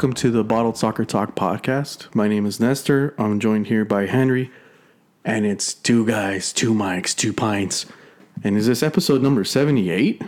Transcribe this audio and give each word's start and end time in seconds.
welcome 0.00 0.14
to 0.14 0.30
the 0.30 0.42
Bottled 0.42 0.78
Soccer 0.78 1.04
Talk 1.04 1.36
podcast. 1.36 2.14
My 2.14 2.26
name 2.26 2.46
is 2.46 2.58
Nestor. 2.58 3.14
I'm 3.18 3.38
joined 3.38 3.66
here 3.66 3.84
by 3.84 4.06
Henry, 4.06 4.50
and 5.26 5.44
it's 5.44 5.74
two 5.74 6.06
guys, 6.06 6.54
two 6.54 6.72
mics, 6.72 7.14
two 7.14 7.34
pints. 7.34 7.84
And 8.42 8.56
is 8.56 8.66
this 8.66 8.82
episode 8.82 9.20
number 9.20 9.44
78? 9.44 10.22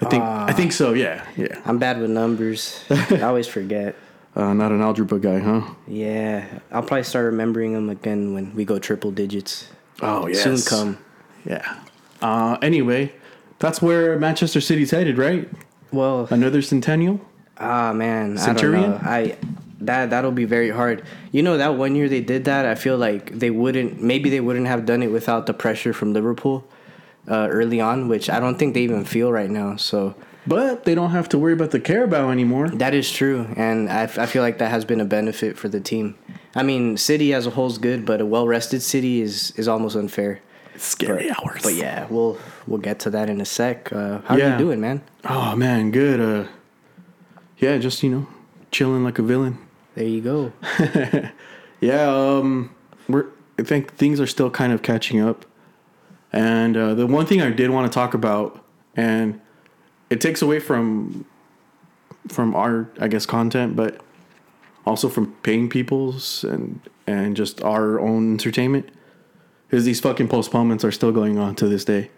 I 0.00 0.04
think 0.04 0.22
I 0.22 0.52
think 0.52 0.70
so. 0.70 0.92
Yeah, 0.92 1.26
yeah. 1.36 1.60
I'm 1.64 1.78
bad 1.78 2.00
with 2.00 2.10
numbers. 2.10 2.84
I 2.88 3.22
always 3.22 3.48
forget. 3.48 3.96
Uh, 4.36 4.54
not 4.54 4.70
an 4.70 4.80
algebra 4.80 5.18
guy, 5.18 5.40
huh? 5.40 5.62
Yeah, 5.88 6.46
I'll 6.70 6.84
probably 6.84 7.02
start 7.02 7.24
remembering 7.24 7.72
them 7.72 7.90
again 7.90 8.32
when 8.32 8.54
we 8.54 8.64
go 8.64 8.78
triple 8.78 9.10
digits. 9.10 9.68
Oh 10.00 10.28
yes. 10.28 10.44
Soon 10.44 10.62
come. 10.62 10.98
Yeah. 11.44 11.78
Uh, 12.22 12.56
anyway, 12.62 13.12
that's 13.58 13.82
where 13.82 14.16
Manchester 14.20 14.60
City's 14.60 14.92
headed, 14.92 15.18
right? 15.18 15.48
Well, 15.90 16.28
Another 16.30 16.62
centennial. 16.62 17.20
Ah 17.60 17.92
man, 17.92 18.36
Centurion? 18.38 18.84
I 18.84 18.86
don't 18.86 19.02
know. 19.04 19.10
I 19.10 19.36
that 19.82 20.10
that'll 20.10 20.32
be 20.32 20.44
very 20.44 20.70
hard. 20.70 21.02
You 21.32 21.42
know 21.42 21.56
that 21.56 21.74
one 21.76 21.94
year 21.96 22.08
they 22.08 22.20
did 22.20 22.44
that, 22.44 22.66
I 22.66 22.74
feel 22.74 22.96
like 22.98 23.38
they 23.38 23.50
wouldn't. 23.50 24.02
Maybe 24.02 24.28
they 24.30 24.40
wouldn't 24.40 24.66
have 24.66 24.84
done 24.86 25.02
it 25.02 25.08
without 25.10 25.46
the 25.46 25.54
pressure 25.54 25.92
from 25.92 26.12
Liverpool 26.12 26.64
uh, 27.28 27.48
early 27.50 27.80
on, 27.80 28.08
which 28.08 28.28
I 28.28 28.40
don't 28.40 28.58
think 28.58 28.74
they 28.74 28.82
even 28.82 29.04
feel 29.04 29.32
right 29.32 29.48
now. 29.50 29.76
So 29.76 30.14
But 30.46 30.84
they 30.84 30.94
don't 30.94 31.10
have 31.12 31.28
to 31.30 31.38
worry 31.38 31.52
about 31.54 31.70
the 31.70 31.80
Carabao 31.80 32.30
anymore. 32.30 32.68
that 32.70 32.92
is 32.94 33.10
true, 33.10 33.46
and 33.56 33.88
I, 33.88 34.02
I 34.04 34.26
feel 34.26 34.42
like 34.42 34.58
that 34.58 34.70
has 34.70 34.84
been 34.84 35.00
a 35.00 35.04
benefit 35.04 35.56
for 35.56 35.68
the 35.68 35.80
team. 35.80 36.14
I 36.54 36.62
mean, 36.62 36.96
City 36.96 37.32
as 37.32 37.46
a 37.46 37.50
whole 37.50 37.68
is 37.68 37.78
good, 37.78 38.04
but 38.04 38.20
a 38.20 38.26
well 38.26 38.46
rested 38.48 38.82
City 38.82 39.22
is 39.22 39.52
is 39.56 39.66
almost 39.68 39.96
unfair. 39.96 40.40
Scary 40.76 41.30
hours. 41.30 41.62
But 41.62 41.74
yeah, 41.74 42.06
we'll 42.10 42.36
we'll 42.66 42.80
get 42.80 42.98
to 43.00 43.10
that 43.10 43.28
in 43.30 43.40
a 43.40 43.44
sec. 43.44 43.92
Uh, 43.92 44.20
how 44.26 44.36
Yeah. 44.36 44.44
are 44.48 44.52
you 44.52 44.58
doing, 44.58 44.80
man? 44.80 45.00
Oh 45.24 45.54
man, 45.56 45.90
good. 45.90 46.20
Uh, 46.20 46.48
yeah, 47.60 47.78
just 47.78 48.02
you 48.02 48.10
know, 48.10 48.26
chilling 48.70 49.04
like 49.04 49.18
a 49.18 49.22
villain. 49.22 49.58
There 49.94 50.06
you 50.06 50.20
go. 50.20 50.52
Yeah, 51.80 52.08
um, 52.08 52.74
we're. 53.08 53.26
I 53.58 53.62
think 53.62 53.94
things 53.94 54.20
are 54.20 54.26
still 54.26 54.50
kind 54.50 54.72
of 54.72 54.82
catching 54.82 55.20
up, 55.20 55.44
and 56.32 56.76
uh, 56.76 56.94
the 56.94 57.06
one 57.06 57.26
thing 57.26 57.42
I 57.42 57.50
did 57.50 57.70
want 57.70 57.90
to 57.90 57.94
talk 57.94 58.14
about, 58.14 58.64
and 58.96 59.40
it 60.08 60.20
takes 60.20 60.42
away 60.42 60.60
from 60.60 61.24
from 62.28 62.54
our, 62.54 62.90
I 62.98 63.08
guess, 63.08 63.26
content, 63.26 63.76
but 63.76 64.00
also 64.86 65.08
from 65.08 65.32
paying 65.42 65.68
people's 65.68 66.44
and 66.44 66.80
and 67.06 67.34
just 67.36 67.62
our 67.62 67.98
own 67.98 68.32
entertainment, 68.32 68.90
is 69.70 69.84
these 69.84 70.00
fucking 70.00 70.28
postponements 70.28 70.84
are 70.84 70.92
still 70.92 71.12
going 71.12 71.38
on 71.38 71.54
to 71.56 71.68
this 71.68 71.84
day, 71.84 72.10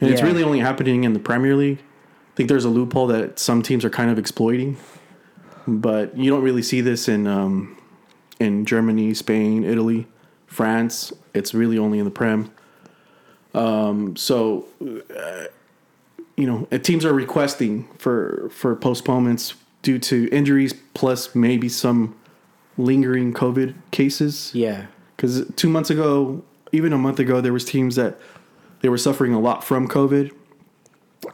and 0.00 0.10
it's 0.10 0.22
really 0.22 0.42
only 0.42 0.60
happening 0.60 1.04
in 1.04 1.12
the 1.12 1.20
Premier 1.20 1.56
League. 1.56 1.82
I 2.40 2.42
think 2.42 2.48
there's 2.48 2.64
a 2.64 2.70
loophole 2.70 3.06
that 3.08 3.38
some 3.38 3.60
teams 3.60 3.84
are 3.84 3.90
kind 3.90 4.10
of 4.10 4.18
exploiting, 4.18 4.78
but 5.66 6.16
you 6.16 6.30
don't 6.30 6.40
really 6.40 6.62
see 6.62 6.80
this 6.80 7.06
in 7.06 7.26
um, 7.26 7.76
in 8.38 8.64
Germany, 8.64 9.12
Spain, 9.12 9.62
Italy, 9.62 10.06
France. 10.46 11.12
It's 11.34 11.52
really 11.52 11.76
only 11.76 11.98
in 11.98 12.06
the 12.06 12.10
Prem. 12.10 12.50
Um, 13.52 14.16
so, 14.16 14.64
uh, 14.80 15.48
you 16.38 16.46
know, 16.46 16.66
uh, 16.72 16.78
teams 16.78 17.04
are 17.04 17.12
requesting 17.12 17.86
for 17.98 18.48
for 18.50 18.74
postponements 18.74 19.52
due 19.82 19.98
to 19.98 20.26
injuries 20.32 20.72
plus 20.94 21.34
maybe 21.34 21.68
some 21.68 22.18
lingering 22.78 23.34
COVID 23.34 23.74
cases. 23.90 24.50
Yeah, 24.54 24.86
Because 25.14 25.44
two 25.56 25.68
months 25.68 25.90
ago, 25.90 26.42
even 26.72 26.94
a 26.94 26.98
month 26.98 27.18
ago, 27.18 27.42
there 27.42 27.52
was 27.52 27.66
teams 27.66 27.96
that 27.96 28.18
they 28.80 28.88
were 28.88 28.96
suffering 28.96 29.34
a 29.34 29.40
lot 29.40 29.62
from 29.62 29.86
COVID, 29.86 30.32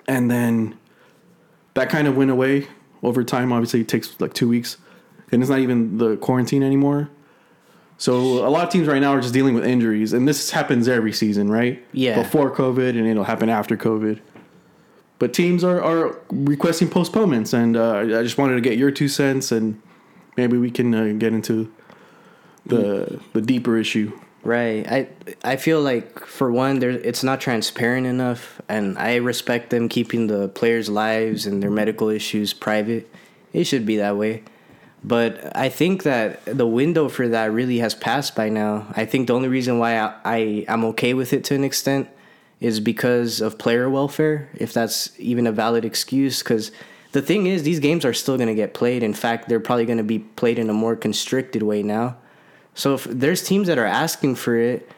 and 0.08 0.28
then 0.28 0.76
that 1.76 1.90
kind 1.90 2.08
of 2.08 2.16
went 2.16 2.30
away 2.30 2.66
over 3.02 3.22
time. 3.22 3.52
Obviously, 3.52 3.82
it 3.82 3.88
takes 3.88 4.18
like 4.20 4.34
two 4.34 4.48
weeks, 4.48 4.78
and 5.30 5.42
it's 5.42 5.50
not 5.50 5.60
even 5.60 5.98
the 5.98 6.16
quarantine 6.16 6.62
anymore. 6.62 7.10
So 7.98 8.46
a 8.46 8.50
lot 8.50 8.64
of 8.64 8.70
teams 8.70 8.88
right 8.88 9.00
now 9.00 9.12
are 9.12 9.20
just 9.20 9.32
dealing 9.32 9.54
with 9.54 9.64
injuries, 9.64 10.12
and 10.12 10.26
this 10.26 10.50
happens 10.50 10.88
every 10.88 11.12
season, 11.12 11.50
right? 11.50 11.82
Yeah. 11.92 12.20
Before 12.22 12.50
COVID, 12.50 12.90
and 12.90 13.06
it'll 13.06 13.24
happen 13.24 13.48
after 13.48 13.76
COVID. 13.76 14.20
But 15.18 15.32
teams 15.32 15.64
are, 15.64 15.82
are 15.82 16.18
requesting 16.30 16.88
postponements, 16.88 17.52
and 17.52 17.76
uh, 17.76 17.98
I 17.98 18.22
just 18.22 18.36
wanted 18.36 18.54
to 18.56 18.60
get 18.60 18.76
your 18.76 18.90
two 18.90 19.08
cents, 19.08 19.52
and 19.52 19.80
maybe 20.36 20.58
we 20.58 20.70
can 20.70 20.94
uh, 20.94 21.14
get 21.18 21.32
into 21.32 21.72
the 22.66 23.20
the 23.32 23.40
deeper 23.40 23.76
issue. 23.76 24.18
Right. 24.46 24.86
I 24.86 25.08
I 25.44 25.56
feel 25.56 25.80
like 25.80 26.20
for 26.20 26.50
one, 26.50 26.78
there 26.78 26.90
it's 26.90 27.22
not 27.22 27.40
transparent 27.40 28.06
enough, 28.06 28.60
and 28.68 28.98
I 28.98 29.16
respect 29.16 29.70
them 29.70 29.88
keeping 29.88 30.26
the 30.28 30.48
players' 30.48 30.88
lives 30.88 31.46
and 31.46 31.62
their 31.62 31.70
medical 31.70 32.08
issues 32.08 32.52
private. 32.52 33.10
It 33.52 33.64
should 33.64 33.86
be 33.86 33.96
that 33.96 34.16
way. 34.16 34.42
But 35.04 35.56
I 35.56 35.68
think 35.68 36.02
that 36.02 36.44
the 36.44 36.66
window 36.66 37.08
for 37.08 37.28
that 37.28 37.52
really 37.52 37.78
has 37.78 37.94
passed 37.94 38.34
by 38.34 38.48
now. 38.48 38.86
I 38.96 39.04
think 39.04 39.28
the 39.28 39.34
only 39.34 39.48
reason 39.48 39.78
why 39.78 39.98
I, 39.98 40.14
I 40.24 40.64
I'm 40.68 40.84
okay 40.86 41.14
with 41.14 41.32
it 41.32 41.44
to 41.44 41.54
an 41.54 41.64
extent 41.64 42.08
is 42.60 42.80
because 42.80 43.40
of 43.40 43.58
player 43.58 43.88
welfare, 43.90 44.48
if 44.54 44.72
that's 44.72 45.18
even 45.20 45.46
a 45.46 45.52
valid 45.52 45.84
excuse. 45.84 46.42
Because 46.42 46.72
the 47.12 47.22
thing 47.22 47.46
is, 47.46 47.62
these 47.62 47.80
games 47.80 48.04
are 48.04 48.14
still 48.14 48.36
going 48.36 48.48
to 48.48 48.54
get 48.54 48.74
played. 48.74 49.02
In 49.02 49.14
fact, 49.14 49.48
they're 49.48 49.60
probably 49.60 49.86
going 49.86 49.98
to 49.98 50.04
be 50.04 50.20
played 50.20 50.58
in 50.58 50.70
a 50.70 50.74
more 50.74 50.96
constricted 50.96 51.62
way 51.62 51.82
now. 51.82 52.16
So 52.76 52.94
if 52.94 53.04
there's 53.04 53.42
teams 53.42 53.66
that 53.66 53.78
are 53.78 53.86
asking 53.86 54.36
for 54.36 54.54
it, 54.56 54.88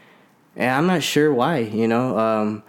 and 0.56 0.70
I'm 0.70 0.86
not 0.86 1.02
sure 1.02 1.32
why. 1.32 1.58
You 1.58 1.86
know, 1.88 2.18
um, 2.18 2.62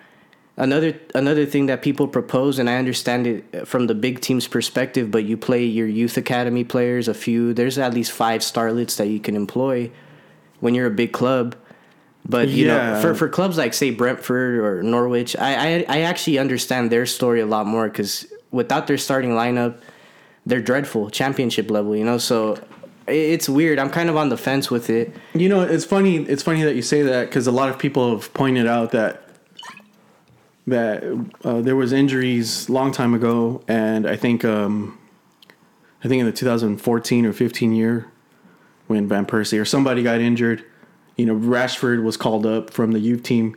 another 0.55 0.99
another 1.15 1.45
thing 1.47 1.65
that 1.65 1.81
people 1.81 2.07
propose, 2.07 2.59
and 2.59 2.69
I 2.69 2.75
understand 2.77 3.25
it 3.27 3.67
from 3.67 3.87
the 3.87 3.95
big 3.95 4.21
team's 4.21 4.47
perspective, 4.47 5.09
but 5.09 5.25
you 5.25 5.35
play 5.35 5.65
your 5.65 5.87
youth 5.87 6.15
academy 6.15 6.63
players, 6.63 7.07
a 7.07 7.13
few. 7.15 7.53
There's 7.53 7.77
at 7.79 7.93
least 7.93 8.11
five 8.11 8.41
starlets 8.41 8.95
that 8.97 9.07
you 9.07 9.19
can 9.19 9.35
employ 9.35 9.89
when 10.59 10.75
you're 10.75 10.87
a 10.87 10.91
big 10.91 11.11
club. 11.11 11.55
But 12.27 12.49
you 12.49 12.67
Yeah. 12.67 12.91
know, 12.93 13.01
for 13.01 13.15
for 13.15 13.27
clubs 13.29 13.57
like 13.57 13.73
say 13.73 13.89
Brentford 13.89 14.59
or 14.59 14.83
Norwich, 14.83 15.35
I 15.35 15.51
I, 15.55 15.85
I 15.89 16.01
actually 16.01 16.37
understand 16.37 16.91
their 16.91 17.07
story 17.07 17.41
a 17.41 17.47
lot 17.47 17.65
more 17.65 17.89
because 17.89 18.27
without 18.51 18.85
their 18.85 18.97
starting 18.99 19.31
lineup, 19.31 19.79
they're 20.45 20.61
dreadful, 20.61 21.09
championship 21.09 21.71
level. 21.71 21.95
You 21.95 22.05
know, 22.05 22.19
so 22.19 22.59
it's 23.09 23.49
weird. 23.49 23.79
I'm 23.79 23.89
kind 23.89 24.09
of 24.09 24.17
on 24.17 24.29
the 24.29 24.37
fence 24.37 24.69
with 24.71 24.89
it. 24.89 25.13
You 25.33 25.49
know, 25.49 25.61
it's 25.61 25.85
funny. 25.85 26.17
It's 26.17 26.43
funny 26.43 26.63
that 26.63 26.75
you 26.75 26.81
say 26.81 27.01
that 27.01 27.27
because 27.29 27.47
a 27.47 27.51
lot 27.51 27.69
of 27.69 27.77
people 27.77 28.11
have 28.11 28.33
pointed 28.33 28.67
out 28.67 28.91
that 28.91 29.23
that 30.67 31.03
uh, 31.43 31.61
there 31.61 31.75
was 31.75 31.91
injuries 31.91 32.69
long 32.69 32.91
time 32.91 33.13
ago, 33.13 33.63
and 33.67 34.07
I 34.07 34.15
think 34.15 34.45
um, 34.45 34.97
I 36.03 36.07
think 36.07 36.19
in 36.19 36.25
the 36.25 36.31
2014 36.31 37.25
or 37.25 37.33
15 37.33 37.73
year 37.73 38.07
when 38.87 39.07
Van 39.07 39.25
Persie 39.25 39.59
or 39.59 39.65
somebody 39.65 40.01
got 40.01 40.19
injured, 40.19 40.63
you 41.15 41.25
know, 41.25 41.35
Rashford 41.35 42.03
was 42.03 42.17
called 42.17 42.45
up 42.45 42.71
from 42.71 42.91
the 42.91 42.99
youth 42.99 43.23
team. 43.23 43.55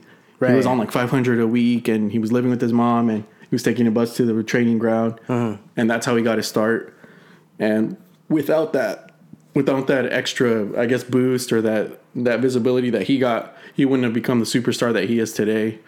He 0.53 0.57
was 0.57 0.67
on 0.67 0.79
like 0.79 0.91
500 0.91 1.41
a 1.41 1.47
week, 1.47 1.87
and 1.89 2.11
he 2.11 2.19
was 2.19 2.33
living 2.33 2.51
with 2.51 2.61
his 2.61 2.73
mom, 2.73 3.09
and 3.09 3.23
he 3.43 3.49
was 3.55 3.63
taking 3.63 3.87
a 3.87 3.91
bus 3.91 4.17
to 4.17 4.25
the 4.25 4.43
training 4.43 4.79
ground, 4.79 5.21
and 5.77 5.89
that's 5.89 6.05
how 6.05 6.17
he 6.17 6.23
got 6.23 6.37
his 6.39 6.49
start. 6.49 6.97
And 7.59 7.97
without 8.29 8.73
that, 8.73 9.12
without 9.55 9.87
that 9.87 10.13
extra, 10.13 10.79
I 10.81 10.87
guess, 10.87 11.05
boost 11.05 11.53
or 11.53 11.61
that 11.63 12.01
that 12.15 12.41
visibility 12.41 12.91
that 12.91 13.03
he 13.03 13.19
got, 13.19 13.57
he 13.75 13.85
wouldn't 13.85 14.05
have 14.05 14.15
become 14.15 14.39
the 14.41 14.47
superstar 14.47 14.93
that 14.93 15.09
he 15.09 15.19
is 15.19 15.33
today. 15.33 15.79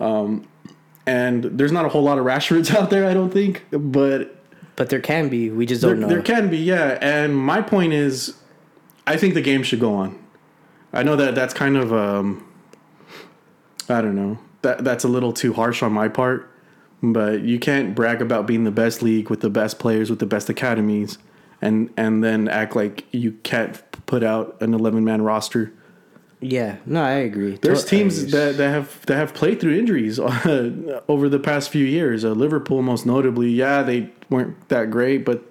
Um, 0.00 0.46
and 1.06 1.44
there's 1.44 1.72
not 1.72 1.84
a 1.84 1.88
whole 1.88 2.02
lot 2.02 2.18
of 2.18 2.24
Rashfords 2.24 2.74
out 2.76 2.90
there, 2.90 3.06
I 3.06 3.14
don't 3.14 3.30
think, 3.30 3.64
but 3.70 4.36
But 4.76 4.90
there 4.90 5.00
can 5.00 5.28
be. 5.28 5.50
We 5.50 5.66
just 5.66 5.82
don't 5.82 6.00
know. 6.00 6.08
there 6.08 6.22
can 6.22 6.50
be, 6.50 6.58
yeah. 6.58 6.98
And 7.00 7.36
my 7.36 7.60
point 7.62 7.92
is, 7.92 8.34
I 9.06 9.16
think 9.16 9.34
the 9.34 9.42
game 9.42 9.62
should 9.62 9.80
go 9.80 9.94
on. 9.94 10.18
I 10.92 11.02
know 11.02 11.16
that 11.16 11.34
that's 11.34 11.52
kind 11.54 11.76
of, 11.76 11.92
um, 11.92 12.46
I 13.88 14.00
don't 14.00 14.14
know, 14.14 14.38
that 14.62 14.84
that's 14.84 15.04
a 15.04 15.08
little 15.08 15.32
too 15.32 15.52
harsh 15.52 15.82
on 15.82 15.92
my 15.92 16.08
part, 16.08 16.50
but 17.02 17.42
you 17.42 17.58
can't 17.58 17.94
brag 17.94 18.22
about 18.22 18.46
being 18.46 18.64
the 18.64 18.70
best 18.70 19.02
league 19.02 19.28
with 19.28 19.40
the 19.40 19.50
best 19.50 19.78
players 19.78 20.08
with 20.08 20.20
the 20.20 20.26
best 20.26 20.48
academies, 20.48 21.18
and 21.60 21.90
and 21.96 22.22
then 22.22 22.48
act 22.48 22.76
like 22.76 23.04
you 23.12 23.32
can't 23.42 23.82
put 24.06 24.22
out 24.22 24.56
an 24.60 24.74
11 24.74 25.04
man 25.04 25.22
roster. 25.22 25.72
yeah, 26.40 26.76
no, 26.84 27.02
I 27.02 27.12
agree. 27.12 27.58
There's 27.60 27.84
teams 27.84 28.30
that, 28.32 28.56
that 28.58 28.68
have 28.68 29.04
that 29.06 29.16
have 29.16 29.34
played 29.34 29.60
through 29.60 29.78
injuries 29.78 30.18
uh, 30.18 31.00
over 31.08 31.28
the 31.28 31.38
past 31.38 31.70
few 31.70 31.86
years. 31.86 32.24
Uh, 32.24 32.30
Liverpool, 32.30 32.82
most 32.82 33.06
notably, 33.06 33.50
yeah, 33.50 33.82
they 33.82 34.10
weren't 34.30 34.68
that 34.68 34.90
great, 34.90 35.24
but 35.24 35.42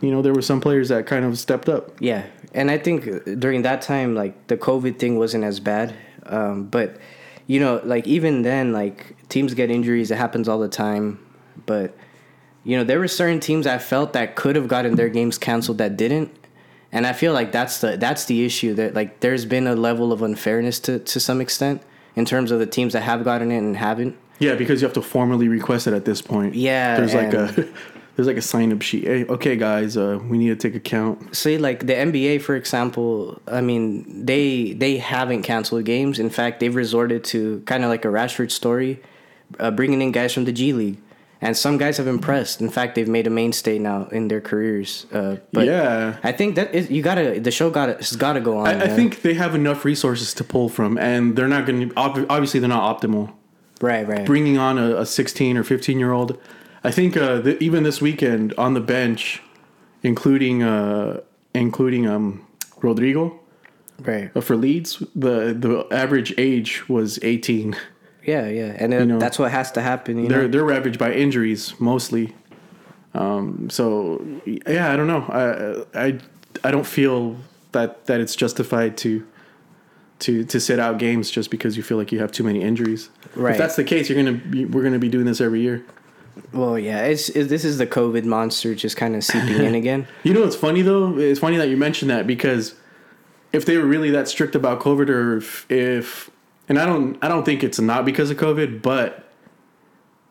you 0.00 0.10
know 0.10 0.22
there 0.22 0.32
were 0.32 0.42
some 0.42 0.60
players 0.60 0.88
that 0.88 1.06
kind 1.06 1.24
of 1.24 1.38
stepped 1.38 1.68
up. 1.68 1.92
Yeah, 2.00 2.26
and 2.52 2.70
I 2.70 2.78
think 2.78 3.04
during 3.38 3.62
that 3.62 3.82
time, 3.82 4.14
like 4.14 4.46
the 4.46 4.56
COVID 4.56 4.98
thing 4.98 5.18
wasn't 5.18 5.44
as 5.44 5.60
bad. 5.60 5.94
Um, 6.26 6.64
but 6.64 6.96
you 7.46 7.60
know, 7.60 7.80
like 7.84 8.06
even 8.06 8.42
then, 8.42 8.72
like 8.72 9.16
teams 9.28 9.52
get 9.54 9.70
injuries. 9.70 10.10
It 10.10 10.16
happens 10.16 10.48
all 10.48 10.58
the 10.58 10.68
time. 10.68 11.18
But 11.66 11.96
you 12.64 12.76
know, 12.76 12.84
there 12.84 12.98
were 12.98 13.08
certain 13.08 13.40
teams 13.40 13.66
I 13.66 13.78
felt 13.78 14.14
that 14.14 14.36
could 14.36 14.56
have 14.56 14.68
gotten 14.68 14.96
their 14.96 15.08
games 15.08 15.38
canceled 15.38 15.78
that 15.78 15.96
didn't. 15.96 16.34
And 16.90 17.06
I 17.06 17.12
feel 17.12 17.32
like 17.32 17.52
that's 17.52 17.80
the 17.80 17.96
that's 17.96 18.24
the 18.26 18.44
issue 18.44 18.74
that 18.74 18.94
like 18.94 19.20
there's 19.20 19.44
been 19.44 19.66
a 19.66 19.74
level 19.74 20.12
of 20.12 20.22
unfairness 20.22 20.78
to 20.80 21.00
to 21.00 21.20
some 21.20 21.40
extent 21.40 21.82
in 22.16 22.24
terms 22.24 22.50
of 22.50 22.60
the 22.60 22.66
teams 22.66 22.92
that 22.92 23.02
have 23.02 23.24
gotten 23.24 23.50
it 23.50 23.58
and 23.58 23.76
haven't. 23.76 24.16
Yeah, 24.38 24.54
because 24.54 24.80
you 24.80 24.86
have 24.86 24.94
to 24.94 25.02
formally 25.02 25.48
request 25.48 25.86
it 25.86 25.94
at 25.94 26.04
this 26.04 26.22
point. 26.22 26.54
Yeah, 26.54 26.96
there's 26.96 27.14
like 27.14 27.34
a 27.34 27.68
there's 28.16 28.28
like 28.28 28.36
a 28.36 28.42
sign 28.42 28.72
up 28.72 28.82
sheet. 28.82 29.04
Hey, 29.04 29.24
okay, 29.24 29.56
guys, 29.56 29.96
uh, 29.96 30.20
we 30.28 30.38
need 30.38 30.48
to 30.48 30.56
take 30.56 30.76
account. 30.76 31.34
See, 31.34 31.58
like 31.58 31.86
the 31.86 31.94
NBA, 31.94 32.42
for 32.42 32.54
example, 32.54 33.40
I 33.48 33.60
mean, 33.60 34.24
they 34.24 34.72
they 34.72 34.98
haven't 34.98 35.42
canceled 35.42 35.84
games. 35.84 36.18
In 36.18 36.30
fact, 36.30 36.60
they've 36.60 36.74
resorted 36.74 37.24
to 37.24 37.60
kind 37.66 37.82
of 37.82 37.90
like 37.90 38.04
a 38.04 38.08
Rashford 38.08 38.50
story, 38.50 39.00
uh, 39.58 39.70
bringing 39.70 40.00
in 40.00 40.12
guys 40.12 40.32
from 40.32 40.44
the 40.44 40.52
G 40.52 40.72
League, 40.72 40.98
and 41.40 41.56
some 41.56 41.76
guys 41.78 41.96
have 41.98 42.06
impressed. 42.06 42.60
In 42.60 42.70
fact, 42.70 42.94
they've 42.94 43.08
made 43.08 43.26
a 43.26 43.30
mainstay 43.30 43.78
now 43.78 44.06
in 44.12 44.28
their 44.28 44.40
careers. 44.40 45.06
Uh, 45.12 45.36
but 45.52 45.66
Yeah. 45.66 46.16
I 46.22 46.32
think 46.32 46.54
that 46.56 46.74
is, 46.74 46.90
you 46.90 47.02
gotta 47.02 47.40
the 47.40 47.50
show 47.50 47.70
got 47.70 47.88
has 47.88 48.16
got 48.16 48.34
to 48.34 48.40
go 48.40 48.58
on. 48.58 48.66
I, 48.66 48.84
I 48.84 48.88
think 48.88 49.22
they 49.22 49.34
have 49.34 49.54
enough 49.54 49.84
resources 49.84 50.32
to 50.34 50.44
pull 50.44 50.68
from, 50.68 50.96
and 50.98 51.36
they're 51.36 51.48
not 51.48 51.66
going 51.66 51.88
to. 51.88 51.94
Obviously, 51.96 52.60
they're 52.60 52.68
not 52.68 53.00
optimal. 53.00 53.32
right, 53.80 54.06
right, 54.06 54.24
Bringing 54.24 54.56
on 54.58 54.78
a, 54.78 54.96
a 54.98 55.06
16 55.06 55.56
or 55.56 55.64
15 55.64 55.98
year 55.98 56.12
old, 56.12 56.38
I 56.82 56.90
think 56.90 57.16
uh, 57.16 57.42
th- 57.42 57.60
even 57.60 57.82
this 57.82 58.00
weekend 58.00 58.54
on 58.56 58.74
the 58.74 58.80
bench, 58.80 59.42
including 60.02 60.62
uh, 60.62 61.20
including 61.54 62.06
um, 62.06 62.46
Rodrigo 62.82 63.38
right. 64.02 64.30
uh, 64.34 64.40
for 64.40 64.56
Leeds, 64.56 65.02
the 65.14 65.54
the 65.54 65.86
average 65.90 66.32
age 66.38 66.88
was 66.88 67.18
18. 67.22 67.76
Yeah, 68.26 68.48
yeah, 68.48 68.76
and 68.78 68.92
then 68.92 69.08
know, 69.08 69.18
that's 69.18 69.38
what 69.38 69.50
has 69.50 69.72
to 69.72 69.82
happen. 69.82 70.18
You 70.18 70.28
They're 70.28 70.42
know, 70.42 70.48
they're 70.48 70.64
ravaged 70.64 70.98
by 70.98 71.12
injuries 71.12 71.78
mostly. 71.78 72.34
Um, 73.14 73.68
so 73.70 74.24
yeah, 74.44 74.92
I 74.92 74.96
don't 74.96 75.06
know. 75.06 75.86
I 75.94 76.06
I 76.06 76.18
I 76.64 76.70
don't 76.70 76.86
feel 76.86 77.36
that 77.72 78.06
that 78.06 78.20
it's 78.20 78.34
justified 78.34 78.96
to 78.98 79.26
to 80.20 80.44
to 80.44 80.60
sit 80.60 80.78
out 80.78 80.98
games 80.98 81.30
just 81.30 81.50
because 81.50 81.76
you 81.76 81.82
feel 81.82 81.96
like 81.96 82.12
you 82.12 82.18
have 82.18 82.32
too 82.32 82.44
many 82.44 82.62
injuries. 82.62 83.10
Right. 83.34 83.52
If 83.52 83.58
that's 83.58 83.76
the 83.76 83.84
case, 83.84 84.08
you're 84.08 84.22
gonna 84.22 84.38
be, 84.38 84.64
we're 84.64 84.82
gonna 84.82 84.98
be 84.98 85.08
doing 85.08 85.26
this 85.26 85.40
every 85.40 85.60
year. 85.60 85.84
well, 86.52 86.78
yeah, 86.78 87.02
it's 87.02 87.28
it, 87.28 87.44
this 87.48 87.64
is 87.64 87.78
the 87.78 87.86
COVID 87.86 88.24
monster 88.24 88.74
just 88.74 88.96
kind 88.96 89.14
of 89.14 89.22
seeping 89.22 89.62
in 89.62 89.74
again. 89.82 90.06
You 90.22 90.34
know 90.34 90.44
it's 90.44 90.56
funny 90.56 90.82
though? 90.82 91.18
It's 91.18 91.40
funny 91.40 91.56
that 91.58 91.68
you 91.68 91.76
mentioned 91.76 92.10
that 92.10 92.26
because 92.26 92.74
if 93.52 93.64
they 93.66 93.76
were 93.76 93.86
really 93.86 94.10
that 94.10 94.26
strict 94.28 94.56
about 94.56 94.80
COVID, 94.80 95.08
or 95.08 95.36
if, 95.36 95.70
if 95.70 96.30
and 96.68 96.78
I 96.78 96.86
don't 96.86 97.16
I 97.22 97.28
don't 97.28 97.44
think 97.44 97.62
it's 97.64 97.80
not 97.80 98.04
because 98.04 98.30
of 98.30 98.36
COVID, 98.36 98.82
but 98.82 99.28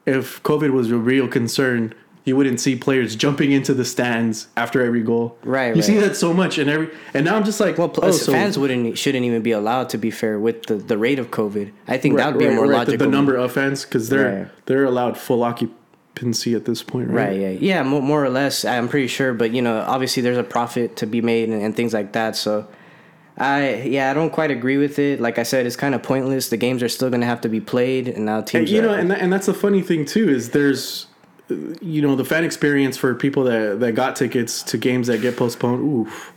if 0.05 0.41
COVID 0.43 0.71
was 0.71 0.91
a 0.91 0.97
real 0.97 1.27
concern, 1.27 1.93
you 2.25 2.35
wouldn't 2.35 2.59
see 2.59 2.75
players 2.75 3.15
jumping 3.15 3.51
into 3.51 3.73
the 3.73 3.85
stands 3.85 4.47
after 4.57 4.81
every 4.83 5.01
goal. 5.01 5.37
Right, 5.43 5.67
You 5.69 5.73
right. 5.75 5.83
see 5.83 5.97
that 5.97 6.15
so 6.15 6.33
much, 6.33 6.57
and 6.57 6.69
every 6.69 6.89
and 7.13 7.25
now 7.25 7.35
I'm 7.35 7.43
just 7.43 7.59
like, 7.59 7.77
Well, 7.77 7.87
oh, 7.87 7.89
plus 8.01 8.23
so- 8.23 8.31
fans 8.31 8.57
wouldn't 8.57 8.97
shouldn't 8.97 9.25
even 9.25 9.41
be 9.41 9.51
allowed 9.51 9.89
to 9.89 9.97
be 9.97 10.11
fair 10.11 10.39
with 10.39 10.63
the, 10.65 10.75
the 10.75 10.97
rate 10.97 11.19
of 11.19 11.31
COVID. 11.31 11.71
I 11.87 11.97
think 11.97 12.17
that 12.17 12.33
would 12.33 12.39
be 12.39 12.47
right, 12.47 12.55
more 12.55 12.65
right, 12.65 12.71
the- 12.71 12.77
logical. 12.93 13.05
The, 13.07 13.11
number 13.11 13.35
of 13.35 13.51
fans 13.51 13.83
because 13.85 14.09
they're 14.09 14.39
Right. 14.43 14.65
they're 14.65 14.83
allowed 14.85 15.17
full 15.17 15.43
occupancy 15.43 16.53
at 16.55 16.65
this 16.65 16.83
point, 16.83 17.09
right? 17.09 17.29
Right, 17.29 17.39
yeah, 17.39 17.49
yeah, 17.49 17.83
more, 17.83 18.01
more 18.01 18.23
or 18.23 18.29
less. 18.29 18.63
I'm 18.65 18.87
pretty 18.87 19.07
sure, 19.07 19.33
but 19.33 19.51
you 19.51 19.61
know, 19.61 19.79
obviously 19.87 20.21
there's 20.23 20.37
a 20.37 20.43
profit 20.43 20.95
to 20.97 21.05
be 21.07 21.21
made 21.21 21.49
and, 21.49 21.61
and 21.61 21.75
things 21.75 21.93
like 21.93 22.13
that. 22.13 22.35
So, 22.35 22.67
I 23.37 23.81
yeah, 23.83 24.11
I 24.11 24.13
don't 24.13 24.29
quite 24.29 24.51
agree 24.51 24.77
with 24.77 24.99
it. 24.99 25.19
Like 25.19 25.39
I 25.39 25.43
said, 25.43 25.65
it's 25.65 25.75
kind 25.75 25.95
of 25.95 26.03
pointless. 26.03 26.49
The 26.49 26.57
games 26.57 26.83
are 26.83 26.89
still 26.89 27.09
going 27.09 27.21
to 27.21 27.27
have 27.27 27.41
to 27.41 27.49
be 27.49 27.59
played, 27.59 28.07
and 28.07 28.25
now 28.25 28.41
teams. 28.41 28.61
And, 28.61 28.69
you 28.69 28.79
are, 28.81 28.83
know, 28.83 28.93
and 28.93 29.09
that, 29.11 29.21
and 29.21 29.33
that's 29.33 29.47
the 29.47 29.53
funny 29.53 29.81
thing 29.81 30.05
too 30.05 30.29
is 30.29 30.51
there's, 30.51 31.07
you 31.81 32.01
know, 32.01 32.15
the 32.15 32.25
fan 32.25 32.43
experience 32.43 32.95
for 32.95 33.15
people 33.15 33.43
that 33.45 33.79
that 33.79 33.93
got 33.93 34.15
tickets 34.15 34.61
to 34.63 34.77
games 34.77 35.07
that 35.07 35.21
get 35.21 35.35
postponed. 35.35 35.81
Oof, 35.83 36.31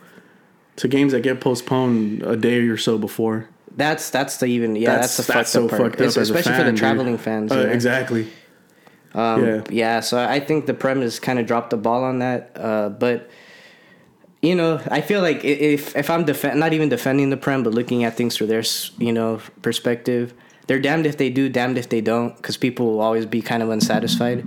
to 0.76 0.88
games 0.88 1.12
that 1.12 1.22
get 1.22 1.40
postponed 1.40 2.22
a 2.22 2.36
day 2.36 2.60
or 2.60 2.76
so 2.78 2.96
before. 2.98 3.48
that's 3.76 4.08
that's 4.08 4.38
the 4.38 4.46
even 4.46 4.74
yeah 4.74 4.96
that's, 4.96 5.18
the 5.18 5.22
fucked 5.22 5.54
up 5.54 5.68
part, 5.68 6.00
as 6.00 6.16
a 6.16 6.20
especially 6.20 6.52
for 6.52 6.56
fan, 6.56 6.66
the 6.66 6.72
dude. 6.72 6.78
traveling 6.78 7.18
fans. 7.18 7.52
Uh, 7.52 7.56
yeah. 7.56 7.66
Exactly. 7.74 8.26
Um, 9.14 9.44
Yeah. 9.44 9.62
yeah. 9.70 10.00
so 10.00 10.18
I 10.18 10.40
think 10.40 10.64
the 10.66 10.74
Prem 10.74 11.02
has 11.02 11.20
kind 11.20 11.38
of 11.38 11.46
dropped 11.46 11.70
the 11.70 11.76
ball 11.76 12.04
on 12.04 12.18
that. 12.20 12.52
Uh, 12.54 12.88
but 12.88 13.28
you 14.42 14.54
know, 14.54 14.80
I 14.90 15.00
feel 15.00 15.22
like 15.22 15.44
if 15.44 15.96
if 15.96 16.10
I'm 16.10 16.24
def- 16.24 16.54
not 16.54 16.72
even 16.72 16.88
defending 16.88 17.30
the 17.30 17.36
Prem, 17.36 17.62
but 17.62 17.74
looking 17.74 18.04
at 18.04 18.16
things 18.16 18.36
through 18.36 18.48
their 18.48 18.62
you 18.98 19.12
know 19.12 19.40
perspective, 19.62 20.34
they're 20.66 20.80
damned 20.80 21.06
if 21.06 21.16
they 21.16 21.30
do, 21.30 21.48
damned 21.48 21.78
if 21.78 21.88
they 21.88 22.00
don't, 22.00 22.36
because 22.36 22.56
people 22.56 22.86
will 22.86 23.00
always 23.00 23.26
be 23.26 23.40
kind 23.42 23.62
of 23.62 23.70
unsatisfied. 23.70 24.46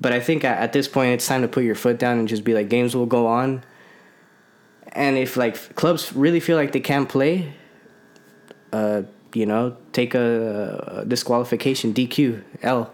But 0.00 0.12
I 0.12 0.20
think 0.20 0.44
at, 0.44 0.72
this 0.74 0.88
point, 0.88 1.12
it's 1.14 1.26
time 1.26 1.40
to 1.42 1.48
put 1.48 1.64
your 1.64 1.74
foot 1.74 1.98
down 1.98 2.18
and 2.18 2.28
just 2.28 2.44
be 2.44 2.52
like, 2.52 2.68
games 2.68 2.94
will 2.94 3.06
go 3.06 3.26
on. 3.26 3.64
And 4.92 5.16
if 5.16 5.36
like 5.38 5.74
clubs 5.74 6.12
really 6.12 6.38
feel 6.38 6.56
like 6.56 6.72
they 6.72 6.80
can't 6.80 7.08
play, 7.08 7.52
uh, 8.72 9.02
you 9.34 9.46
know, 9.46 9.76
take 9.92 10.14
a, 10.14 11.00
a 11.02 11.04
disqualification, 11.06 11.94
DQ, 11.94 12.42
L. 12.62 12.92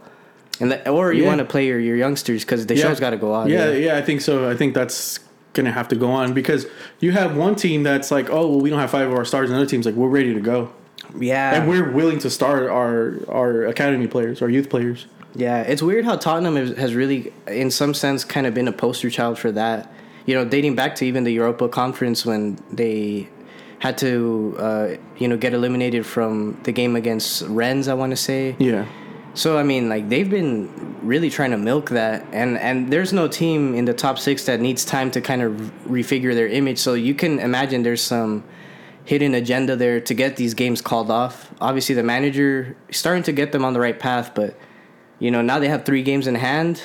And 0.61 0.71
the, 0.71 0.89
or 0.89 1.13
you 1.13 1.23
Yeah. 1.23 1.29
want 1.29 1.39
to 1.41 1.45
play 1.45 1.67
your, 1.67 1.79
your 1.81 1.97
youngsters 1.97 2.45
because 2.45 2.67
the 2.67 2.77
show's 2.77 3.01
got 3.01 3.11
to 3.11 3.17
go 3.17 3.33
on. 3.33 3.49
Yeah, 3.49 3.71
yeah, 3.73 3.97
I 3.97 4.03
think 4.03 4.21
so. 4.21 4.49
I 4.49 4.57
think 4.57 4.75
that's 4.75 5.19
gonna 5.53 5.73
have 5.73 5.89
to 5.89 5.97
go 5.97 6.11
on 6.11 6.33
because 6.33 6.67
you 7.01 7.13
have 7.13 7.37
one 7.37 7.55
team 7.55 7.83
that's 7.83 8.11
like, 8.11 8.31
oh, 8.31 8.49
well, 8.49 8.61
we 8.61 8.71
don't 8.71 8.79
have 8.79 8.91
five 8.91 9.09
of 9.09 9.15
our 9.15 9.25
stars, 9.25 9.51
and 9.51 9.57
another 9.57 9.69
team's 9.69 9.87
like, 9.87 9.95
we're 9.95 10.09
ready 10.09 10.33
to 10.35 10.41
go, 10.41 10.73
yeah, 11.19 11.55
and 11.55 11.69
we're 11.69 11.91
willing 11.91 12.19
to 12.21 12.31
start 12.31 12.69
our 12.69 13.19
our 13.29 13.67
academy 13.67 14.07
players, 14.07 14.41
our 14.43 14.49
youth 14.49 14.69
players. 14.71 15.07
yeah. 15.35 15.63
It's 15.63 15.83
weird 15.83 16.05
how 16.05 16.17
Tottenham 16.17 16.57
has, 16.57 16.77
has 16.77 16.95
really, 16.95 17.33
in 17.47 17.71
some 17.71 17.95
sense, 17.95 18.25
kind 18.25 18.47
of 18.47 18.55
been 18.55 18.69
a 18.69 18.73
poster 18.73 19.11
child 19.11 19.39
for 19.39 19.53
that. 19.53 19.93
You 20.27 20.35
know, 20.35 20.45
dating 20.45 20.77
back 20.77 20.95
to 20.97 21.05
even 21.05 21.25
the 21.25 21.33
Europa 21.33 21.69
Conference 21.69 22.25
when 22.25 22.57
they 22.71 23.29
had 23.81 23.99
to, 23.99 24.55
uh, 24.59 24.89
you 25.19 25.27
know, 25.27 25.37
get 25.37 25.53
eliminated 25.53 26.07
from 26.07 26.61
the 26.63 26.71
game 26.73 26.95
against 26.97 27.43
Rennes. 27.49 27.89
I 27.89 27.95
want 27.95 28.11
to 28.11 28.17
say. 28.17 28.55
Yeah. 28.59 28.87
So 29.35 29.57
I 29.57 29.63
mean, 29.63 29.89
like 29.89 30.09
they've 30.09 30.29
been 30.29 30.99
really 31.03 31.31
trying 31.31 31.53
to 31.53 31.57
milk 31.57 31.91
that, 31.91 32.27
and 32.33 32.59
and 32.59 32.93
there's 32.93 33.13
no 33.13 33.29
team 33.29 33.75
in 33.75 33.87
the 33.87 33.95
top 33.95 34.19
six 34.19 34.45
that 34.45 34.61
needs 34.61 34.85
time 34.85 35.11
to 35.13 35.21
kind 35.21 35.43
of 35.43 35.53
refigure 35.87 36.35
their 36.35 36.49
image. 36.49 36.79
So 36.79 36.95
you 36.95 37.15
can 37.15 37.39
imagine 37.39 37.83
there's 37.83 38.03
some 38.03 38.45
hidden 39.05 39.35
agenda 39.35 39.75
there 39.75 40.01
to 40.01 40.15
get 40.15 40.37
these 40.37 40.55
games 40.55 40.81
called 40.81 41.11
off. 41.11 41.53
Obviously, 41.61 41.95
the 41.95 42.03
manager 42.03 42.77
is 42.89 42.99
starting 42.99 43.23
to 43.25 43.33
get 43.33 43.53
them 43.53 43.65
on 43.65 43.73
the 43.73 43.81
right 43.81 43.99
path, 43.99 44.33
but 44.35 44.57
you 45.19 45.31
know 45.31 45.41
now 45.41 45.59
they 45.59 45.69
have 45.69 45.85
three 45.85 46.03
games 46.03 46.27
in 46.27 46.35
hand. 46.35 46.83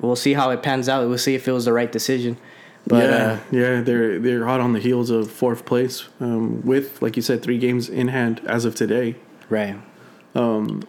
We'll 0.00 0.16
see 0.16 0.32
how 0.32 0.50
it 0.50 0.62
pans 0.62 0.88
out. 0.88 1.08
We'll 1.08 1.18
see 1.18 1.36
if 1.36 1.46
it 1.46 1.52
was 1.52 1.66
the 1.66 1.72
right 1.72 1.90
decision. 1.90 2.36
But 2.86 3.08
yeah, 3.08 3.16
uh, 3.16 3.38
yeah, 3.50 3.80
they're 3.80 4.18
they're 4.18 4.44
hot 4.44 4.60
on 4.60 4.72
the 4.72 4.80
heels 4.80 5.10
of 5.10 5.30
fourth 5.30 5.64
place 5.64 6.08
um, 6.20 6.60
with, 6.62 7.00
like 7.00 7.16
you 7.16 7.22
said, 7.22 7.42
three 7.42 7.58
games 7.58 7.88
in 7.88 8.08
hand 8.08 8.42
as 8.46 8.64
of 8.64 8.74
today. 8.74 9.16
right, 10.34 10.84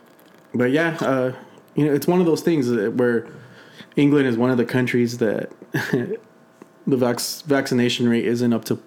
But 0.55 0.71
yeah, 0.71 0.97
uh, 1.01 1.33
you 1.75 1.85
know, 1.85 1.93
it's 1.93 2.07
one 2.07 2.19
of 2.21 2.25
those 2.25 2.41
things 2.41 2.71
where 2.71 3.27
England 3.95 4.27
is 4.27 4.37
one 4.37 4.49
of 4.49 4.57
the 4.57 4.65
countries 4.65 5.17
that 5.17 5.51
the 5.73 6.97
vac- 6.97 7.19
vaccination 7.45 8.07
rate 8.07 8.25
isn't 8.25 8.53
up 8.53 8.65
to 8.65 8.79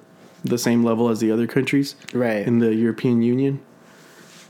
the 0.42 0.58
same 0.58 0.82
level 0.82 1.08
as 1.08 1.20
the 1.20 1.30
other 1.30 1.46
countries 1.46 1.94
right. 2.14 2.46
in 2.46 2.58
the 2.58 2.74
European 2.74 3.22
Union, 3.22 3.60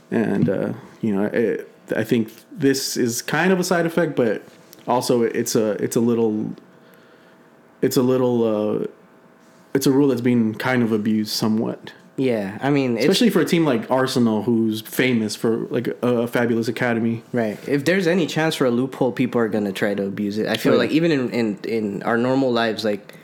and 0.09 0.49
uh, 0.49 0.73
you 1.01 1.13
know, 1.13 1.25
it, 1.25 1.69
I 1.95 2.03
think 2.03 2.31
this 2.51 2.95
is 2.95 3.21
kind 3.21 3.51
of 3.51 3.59
a 3.59 3.63
side 3.63 3.85
effect, 3.85 4.15
but 4.15 4.43
also 4.87 5.23
it's 5.23 5.55
a 5.55 5.71
it's 5.83 5.95
a 5.95 5.99
little 5.99 6.53
it's 7.81 7.97
a 7.97 8.01
little 8.01 8.81
uh, 8.81 8.87
it's 9.73 9.87
a 9.87 9.91
rule 9.91 10.07
that's 10.07 10.21
being 10.21 10.55
kind 10.55 10.83
of 10.83 10.91
abused 10.91 11.31
somewhat. 11.31 11.93
Yeah, 12.19 12.57
I 12.61 12.69
mean, 12.69 12.97
Especially 12.97 13.29
for 13.29 13.39
a 13.39 13.45
team 13.45 13.65
like 13.65 13.89
Arsenal, 13.89 14.43
who's 14.43 14.81
famous 14.81 15.35
for 15.35 15.59
like 15.69 15.87
a, 15.87 16.07
a 16.07 16.27
fabulous 16.27 16.67
academy. 16.67 17.23
Right. 17.33 17.57
If 17.67 17.85
there's 17.85 18.07
any 18.07 18.27
chance 18.27 18.55
for 18.55 18.65
a 18.65 18.71
loophole, 18.71 19.11
people 19.11 19.39
are 19.41 19.47
gonna 19.49 19.71
try 19.71 19.93
to 19.93 20.03
abuse 20.05 20.37
it. 20.37 20.47
I 20.47 20.57
feel 20.57 20.73
Right. 20.73 20.79
like 20.79 20.91
even 20.91 21.11
in, 21.11 21.29
in, 21.31 21.59
in 21.63 22.03
our 22.03 22.17
normal 22.17 22.51
lives, 22.51 22.83
like 22.83 23.15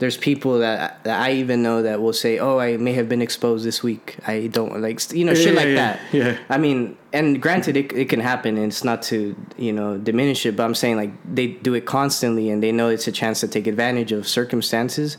there's 0.00 0.16
people 0.16 0.58
that 0.58 1.02
that 1.04 1.20
I 1.22 1.32
even 1.34 1.62
know 1.62 1.82
that 1.82 2.02
will 2.02 2.12
say, 2.12 2.38
"Oh, 2.40 2.58
I 2.58 2.76
may 2.76 2.92
have 2.94 3.08
been 3.08 3.22
exposed 3.22 3.64
this 3.64 3.82
week. 3.84 4.16
I 4.26 4.48
don't 4.48 4.80
like 4.82 4.98
you 5.12 5.24
know 5.24 5.32
shit 5.34 5.54
Yeah, 5.54 5.60
like 5.60 5.68
yeah, 5.68 5.74
that." 5.74 6.00
yeah. 6.12 6.38
I 6.50 6.58
mean, 6.58 6.96
and 7.12 7.40
granted, 7.40 7.76
it 7.76 7.92
it 7.92 8.08
can 8.08 8.18
happen, 8.20 8.56
and 8.56 8.66
it's 8.66 8.82
not 8.84 9.02
to 9.04 9.36
you 9.56 9.72
know 9.72 9.96
diminish 9.98 10.44
it, 10.44 10.56
but 10.56 10.64
I'm 10.64 10.74
saying 10.74 10.96
like 10.96 11.10
they 11.24 11.46
do 11.46 11.74
it 11.74 11.86
constantly, 11.86 12.50
and 12.50 12.62
they 12.62 12.72
know 12.72 12.88
it's 12.88 13.06
a 13.06 13.12
chance 13.12 13.40
to 13.40 13.48
take 13.48 13.66
advantage 13.68 14.10
of 14.12 14.26
circumstances. 14.26 15.16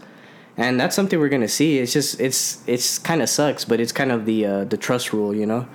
And 0.56 0.80
that's 0.80 0.96
something 0.96 1.20
we're 1.20 1.30
gonna 1.30 1.48
see. 1.48 1.80
It's 1.80 1.94
just 1.94 2.20
it's 2.22 2.60
it's 2.68 3.00
kind 3.00 3.22
of 3.24 3.30
sucks, 3.30 3.66
but 3.66 3.80
it's 3.80 3.92
kind 3.92 4.12
of 4.12 4.26
the 4.26 4.46
uh, 4.46 4.64
the 4.66 4.78
trust 4.78 5.12
rule, 5.14 5.34
you 5.36 5.46
know. 5.46 5.68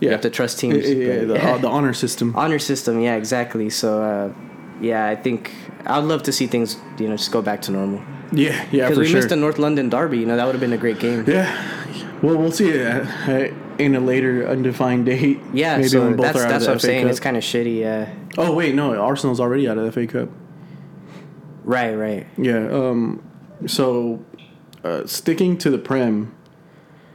Yeah, 0.00 0.10
have 0.12 0.20
to 0.22 0.30
trust 0.30 0.58
teams, 0.58 0.88
Yeah, 0.88 0.94
yeah, 0.94 1.18
but- 1.20 1.28
the, 1.28 1.42
uh, 1.50 1.58
the 1.58 1.68
honor 1.76 1.92
system. 1.94 2.34
honor 2.36 2.58
system 2.58 3.00
yeah 3.00 3.16
exactly 3.16 3.70
so 3.70 4.02
uh 4.02 4.32
yeah 4.78 5.06
i 5.06 5.16
think 5.16 5.50
i'd 5.86 6.04
love 6.04 6.22
to 6.24 6.32
see 6.32 6.46
things 6.46 6.76
you 6.98 7.08
know 7.08 7.16
just 7.16 7.32
go 7.32 7.40
back 7.40 7.62
to 7.62 7.72
normal 7.72 8.02
Yeah, 8.30 8.62
yeah, 8.70 8.84
because 8.84 8.98
we 8.98 9.06
sure. 9.06 9.16
missed 9.16 9.30
the 9.30 9.36
north 9.36 9.58
london 9.58 9.88
derby 9.88 10.18
you 10.18 10.26
know 10.26 10.36
that 10.36 10.44
would 10.44 10.54
have 10.54 10.60
been 10.60 10.74
a 10.74 10.76
great 10.76 10.98
game 10.98 11.24
yeah, 11.26 11.48
well, 12.20 12.36
we'll 12.36 12.52
see 12.52 12.68
it 12.68 12.86
uh, 13.26 13.54
in 13.78 13.94
a 13.94 14.00
later 14.00 14.46
undefined 14.46 15.06
date. 15.06 15.40
yeah 15.54 15.76
maybe 15.78 15.88
so 15.88 16.02
when 16.04 16.14
both 16.16 16.26
that's 16.26 16.38
are 16.40 16.44
out 16.44 16.50
that's 16.50 16.64
of 16.64 16.68
what 16.68 16.72
i'm 16.74 16.78
FA 16.80 16.86
saying 16.86 17.02
Cup. 17.04 17.10
it's 17.12 17.20
kind 17.20 17.36
of 17.38 17.42
shitty 17.42 17.78
yeah 17.80 18.12
Oh 18.36 18.52
wait, 18.52 18.74
no, 18.74 19.00
Arsenal's 19.00 19.40
already 19.40 19.66
out 19.66 19.78
of 19.78 19.84
the 19.86 19.92
FA 19.92 20.06
Cup. 20.06 20.28
right 21.64 21.94
right 21.94 22.26
Yeah. 22.36 22.68
Um. 22.68 23.22
So, 23.66 24.24
uh, 24.84 25.06
sticking 25.06 25.56
to 25.58 25.70
the 25.70 25.78
Prem, 25.78 26.34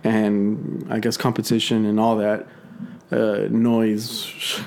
and 0.03 0.87
I 0.89 0.99
guess 0.99 1.17
competition 1.17 1.85
and 1.85 1.99
all 1.99 2.17
that 2.17 2.47
uh, 3.11 3.47
noise. 3.49 4.61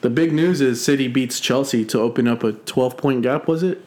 The 0.00 0.10
big 0.10 0.32
news 0.32 0.60
is 0.60 0.82
City 0.82 1.08
beats 1.08 1.40
Chelsea 1.40 1.84
to 1.86 2.00
open 2.00 2.26
up 2.26 2.42
a 2.42 2.52
12 2.52 2.96
point 2.96 3.22
gap, 3.22 3.46
was 3.46 3.62
it? 3.62 3.84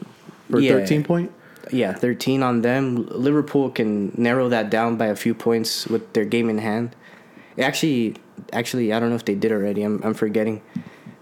Or 0.51 0.59
Yeah. 0.59 0.73
13 0.73 1.03
point? 1.03 1.31
Yeah, 1.71 1.93
13 1.93 2.43
on 2.43 2.61
them. 2.61 3.07
Liverpool 3.07 3.69
can 3.69 4.11
narrow 4.15 4.49
that 4.49 4.69
down 4.69 4.95
by 4.97 5.07
a 5.07 5.15
few 5.15 5.33
points 5.33 5.87
with 5.87 6.13
their 6.13 6.25
game 6.25 6.49
in 6.49 6.59
hand. 6.59 6.95
Actually, 7.57 8.15
actually, 8.51 8.93
I 8.93 8.99
don't 8.99 9.09
know 9.09 9.15
if 9.15 9.25
they 9.25 9.35
did 9.35 9.51
already. 9.51 9.83
I'm, 9.83 10.01
I'm 10.03 10.13
forgetting. 10.13 10.61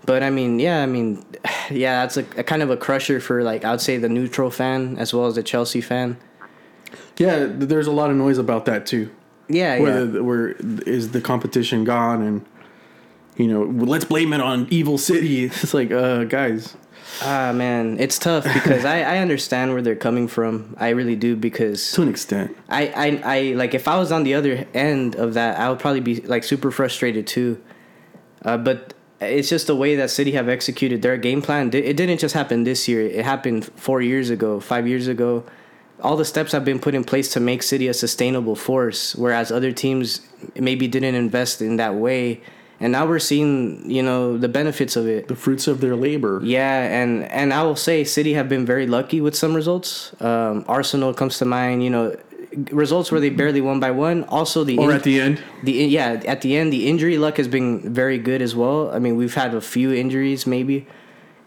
But 0.05 0.23
I 0.23 0.29
mean, 0.29 0.59
yeah, 0.59 0.81
I 0.81 0.85
mean, 0.85 1.23
yeah, 1.69 2.01
that's 2.01 2.17
a, 2.17 2.25
a 2.37 2.43
kind 2.43 2.61
of 2.61 2.69
a 2.69 2.77
crusher 2.77 3.19
for 3.19 3.43
like 3.43 3.65
I 3.65 3.71
would 3.71 3.81
say 3.81 3.97
the 3.97 4.09
neutral 4.09 4.51
fan 4.51 4.97
as 4.97 5.13
well 5.13 5.25
as 5.25 5.35
the 5.35 5.43
Chelsea 5.43 5.81
fan. 5.81 6.17
Yeah, 7.17 7.47
there's 7.49 7.87
a 7.87 7.91
lot 7.91 8.09
of 8.09 8.15
noise 8.15 8.37
about 8.37 8.65
that 8.65 8.85
too. 8.85 9.09
Yeah, 9.47 9.79
Where, 9.79 10.05
yeah. 10.05 10.21
where 10.21 10.49
is 10.85 11.11
the 11.11 11.19
competition 11.21 11.83
gone 11.83 12.21
and, 12.21 12.45
you 13.35 13.47
know, 13.47 13.63
let's 13.63 14.05
blame 14.05 14.31
it 14.31 14.39
on 14.39 14.67
Evil 14.71 14.97
City. 14.97 15.45
It's 15.61 15.73
like, 15.73 15.91
uh, 15.91 16.23
guys. 16.23 16.75
Ah 17.21 17.51
man, 17.53 17.99
it's 17.99 18.17
tough 18.17 18.45
because 18.45 18.85
I, 18.85 19.01
I 19.01 19.17
understand 19.17 19.73
where 19.73 19.81
they're 19.81 19.95
coming 19.97 20.27
from. 20.29 20.75
I 20.79 20.89
really 20.89 21.17
do 21.17 21.35
because 21.35 21.91
To 21.93 22.01
an 22.03 22.07
extent. 22.09 22.55
I, 22.69 22.87
I, 22.87 23.21
I 23.23 23.41
like 23.53 23.73
if 23.73 23.87
I 23.87 23.97
was 23.99 24.11
on 24.11 24.23
the 24.23 24.33
other 24.33 24.65
end 24.73 25.15
of 25.15 25.33
that, 25.33 25.59
I 25.59 25.69
would 25.69 25.79
probably 25.79 25.99
be 25.99 26.21
like 26.21 26.43
super 26.45 26.71
frustrated 26.71 27.27
too. 27.27 27.61
Uh, 28.43 28.57
but 28.57 28.93
it's 29.21 29.49
just 29.49 29.67
the 29.67 29.75
way 29.75 29.95
that 29.95 30.09
City 30.09 30.31
have 30.31 30.49
executed 30.49 31.01
their 31.01 31.15
game 31.17 31.41
plan. 31.41 31.67
It 31.73 31.95
didn't 31.95 32.17
just 32.17 32.33
happen 32.33 32.63
this 32.63 32.87
year. 32.87 33.01
It 33.01 33.23
happened 33.23 33.65
four 33.75 34.01
years 34.01 34.29
ago, 34.29 34.59
five 34.59 34.87
years 34.87 35.07
ago. 35.07 35.43
All 36.01 36.17
the 36.17 36.25
steps 36.25 36.51
have 36.53 36.65
been 36.65 36.79
put 36.79 36.95
in 36.95 37.03
place 37.03 37.31
to 37.33 37.39
make 37.39 37.61
City 37.61 37.87
a 37.87 37.93
sustainable 37.93 38.55
force, 38.55 39.15
whereas 39.15 39.51
other 39.51 39.71
teams 39.71 40.21
maybe 40.55 40.87
didn't 40.87 41.13
invest 41.13 41.61
in 41.61 41.75
that 41.77 41.93
way. 41.93 42.41
And 42.79 42.93
now 42.93 43.05
we're 43.05 43.19
seeing, 43.19 43.87
you 43.89 44.01
know, 44.01 44.39
the 44.39 44.49
benefits 44.49 44.95
of 44.95 45.07
it. 45.07 45.27
The 45.27 45.35
fruits 45.35 45.67
of 45.67 45.81
their 45.81 45.95
labor. 45.95 46.41
Yeah, 46.43 46.81
and 46.81 47.25
and 47.25 47.53
I 47.53 47.61
will 47.61 47.75
say 47.75 48.03
City 48.03 48.33
have 48.33 48.49
been 48.49 48.65
very 48.65 48.87
lucky 48.87 49.21
with 49.21 49.35
some 49.35 49.53
results. 49.53 50.19
Um, 50.19 50.65
Arsenal 50.67 51.13
comes 51.13 51.37
to 51.37 51.45
mind. 51.45 51.83
You 51.83 51.91
know, 51.91 52.15
results 52.71 53.11
where 53.11 53.21
they 53.21 53.29
mm-hmm. 53.29 53.37
barely 53.37 53.61
won 53.61 53.79
by 53.79 53.91
one. 53.91 54.23
Also 54.25 54.63
the 54.63 54.77
Or 54.77 54.89
in- 54.91 54.95
at 54.97 55.03
the 55.03 55.21
end. 55.21 55.41
the 55.63 55.71
yeah 55.71 56.21
at 56.25 56.41
the 56.41 56.57
end 56.57 56.71
the 56.73 56.87
injury 56.87 57.17
luck 57.17 57.37
has 57.37 57.47
been 57.47 57.93
very 57.93 58.17
good 58.17 58.41
as 58.41 58.55
well. 58.55 58.91
I 58.91 58.99
mean 58.99 59.15
we've 59.15 59.33
had 59.33 59.53
a 59.53 59.61
few 59.61 59.93
injuries 59.93 60.45
maybe, 60.45 60.87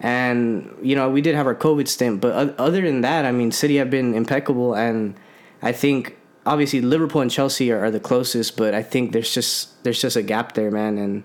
and 0.00 0.74
you 0.82 0.96
know 0.96 1.10
we 1.10 1.20
did 1.20 1.34
have 1.34 1.46
our 1.46 1.54
COVID 1.54 1.88
stint, 1.88 2.20
but 2.20 2.58
other 2.58 2.80
than 2.80 3.02
that, 3.02 3.24
I 3.24 3.32
mean 3.32 3.52
City 3.52 3.76
have 3.76 3.90
been 3.90 4.14
impeccable, 4.14 4.74
and 4.74 5.14
I 5.62 5.72
think 5.72 6.16
obviously 6.46 6.80
Liverpool 6.80 7.20
and 7.20 7.30
Chelsea 7.30 7.70
are, 7.72 7.84
are 7.84 7.90
the 7.90 8.00
closest, 8.00 8.56
but 8.56 8.74
I 8.74 8.82
think 8.82 9.12
there's 9.12 9.32
just 9.32 9.82
there's 9.84 10.00
just 10.00 10.16
a 10.16 10.22
gap 10.22 10.54
there, 10.54 10.70
man, 10.70 10.98
and. 10.98 11.24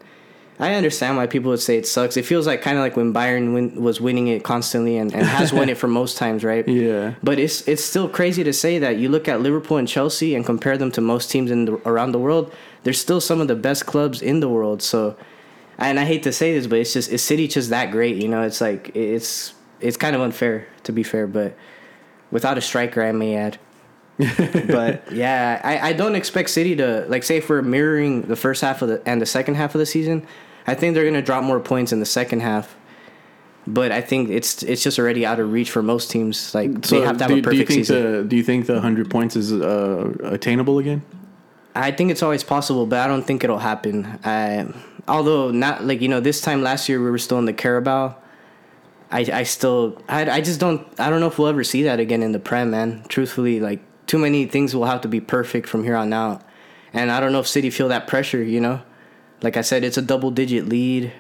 I 0.62 0.74
understand 0.74 1.16
why 1.16 1.25
people 1.25 1.51
would 1.51 1.62
say 1.62 1.78
it 1.78 1.88
sucks. 1.88 2.18
It 2.18 2.25
feels 2.25 2.46
like 2.46 2.62
kind 2.62 2.78
of 2.78 2.84
like 2.84 2.98
when 2.98 3.13
Bayern 3.13 3.54
win, 3.54 3.82
was 3.82 4.01
winning 4.01 4.28
it 4.28 4.44
constantly 4.44 4.98
and, 4.98 5.13
and 5.16 5.25
has 5.25 5.54
won 5.54 5.70
it 5.70 5.78
for 5.78 5.88
most 5.88 6.18
times, 6.18 6.44
right? 6.44 6.68
Yeah. 6.80 7.16
But 7.24 7.39
it's 7.39 7.68
it's 7.68 7.84
still 7.84 8.08
crazy 8.08 8.44
to 8.44 8.54
say 8.54 8.80
that 8.80 8.98
you 8.98 9.10
look 9.10 9.28
at 9.28 9.42
Liverpool 9.42 9.78
and 9.78 9.88
Chelsea 9.88 10.36
and 10.36 10.46
compare 10.46 10.78
them 10.78 10.92
to 10.92 11.01
most 11.01 11.32
teams 11.32 11.51
in 11.51 11.66
the, 11.66 11.74
around 11.88 12.12
the 12.12 12.20
world. 12.20 12.54
They're 12.84 12.94
still 12.94 13.20
some 13.20 13.42
of 13.42 13.48
the 13.48 13.56
best 13.56 13.86
clubs 13.86 14.22
in 14.22 14.39
the 14.39 14.48
world. 14.48 14.82
So, 14.82 15.18
and 15.78 16.00
I 16.00 16.06
hate 16.06 16.24
to 16.24 16.32
say 16.32 16.54
this, 16.54 16.68
but 16.68 16.80
it's 16.80 16.94
just 16.94 17.10
is 17.10 17.22
City 17.24 17.48
just 17.48 17.70
that 17.70 17.92
great? 17.92 18.18
You 18.18 18.28
know, 18.28 18.44
it's 18.44 18.62
like 18.62 18.96
it's 18.96 19.54
it's 19.80 19.98
kind 19.98 20.16
of 20.16 20.22
unfair 20.22 20.68
to 20.84 20.92
be 20.92 21.04
fair, 21.04 21.28
but 21.28 21.56
without 22.32 22.58
a 22.58 22.62
striker, 22.62 23.04
I 23.04 23.12
may 23.12 23.36
add. 23.36 23.58
but 24.18 25.12
yeah, 25.12 25.62
I, 25.63 25.89
I 25.89 25.94
don't 25.94 26.16
expect 26.16 26.50
City 26.50 26.75
to 26.75 27.06
like 27.08 27.24
say 27.24 27.38
if 27.38 27.50
we're 27.50 27.62
mirroring 27.62 28.24
the 28.24 28.36
first 28.36 28.62
half 28.62 28.82
of 28.82 28.89
the 28.89 29.01
and 29.06 29.22
the 29.22 29.25
second 29.25 29.56
half 29.56 29.75
of 29.75 29.80
the 29.80 29.86
season, 29.86 30.28
I 30.68 30.75
think 30.75 30.94
they're 30.94 31.06
gonna 31.06 31.22
drop 31.22 31.44
more 31.44 31.60
points 31.60 31.92
in 31.92 32.00
the 32.00 32.06
second 32.06 32.42
half. 32.42 32.75
But 33.68 33.92
I 33.92 34.01
think 34.01 34.30
it's 34.30 34.63
it's 34.63 34.82
just 34.82 34.98
already 34.98 35.25
out 35.25 35.39
of 35.39 35.51
reach 35.51 35.70
for 35.70 35.84
most 35.84 36.10
teams. 36.10 36.56
Like 36.56 36.82
they 36.82 37.01
have 37.01 37.18
to 37.18 37.24
have 37.25 37.32
do, 37.32 37.36
a 37.36 37.36
do 37.36 37.36
you 37.36 37.42
perfect 37.42 37.68
think 37.68 37.86
season. 37.86 38.04
the 38.04 38.24
do 38.24 38.36
you 38.36 38.44
think 38.44 38.66
the 38.66 38.82
hundred 38.82 39.10
points 39.12 39.36
is 39.36 39.51
uh, 39.51 40.12
attainable 40.24 40.80
again? 40.80 41.04
I 41.75 41.92
think 41.92 42.12
it's 42.12 42.24
always 42.24 42.44
possible, 42.44 42.86
but 42.86 43.00
I 43.00 43.08
don't 43.08 43.24
think 43.24 43.44
it'll 43.44 43.60
happen. 43.60 44.06
I, 44.24 44.68
although 45.08 45.51
not 45.51 45.86
like 45.86 46.01
you 46.01 46.08
know, 46.08 46.20
this 46.20 46.42
time 46.42 46.62
last 46.63 46.89
year 46.89 47.01
we 47.01 47.12
were 47.12 47.20
still 47.20 47.38
in 47.38 47.46
the 47.46 47.54
Carabao. 47.54 48.16
I 49.12 49.20
I 49.20 49.44
still 49.44 50.01
I 50.08 50.30
I 50.30 50.42
just 50.42 50.60
don't 50.60 50.86
I 51.00 51.10
don't 51.10 51.20
know 51.20 51.28
if 51.28 51.38
we'll 51.38 51.48
ever 51.48 51.63
see 51.63 51.84
that 51.84 52.00
again 52.00 52.24
in 52.24 52.32
the 52.32 52.39
Prem, 52.39 52.72
man. 52.72 53.04
Truthfully, 53.08 53.60
like 53.60 53.82
too 54.08 54.18
many 54.18 54.46
things 54.46 54.75
will 54.75 54.86
have 54.86 55.01
to 55.01 55.08
be 55.08 55.20
perfect 55.20 55.68
from 55.70 55.84
here 55.84 55.96
on 55.96 56.12
out, 56.12 56.42
and 56.94 57.12
I 57.12 57.20
don't 57.20 57.32
know 57.32 57.39
if 57.39 57.48
City 57.48 57.70
feel 57.70 57.89
that 57.89 58.08
pressure. 58.08 58.42
You 58.42 58.62
know, 58.62 58.82
like 59.41 59.58
I 59.58 59.62
said, 59.62 59.84
it's 59.84 59.98
a 59.98 60.01
double 60.01 60.31
digit 60.31 60.67
lead. 60.67 61.12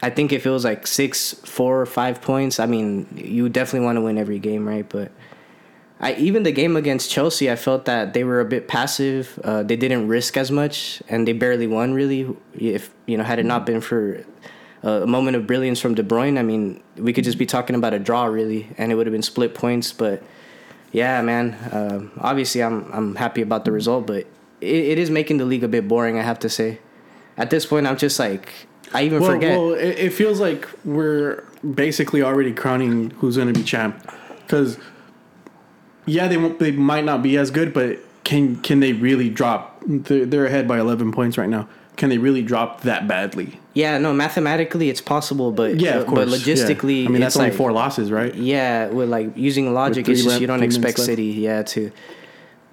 I 0.00 0.10
think 0.10 0.32
if 0.32 0.46
it 0.46 0.50
was 0.50 0.64
like 0.64 0.86
six, 0.86 1.34
four, 1.44 1.80
or 1.80 1.86
five 1.86 2.22
points, 2.22 2.60
I 2.60 2.66
mean, 2.66 3.06
you 3.16 3.48
definitely 3.48 3.84
want 3.86 3.96
to 3.96 4.02
win 4.02 4.16
every 4.16 4.38
game, 4.38 4.66
right? 4.66 4.88
But 4.88 5.10
I 6.00 6.14
even 6.14 6.44
the 6.44 6.52
game 6.52 6.76
against 6.76 7.10
Chelsea, 7.10 7.50
I 7.50 7.56
felt 7.56 7.86
that 7.86 8.14
they 8.14 8.22
were 8.22 8.40
a 8.40 8.44
bit 8.44 8.68
passive. 8.68 9.38
Uh, 9.42 9.64
they 9.64 9.74
didn't 9.74 10.06
risk 10.06 10.36
as 10.36 10.50
much, 10.50 11.02
and 11.08 11.26
they 11.26 11.32
barely 11.32 11.66
won. 11.66 11.94
Really, 11.94 12.36
if 12.54 12.94
you 13.06 13.16
know, 13.16 13.24
had 13.24 13.40
it 13.40 13.46
not 13.46 13.66
been 13.66 13.80
for 13.80 14.24
uh, 14.84 15.02
a 15.02 15.06
moment 15.06 15.36
of 15.36 15.46
brilliance 15.46 15.80
from 15.80 15.94
De 15.94 16.04
Bruyne, 16.04 16.38
I 16.38 16.42
mean, 16.42 16.80
we 16.96 17.12
could 17.12 17.24
just 17.24 17.38
be 17.38 17.46
talking 17.46 17.74
about 17.74 17.94
a 17.94 17.98
draw, 17.98 18.26
really, 18.26 18.68
and 18.78 18.92
it 18.92 18.94
would 18.94 19.06
have 19.06 19.12
been 19.12 19.22
split 19.22 19.54
points. 19.54 19.92
But 19.92 20.22
yeah, 20.92 21.20
man, 21.22 21.56
um, 21.72 22.12
obviously, 22.18 22.62
I'm 22.62 22.88
I'm 22.92 23.16
happy 23.16 23.42
about 23.42 23.64
the 23.64 23.72
result, 23.72 24.06
but 24.06 24.26
it, 24.60 24.84
it 24.92 24.98
is 24.98 25.10
making 25.10 25.38
the 25.38 25.44
league 25.44 25.64
a 25.64 25.68
bit 25.68 25.88
boring. 25.88 26.16
I 26.16 26.22
have 26.22 26.38
to 26.40 26.48
say. 26.48 26.78
At 27.38 27.50
this 27.50 27.64
point, 27.64 27.86
I'm 27.86 27.96
just 27.96 28.18
like 28.18 28.52
I 28.92 29.04
even 29.04 29.20
Well, 29.22 29.30
forget. 29.32 29.56
well 29.58 29.72
it, 29.72 29.98
it 29.98 30.12
feels 30.12 30.40
like 30.40 30.68
we're 30.84 31.44
basically 31.74 32.22
already 32.22 32.52
crowning 32.52 33.10
who's 33.18 33.36
going 33.36 33.52
to 33.52 33.58
be 33.58 33.64
champ. 33.64 34.04
Because 34.40 34.78
yeah, 36.06 36.26
they 36.28 36.36
won't. 36.36 36.58
They 36.58 36.72
might 36.72 37.04
not 37.04 37.22
be 37.22 37.36
as 37.36 37.50
good, 37.50 37.72
but 37.72 37.98
can 38.24 38.56
can 38.56 38.80
they 38.80 38.92
really 38.92 39.28
drop? 39.30 39.82
They're, 39.86 40.26
they're 40.26 40.46
ahead 40.46 40.66
by 40.66 40.78
eleven 40.80 41.12
points 41.12 41.38
right 41.38 41.48
now. 41.48 41.68
Can 41.96 42.10
they 42.10 42.18
really 42.18 42.42
drop 42.42 42.82
that 42.82 43.08
badly? 43.08 43.60
yeah, 43.74 43.96
no, 43.98 44.12
mathematically 44.12 44.88
it's 44.88 45.00
possible, 45.00 45.52
but 45.52 45.76
Yeah, 45.78 45.98
of 45.98 46.02
uh, 46.02 46.10
course. 46.10 46.18
but 46.18 46.28
logistically, 46.40 47.02
yeah. 47.02 47.08
I 47.08 47.12
mean 47.12 47.20
that's 47.20 47.36
only 47.36 47.50
like- 47.50 47.56
four 47.58 47.70
losses, 47.72 48.10
right? 48.10 48.34
Yeah, 48.34 48.88
with 48.88 49.08
like 49.08 49.36
using 49.36 49.72
logic, 49.72 50.08
it's 50.08 50.20
just 50.20 50.28
left- 50.28 50.40
you 50.40 50.46
don't 50.48 50.62
expect. 50.64 50.98
City, 50.98 51.26
yeah, 51.26 51.62
to 51.64 51.92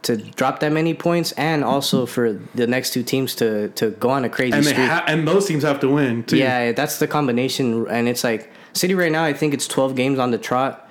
to 0.05 0.17
drop 0.17 0.59
that 0.61 0.71
many 0.71 0.93
points, 0.93 1.31
and 1.33 1.63
also 1.63 2.05
for 2.05 2.33
the 2.55 2.67
next 2.67 2.91
two 2.93 3.03
teams 3.03 3.35
to 3.35 3.69
to 3.69 3.91
go 3.91 4.09
on 4.09 4.23
a 4.25 4.29
crazy 4.29 4.53
And 4.57 4.65
streak. 4.65 4.87
ha- 4.89 5.03
and 5.07 5.27
those 5.27 5.45
teams 5.47 5.63
have 5.63 5.79
to 5.81 5.89
win 5.89 6.23
too. 6.23 6.37
yeah, 6.37 6.71
that's 6.71 6.99
the 6.99 7.07
combination, 7.07 7.85
and 7.89 8.07
it's 8.07 8.23
like 8.23 8.49
City 8.73 8.93
right 8.95 9.11
now. 9.11 9.23
I 9.23 9.33
think 9.33 9.53
it's 9.53 9.67
twelve 9.67 9.95
games 9.95 10.19
on 10.19 10.31
the 10.31 10.37
trot, 10.37 10.87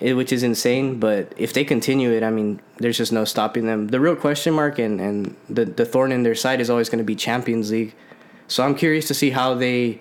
eh, 0.00 0.12
which 0.12 0.32
is 0.32 0.42
insane. 0.42 0.98
But 1.00 1.32
if 1.36 1.52
they 1.52 1.64
continue 1.64 2.10
it, 2.12 2.22
I 2.22 2.30
mean, 2.30 2.60
there's 2.78 2.98
just 2.98 3.12
no 3.12 3.24
stopping 3.24 3.66
them. 3.66 3.88
The 3.88 4.00
real 4.00 4.16
question 4.16 4.54
mark 4.54 4.78
and 4.78 5.00
and 5.00 5.36
the 5.48 5.64
the 5.64 5.84
thorn 5.84 6.12
in 6.12 6.22
their 6.22 6.34
side 6.36 6.60
is 6.60 6.68
always 6.70 6.88
going 6.88 6.98
to 7.04 7.04
be 7.14 7.16
Champions 7.16 7.70
League. 7.70 7.94
So 8.48 8.62
I'm 8.64 8.74
curious 8.74 9.06
to 9.08 9.14
see 9.14 9.30
how 9.30 9.54
they 9.54 10.00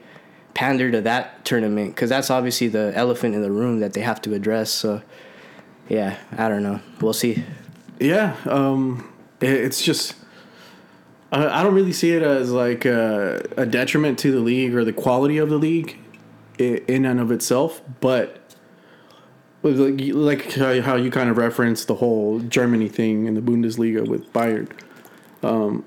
pander 0.53 0.91
to 0.91 0.99
that 1.01 1.45
tournament 1.45 1.95
because 1.95 2.09
that's 2.09 2.29
obviously 2.29 2.67
the 2.67 2.91
elephant 2.95 3.33
in 3.33 3.41
the 3.41 3.51
room 3.51 3.79
that 3.79 3.93
they 3.93 4.01
have 4.01 4.19
to 4.21 4.33
address. 4.33 4.69
So 4.71 5.01
yeah, 5.89 6.17
I 6.37 6.47
don't 6.49 6.61
know. 6.63 6.79
We'll 6.99 7.13
see. 7.13 7.43
Yeah, 8.01 8.35
um, 8.45 9.13
it, 9.39 9.51
it's 9.51 9.81
just 9.83 10.15
I, 11.31 11.59
I 11.59 11.63
don't 11.63 11.73
really 11.73 11.93
see 11.93 12.11
it 12.11 12.23
as 12.23 12.51
like 12.51 12.83
a, 12.83 13.45
a 13.57 13.65
detriment 13.65 14.19
to 14.19 14.31
the 14.31 14.39
league 14.39 14.75
or 14.75 14.83
the 14.83 14.93
quality 14.93 15.37
of 15.37 15.49
the 15.49 15.57
league 15.57 15.97
in 16.57 17.05
and 17.05 17.19
of 17.19 17.31
itself, 17.31 17.81
but 18.01 18.37
like, 19.63 19.99
like 20.13 20.53
how 20.53 20.95
you 20.95 21.11
kind 21.11 21.29
of 21.29 21.37
referenced 21.37 21.87
the 21.87 21.95
whole 21.95 22.39
Germany 22.39 22.89
thing 22.89 23.27
in 23.27 23.35
the 23.35 23.41
Bundesliga 23.41 24.07
with 24.07 24.31
Bayern. 24.33 24.69
Um, 25.43 25.85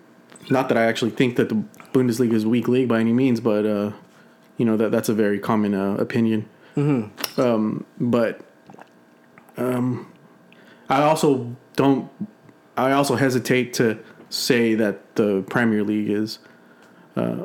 not 0.51 0.69
that 0.69 0.79
I 0.79 0.85
actually 0.85 1.11
think 1.11 1.37
that 1.37 1.49
the 1.49 1.63
Bundesliga 1.93 2.33
is 2.33 2.45
a 2.45 2.49
weak 2.49 2.69
league 2.69 2.89
by 2.89 3.01
any 3.01 3.13
means, 3.13 3.41
but 3.41 3.67
uh, 3.67 3.93
you 4.57 4.65
know 4.65 4.77
that 4.77 4.91
that's 4.93 5.09
a 5.09 5.15
very 5.15 5.39
common 5.39 5.75
uh, 5.75 5.95
opinion. 5.95 6.49
Um, 7.37 7.85
but 8.01 8.41
um, 9.57 10.13
I 10.89 11.03
also 11.03 11.57
don't. 11.77 12.11
I 12.77 12.93
also 12.93 13.17
hesitate 13.17 13.75
to 13.75 13.99
say 14.31 14.75
that 14.75 15.15
the 15.17 15.43
Premier 15.49 15.85
League 15.85 16.11
is 16.11 16.39
uh, 17.17 17.45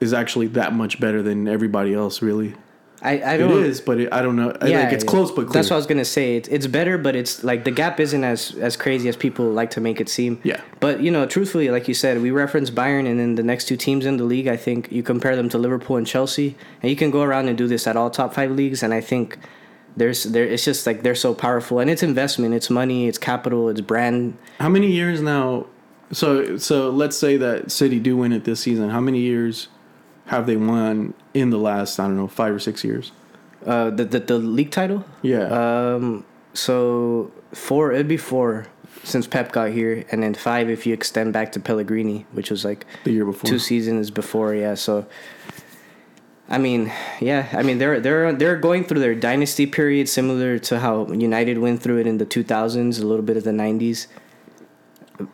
is 0.00 0.12
actually 0.12 0.46
that 0.48 0.72
much 0.72 1.00
better 1.00 1.22
than 1.22 1.48
everybody 1.48 1.94
else. 1.94 2.22
Really, 2.22 2.54
I 3.02 3.18
I 3.18 3.34
it 3.34 3.38
don't. 3.38 3.64
is, 3.64 3.80
but 3.80 4.00
it, 4.00 4.12
I 4.12 4.22
don't 4.22 4.36
know. 4.36 4.56
Yeah, 4.64 4.84
like 4.84 4.92
it's 4.92 5.04
close, 5.04 5.30
but 5.30 5.46
clear. 5.46 5.54
that's 5.54 5.70
what 5.70 5.76
I 5.76 5.78
was 5.78 5.86
gonna 5.86 6.04
say. 6.04 6.36
It's 6.36 6.48
it's 6.48 6.66
better, 6.66 6.98
but 6.98 7.16
it's 7.16 7.42
like 7.42 7.64
the 7.64 7.70
gap 7.70 7.98
isn't 7.98 8.24
as 8.24 8.54
as 8.56 8.76
crazy 8.76 9.08
as 9.08 9.16
people 9.16 9.46
like 9.46 9.70
to 9.70 9.80
make 9.80 10.00
it 10.00 10.08
seem. 10.08 10.40
Yeah. 10.44 10.60
But 10.80 11.00
you 11.00 11.10
know, 11.10 11.26
truthfully, 11.26 11.70
like 11.70 11.88
you 11.88 11.94
said, 11.94 12.20
we 12.20 12.30
reference 12.30 12.70
Bayern, 12.70 13.08
and 13.08 13.18
then 13.18 13.34
the 13.34 13.42
next 13.42 13.66
two 13.66 13.76
teams 13.76 14.06
in 14.06 14.16
the 14.16 14.24
league. 14.24 14.48
I 14.48 14.56
think 14.56 14.90
you 14.92 15.02
compare 15.02 15.36
them 15.36 15.48
to 15.50 15.58
Liverpool 15.58 15.96
and 15.96 16.06
Chelsea, 16.06 16.56
and 16.82 16.90
you 16.90 16.96
can 16.96 17.10
go 17.10 17.22
around 17.22 17.48
and 17.48 17.56
do 17.56 17.66
this 17.66 17.86
at 17.86 17.96
all 17.96 18.10
top 18.10 18.34
five 18.34 18.50
leagues. 18.50 18.82
And 18.82 18.92
I 18.92 19.00
think 19.00 19.38
there's 19.96 20.24
there 20.24 20.44
it's 20.44 20.64
just 20.64 20.86
like 20.86 21.02
they're 21.02 21.14
so 21.14 21.34
powerful, 21.34 21.78
and 21.78 21.90
it's 21.90 22.02
investment, 22.02 22.54
it's 22.54 22.70
money, 22.70 23.08
it's 23.08 23.18
capital, 23.18 23.68
it's 23.68 23.80
brand. 23.80 24.36
How 24.58 24.68
many 24.68 24.90
years 24.90 25.20
now? 25.20 25.66
So 26.12 26.56
so 26.56 26.90
let's 26.90 27.16
say 27.16 27.36
that 27.36 27.70
City 27.70 27.98
do 27.98 28.16
win 28.16 28.32
it 28.32 28.44
this 28.44 28.60
season. 28.60 28.90
How 28.90 29.00
many 29.00 29.20
years 29.20 29.68
have 30.26 30.46
they 30.46 30.56
won 30.56 31.14
in 31.34 31.50
the 31.50 31.58
last 31.58 31.98
I 31.98 32.04
don't 32.04 32.16
know 32.16 32.28
five 32.28 32.54
or 32.54 32.58
six 32.58 32.84
years? 32.84 33.12
Uh, 33.64 33.90
the, 33.90 34.04
the 34.04 34.20
the 34.20 34.38
league 34.38 34.70
title. 34.70 35.04
Yeah. 35.22 35.44
Um. 35.94 36.24
So 36.54 37.30
four. 37.52 37.92
It'd 37.92 38.08
be 38.08 38.16
four 38.16 38.66
since 39.04 39.26
Pep 39.26 39.52
got 39.52 39.70
here, 39.70 40.04
and 40.10 40.22
then 40.22 40.34
five 40.34 40.68
if 40.70 40.86
you 40.86 40.94
extend 40.94 41.32
back 41.32 41.52
to 41.52 41.60
Pellegrini, 41.60 42.26
which 42.32 42.50
was 42.50 42.64
like 42.64 42.86
the 43.04 43.12
year 43.12 43.24
before. 43.24 43.48
two 43.48 43.58
seasons 43.58 44.10
before. 44.10 44.54
Yeah. 44.54 44.74
So. 44.74 45.06
I 46.50 46.58
mean, 46.58 46.92
yeah. 47.20 47.48
I 47.52 47.62
mean, 47.62 47.78
they're 47.78 48.00
they're 48.00 48.32
they're 48.32 48.56
going 48.56 48.84
through 48.84 48.98
their 48.98 49.14
dynasty 49.14 49.66
period, 49.66 50.08
similar 50.08 50.58
to 50.58 50.80
how 50.80 51.06
United 51.12 51.58
went 51.58 51.80
through 51.80 51.98
it 51.98 52.08
in 52.08 52.18
the 52.18 52.26
two 52.26 52.42
thousands, 52.42 52.98
a 52.98 53.06
little 53.06 53.24
bit 53.24 53.36
of 53.36 53.44
the 53.44 53.52
nineties. 53.52 54.08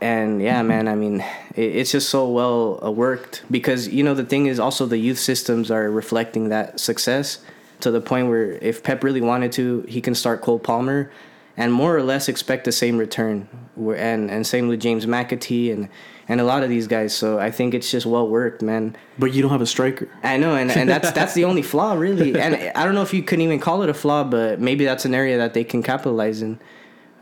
And 0.02 0.42
yeah, 0.42 0.62
man. 0.62 0.88
I 0.88 0.94
mean, 0.94 1.20
it, 1.54 1.76
it's 1.76 1.92
just 1.92 2.10
so 2.10 2.28
well 2.28 2.84
uh, 2.84 2.90
worked 2.90 3.44
because 3.50 3.88
you 3.88 4.04
know 4.04 4.12
the 4.12 4.24
thing 4.24 4.44
is 4.44 4.60
also 4.60 4.84
the 4.84 4.98
youth 4.98 5.18
systems 5.18 5.70
are 5.70 5.90
reflecting 5.90 6.50
that 6.50 6.78
success 6.78 7.38
to 7.80 7.90
the 7.90 8.00
point 8.02 8.28
where 8.28 8.52
if 8.52 8.82
Pep 8.82 9.02
really 9.02 9.20
wanted 9.22 9.52
to, 9.52 9.86
he 9.88 10.02
can 10.02 10.14
start 10.14 10.42
Cole 10.42 10.58
Palmer 10.58 11.10
and 11.56 11.72
more 11.72 11.96
or 11.96 12.02
less 12.02 12.28
expect 12.28 12.64
the 12.64 12.72
same 12.72 12.98
return. 12.98 13.48
And 13.78 14.30
and 14.30 14.46
same 14.46 14.68
with 14.68 14.80
James 14.80 15.06
McAtee 15.06 15.72
and 15.72 15.88
and 16.28 16.40
a 16.40 16.44
lot 16.44 16.62
of 16.62 16.68
these 16.68 16.86
guys. 16.86 17.14
So 17.14 17.38
I 17.38 17.50
think 17.50 17.74
it's 17.74 17.90
just 17.90 18.06
well 18.06 18.28
worked, 18.28 18.62
man. 18.62 18.96
but 19.18 19.32
you 19.32 19.42
don't 19.42 19.50
have 19.50 19.60
a 19.60 19.66
striker. 19.66 20.08
I 20.22 20.36
know, 20.36 20.54
and, 20.54 20.70
and 20.70 20.88
that's 20.88 21.12
that's 21.12 21.34
the 21.34 21.44
only 21.44 21.62
flaw 21.62 21.94
really. 21.94 22.34
And 22.46 22.54
I 22.76 22.84
don't 22.84 22.94
know 22.94 23.02
if 23.02 23.14
you 23.14 23.22
couldn't 23.22 23.44
even 23.44 23.60
call 23.60 23.82
it 23.82 23.88
a 23.88 23.94
flaw, 23.94 24.24
but 24.24 24.60
maybe 24.60 24.84
that's 24.84 25.04
an 25.04 25.14
area 25.14 25.38
that 25.38 25.54
they 25.54 25.64
can 25.64 25.82
capitalize 25.82 26.42
in. 26.42 26.58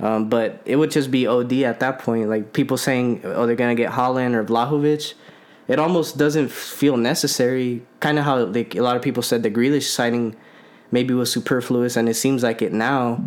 Um, 0.00 0.28
but 0.28 0.61
it 0.64 0.76
would 0.76 0.90
just 0.90 1.11
be 1.11 1.26
OD 1.26 1.52
at 1.64 1.80
that 1.80 1.99
point. 2.00 2.28
Like 2.28 2.52
people 2.52 2.76
saying, 2.76 3.20
oh, 3.25 3.46
they're 3.46 3.56
gonna 3.56 3.75
get 3.75 3.92
Haaland 3.92 4.34
or 4.34 4.44
Vlahovic. 4.44 5.14
It 5.68 5.78
almost 5.78 6.18
doesn't 6.18 6.50
feel 6.50 6.96
necessary. 6.96 7.82
Kind 8.00 8.18
of 8.18 8.25
how 8.25 8.44
like 8.44 8.75
a 8.75 8.82
lot 8.82 8.96
of 8.96 9.02
people 9.02 9.23
said 9.23 9.42
the 9.42 9.50
Grealish 9.50 9.88
signing 9.90 10.37
maybe 10.90 11.14
was 11.14 11.30
superfluous, 11.32 11.96
and 11.96 12.08
it 12.08 12.14
seems 12.14 12.42
like 12.42 12.62
it 12.62 12.73
now. 12.73 13.23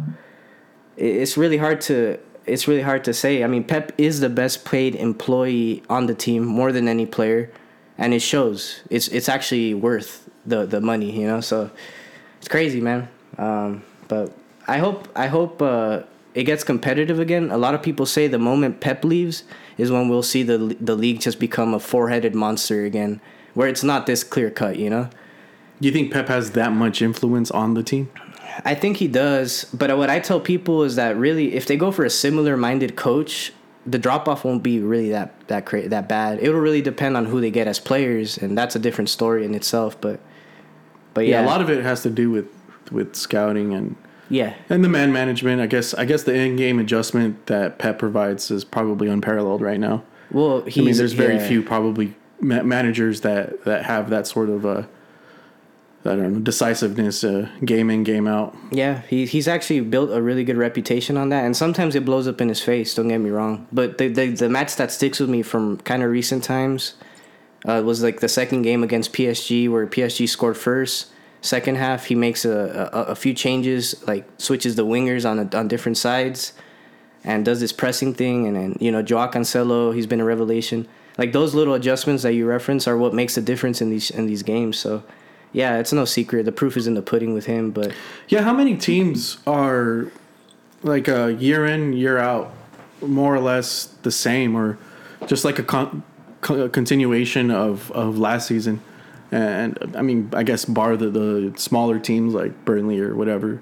It's 0.98 1.38
really 1.38 1.58
hard 1.58 1.82
to 1.82 2.20
it's 2.48 2.68
really 2.68 2.82
hard 2.82 3.04
to 3.06 3.14
say. 3.14 3.44
I 3.44 3.48
mean, 3.48 3.64
Pep 3.64 3.92
is 3.98 4.20
the 4.20 4.30
best 4.30 4.66
paid 4.66 4.96
employee 4.96 5.84
on 5.90 6.08
the 6.08 6.16
team 6.16 6.46
more 6.46 6.72
than 6.72 6.88
any 6.88 7.06
player, 7.06 7.52
and 7.98 8.14
it 8.14 8.22
shows. 8.22 8.82
It's 8.90 9.08
it's 9.10 9.30
actually 9.30 9.74
worth 9.74 10.30
the 10.46 10.66
the 10.66 10.82
money, 10.82 11.12
you 11.12 11.28
know. 11.28 11.42
So 11.42 11.70
it's 12.40 12.48
crazy, 12.48 12.82
man. 12.82 13.10
Um, 13.38 13.84
but 14.08 14.32
I 14.68 14.80
hope 14.80 15.08
I 15.16 15.28
hope 15.28 15.62
uh, 15.62 16.02
it 16.34 16.44
gets 16.44 16.64
competitive 16.64 17.20
again. 17.20 17.52
A 17.52 17.58
lot 17.58 17.74
of 17.74 17.82
people 17.82 18.06
say 18.06 18.28
the 18.28 18.40
moment 18.40 18.80
Pep 18.80 19.04
leaves 19.04 19.44
is 19.78 19.92
when 19.92 20.10
we'll 20.10 20.24
see 20.24 20.44
the 20.44 20.58
the 20.80 20.96
league 20.96 21.20
just 21.20 21.40
become 21.40 21.74
a 21.74 21.80
four 21.80 22.10
headed 22.10 22.36
monster 22.36 22.86
again, 22.86 23.22
where 23.54 23.68
it's 23.68 23.84
not 23.84 24.06
this 24.06 24.24
clear 24.24 24.50
cut, 24.50 24.78
you 24.78 24.90
know. 24.90 25.10
Do 25.80 25.88
you 25.88 25.94
think 25.94 26.12
Pep 26.12 26.28
has 26.28 26.52
that 26.52 26.72
much 26.72 27.02
influence 27.02 27.52
on 27.52 27.76
the 27.76 27.84
team? 27.84 28.10
I 28.66 28.76
think 28.76 28.98
he 28.98 29.08
does, 29.08 29.66
but 29.74 29.96
what 29.98 30.10
I 30.10 30.20
tell 30.20 30.40
people 30.40 30.84
is 30.84 30.96
that 30.96 31.16
really, 31.18 31.56
if 31.56 31.66
they 31.66 31.78
go 31.78 31.92
for 31.92 32.06
a 32.06 32.10
similar-minded 32.10 32.96
coach, 32.96 33.54
the 33.86 33.98
drop-off 33.98 34.44
won't 34.44 34.64
be 34.64 34.80
really 34.80 35.10
that 35.10 35.48
that 35.48 35.66
cra- 35.66 35.88
that 35.90 36.10
bad. 36.10 36.40
It'll 36.42 36.60
really 36.60 36.82
depend 36.82 37.16
on 37.16 37.26
who 37.26 37.40
they 37.40 37.52
get 37.52 37.68
as 37.68 37.80
players, 37.80 38.38
and 38.38 38.58
that's 38.58 38.76
a 38.76 38.80
different 38.80 39.10
story 39.10 39.46
in 39.46 39.56
itself. 39.56 40.00
But, 40.02 40.20
but 41.14 41.26
yeah, 41.26 41.42
Yeah, 41.42 41.46
a 41.46 41.48
lot 41.48 41.62
of 41.62 41.70
it 41.70 41.84
has 41.84 42.04
to 42.04 42.10
do 42.10 42.30
with 42.30 42.48
with 42.92 43.16
scouting 43.16 43.74
and 43.74 43.96
yeah, 44.30 44.56
and 44.70 44.84
the 44.84 44.90
man 44.90 45.14
management. 45.14 45.62
I 45.62 45.68
guess 45.68 45.94
I 45.94 46.06
guess 46.06 46.24
the 46.24 46.34
in 46.34 46.58
game 46.58 46.80
adjustment 46.80 47.46
that 47.46 47.80
Pep 47.80 47.98
provides 47.98 48.52
is 48.52 48.66
probably 48.66 49.08
unparalleled 49.08 49.62
right 49.62 49.80
now. 49.80 50.04
well, 50.32 50.64
I 50.64 50.80
mean, 50.80 50.96
there's 50.98 51.14
very 51.14 51.36
yeah. 51.36 51.48
few 51.48 51.64
probably 51.64 52.16
managers 52.42 53.22
that 53.22 53.64
that 53.64 53.86
have 53.86 54.10
that 54.10 54.28
sort 54.28 54.50
of 54.50 54.66
uh, 54.66 54.84
I 56.06 56.16
don't 56.16 56.34
know 56.34 56.40
decisiveness, 56.40 57.24
uh, 57.24 57.50
game 57.66 57.90
in 57.90 58.04
game 58.04 58.28
out. 58.28 58.56
Yeah, 58.72 59.02
he 59.02 59.26
he's 59.26 59.48
actually 59.48 59.82
built 59.82 60.12
a 60.12 60.22
really 60.22 60.44
good 60.44 60.58
reputation 60.58 61.18
on 61.18 61.30
that, 61.30 61.44
and 61.44 61.56
sometimes 61.56 61.96
it 61.96 62.06
blows 62.06 62.28
up 62.28 62.40
in 62.40 62.50
his 62.50 62.62
face. 62.62 62.94
Don't 62.94 63.08
get 63.08 63.20
me 63.20 63.30
wrong, 63.30 63.68
but 63.72 63.98
the 63.98 64.08
the, 64.08 64.28
the 64.30 64.50
match 64.50 64.76
that 64.76 64.92
sticks 64.92 65.20
with 65.20 65.30
me 65.30 65.42
from 65.42 65.78
kind 65.80 66.04
of 66.04 66.12
recent 66.12 66.44
times 66.44 66.94
uh, 67.66 67.82
was 67.84 68.04
like 68.04 68.20
the 68.20 68.30
second 68.30 68.62
game 68.62 68.84
against 68.84 69.14
PSG, 69.14 69.70
where 69.70 69.88
PSG 69.88 70.30
scored 70.30 70.58
first. 70.58 71.08
Second 71.42 71.78
half, 71.78 72.06
he 72.06 72.16
makes 72.16 72.46
a, 72.46 72.90
a, 72.94 72.98
a 73.12 73.16
few 73.16 73.34
changes, 73.34 74.06
like 74.08 74.28
switches 74.38 74.76
the 74.76 74.86
wingers 74.86 75.30
on 75.30 75.40
a, 75.40 75.58
on 75.58 75.68
different 75.68 75.98
sides, 75.98 76.54
and 77.24 77.44
does 77.44 77.60
this 77.60 77.74
pressing 77.74 78.14
thing. 78.14 78.48
And 78.48 78.56
then 78.56 78.78
you 78.80 78.92
know, 78.92 79.02
Joao 79.02 79.30
Cancelo, 79.30 79.94
he's 79.94 80.08
been 80.08 80.22
a 80.22 80.26
revelation. 80.26 80.88
Like 81.18 81.34
those 81.34 81.56
little 81.56 81.74
adjustments 81.74 82.24
that 82.24 82.34
you 82.34 82.46
reference 82.46 82.88
are 82.88 82.98
what 82.98 83.14
makes 83.14 83.38
a 83.38 83.42
difference 83.42 83.82
in 83.82 83.90
these 83.90 84.10
in 84.12 84.28
these 84.28 84.44
games. 84.44 84.78
So. 84.78 85.04
Yeah, 85.58 85.80
it's 85.80 85.92
no 85.92 86.06
secret. 86.06 86.46
The 86.46 86.52
proof 86.52 86.78
is 86.78 86.86
in 86.86 86.94
the 86.94 87.02
pudding 87.02 87.34
with 87.34 87.48
him, 87.48 87.72
but 87.72 87.92
Yeah, 88.28 88.42
how 88.44 88.54
many 88.54 88.78
teams 88.78 89.38
are 89.48 90.12
like 90.84 91.08
a 91.08 91.34
year 91.34 91.66
in 91.66 91.94
year 91.94 92.20
out, 92.20 92.54
more 93.02 93.34
or 93.36 93.40
less 93.40 93.86
the 94.04 94.12
same, 94.12 94.56
or 94.56 94.78
just 95.26 95.44
like 95.44 95.58
a, 95.58 95.64
con- 95.64 96.04
co- 96.42 96.70
continuation 96.70 97.50
of 97.50 97.92
of 97.92 98.20
last 98.20 98.48
season? 98.48 98.82
And 99.32 99.78
I 99.98 100.04
mean, 100.04 100.30
I 100.34 100.44
guess 100.44 100.64
bar 100.66 100.96
the, 100.96 101.10
the 101.10 101.54
smaller 101.58 101.98
teams 102.00 102.34
like 102.36 102.54
Burnley 102.64 103.00
or 103.02 103.16
whatever. 103.16 103.60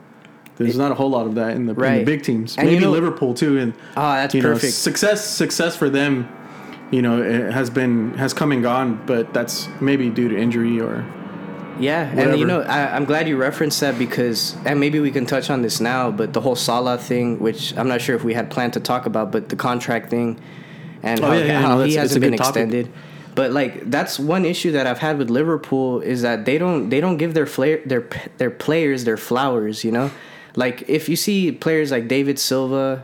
There's 0.58 0.78
not 0.78 0.92
a 0.92 0.96
whole 0.96 1.10
lot 1.10 1.26
of 1.28 1.36
that 1.36 1.52
in 1.56 1.66
the, 1.66 1.74
in 1.74 2.00
the 2.00 2.06
big 2.06 2.24
teams. 2.24 2.56
And 2.58 2.66
Maybe 2.68 2.76
you 2.76 2.82
know- 2.82 2.92
Liverpool 2.92 3.34
too, 3.34 3.58
and 3.58 3.74
Ah, 3.96 4.16
that's 4.16 4.36
you 4.36 4.42
know, 4.42 4.54
perfect. 4.54 4.74
success 4.74 5.20
success 5.26 5.76
for 5.78 5.90
them. 5.90 6.28
You 6.92 7.02
know, 7.02 7.22
it 7.22 7.52
has 7.54 7.70
been 7.70 8.14
has 8.18 8.34
come 8.34 8.52
and 8.52 8.62
gone, 8.62 9.02
but 9.06 9.34
that's 9.34 9.68
maybe 9.80 10.10
due 10.10 10.28
to 10.30 10.38
injury 10.38 10.80
or 10.82 11.04
Yeah, 11.80 12.10
and 12.10 12.40
you 12.40 12.46
know, 12.46 12.62
I, 12.62 12.96
I'm 12.96 13.06
glad 13.06 13.28
you 13.28 13.38
referenced 13.38 13.80
that 13.82 13.98
because, 14.00 14.56
and 14.66 14.80
maybe 14.80 15.00
we 15.00 15.12
can 15.12 15.26
touch 15.26 15.50
on 15.50 15.62
this 15.62 15.80
now, 15.80 16.12
but 16.12 16.34
the 16.34 16.42
whole 16.42 16.56
Salah 16.56 16.98
thing, 16.98 17.40
which 17.40 17.76
I'm 17.78 17.88
not 17.88 18.02
sure 18.02 18.16
if 18.16 18.24
we 18.24 18.34
had 18.34 18.50
planned 18.50 18.74
to 18.74 18.80
talk 18.80 19.06
about, 19.06 19.32
but 19.32 19.50
the 19.50 19.56
contract 19.56 20.10
thing, 20.10 20.40
and 21.04 21.20
Oh, 21.22 21.28
how, 21.28 21.34
yeah, 21.34 21.44
yeah, 21.46 21.62
how 21.62 21.78
no, 21.78 21.84
he 21.84 21.96
that's- 21.96 21.96
it's 21.96 21.96
a 21.98 22.00
hasn't 22.02 22.22
been 22.22 22.32
good 22.32 22.38
topic. 22.38 22.64
extended. 22.64 22.92
But 23.36 23.52
like 23.52 23.90
that's 23.92 24.18
one 24.18 24.46
issue 24.46 24.72
that 24.72 24.88
I've 24.88 25.00
had 25.00 25.18
with 25.18 25.30
Liverpool 25.30 26.00
is 26.00 26.22
that 26.22 26.46
they 26.46 26.58
don't 26.58 26.90
they 26.90 27.02
don't 27.02 27.18
give 27.18 27.34
their 27.34 27.46
flair 27.46 27.82
their 27.86 28.08
their 28.38 28.50
players 28.50 29.04
their 29.04 29.18
flowers. 29.18 29.84
You 29.84 29.92
know, 29.92 30.12
like 30.56 30.86
if 30.88 31.10
you 31.10 31.18
see 31.18 31.52
players 31.52 31.92
like 31.92 32.08
David 32.08 32.40
Silva, 32.40 33.04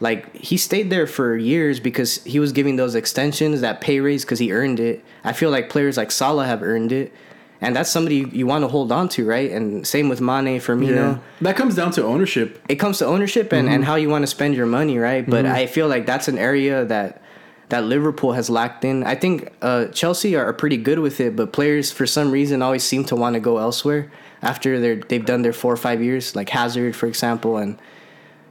like 0.00 0.34
he 0.34 0.56
stayed 0.56 0.90
there 0.90 1.06
for 1.06 1.36
years 1.36 1.78
because 1.78 2.24
he 2.24 2.40
was 2.40 2.50
giving 2.50 2.74
those 2.74 2.96
extensions 2.96 3.60
that 3.60 3.80
pay 3.80 4.00
raise 4.00 4.24
because 4.24 4.40
he 4.40 4.50
earned 4.52 4.80
it. 4.80 5.04
I 5.22 5.32
feel 5.32 5.50
like 5.50 5.70
players 5.70 5.96
like 5.96 6.10
Salah 6.10 6.46
have 6.46 6.64
earned 6.64 6.90
it, 6.90 7.12
and 7.60 7.76
that's 7.76 7.90
somebody 7.90 8.16
you, 8.16 8.26
you 8.32 8.46
want 8.46 8.62
to 8.64 8.68
hold 8.68 8.90
on 8.92 9.08
to, 9.10 9.26
right? 9.26 9.50
And 9.50 9.86
same 9.86 10.08
with 10.08 10.20
Mane, 10.20 10.60
Firmino. 10.60 11.20
that 11.42 11.56
comes 11.56 11.74
down 11.74 11.90
to 11.92 12.04
ownership. 12.04 12.58
It 12.68 12.76
comes 12.76 12.98
to 12.98 13.06
ownership 13.06 13.52
and, 13.52 13.66
Mm-hmm. 13.66 13.74
and 13.74 13.84
how 13.84 13.96
you 13.96 14.08
want 14.08 14.22
to 14.22 14.26
spend 14.26 14.54
your 14.54 14.66
money, 14.66 14.98
right? 14.98 15.28
But 15.28 15.44
I 15.46 15.66
feel 15.66 15.86
like 15.88 16.06
that's 16.06 16.28
an 16.28 16.38
area 16.38 16.84
that 16.86 17.22
that 17.68 17.84
Liverpool 17.84 18.32
has 18.32 18.50
lacked 18.50 18.84
in. 18.84 19.04
I 19.04 19.14
think 19.14 19.52
uh, 19.62 19.86
Chelsea 19.92 20.34
are, 20.34 20.44
are 20.44 20.52
pretty 20.52 20.76
good 20.76 20.98
with 20.98 21.20
it, 21.20 21.36
but 21.36 21.52
players 21.52 21.92
for 21.92 22.04
some 22.04 22.32
reason 22.32 22.62
always 22.62 22.82
seem 22.82 23.04
to 23.04 23.14
want 23.14 23.34
to 23.34 23.40
go 23.40 23.58
elsewhere 23.58 24.10
after 24.42 24.80
they're 24.80 24.96
they've 24.96 25.24
done 25.24 25.42
their 25.42 25.52
four 25.52 25.72
or 25.72 25.76
five 25.76 26.02
years, 26.02 26.34
like 26.34 26.48
Hazard, 26.48 26.96
for 26.96 27.06
example, 27.06 27.58
and 27.58 27.78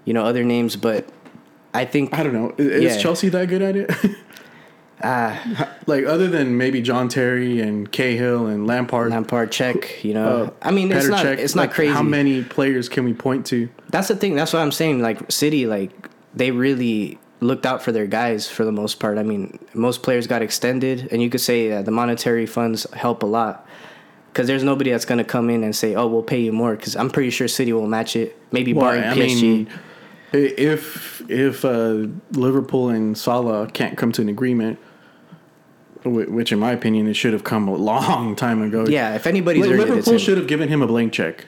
you 0.06 0.14
know 0.14 0.24
other 0.24 0.44
names. 0.46 0.78
But 0.78 1.10
I 1.74 1.84
think 1.86 2.14
I 2.14 2.24
don't 2.24 2.34
know. 2.34 2.54
Is 2.58 2.96
Yeah. 2.96 3.02
Chelsea 3.02 3.28
that 3.30 3.50
good 3.50 3.62
at 3.62 3.76
it? 3.76 3.92
Ah. 5.02 5.76
like 5.86 6.06
other 6.06 6.28
than 6.28 6.58
maybe 6.58 6.82
John 6.82 7.08
Terry 7.08 7.62
and 7.62 7.92
Cahill 7.92 8.48
and 8.48 8.68
Lampard. 8.68 9.12
Lampard, 9.12 9.52
check. 9.52 10.04
You 10.04 10.14
know, 10.14 10.28
uh, 10.44 10.50
I 10.62 10.72
mean, 10.72 10.92
it's 10.92 11.06
Petr 11.06 11.10
not 11.10 11.26
Cech, 11.26 11.38
it's 11.38 11.56
not 11.56 11.64
like, 11.64 11.72
crazy. 11.72 11.94
How 11.94 12.04
many 12.04 12.44
players 12.44 12.90
can 12.90 13.06
we 13.06 13.14
point 13.14 13.46
to? 13.48 13.70
That's 13.90 14.08
the 14.10 14.16
thing. 14.16 14.36
That's 14.36 14.54
what 14.54 14.62
I'm 14.62 14.72
saying. 14.72 15.02
Like 15.02 15.32
City, 15.32 15.66
like 15.68 15.92
they 16.34 16.52
really 16.52 17.20
looked 17.42 17.66
out 17.66 17.82
for 17.82 17.92
their 17.92 18.08
guys 18.08 18.50
for 18.50 18.66
the 18.66 18.72
most 18.72 19.00
part. 19.00 19.18
I 19.18 19.24
mean, 19.24 19.58
most 19.74 20.04
players 20.04 20.28
got 20.28 20.42
extended, 20.42 21.08
and 21.12 21.22
you 21.22 21.30
could 21.30 21.42
say 21.42 21.72
uh, 21.72 21.82
the 21.82 21.92
monetary 21.92 22.46
funds 22.46 22.86
help 22.94 23.24
a 23.24 23.28
lot 23.28 23.66
because 24.34 24.48
there's 24.48 24.64
nobody 24.64 24.92
that's 24.92 25.06
gonna 25.06 25.24
come 25.24 25.50
in 25.50 25.64
and 25.64 25.76
say, 25.76 25.96
"Oh, 25.96 26.08
we'll 26.08 26.24
pay 26.24 26.42
you 26.42 26.52
more." 26.52 26.76
Because 26.76 26.96
I'm 26.96 27.10
pretty 27.10 27.30
sure 27.30 27.48
City 27.48 27.72
will 27.74 27.88
match 27.88 28.16
it. 28.16 28.38
Maybe 28.52 28.74
Well, 28.74 28.86
barring 28.86 29.04
I 29.04 29.16
PSG. 29.16 29.42
mean, 29.42 29.70
if 30.34 31.22
if 31.30 31.64
uh, 31.66 32.08
Liverpool 32.32 32.90
and 32.90 33.18
Salah 33.18 33.68
can't 33.68 33.98
come 33.98 34.12
to 34.14 34.22
an 34.22 34.30
agreement, 34.30 34.78
which 36.06 36.52
in 36.52 36.60
my 36.60 36.72
opinion 36.72 37.08
it 37.08 37.14
should 37.16 37.34
have 37.34 37.44
come 37.44 37.68
a 37.68 37.76
long 37.76 38.36
time 38.46 38.62
ago. 38.62 38.86
yeah, 38.88 39.16
if 39.16 39.28
anybody's 39.28 39.66
it, 39.66 39.70
Liverpool 39.76 40.18
should 40.18 40.38
have 40.38 40.48
given 40.48 40.70
him 40.70 40.82
a 40.82 40.88
blank 40.88 41.14
check. 41.14 41.46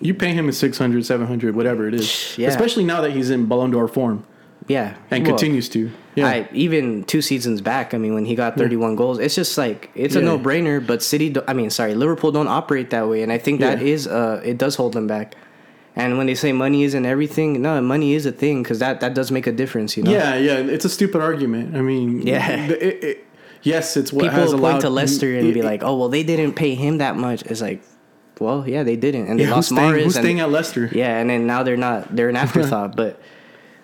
You 0.00 0.12
pay 0.12 0.32
him 0.32 0.48
a 0.48 0.52
600, 0.52 1.06
700, 1.06 1.56
whatever 1.56 1.88
it 1.88 1.94
is. 1.94 2.34
Yeah. 2.38 2.48
Especially 2.48 2.84
now 2.84 3.00
that 3.00 3.12
he's 3.12 3.30
in 3.30 3.46
Ballon 3.46 3.70
d'Or 3.70 3.88
form 3.88 4.24
yeah, 4.68 4.96
and 5.10 5.24
Well, 5.24 5.36
continues 5.36 5.68
to. 5.70 5.90
Yeah. 6.16 6.26
I, 6.26 6.48
even 6.52 7.04
two 7.04 7.22
seasons 7.22 7.60
back, 7.60 7.94
I 7.94 7.98
mean, 7.98 8.14
when 8.14 8.24
he 8.24 8.34
got 8.34 8.56
31 8.56 8.96
goals, 8.96 9.18
it's 9.18 9.34
just 9.34 9.56
like 9.56 9.90
it's 9.94 10.16
a 10.16 10.20
no-brainer. 10.20 10.84
But 10.84 11.02
City, 11.02 11.34
I 11.46 11.52
mean, 11.52 11.70
sorry, 11.70 11.94
Liverpool 11.94 12.32
don't 12.32 12.48
operate 12.48 12.90
that 12.90 13.08
way, 13.08 13.22
and 13.22 13.30
I 13.30 13.38
think 13.38 13.60
that 13.60 13.78
Yeah. 13.80 13.86
is 13.86 14.06
uh, 14.08 14.40
it 14.44 14.58
does 14.58 14.74
hold 14.74 14.92
them 14.94 15.06
back. 15.06 15.34
And 15.94 16.18
when 16.18 16.26
they 16.26 16.34
say 16.34 16.52
money 16.52 16.82
isn't 16.84 17.06
everything, 17.06 17.62
no, 17.62 17.80
money 17.80 18.14
is 18.14 18.26
a 18.26 18.32
thing 18.32 18.62
because 18.62 18.80
that 18.80 19.00
that 19.00 19.14
does 19.14 19.30
make 19.30 19.46
a 19.46 19.52
difference, 19.52 19.96
you 19.96 20.02
know. 20.02 20.10
Yeah, 20.10 20.34
yeah, 20.36 20.56
it's 20.56 20.84
a 20.84 20.90
stupid 20.90 21.20
argument. 21.22 21.76
I 21.76 21.80
mean, 21.80 22.22
Yeah. 22.26 22.66
it, 22.66 23.04
it, 23.04 23.25
yes, 23.66 23.96
it's 23.96 24.12
what 24.12 24.22
People 24.22 24.38
has 24.38 24.52
will 24.52 24.60
allowed 24.60 24.70
point 24.72 24.80
to 24.82 24.90
Leicester 24.90 25.36
and 25.36 25.48
it- 25.48 25.54
be 25.54 25.62
like, 25.62 25.82
"Oh, 25.82 25.96
well, 25.96 26.08
they 26.08 26.22
didn't 26.22 26.52
pay 26.54 26.74
him 26.74 26.98
that 26.98 27.16
much." 27.16 27.42
It's 27.42 27.60
like, 27.60 27.82
well, 28.40 28.64
yeah, 28.66 28.82
they 28.82 28.96
didn't, 28.96 29.28
and 29.28 29.38
they 29.38 29.44
yeah, 29.44 29.48
who's 29.50 29.56
lost 29.56 29.68
staying, 29.70 29.92
who's 29.94 30.16
and- 30.16 30.24
staying 30.24 30.40
at 30.40 30.50
Leicester? 30.50 30.88
yeah, 30.92 31.18
and 31.18 31.28
then 31.30 31.46
now 31.46 31.62
they're 31.62 31.76
not. 31.76 32.14
They're 32.14 32.28
an 32.28 32.36
afterthought. 32.36 32.96
but 33.02 33.20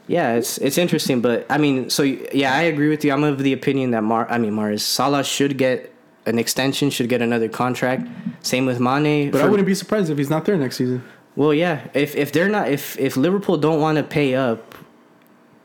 yeah, 0.07 0.35
it's 0.35 0.59
it's 0.59 0.79
interesting. 0.79 1.21
But 1.21 1.47
I 1.51 1.59
mean, 1.59 1.91
so 1.91 2.03
yeah, 2.03 2.55
I 2.55 2.63
agree 2.63 2.89
with 2.89 3.05
you. 3.05 3.13
I'm 3.13 3.25
of 3.25 3.39
the 3.39 3.53
opinion 3.53 3.91
that 3.93 4.03
Mar. 4.03 4.27
I 4.31 4.39
mean, 4.39 4.55
Maris 4.55 4.85
Salah 4.85 5.25
should 5.25 5.57
get 5.59 5.93
an 6.27 6.39
extension, 6.39 6.91
should 6.91 7.09
get 7.09 7.21
another 7.23 7.49
contract. 7.49 8.07
Same 8.43 8.65
with 8.67 8.79
Mane. 8.81 9.31
But 9.31 9.41
I 9.43 9.47
wouldn't 9.49 9.67
be 9.67 9.75
surprised 9.75 10.11
if 10.11 10.19
he's 10.19 10.31
not 10.31 10.45
there 10.45 10.57
next 10.57 10.77
season. 10.77 11.03
well, 11.35 11.53
yeah. 11.55 11.81
If 11.95 12.15
if 12.17 12.31
they're 12.33 12.49
not, 12.49 12.69
if 12.69 12.99
if 12.99 13.17
Liverpool 13.17 13.57
don't 13.57 13.81
want 13.81 13.97
to 13.99 14.05
pay 14.05 14.35
up, 14.35 14.75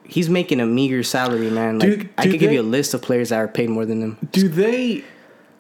he's 0.08 0.30
making 0.30 0.60
a 0.60 0.65
meager 0.65 1.04
salary, 1.04 1.50
man. 1.50 1.80
Like 1.80 2.00
Do- 2.00 2.10
I 2.17 2.24
do 2.24 2.32
could 2.32 2.39
give 2.39 2.52
you 2.52 2.62
a 2.62 2.63
list 2.63 2.93
of 2.93 3.02
players 3.02 3.30
that 3.30 3.38
are 3.38 3.48
paid 3.48 3.70
more 3.70 3.86
than 3.86 4.02
him. 4.02 4.17
Do 4.32 4.48
they 4.48 5.04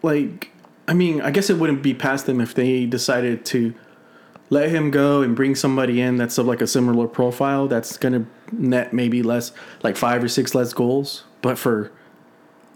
like? 0.01 0.51
I 0.87 0.93
mean, 0.93 1.21
I 1.21 1.31
guess 1.31 1.49
it 1.49 1.57
wouldn't 1.57 1.83
be 1.83 1.93
past 1.93 2.25
them 2.25 2.39
if 2.39 2.53
they 2.53 2.85
decided 2.85 3.45
to 3.47 3.73
let 4.49 4.69
him 4.69 4.89
go 4.91 5.21
and 5.21 5.35
bring 5.35 5.55
somebody 5.55 5.99
in 5.99 6.15
that's 6.15 6.37
of 6.37 6.45
like 6.45 6.61
a 6.61 6.67
similar 6.67 7.07
profile 7.07 7.67
that's 7.67 7.97
gonna 7.97 8.25
net 8.53 8.93
maybe 8.93 9.21
less, 9.21 9.51
like 9.83 9.97
five 9.97 10.23
or 10.23 10.29
six 10.29 10.55
less 10.55 10.73
goals, 10.73 11.25
but 11.41 11.57
for 11.57 11.91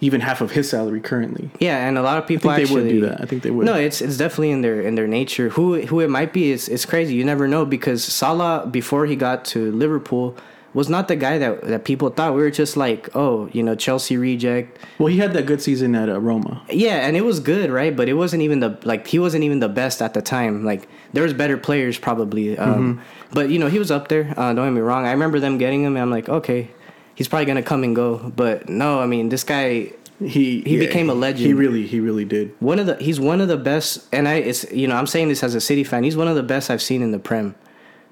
even 0.01 0.19
half 0.19 0.41
of 0.41 0.51
his 0.51 0.67
salary 0.69 0.99
currently. 0.99 1.51
Yeah, 1.59 1.87
and 1.87 1.97
a 1.97 2.01
lot 2.01 2.17
of 2.17 2.25
I 2.25 2.27
people 2.27 2.49
think 2.49 2.57
they 2.57 2.63
actually 2.63 2.83
would 2.83 2.89
do 2.89 3.01
that. 3.01 3.21
I 3.21 3.25
think 3.25 3.43
they 3.43 3.51
would. 3.51 3.65
No, 3.65 3.75
it's 3.75 4.01
it's 4.01 4.17
definitely 4.17 4.51
in 4.51 4.61
their 4.61 4.81
in 4.81 4.95
their 4.95 5.07
nature. 5.07 5.49
Who 5.49 5.79
who 5.83 5.99
it 6.01 6.09
might 6.09 6.33
be 6.33 6.51
is 6.51 6.67
it's 6.67 6.85
crazy. 6.85 7.13
You 7.15 7.23
never 7.23 7.47
know 7.47 7.65
because 7.65 8.03
Salah 8.03 8.67
before 8.69 9.05
he 9.05 9.15
got 9.15 9.45
to 9.45 9.71
Liverpool 9.71 10.35
was 10.73 10.87
not 10.89 11.07
the 11.07 11.15
guy 11.15 11.37
that 11.37 11.63
that 11.63 11.83
people 11.85 12.09
thought. 12.09 12.33
We 12.33 12.41
were 12.41 12.51
just 12.51 12.77
like, 12.77 13.09
oh, 13.15 13.49
you 13.51 13.61
know, 13.63 13.75
Chelsea 13.75 14.17
reject. 14.17 14.77
well, 14.99 15.07
he 15.07 15.17
had 15.17 15.33
that 15.33 15.45
good 15.45 15.61
season 15.61 15.95
at 15.95 16.09
uh, 16.09 16.19
Roma. 16.19 16.61
Yeah, 16.69 17.05
and 17.05 17.15
it 17.17 17.21
was 17.25 17.39
good, 17.39 17.69
right? 17.69 17.95
But 17.95 18.07
it 18.09 18.13
wasn't 18.13 18.41
even 18.43 18.59
the 18.59 18.77
like 18.83 19.07
he 19.07 19.19
wasn't 19.19 19.43
even 19.43 19.59
the 19.59 19.69
best 19.69 20.01
at 20.01 20.13
the 20.13 20.21
time. 20.21 20.63
Like 20.63 20.87
there 21.13 21.23
was 21.23 21.33
better 21.33 21.57
players 21.57 21.97
probably. 21.99 22.57
Um, 22.57 22.71
Mm-hmm. 22.71 23.01
But 23.33 23.49
you 23.49 23.59
know 23.59 23.67
he 23.67 23.79
was 23.79 23.91
up 23.91 24.07
there. 24.09 24.33
Uh, 24.37 24.53
don't 24.53 24.65
get 24.67 24.71
me 24.71 24.81
wrong. 24.81 25.05
I 25.05 25.11
remember 25.11 25.39
them 25.39 25.57
getting 25.57 25.83
him. 25.83 25.95
and 25.95 26.01
I'm 26.03 26.11
like, 26.11 26.27
okay, 26.27 26.69
he's 27.15 27.27
probably 27.29 27.45
gonna 27.45 27.63
come 27.63 27.83
and 27.83 27.95
go. 27.95 28.17
But 28.35 28.67
no, 28.67 28.99
I 28.99 29.05
mean 29.05 29.29
this 29.29 29.43
guy 29.45 29.93
He 30.19 30.61
He 30.61 30.77
became 30.77 31.09
a 31.09 31.13
legend. 31.13 31.47
He 31.47 31.53
really, 31.53 31.87
he 31.87 31.99
really 31.99 32.25
did. 32.25 32.53
one 32.59 32.77
of 32.79 32.85
the 32.87 32.95
he's 32.97 33.19
one 33.19 33.41
of 33.41 33.47
the 33.47 33.57
best 33.57 34.07
and 34.11 34.27
i 34.27 34.35
it's 34.35 34.69
you 34.71 34.87
know 34.87 34.95
i'm 34.95 35.07
saying 35.07 35.29
this 35.29 35.41
as 35.43 35.55
a 35.55 35.61
city 35.61 35.83
fan 35.83 36.03
he's 36.03 36.15
one 36.15 36.27
of 36.27 36.35
the 36.35 36.43
best 36.43 36.69
i've 36.69 36.81
seen 36.81 37.01
in 37.01 37.11
the 37.11 37.17
prem 37.19 37.55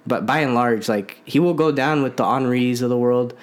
but 0.07 0.25
by 0.25 0.39
and 0.39 0.53
large 0.55 0.87
like 0.89 1.19
he 1.25 1.39
will 1.39 1.53
go 1.53 1.71
down 1.71 2.01
with 2.03 2.17
the 2.17 2.25
henrys 2.25 2.81
of 2.81 2.89
the 2.89 2.97
world 2.97 3.33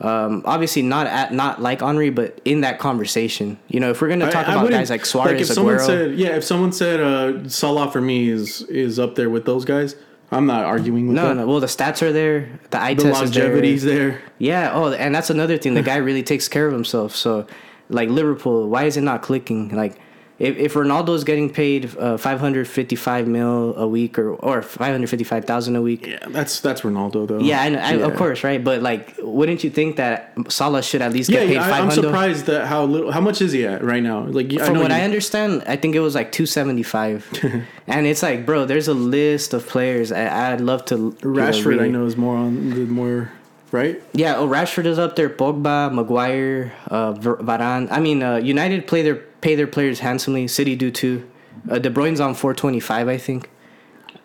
um, 0.00 0.42
obviously 0.44 0.80
not 0.82 1.06
at 1.08 1.32
not 1.32 1.60
like 1.60 1.80
henry 1.80 2.08
but 2.10 2.40
in 2.44 2.60
that 2.60 2.78
conversation 2.78 3.58
you 3.68 3.80
know 3.80 3.90
if 3.90 4.00
we're 4.00 4.08
gonna 4.08 4.30
talk 4.30 4.46
I- 4.48 4.52
I 4.52 4.54
about 4.60 4.70
guys 4.70 4.90
like 4.90 5.04
suarez 5.04 5.48
if 5.50 5.54
someone 5.54 5.80
said, 5.80 6.14
yeah, 6.16 6.36
if 6.36 6.44
someone 6.44 6.72
said 6.72 7.00
uh, 7.00 7.48
Salah 7.48 7.90
for 7.90 8.00
me 8.00 8.28
is 8.28 8.62
is 8.62 8.98
up 8.98 9.16
there 9.16 9.28
with 9.28 9.44
those 9.44 9.64
guys, 9.64 9.96
I'm 10.30 10.46
not 10.46 10.64
arguing 10.64 11.08
with 11.08 11.16
no 11.16 11.28
that. 11.28 11.34
no 11.34 11.46
well 11.48 11.58
the 11.60 11.66
stats 11.66 12.00
are 12.02 12.12
there 12.12 12.48
the 12.70 12.80
eye 12.80 12.94
The 12.94 13.02
test 13.04 13.22
is 13.24 13.30
there. 13.32 13.44
longevity's 13.44 13.82
there. 13.82 14.20
Yeah. 14.38 14.70
Oh, 14.72 14.92
and 14.92 15.12
that's 15.14 15.30
another 15.30 15.56
thing. 15.58 15.74
The 15.74 15.82
guy 15.82 15.96
really 15.96 16.22
takes 16.22 16.46
care 16.48 16.66
of 16.68 16.72
himself. 16.72 17.16
So, 17.16 17.46
like 17.88 18.08
Liverpool, 18.08 18.68
why 18.68 18.84
is 18.84 18.96
it 18.96 19.00
not 19.00 19.20
clicking? 19.22 19.70
Like, 19.74 19.98
if 20.38 20.56
if 20.56 20.74
Ronaldo's 20.74 21.24
getting 21.24 21.50
paid 21.50 21.96
uh, 21.98 22.16
five 22.16 22.38
hundred 22.40 22.68
fifty 22.68 22.94
five 22.96 23.26
mil 23.26 23.74
a 23.76 23.86
week 23.88 24.18
or 24.18 24.30
or 24.34 24.62
five 24.62 24.92
hundred 24.92 25.10
fifty 25.10 25.24
five 25.24 25.44
thousand 25.44 25.74
a 25.76 25.82
week. 25.82 26.06
Yeah, 26.06 26.18
that's 26.28 26.60
that's 26.60 26.82
Ronaldo 26.82 27.26
though. 27.26 27.40
Yeah, 27.40 27.60
I, 27.62 27.68
know, 27.68 27.78
I, 27.78 27.92
Yeah. 27.94 28.06
of 28.06 28.16
course, 28.16 28.44
right? 28.44 28.62
But 28.62 28.80
like, 28.82 29.14
wouldn't 29.20 29.64
you 29.64 29.70
think 29.70 29.96
that 29.96 30.32
Salah 30.48 30.82
should 30.82 31.02
at 31.02 31.12
least 31.12 31.28
Yeah, 31.30 31.40
get 31.40 31.46
paid 31.48 31.54
yeah 31.54 31.66
I, 31.66 31.70
five 31.70 31.84
I'm 31.84 31.90
surprised 31.90 32.46
that 32.46 32.66
how 32.66 32.84
little. 32.84 33.10
How 33.10 33.20
much 33.20 33.42
is 33.42 33.52
he 33.52 33.66
at 33.66 33.82
right 33.82 34.02
now? 34.02 34.20
Like 34.26 34.52
I 34.54 34.64
From 34.64 34.74
know 34.74 34.82
what 34.82 34.90
you- 34.90 34.96
I 34.96 35.00
understand, 35.02 35.64
I 35.66 35.76
think 35.76 35.94
it 35.96 36.00
was 36.00 36.14
like 36.14 36.30
two 36.32 36.46
seventy 36.46 36.82
five, 36.84 37.26
and 37.88 38.06
it's 38.06 38.22
like, 38.22 38.46
bro, 38.46 38.64
there's 38.64 38.88
a 38.88 38.94
list 38.94 39.54
of 39.54 39.66
players. 39.66 40.12
I, 40.12 40.52
I'd 40.52 40.60
love 40.60 40.84
to. 40.86 40.94
you 40.96 41.02
know, 41.30 41.40
Rashford, 41.42 41.80
I 41.82 41.88
know 41.88 42.04
is 42.06 42.16
more 42.16 42.36
on 42.36 42.70
the 42.70 42.86
more 42.86 43.32
right. 43.72 44.02
Yeah, 44.12 44.36
oh, 44.36 44.48
Rashford 44.48 44.86
is 44.86 44.98
up 44.98 45.16
there. 45.16 45.28
Pogba, 45.28 45.92
Maguire, 45.92 46.72
uh, 46.88 47.14
Varane. 47.14 47.88
I 47.90 48.00
mean, 48.00 48.22
uh, 48.22 48.36
United 48.36 48.86
play 48.86 49.02
their 49.02 49.16
pay 49.16 49.54
their 49.54 49.66
players 49.66 50.00
handsomely. 50.00 50.48
City 50.48 50.76
do 50.76 50.90
too. 50.90 51.28
Uh, 51.70 51.78
De 51.78 51.90
Bruyne's 51.90 52.20
on 52.20 52.34
four 52.34 52.54
twenty 52.54 52.80
five, 52.80 53.08
I 53.08 53.18
think. 53.18 53.50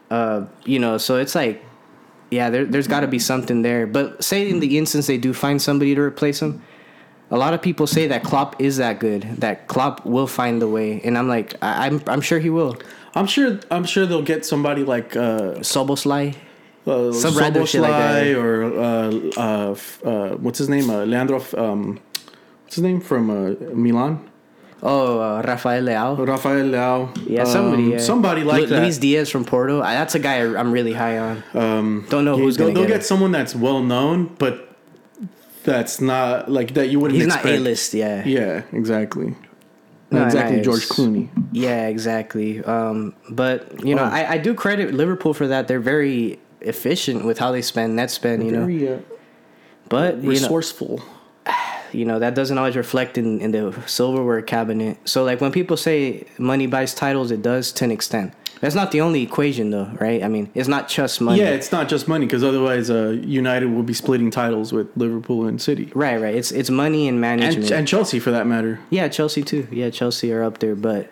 Uh, 0.09 0.45
you 0.65 0.79
know, 0.79 0.97
so 0.97 1.17
it's 1.17 1.33
like, 1.33 1.63
yeah, 2.29 2.49
there, 2.49 2.65
there's 2.65 2.87
got 2.87 2.99
to 2.99 3.07
be 3.07 3.19
something 3.19 3.63
there. 3.63 3.87
But 3.87 4.23
say 4.23 4.47
in 4.49 4.59
the 4.59 4.77
instance 4.77 5.07
they 5.07 5.17
do 5.17 5.33
find 5.33 5.61
somebody 5.61 5.95
to 5.95 6.01
replace 6.01 6.41
him, 6.41 6.61
a 7.31 7.37
lot 7.37 7.53
of 7.53 7.61
people 7.61 7.87
say 7.87 8.07
that 8.07 8.23
Klopp 8.23 8.61
is 8.61 8.77
that 8.77 8.99
good. 8.99 9.23
That 9.39 9.67
Klopp 9.67 10.05
will 10.05 10.27
find 10.27 10.61
the 10.61 10.67
way, 10.67 11.01
and 11.01 11.17
I'm 11.17 11.27
like, 11.27 11.55
I, 11.63 11.87
I'm 11.87 12.01
I'm 12.07 12.21
sure 12.21 12.39
he 12.39 12.49
will. 12.49 12.77
I'm 13.15 13.27
sure. 13.27 13.59
I'm 13.71 13.85
sure 13.85 14.05
they'll 14.05 14.21
get 14.21 14.45
somebody 14.45 14.83
like 14.83 15.15
uh, 15.15 15.55
Szoboszlai. 15.61 16.35
Uh 16.87 17.11
Some 17.13 17.37
random 17.37 17.65
shit 17.65 17.81
like 17.81 17.91
that. 17.91 18.35
Or 18.35 18.63
uh, 18.63 19.11
uh, 19.37 19.75
uh, 20.03 20.29
what's 20.37 20.57
his 20.59 20.69
name? 20.69 20.89
Uh, 20.89 21.05
Leandro. 21.05 21.41
Um, 21.57 21.99
what's 22.63 22.75
his 22.75 22.83
name 22.83 22.99
from 23.01 23.29
uh, 23.29 23.55
Milan? 23.73 24.29
Oh, 24.85 25.19
uh, 25.21 25.41
Rafael 25.41 25.81
Leao. 25.83 26.27
Rafael 26.27 26.65
Leao. 26.65 27.29
Yeah, 27.29 27.43
Um, 27.43 27.47
somebody. 27.47 27.83
Yeah. 27.83 27.97
Somebody 27.99 28.43
like 28.43 28.61
Lu- 28.63 28.67
that. 28.67 28.81
Luis 28.81 28.97
Diaz 28.97 29.29
from 29.29 29.45
Porto. 29.45 29.79
That's 29.81 30.13
a 30.15 30.19
guy 30.19 30.43
I'm 30.59 30.73
really 30.73 30.91
high 30.91 31.17
on. 31.19 31.43
Um, 31.53 32.05
Don't 32.09 32.25
know 32.25 32.35
yeah, 32.35 32.43
who's 32.43 32.57
they'll, 32.57 32.67
gonna 32.67 32.79
they'll 32.81 32.87
get 32.89 32.99
get 32.99 33.05
someone 33.05 33.31
that's 33.31 33.55
well 33.55 33.81
known, 33.81 34.35
but 34.39 34.75
that's 35.63 36.01
not 36.01 36.51
like 36.51 36.73
that. 36.73 36.89
You 36.89 36.99
wouldn't. 36.99 37.17
He's 37.17 37.27
not. 37.27 37.45
A 37.45 37.59
list, 37.59 37.93
yeah. 37.93 38.25
Yeah, 38.25 38.63
exactly. 38.73 39.35
No, 40.11 40.19
Not 40.19 40.25
exactly 40.27 40.57
nice. 40.57 40.65
George 40.65 40.89
Clooney. 40.89 41.29
Yeah, 41.53 41.87
exactly. 41.87 42.61
Um, 42.63 43.15
but 43.29 43.83
you 43.85 43.95
know, 43.95 44.03
Oh. 44.03 44.07
I, 44.19 44.33
I 44.33 44.37
do 44.37 44.53
credit 44.53 44.93
Liverpool 44.93 45.33
for 45.33 45.47
that. 45.47 45.67
They're 45.69 45.79
very 45.79 46.39
efficient 46.63 47.25
with 47.25 47.39
how 47.39 47.51
they 47.51 47.61
spend 47.61 47.95
net 47.95 48.11
spend. 48.11 48.45
You 48.45 48.51
know, 48.51 48.93
uh, 48.95 48.99
but 49.89 50.17
you 50.17 50.23
know, 50.23 50.29
resourceful. 50.29 51.01
you 51.91 52.05
know 52.05 52.19
that 52.19 52.35
doesn't 52.35 52.57
always 52.57 52.75
reflect 52.75 53.17
in, 53.17 53.39
in 53.39 53.51
the 53.51 53.73
silverware 53.85 54.41
cabinet. 54.41 54.97
So 55.05 55.23
like 55.23 55.41
when 55.41 55.51
people 55.51 55.77
say 55.77 56.25
money 56.37 56.67
buys 56.67 56.93
titles, 56.93 57.31
it 57.31 57.41
does 57.41 57.71
to 57.73 57.85
an 57.85 57.91
extent. 57.91 58.33
That's 58.63 58.75
not 58.75 58.91
the 58.91 59.01
only 59.01 59.21
equation 59.21 59.71
though, 59.71 59.91
right? 59.99 60.23
I 60.23 60.29
mean, 60.29 60.49
it's 60.55 60.69
not 60.69 60.87
just 60.87 61.19
money. 61.19 61.41
Yeah, 61.41 61.49
it's 61.49 61.73
not 61.73 61.89
just 61.89 62.07
money 62.07 62.25
because 62.25 62.45
otherwise, 62.45 62.89
uh, 62.89 63.09
United 63.21 63.65
will 63.65 63.83
be 63.83 63.93
splitting 63.93 64.31
titles 64.31 64.71
with 64.71 64.87
Liverpool 64.95 65.47
and 65.47 65.61
City 65.61 65.91
Right, 65.93 66.15
right. 66.21 66.33
It's 66.33 66.51
it's 66.53 66.69
money 66.69 67.09
and 67.09 67.15
and, 67.15 67.21
management. 67.21 67.71
and 67.71 67.85
Chelsea 67.85 68.19
for 68.19 68.31
that 68.31 68.47
matter. 68.47 68.79
Yeah, 68.89 69.09
Chelsea 69.09 69.43
too. 69.43 69.67
Yeah, 69.69 69.89
Chelsea 69.89 70.31
are 70.31 70.43
up 70.43 70.59
there, 70.59 70.75
but 70.75 71.09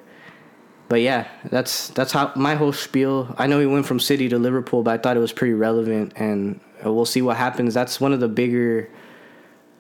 but 0.91 0.99
yeah, 0.99 1.25
that's 1.45 1.87
that's 1.91 2.11
how 2.11 2.33
my 2.35 2.55
whole 2.55 2.73
spiel. 2.73 3.33
I 3.37 3.47
know 3.47 3.61
he 3.61 3.65
went 3.65 3.85
from 3.85 3.97
City 3.97 4.27
to 4.27 4.37
Liverpool, 4.37 4.83
but 4.83 4.91
I 4.91 4.97
thought 4.97 5.15
it 5.15 5.21
was 5.21 5.31
pretty 5.31 5.53
relevant, 5.53 6.11
and 6.17 6.59
uh, 6.85 6.91
we'll 6.91 7.05
see 7.05 7.21
what 7.21 7.37
happens. 7.37 7.73
That's 7.73 8.01
one 8.01 8.11
of 8.11 8.19
the 8.19 8.27
bigger 8.27 8.89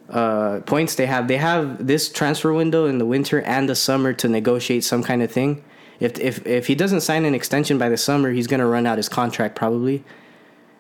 uh, 0.09 0.61
points 0.65 0.95
they 0.95 1.05
have. 1.07 1.27
They 1.27 1.35
have 1.35 1.85
this 1.85 2.09
transfer 2.09 2.53
window 2.53 2.85
in 2.85 2.97
the 2.97 3.05
winter 3.05 3.41
and 3.41 3.67
the 3.67 3.75
summer 3.75 4.13
to 4.13 4.29
negotiate 4.29 4.85
some 4.85 5.03
kind 5.03 5.21
of 5.21 5.29
thing. 5.29 5.65
If 5.99 6.17
if 6.17 6.47
if 6.47 6.67
he 6.67 6.75
doesn't 6.75 7.01
sign 7.01 7.25
an 7.25 7.35
extension 7.35 7.77
by 7.77 7.89
the 7.89 7.97
summer, 7.97 8.31
he's 8.31 8.47
gonna 8.47 8.65
run 8.65 8.85
out 8.85 8.95
his 8.95 9.09
contract 9.09 9.53
probably. 9.53 10.05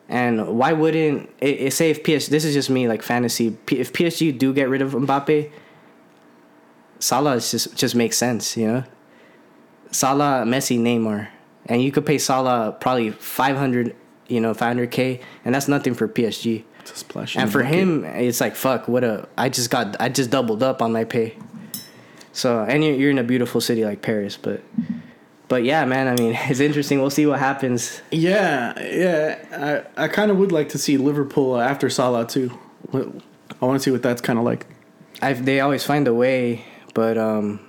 And 0.07 0.57
why 0.57 0.71
wouldn't 0.71 1.29
it, 1.41 1.59
it 1.59 1.73
say 1.73 1.89
if 1.89 2.03
PSG? 2.03 2.29
This 2.29 2.45
is 2.45 2.53
just 2.53 2.69
me, 2.69 2.87
like 2.87 3.01
fantasy. 3.01 3.57
If 3.69 3.91
PSG 3.91 4.37
do 4.37 4.53
get 4.53 4.69
rid 4.69 4.81
of 4.81 4.93
Mbappe, 4.93 5.51
Salah 6.99 7.35
just 7.41 7.75
just 7.75 7.95
makes 7.95 8.15
sense, 8.15 8.55
you 8.55 8.67
know. 8.67 8.83
Salah, 9.91 10.43
Messi, 10.45 10.79
Neymar, 10.79 11.27
and 11.65 11.81
you 11.81 11.91
could 11.91 12.05
pay 12.05 12.17
Salah 12.17 12.75
probably 12.79 13.11
five 13.11 13.57
hundred, 13.57 13.95
you 14.27 14.39
know, 14.39 14.53
five 14.53 14.69
hundred 14.69 14.91
k, 14.91 15.21
and 15.45 15.53
that's 15.53 15.67
nothing 15.67 15.93
for 15.93 16.07
PSG. 16.07 16.63
It's 16.79 16.91
a 16.91 16.95
splash. 16.95 17.37
And 17.37 17.51
for 17.51 17.63
him, 17.63 18.03
it's 18.05 18.41
like 18.41 18.55
fuck. 18.55 18.87
What 18.87 19.03
a! 19.03 19.27
I 19.37 19.49
just 19.49 19.69
got. 19.69 19.95
I 19.99 20.09
just 20.09 20.29
doubled 20.29 20.63
up 20.63 20.81
on 20.81 20.91
my 20.91 21.03
pay. 21.03 21.37
So 22.33 22.63
and 22.63 22.83
you're, 22.83 22.95
you're 22.95 23.11
in 23.11 23.17
a 23.17 23.23
beautiful 23.23 23.61
city 23.61 23.83
like 23.83 24.01
Paris, 24.01 24.37
but 24.37 24.63
but 25.47 25.63
yeah, 25.63 25.83
man. 25.85 26.07
I 26.07 26.15
mean, 26.15 26.33
it's 26.49 26.59
interesting. 26.59 26.99
We'll 27.01 27.09
see 27.09 27.25
what 27.25 27.39
happens. 27.39 28.01
yeah, 28.11 28.79
yeah, 28.81 29.83
I 29.97 30.05
I 30.05 30.07
kind 30.07 30.31
of 30.31 30.37
would 30.37 30.51
like 30.51 30.69
to 30.69 30.77
see 30.77 30.97
Liverpool 30.97 31.59
after 31.59 31.89
Salah 31.89 32.25
too. 32.25 32.57
I 32.93 33.65
want 33.65 33.79
to 33.79 33.83
see 33.83 33.91
what 33.91 34.01
that's 34.01 34.21
kind 34.21 34.39
of 34.39 34.45
like. 34.45 34.65
I 35.21 35.33
they 35.33 35.59
always 35.59 35.83
find 35.83 36.07
a 36.07 36.13
way, 36.13 36.65
but 36.93 37.17
um, 37.17 37.59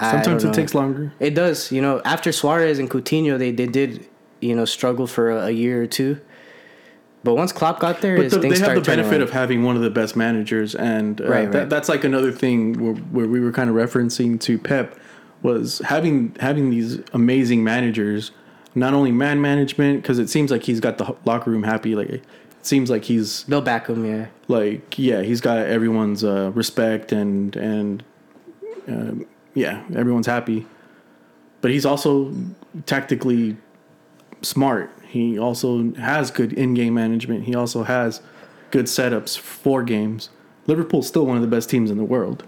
Sometimes 0.00 0.44
it 0.44 0.48
know. 0.48 0.52
takes 0.52 0.74
longer. 0.74 1.12
It 1.20 1.34
does. 1.34 1.70
You 1.70 1.80
know, 1.80 2.02
after 2.04 2.32
Suarez 2.32 2.78
and 2.78 2.90
Coutinho, 2.90 3.38
they, 3.38 3.52
they 3.52 3.66
did, 3.66 4.06
you 4.40 4.54
know, 4.56 4.64
struggle 4.64 5.06
for 5.06 5.30
a, 5.30 5.46
a 5.46 5.50
year 5.50 5.82
or 5.82 5.86
two. 5.86 6.20
But 7.22 7.36
once 7.36 7.52
Klopp 7.52 7.80
got 7.80 8.00
there, 8.02 8.16
But 8.18 8.30
the, 8.30 8.38
they 8.38 8.58
have 8.58 8.74
the 8.74 8.80
benefit 8.82 9.12
around. 9.12 9.22
of 9.22 9.30
having 9.30 9.62
one 9.62 9.76
of 9.76 9.82
the 9.82 9.90
best 9.90 10.14
managers, 10.14 10.74
and 10.74 11.20
uh, 11.20 11.28
Right, 11.28 11.50
That, 11.50 11.70
that's 11.70 11.88
like 11.88 12.04
another 12.04 12.30
thing 12.32 12.74
where, 12.82 12.94
where 12.94 13.26
we 13.26 13.40
were 13.40 13.52
kind 13.52 13.70
of 13.70 13.76
referencing 13.76 14.38
to 14.40 14.58
Pep 14.58 14.98
was 15.42 15.78
having 15.78 16.36
having 16.40 16.70
these 16.70 16.98
amazing 17.12 17.64
managers. 17.64 18.30
Not 18.74 18.92
only 18.92 19.12
man 19.12 19.40
management, 19.40 20.02
because 20.02 20.18
it 20.18 20.28
seems 20.28 20.50
like 20.50 20.64
he's 20.64 20.80
got 20.80 20.98
the 20.98 21.14
locker 21.24 21.50
room 21.50 21.62
happy. 21.62 21.94
Like 21.94 22.10
it 22.10 22.24
seems 22.62 22.90
like 22.90 23.04
he's 23.04 23.44
They'll 23.44 23.60
back 23.62 23.86
him, 23.86 24.04
yeah. 24.04 24.26
like 24.48 24.98
yeah, 24.98 25.22
he's 25.22 25.40
got 25.40 25.58
everyone's 25.58 26.24
uh, 26.24 26.50
respect 26.54 27.12
and 27.12 27.54
and 27.56 28.04
uh, 28.86 29.24
yeah, 29.54 29.84
everyone's 29.94 30.26
happy. 30.26 30.66
But 31.60 31.70
he's 31.70 31.86
also 31.86 32.34
tactically 32.86 33.56
smart. 34.42 34.90
He 35.06 35.38
also 35.38 35.92
has 35.94 36.30
good 36.30 36.52
in-game 36.52 36.94
management. 36.94 37.44
He 37.44 37.54
also 37.54 37.84
has 37.84 38.20
good 38.70 38.86
setups 38.86 39.38
for 39.38 39.82
games. 39.82 40.28
Liverpool's 40.66 41.06
still 41.06 41.24
one 41.24 41.36
of 41.36 41.42
the 41.42 41.48
best 41.48 41.70
teams 41.70 41.90
in 41.90 41.96
the 41.96 42.04
world. 42.04 42.44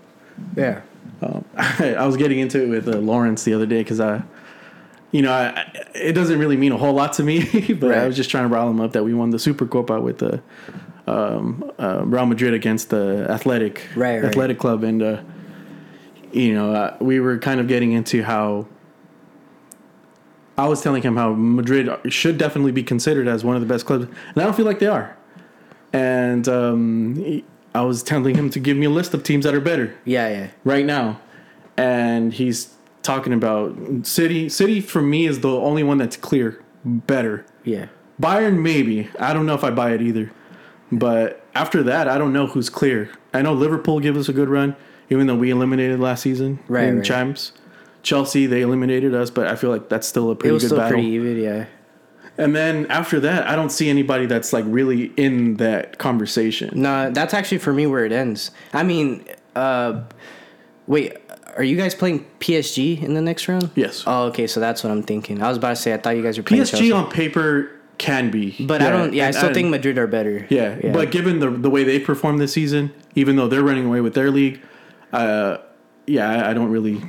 Yeah. 0.56 0.82
Um, 1.22 1.44
I, 1.56 2.04
was 2.04 2.16
getting 2.16 2.40
into 2.40 2.62
it 2.62 2.68
with 2.68 2.88
uh, 2.88 2.98
Lawrence 2.98 3.44
the 3.44 3.54
other 3.54 3.66
day 3.66 3.78
because 3.78 4.00
I, 4.00 4.22
you 5.12 5.22
know, 5.22 5.32
I, 5.32 5.70
it 5.94 6.12
doesn't 6.12 6.38
really 6.38 6.56
mean 6.56 6.72
a 6.72 6.76
whole 6.76 6.92
lot 6.92 7.14
to 7.14 7.22
me, 7.22 7.40
but 7.80 7.90
right. 7.90 7.98
I 7.98 8.06
was 8.06 8.16
just 8.16 8.30
trying 8.30 8.44
to 8.44 8.54
rile 8.54 8.68
him 8.68 8.80
up 8.80 8.92
that 8.92 9.04
we 9.04 9.14
won 9.14 9.30
the 9.30 9.38
Super 9.38 9.66
Copa 9.66 10.00
with 10.00 10.18
the 10.18 10.42
um, 11.06 11.70
uh, 11.78 12.02
Real 12.04 12.26
Madrid 12.26 12.52
against 12.52 12.90
the 12.90 13.26
Athletic 13.30 13.86
right, 13.94 14.24
Athletic 14.24 14.56
right. 14.56 14.60
Club, 14.60 14.82
and 14.82 15.02
uh, 15.02 15.22
you 16.32 16.54
know, 16.54 16.72
uh, 16.72 16.96
we 17.00 17.20
were 17.20 17.38
kind 17.38 17.60
of 17.60 17.68
getting 17.68 17.92
into 17.92 18.22
how. 18.22 18.66
I 20.58 20.66
was 20.68 20.80
telling 20.80 21.02
him 21.02 21.16
how 21.16 21.34
Madrid 21.34 21.90
should 22.10 22.38
definitely 22.38 22.72
be 22.72 22.82
considered 22.82 23.28
as 23.28 23.44
one 23.44 23.56
of 23.56 23.60
the 23.60 23.68
best 23.68 23.84
clubs, 23.84 24.04
and 24.04 24.38
I 24.38 24.44
don't 24.44 24.56
feel 24.56 24.64
like 24.64 24.78
they 24.78 24.86
are. 24.86 25.14
And 25.92 26.48
um, 26.48 27.42
I 27.74 27.82
was 27.82 28.02
telling 28.02 28.34
him 28.34 28.48
to 28.50 28.58
give 28.58 28.76
me 28.76 28.86
a 28.86 28.90
list 28.90 29.12
of 29.12 29.22
teams 29.22 29.44
that 29.44 29.54
are 29.54 29.60
better. 29.60 29.94
Yeah, 30.06 30.28
yeah. 30.28 30.50
Right 30.64 30.86
now, 30.86 31.20
and 31.76 32.32
he's 32.32 32.74
talking 33.02 33.32
about 33.32 34.06
City. 34.06 34.48
City 34.48 34.80
for 34.80 35.02
me 35.02 35.26
is 35.26 35.40
the 35.40 35.50
only 35.50 35.82
one 35.82 35.98
that's 35.98 36.16
clear 36.16 36.62
better. 36.84 37.44
Yeah. 37.64 37.88
Bayern 38.20 38.62
maybe. 38.62 39.10
I 39.18 39.34
don't 39.34 39.46
know 39.46 39.54
if 39.54 39.64
I 39.64 39.70
buy 39.70 39.92
it 39.92 40.00
either. 40.00 40.32
But 40.90 41.44
after 41.54 41.82
that, 41.82 42.08
I 42.08 42.18
don't 42.18 42.32
know 42.32 42.46
who's 42.46 42.70
clear. 42.70 43.10
I 43.34 43.42
know 43.42 43.52
Liverpool 43.52 44.00
gave 44.00 44.16
us 44.16 44.28
a 44.28 44.32
good 44.32 44.48
run, 44.48 44.76
even 45.10 45.26
though 45.26 45.36
we 45.36 45.50
eliminated 45.50 46.00
last 46.00 46.22
season 46.22 46.58
right, 46.68 46.84
in 46.84 46.96
right. 46.96 47.04
champs. 47.04 47.52
Chelsea 48.02 48.46
they 48.46 48.60
eliminated 48.60 49.14
us, 49.14 49.30
but 49.30 49.48
I 49.48 49.56
feel 49.56 49.70
like 49.70 49.88
that's 49.88 50.06
still 50.06 50.30
a 50.30 50.36
pretty 50.36 50.50
it 50.50 50.52
was 50.52 50.62
good 50.62 50.68
still 50.68 50.78
battle. 50.78 50.92
pretty 50.92 51.08
even, 51.08 51.38
yeah. 51.38 51.66
And 52.38 52.54
then 52.54 52.86
after 52.86 53.18
that, 53.20 53.48
I 53.48 53.56
don't 53.56 53.70
see 53.70 53.88
anybody 53.88 54.26
that's 54.26 54.52
like 54.52 54.64
really 54.68 55.06
in 55.16 55.56
that 55.56 55.98
conversation. 55.98 56.70
No, 56.80 57.10
that's 57.10 57.34
actually 57.34 57.58
for 57.58 57.72
me 57.72 57.86
where 57.86 58.04
it 58.04 58.12
ends. 58.12 58.50
I 58.72 58.82
mean, 58.82 59.24
uh, 59.54 60.02
wait, 60.86 61.16
are 61.56 61.64
you 61.64 61.76
guys 61.76 61.94
playing 61.94 62.26
PSG 62.40 63.02
in 63.02 63.14
the 63.14 63.22
next 63.22 63.48
round? 63.48 63.70
Yes. 63.74 64.04
Oh, 64.06 64.24
okay, 64.26 64.46
so 64.46 64.60
that's 64.60 64.84
what 64.84 64.90
I'm 64.90 65.02
thinking. 65.02 65.42
I 65.42 65.48
was 65.48 65.56
about 65.56 65.70
to 65.70 65.76
say 65.76 65.94
I 65.94 65.96
thought 65.96 66.16
you 66.16 66.22
guys 66.22 66.36
were 66.36 66.44
playing 66.44 66.64
PSG 66.64 66.70
Chelsea. 66.70 66.92
on 66.92 67.10
paper 67.10 67.72
can 67.98 68.30
be, 68.30 68.54
but 68.66 68.82
I 68.82 68.90
don't. 68.90 69.14
Yeah, 69.14 69.28
I 69.28 69.30
still 69.30 69.46
and- 69.46 69.54
think 69.54 69.70
Madrid 69.70 69.96
are 69.98 70.06
better. 70.06 70.46
Yeah, 70.50 70.92
but 70.92 71.10
given 71.10 71.40
the 71.40 71.50
the 71.50 71.70
way 71.70 71.82
they 71.82 71.98
performed 71.98 72.40
this 72.40 72.52
season, 72.52 72.92
even 73.14 73.36
though 73.36 73.48
they're 73.48 73.64
running 73.64 73.86
away 73.86 74.02
with 74.02 74.14
their 74.14 74.30
league, 74.30 74.60
uh, 75.24 75.60
yeah, 76.06 76.28
I, 76.30 76.50
I 76.50 76.54
don't 76.54 76.70
really, 76.70 77.02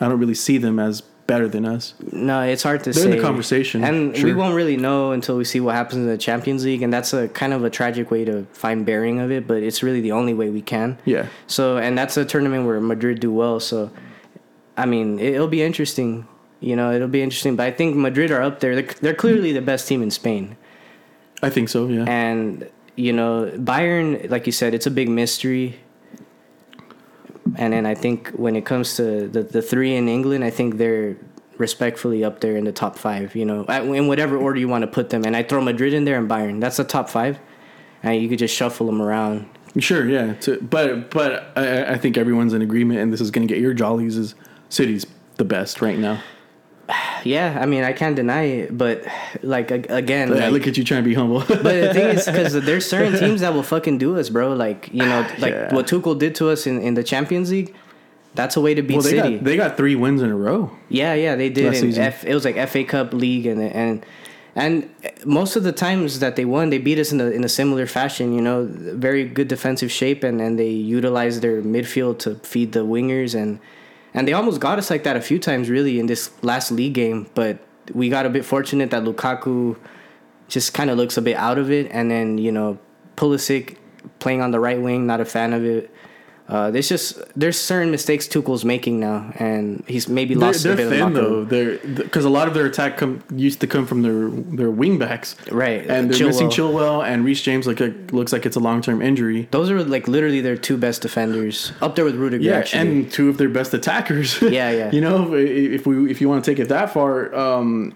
I 0.00 0.08
don't 0.08 0.18
really 0.20 0.34
see 0.34 0.58
them 0.58 0.78
as 0.78 1.00
better 1.26 1.46
than 1.48 1.66
us. 1.66 1.92
no, 2.10 2.40
it's 2.40 2.62
hard 2.62 2.82
to 2.84 2.90
They're 2.90 3.02
say. 3.02 3.10
in 3.10 3.16
the 3.16 3.22
conversation, 3.22 3.84
and 3.84 4.12
we 4.14 4.32
won't 4.32 4.54
really 4.54 4.76
know 4.78 5.12
until 5.12 5.36
we 5.36 5.44
see 5.44 5.60
what 5.60 5.74
happens 5.74 5.96
in 5.96 6.06
the 6.06 6.16
Champions 6.16 6.64
League, 6.64 6.80
and 6.82 6.90
that's 6.92 7.12
a 7.12 7.28
kind 7.28 7.52
of 7.52 7.64
a 7.64 7.70
tragic 7.70 8.10
way 8.10 8.24
to 8.24 8.44
find 8.52 8.86
bearing 8.86 9.20
of 9.20 9.30
it. 9.30 9.46
But 9.46 9.62
it's 9.62 9.82
really 9.82 10.00
the 10.00 10.12
only 10.12 10.32
way 10.32 10.48
we 10.48 10.62
can. 10.62 10.98
Yeah, 11.04 11.26
So, 11.46 11.76
and 11.76 11.98
that's 11.98 12.16
a 12.16 12.24
tournament 12.24 12.66
where 12.66 12.80
Madrid 12.80 13.20
do 13.20 13.30
well. 13.32 13.60
So, 13.60 13.90
I 14.76 14.86
mean, 14.86 15.18
it, 15.18 15.34
it'll 15.34 15.48
be 15.48 15.62
interesting. 15.62 16.26
You 16.60 16.76
know, 16.76 16.92
it'll 16.92 17.08
be 17.08 17.22
interesting. 17.22 17.56
But 17.56 17.66
I 17.66 17.70
think 17.72 17.94
Madrid 17.94 18.30
are 18.30 18.40
up 18.42 18.60
there. 18.60 18.74
They're, 18.74 18.94
they're 19.02 19.14
clearly 19.14 19.52
the 19.52 19.60
best 19.62 19.86
team 19.86 20.02
in 20.02 20.10
Spain. 20.10 20.56
I 21.42 21.50
think 21.50 21.68
so. 21.68 21.86
Yeah, 21.88 22.04
And, 22.08 22.68
you 22.96 23.12
know, 23.12 23.52
Bayern, 23.54 24.28
like 24.30 24.46
you 24.46 24.52
said, 24.52 24.74
it's 24.74 24.86
a 24.86 24.90
big 24.90 25.08
mystery. 25.08 25.78
And 27.56 27.72
then 27.72 27.86
I 27.86 27.94
think 27.94 28.30
when 28.30 28.56
it 28.56 28.64
comes 28.64 28.96
to 28.96 29.28
the, 29.28 29.42
the 29.42 29.62
three 29.62 29.94
in 29.96 30.08
England, 30.08 30.44
I 30.44 30.50
think 30.50 30.76
they're 30.76 31.16
respectfully 31.56 32.24
up 32.24 32.40
there 32.40 32.56
in 32.56 32.64
the 32.64 32.72
top 32.72 32.96
five, 32.96 33.34
you 33.34 33.44
know, 33.44 33.64
in 33.64 34.06
whatever 34.06 34.36
order 34.36 34.58
you 34.58 34.68
want 34.68 34.82
to 34.82 34.86
put 34.86 35.10
them. 35.10 35.24
And 35.24 35.36
I 35.36 35.42
throw 35.42 35.60
Madrid 35.60 35.92
in 35.92 36.04
there 36.04 36.18
and 36.18 36.28
Bayern. 36.28 36.60
That's 36.60 36.76
the 36.76 36.84
top 36.84 37.08
five. 37.08 37.38
And 38.02 38.22
you 38.22 38.28
could 38.28 38.38
just 38.38 38.54
shuffle 38.54 38.86
them 38.86 39.02
around. 39.02 39.48
sure. 39.78 40.08
Yeah, 40.08 40.34
to, 40.34 40.60
but 40.60 41.10
but 41.10 41.52
I, 41.56 41.94
I 41.94 41.98
think 41.98 42.16
everyone's 42.16 42.54
in 42.54 42.62
agreement, 42.62 43.00
and 43.00 43.12
this 43.12 43.20
is 43.20 43.32
going 43.32 43.46
to 43.46 43.52
get 43.52 43.60
your 43.60 43.74
jollies. 43.74 44.16
Is 44.16 44.36
City's 44.68 45.04
the 45.36 45.44
best 45.44 45.82
right 45.82 45.98
now? 45.98 46.22
Yeah, 47.24 47.58
I 47.60 47.66
mean, 47.66 47.82
I 47.84 47.92
can't 47.92 48.14
deny 48.16 48.42
it, 48.44 48.78
but 48.78 49.04
like 49.42 49.70
again, 49.70 50.28
Yeah, 50.28 50.34
like- 50.44 50.52
look 50.52 50.66
at 50.68 50.76
you 50.78 50.84
trying 50.84 51.02
to 51.02 51.08
be 51.08 51.14
humble. 51.14 51.40
but 51.48 51.62
the 51.62 51.92
thing 51.92 52.08
is, 52.16 52.24
because 52.26 52.52
there's 52.68 52.86
certain 52.86 53.18
teams 53.18 53.40
that 53.42 53.52
will 53.52 53.62
fucking 53.64 53.98
do 53.98 54.16
us, 54.18 54.28
bro. 54.30 54.52
Like 54.54 54.88
you 54.92 55.04
know, 55.04 55.20
like 55.38 55.52
Yeah. 55.52 55.74
what 55.74 55.86
Tuchel 55.86 56.18
did 56.18 56.34
to 56.36 56.48
us 56.50 56.66
in, 56.66 56.80
in 56.80 56.94
the 56.94 57.02
Champions 57.04 57.50
League. 57.50 57.74
That's 58.34 58.56
a 58.56 58.60
way 58.60 58.72
to 58.74 58.82
beat 58.82 58.94
well, 58.94 59.02
they 59.02 59.10
City. 59.10 59.34
got 59.36 59.44
they 59.44 59.56
got 59.56 59.76
three 59.76 59.96
wins 59.96 60.22
in 60.22 60.30
a 60.30 60.36
row. 60.36 60.70
yeah, 60.88 61.14
yeah, 61.14 61.34
they 61.34 61.48
did. 61.50 61.74
In. 61.74 61.98
F, 61.98 62.24
it 62.24 62.34
was 62.34 62.44
like 62.44 62.56
FA 62.68 62.84
Cup 62.84 63.12
League, 63.12 63.46
and 63.46 63.60
and 63.60 64.06
and 64.54 64.88
most 65.26 65.56
of 65.56 65.64
the 65.64 65.72
times 65.72 66.20
that 66.20 66.36
they 66.36 66.44
won, 66.44 66.70
they 66.70 66.78
beat 66.78 66.98
us 66.98 67.10
in 67.10 67.20
a 67.20 67.26
in 67.30 67.42
a 67.42 67.48
similar 67.48 67.86
fashion. 67.86 68.32
You 68.32 68.40
know, 68.40 68.68
very 68.70 69.24
good 69.24 69.48
defensive 69.48 69.90
shape, 69.90 70.22
and 70.22 70.40
and 70.40 70.56
they 70.58 70.70
utilized 70.70 71.42
their 71.42 71.60
midfield 71.62 72.18
to 72.20 72.36
feed 72.36 72.72
the 72.72 72.84
wingers, 72.84 73.34
and 73.34 73.58
and 74.14 74.26
they 74.26 74.32
almost 74.32 74.60
got 74.60 74.78
us 74.78 74.90
like 74.90 75.04
that 75.04 75.16
a 75.16 75.20
few 75.20 75.38
times, 75.38 75.68
really, 75.68 75.98
in 75.98 76.06
this 76.06 76.30
last 76.42 76.70
league 76.70 76.94
game. 76.94 77.28
But 77.34 77.58
we 77.92 78.08
got 78.08 78.26
a 78.26 78.30
bit 78.30 78.44
fortunate 78.44 78.90
that 78.90 79.04
Lukaku 79.04 79.76
just 80.48 80.74
kind 80.74 80.90
of 80.90 80.96
looks 80.96 81.16
a 81.16 81.22
bit 81.22 81.36
out 81.36 81.58
of 81.58 81.70
it, 81.70 81.88
and 81.90 82.10
then 82.10 82.38
you 82.38 82.52
know 82.52 82.78
Pulisic 83.16 83.76
playing 84.18 84.40
on 84.40 84.50
the 84.50 84.60
right 84.60 84.80
wing, 84.80 85.06
not 85.06 85.20
a 85.20 85.24
fan 85.24 85.52
of 85.52 85.64
it. 85.64 85.90
Uh, 86.48 86.70
there's 86.70 86.88
just 86.88 87.20
there's 87.38 87.60
certain 87.60 87.90
mistakes 87.90 88.26
Tuchel's 88.26 88.64
making 88.64 88.98
now, 88.98 89.30
and 89.38 89.84
he's 89.86 90.08
maybe 90.08 90.32
They're, 90.34 90.46
lost 90.48 90.62
they're 90.62 90.72
a 90.72 90.76
bit 90.76 90.84
of 90.86 90.90
the 90.90 90.96
thin 90.96 91.14
locker 91.14 91.26
though. 91.28 91.44
They're 91.44 91.76
because 92.04 92.24
a 92.24 92.30
lot 92.30 92.48
of 92.48 92.54
their 92.54 92.64
attack 92.64 92.96
come 92.96 93.22
used 93.34 93.60
to 93.60 93.66
come 93.66 93.84
from 93.86 94.00
their 94.00 94.30
their 94.56 94.70
wing 94.70 94.98
backs, 94.98 95.36
Right, 95.52 95.86
And 95.86 96.10
they're 96.10 96.18
Chilwell. 96.18 96.26
missing 96.28 96.48
Chilwell 96.48 97.04
and 97.06 97.22
Reece 97.22 97.42
James. 97.42 97.66
Like 97.66 97.82
it 97.82 98.14
looks 98.14 98.32
like 98.32 98.46
it's 98.46 98.56
a 98.56 98.60
long 98.60 98.80
term 98.80 99.02
injury. 99.02 99.46
Those 99.50 99.70
are 99.70 99.84
like 99.84 100.08
literally 100.08 100.40
their 100.40 100.56
two 100.56 100.78
best 100.78 101.02
defenders, 101.02 101.72
up 101.82 101.96
there 101.96 102.04
with 102.06 102.14
Rudiger. 102.14 102.42
Yeah, 102.42 102.56
actually. 102.56 102.80
and 102.80 103.12
two 103.12 103.28
of 103.28 103.36
their 103.36 103.50
best 103.50 103.74
attackers. 103.74 104.40
Yeah, 104.48 104.70
yeah. 104.70 104.90
you 104.96 105.02
know, 105.02 105.34
if 105.34 105.86
we 105.86 106.10
if 106.10 106.22
you 106.22 106.30
want 106.30 106.42
to 106.42 106.50
take 106.50 106.58
it 106.58 106.68
that 106.70 106.94
far, 106.94 107.34
um, 107.34 107.94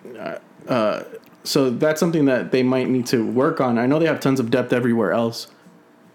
uh, 0.69 1.05
so 1.45 1.71
that's 1.71 1.99
something 1.99 2.27
that 2.27 2.53
they 2.53 2.63
might 2.63 2.89
need 2.89 3.07
to 3.07 3.27
work 3.27 3.61
on. 3.61 3.79
I 3.79 3.87
know 3.87 3.99
they 3.99 4.07
have 4.07 4.21
tons 4.21 4.39
of 4.41 4.51
depth 4.51 4.73
everywhere 4.75 5.13
else, 5.13 5.47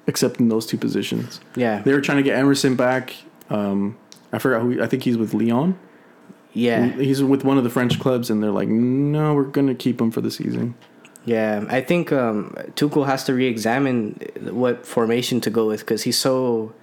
except 0.08 0.40
in 0.40 0.50
those 0.50 0.66
two 0.66 0.78
positions. 0.78 1.40
yeah, 1.56 1.82
They 1.82 1.94
were 1.94 2.02
trying 2.02 2.18
to 2.18 2.24
get 2.24 2.38
Emerson 2.38 2.76
back. 2.76 3.14
Um, 3.50 3.98
I 4.34 4.40
forgot 4.40 4.62
who. 4.62 4.82
I 4.82 4.88
think 4.88 5.04
he's 5.04 5.18
with 5.18 5.34
Lyon. 5.34 5.78
yeah, 6.54 6.88
He's 6.88 7.22
with 7.24 7.44
one 7.44 7.58
of 7.58 7.64
the 7.64 7.70
French 7.70 8.00
clubs, 8.00 8.30
and 8.30 8.42
they're 8.42 8.52
like, 8.52 8.68
no, 8.70 9.34
we're 9.34 9.44
gonna 9.44 9.76
keep 9.76 10.02
him 10.02 10.12
for 10.12 10.22
the 10.22 10.32
season. 10.32 10.76
yeah. 11.26 11.64
I 11.70 11.82
think 11.82 12.12
um, 12.12 12.56
Tuchel 12.76 13.06
has 13.06 13.24
to 13.26 13.34
re-examine 13.34 14.20
what 14.52 14.86
formation 14.86 15.40
to 15.42 15.50
go 15.50 15.68
with 15.68 15.82
because 15.82 16.04
he's 16.04 16.18
so 16.18 16.74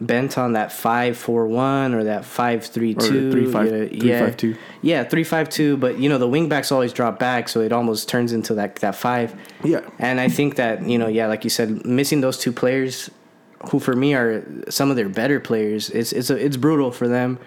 bent 0.00 0.36
on 0.36 0.52
that 0.52 0.72
five 0.72 1.16
four 1.16 1.46
one 1.46 1.94
or 1.94 2.04
that 2.04 2.24
five 2.24 2.64
three 2.64 2.94
Or 2.94 3.00
two. 3.00 3.30
three 3.30 3.50
five 3.50 3.66
yeah, 3.66 3.86
three 3.86 4.10
yeah. 4.10 4.20
five 4.20 4.36
two. 4.36 4.56
Yeah, 4.82 5.04
three 5.04 5.24
five 5.24 5.48
two. 5.48 5.76
But 5.76 5.98
you 5.98 6.08
know 6.08 6.18
the 6.18 6.28
wing 6.28 6.48
backs 6.48 6.70
always 6.70 6.92
drop 6.92 7.18
back, 7.18 7.48
so 7.48 7.60
it 7.60 7.72
almost 7.72 8.08
turns 8.08 8.32
into 8.32 8.54
that 8.54 8.76
that 8.76 8.94
five. 8.94 9.34
Yeah. 9.64 9.80
And 9.98 10.20
I 10.20 10.28
think 10.28 10.56
that 10.56 10.86
you 10.86 10.98
know, 10.98 11.08
yeah, 11.08 11.26
like 11.26 11.44
you 11.44 11.50
said, 11.50 11.84
missing 11.86 12.20
those 12.20 12.38
two 12.38 12.52
players, 12.52 13.10
who 13.70 13.78
for 13.78 13.94
me 13.94 14.14
are 14.14 14.44
some 14.68 14.90
of 14.90 14.96
their 14.96 15.08
better 15.08 15.40
players, 15.40 15.90
it's 15.90 16.12
it's 16.12 16.30
a, 16.30 16.36
it's 16.36 16.56
brutal 16.56 16.90
for 16.90 17.08
them. 17.08 17.38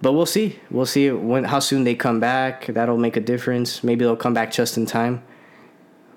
But 0.00 0.12
we'll 0.12 0.26
see. 0.26 0.58
We'll 0.70 0.86
see 0.86 1.10
when 1.10 1.44
how 1.44 1.60
soon 1.60 1.84
they 1.84 1.94
come 1.94 2.20
back. 2.20 2.66
That'll 2.66 2.98
make 2.98 3.16
a 3.16 3.20
difference. 3.20 3.82
Maybe 3.84 4.04
they'll 4.04 4.16
come 4.16 4.34
back 4.34 4.52
just 4.52 4.76
in 4.76 4.86
time. 4.86 5.22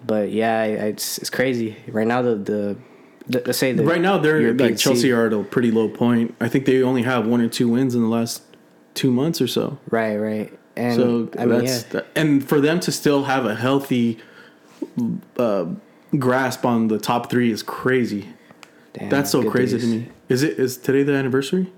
But 0.05 0.31
yeah, 0.31 0.63
it's 0.63 1.17
it's 1.17 1.29
crazy 1.29 1.77
right 1.87 2.07
now. 2.07 2.21
The, 2.21 2.35
the 2.35 2.77
let's 3.29 3.57
say 3.57 3.73
Right 3.73 4.01
now, 4.01 4.17
they're 4.17 4.39
European 4.41 4.71
like 4.71 4.79
Chelsea 4.79 5.01
seed- 5.01 5.11
are 5.11 5.27
at 5.27 5.33
a 5.33 5.43
pretty 5.43 5.71
low 5.71 5.89
point. 5.89 6.35
I 6.39 6.47
think 6.47 6.65
they 6.65 6.81
only 6.83 7.03
have 7.03 7.27
one 7.27 7.41
or 7.41 7.49
two 7.49 7.67
wins 7.69 7.95
in 7.95 8.01
the 8.01 8.07
last 8.07 8.43
two 8.93 9.11
months 9.11 9.41
or 9.41 9.47
so. 9.47 9.77
right, 9.89 10.15
right. 10.17 10.59
And 10.75 10.95
so 10.95 11.29
I 11.39 11.45
mean, 11.45 11.65
that's 11.65 11.85
yeah, 11.91 12.01
and 12.15 12.47
for 12.47 12.61
them 12.61 12.79
to 12.81 12.91
still 12.91 13.23
have 13.23 13.45
a 13.47 13.55
healthy 13.55 14.19
uh, 15.37 15.65
grasp 16.17 16.65
on 16.65 16.87
the 16.87 16.99
top 16.99 17.29
three 17.29 17.51
is 17.51 17.63
crazy. 17.63 18.29
Damn, 18.93 19.09
that's 19.09 19.31
so 19.31 19.49
crazy 19.49 19.79
to 19.79 19.85
me. 19.85 20.09
Is 20.29 20.43
it 20.43 20.59
is 20.59 20.77
today 20.77 21.03
the 21.03 21.13
anniversary? 21.13 21.71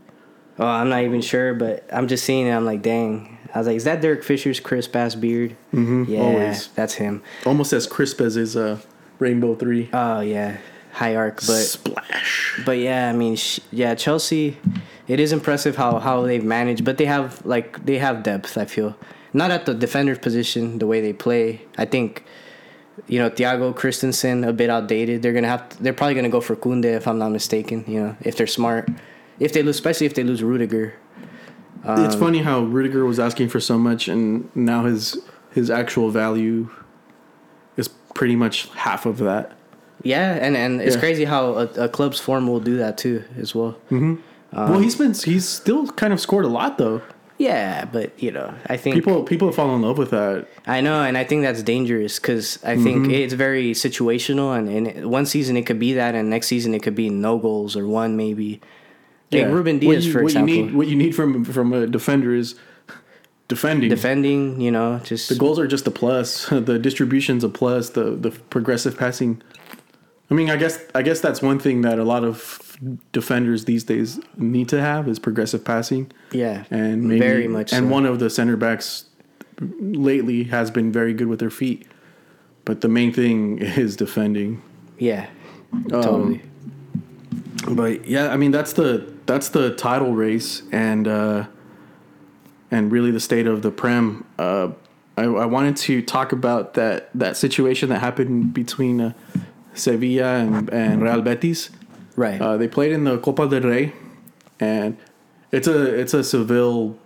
Oh, 0.58 0.68
I'm 0.68 0.90
not 0.90 1.04
even 1.04 1.22
sure, 1.22 1.54
but 1.54 1.88
I'm 1.94 2.08
just 2.10 2.26
seeing 2.26 2.46
it. 2.48 2.52
I'm 2.52 2.66
like, 2.66 2.82
dang. 2.82 3.38
I 3.56 3.58
was 3.60 3.68
like, 3.68 3.78
is 3.78 3.86
that 3.86 4.02
Derek 4.02 4.24
Fisher's 4.24 4.60
crisp 4.60 4.96
ass 4.96 5.16
beard? 5.16 5.56
Mm-hmm, 5.74 6.04
yeah, 6.12 6.20
always. 6.20 6.68
that's 6.76 6.96
him. 6.96 7.24
Almost 7.46 7.72
as 7.74 7.88
crisp 7.88 8.20
as 8.22 8.36
his 8.36 8.56
uh, 8.58 8.80
Rainbow 9.18 9.56
Three. 9.56 9.90
Oh 9.94 10.20
yeah, 10.20 10.58
high 11.00 11.16
arc, 11.16 11.38
but 11.48 11.64
Splash. 11.64 12.62
but 12.66 12.78
yeah, 12.78 13.10
I 13.10 13.14
mean, 13.14 13.36
sh- 13.36 13.62
yeah, 13.72 13.96
Chelsea. 13.96 14.58
It 15.08 15.20
is 15.20 15.32
impressive 15.32 15.76
how 15.76 16.00
how 16.00 16.22
they've 16.22 16.44
managed, 16.44 16.84
but 16.86 16.98
they 16.98 17.06
have 17.06 17.44
like 17.46 17.84
they 17.86 17.98
have 17.98 18.22
depth. 18.22 18.58
I 18.58 18.66
feel 18.66 18.96
not 19.34 19.50
at 19.50 19.66
the 19.66 19.74
defender's 19.74 20.20
position 20.20 20.80
the 20.80 20.88
way 20.88 21.02
they 21.02 21.14
play. 21.14 21.66
I 21.78 21.86
think. 21.86 22.24
You 23.08 23.18
know, 23.18 23.30
Thiago 23.30 23.74
Christensen 23.74 24.44
a 24.44 24.52
bit 24.52 24.70
outdated. 24.70 25.22
They're 25.22 25.32
gonna 25.32 25.48
have. 25.48 25.70
To, 25.70 25.84
they're 25.84 25.94
probably 25.94 26.16
gonna 26.16 26.36
go 26.38 26.42
for 26.42 26.56
Kounde 26.58 26.84
if 26.84 27.08
I'm 27.08 27.18
not 27.18 27.32
mistaken. 27.32 27.86
You 27.88 28.00
know, 28.02 28.16
if 28.22 28.36
they're 28.36 28.46
smart, 28.60 28.90
if 29.40 29.54
they 29.54 29.64
lose, 29.64 29.78
especially 29.78 30.06
if 30.06 30.16
they 30.16 30.24
lose 30.24 30.44
Rudiger. 30.44 30.96
it's 31.86 32.16
um, 32.16 32.20
funny 32.20 32.40
how 32.40 32.60
Rudiger 32.60 33.06
was 33.06 33.18
asking 33.18 33.48
for 33.48 33.62
so 33.62 33.78
much, 33.80 34.10
and 34.10 34.54
now 34.54 34.84
his 34.84 35.18
his 35.52 35.72
actual 35.72 36.12
value 36.12 36.70
is 37.78 37.88
pretty 37.88 38.36
much 38.36 38.68
half 38.76 39.06
of 39.06 39.20
that. 39.20 39.59
Yeah, 40.04 40.34
and 40.34 40.56
and 40.56 40.82
it's 40.82 40.96
Yeah. 40.96 41.00
crazy 41.02 41.26
how 41.26 41.54
a, 41.54 41.66
a 41.86 41.90
club's 41.90 42.20
form 42.20 42.48
will 42.48 42.60
do 42.62 42.78
that 42.78 42.98
too 42.98 43.24
as 43.38 43.54
well. 43.56 43.78
well, 43.92 44.80
he's 44.80 44.96
been 44.96 45.14
he's 45.14 45.48
still 45.48 45.88
kind 45.88 46.14
of 46.14 46.20
scored 46.20 46.46
a 46.46 46.50
lot 46.50 46.78
though. 46.78 47.02
Yeah, 47.38 47.86
but 47.86 48.22
you 48.22 48.32
know, 48.32 48.54
I 48.68 48.76
think 48.76 48.96
People 48.96 49.24
people 49.24 49.52
fall 49.54 49.74
in 49.76 49.82
love 49.82 49.98
with 49.98 50.10
that. 50.12 50.48
I 50.68 50.82
know, 50.82 51.04
and 51.04 51.18
I 51.18 51.24
think 51.24 51.42
that's 51.44 51.64
dangerous 51.64 52.20
because 52.20 52.60
I 52.64 52.76
Mm-hmm. 52.76 52.84
think 52.84 53.10
it's 53.14 53.34
very 53.34 53.72
situational. 53.72 54.58
And, 54.58 54.68
and 54.88 55.10
one 55.10 55.26
season 55.26 55.56
it 55.56 55.66
could 55.66 55.80
be 55.80 55.94
that, 55.94 56.16
and 56.16 56.30
next 56.30 56.48
season 56.48 56.74
it 56.74 56.84
could 56.84 56.96
be 56.96 57.10
no 57.10 57.38
goals 57.38 57.76
or 57.78 57.88
one 57.88 58.18
maybe. 58.18 58.60
Like 59.32 59.46
Ruben 59.48 59.76
What 59.76 59.82
Dias, 59.82 60.06
you- 60.06 60.12
for 60.12 60.22
example, 60.24 60.54
You 60.56 60.66
need, 60.66 60.74
what 60.76 60.88
you 60.88 60.96
need 60.98 61.16
from 61.16 61.46
from 61.46 61.72
a 61.72 61.88
defender 61.88 62.34
is 62.36 62.56
defending. 63.48 63.90
defending. 63.90 64.60
You 64.60 64.72
know, 64.72 65.00
just 65.04 65.30
the 65.30 65.36
goals 65.36 65.60
are 65.60 65.68
just 65.68 65.88
a 65.88 65.92
plus. 65.92 66.48
The 66.50 66.78
distribution's 66.80 67.44
a 67.44 67.50
plus. 67.50 67.92
The 67.92 68.12
the 68.16 68.32
progressive 68.32 68.98
passing. 68.98 69.42
I 70.32 70.36
mean, 70.36 70.50
I 70.50 70.58
guess 70.58 70.80
I 70.94 71.02
guess 71.02 71.22
that's 71.22 71.42
one 71.42 71.60
thing 71.60 71.82
that 71.82 71.98
a 71.98 72.04
lot 72.04 72.24
of 72.24 72.78
defenders 73.12 73.66
these 73.66 73.84
days 73.84 74.20
need 74.38 74.70
to 74.70 74.80
have 74.80 75.08
is 75.08 75.20
progressive 75.20 75.66
passing. 75.66 76.12
yeah, 76.32 76.66
and 76.70 77.04
maybe, 77.04 77.20
very 77.20 77.48
much. 77.48 77.74
And 77.74 77.88
so. 77.88 77.92
one 77.92 78.06
of 78.06 78.20
the 78.20 78.30
center 78.30 78.56
backs 78.56 79.06
lately 79.60 80.44
has 80.46 80.72
been 80.72 80.92
very 80.92 81.14
good 81.14 81.28
with 81.28 81.40
their 81.40 81.50
feet, 81.50 81.88
but 82.64 82.82
the 82.82 82.88
main 82.88 83.12
thing 83.12 83.58
is 83.60 83.96
defending. 83.96 84.62
yeah, 84.98 85.28
Um, 85.74 85.90
totally. 85.90 86.42
But 87.68 88.08
yeah, 88.08 88.30
I 88.30 88.38
mean 88.38 88.52
that's 88.52 88.74
the 88.74 89.12
that's 89.26 89.50
the 89.50 89.76
title 89.76 90.14
race 90.14 90.64
and 90.72 91.08
uh, 91.08 91.46
and 92.72 92.92
really 92.92 93.12
the 93.12 93.20
state 93.20 93.48
of 93.48 93.62
the 93.62 93.72
prem. 93.72 94.26
Uh, 94.38 94.70
I, 95.18 95.24
I 95.24 95.46
wanted 95.46 95.76
to 95.78 96.02
talk 96.02 96.32
about 96.32 96.76
that 96.76 97.10
that 97.14 97.36
situation 97.36 97.90
that 97.90 98.00
happened 98.00 98.54
between 98.54 99.02
uh, 99.02 99.14
Sevilla 99.80 100.36
and, 100.40 100.70
and 100.72 101.02
Real 101.02 101.22
Betis. 101.22 101.70
right. 102.16 102.40
Uh, 102.42 102.58
they 102.58 102.68
played 102.68 102.92
in 102.92 103.04
the 103.06 103.18
Copa 103.20 103.48
del 103.48 103.62
Rey, 103.62 103.94
and 104.60 104.98
it's 105.52 105.68
a 105.68 105.94
it's 106.00 106.14
a 106.14 106.24
Seville 106.24 106.98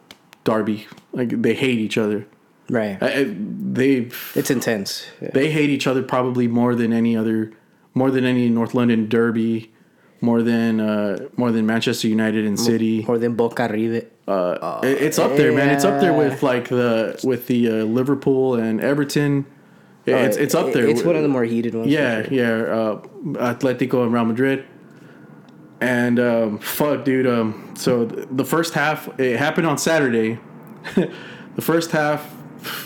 derby. 0.44 0.88
Like 1.14 1.42
they 1.42 1.54
hate 1.54 1.80
each 1.80 1.98
other. 1.98 2.26
right. 2.70 2.98
I, 3.02 3.24
they 3.28 4.10
it's 4.36 4.50
intense. 4.52 5.06
Yeah. 5.22 5.30
they 5.34 5.52
hate 5.52 5.70
each 5.70 5.88
other 5.88 6.02
probably 6.04 6.48
more 6.48 6.76
than 6.76 6.92
any 6.94 7.16
other, 7.16 7.52
more 7.94 8.10
than 8.12 8.26
any 8.26 8.50
North 8.50 8.74
London 8.74 9.08
derby, 9.10 9.72
more 10.22 10.42
than 10.42 10.80
uh, 10.80 11.28
more 11.38 11.52
than 11.52 11.66
Manchester 11.66 12.08
United 12.08 12.46
and 12.46 12.60
City. 12.60 13.04
more 13.06 13.18
than 13.20 13.36
Boca 13.36 13.68
River. 13.72 14.08
Uh, 14.28 14.80
it- 14.84 15.02
it's 15.02 15.20
up 15.20 15.36
there, 15.36 15.52
man. 15.54 15.70
It's 15.70 15.84
up 15.86 16.00
there 16.02 16.14
with 16.14 16.42
like 16.44 16.70
the 16.70 17.20
with 17.24 17.48
the 17.48 17.68
uh, 17.70 17.74
Liverpool 17.86 18.56
and 18.56 18.82
Everton. 18.82 19.46
It- 20.06 20.14
it's 20.16 20.38
it's 20.38 20.56
up 20.56 20.74
there. 20.74 20.88
It's 20.88 21.04
one 21.04 21.16
of 21.16 21.22
the 21.24 21.30
more 21.30 21.44
heated 21.44 21.74
ones. 21.76 21.88
Yeah, 21.88 22.28
yeah. 22.30 22.52
Uh, 22.52 23.02
Atletico 23.54 24.04
and 24.04 24.14
Real 24.14 24.26
Madrid. 24.26 24.66
And 25.82 26.20
um, 26.20 26.60
fuck, 26.60 27.04
dude. 27.04 27.28
Um, 27.28 27.74
so 27.78 28.06
the 28.06 28.46
first 28.46 28.74
half, 28.74 29.08
it 29.20 29.38
happened 29.38 29.68
on 29.68 29.78
Saturday. 29.78 30.40
the 30.96 31.62
first 31.62 31.92
half, 31.92 32.34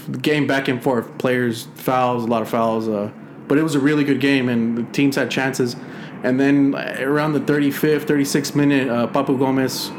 the 0.07 0.17
game 0.17 0.47
back 0.47 0.67
and 0.67 0.81
forth, 0.81 1.17
players 1.19 1.67
fouls, 1.75 2.23
a 2.23 2.27
lot 2.27 2.41
of 2.41 2.49
fouls. 2.49 2.87
Uh, 2.87 3.11
but 3.47 3.57
it 3.57 3.63
was 3.63 3.75
a 3.75 3.79
really 3.79 4.03
good 4.03 4.19
game, 4.19 4.49
and 4.49 4.77
the 4.77 4.83
teams 4.91 5.15
had 5.15 5.29
chances. 5.31 5.75
And 6.23 6.39
then 6.39 6.73
uh, 6.75 6.97
around 6.99 7.33
the 7.33 7.39
35th, 7.39 8.05
36th 8.05 8.55
minute, 8.55 8.89
uh, 8.89 9.07
Papu 9.07 9.37
Gomez 9.37 9.91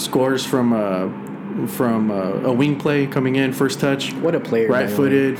scores 0.00 0.46
from 0.46 0.72
uh, 0.72 1.66
from 1.68 2.10
uh, 2.12 2.48
a 2.48 2.52
wing 2.52 2.78
play 2.78 3.06
coming 3.06 3.36
in, 3.36 3.52
first 3.52 3.80
touch 3.80 4.12
What 4.14 4.34
a 4.36 4.40
player. 4.40 4.68
right 4.68 4.88
footed. 4.88 5.38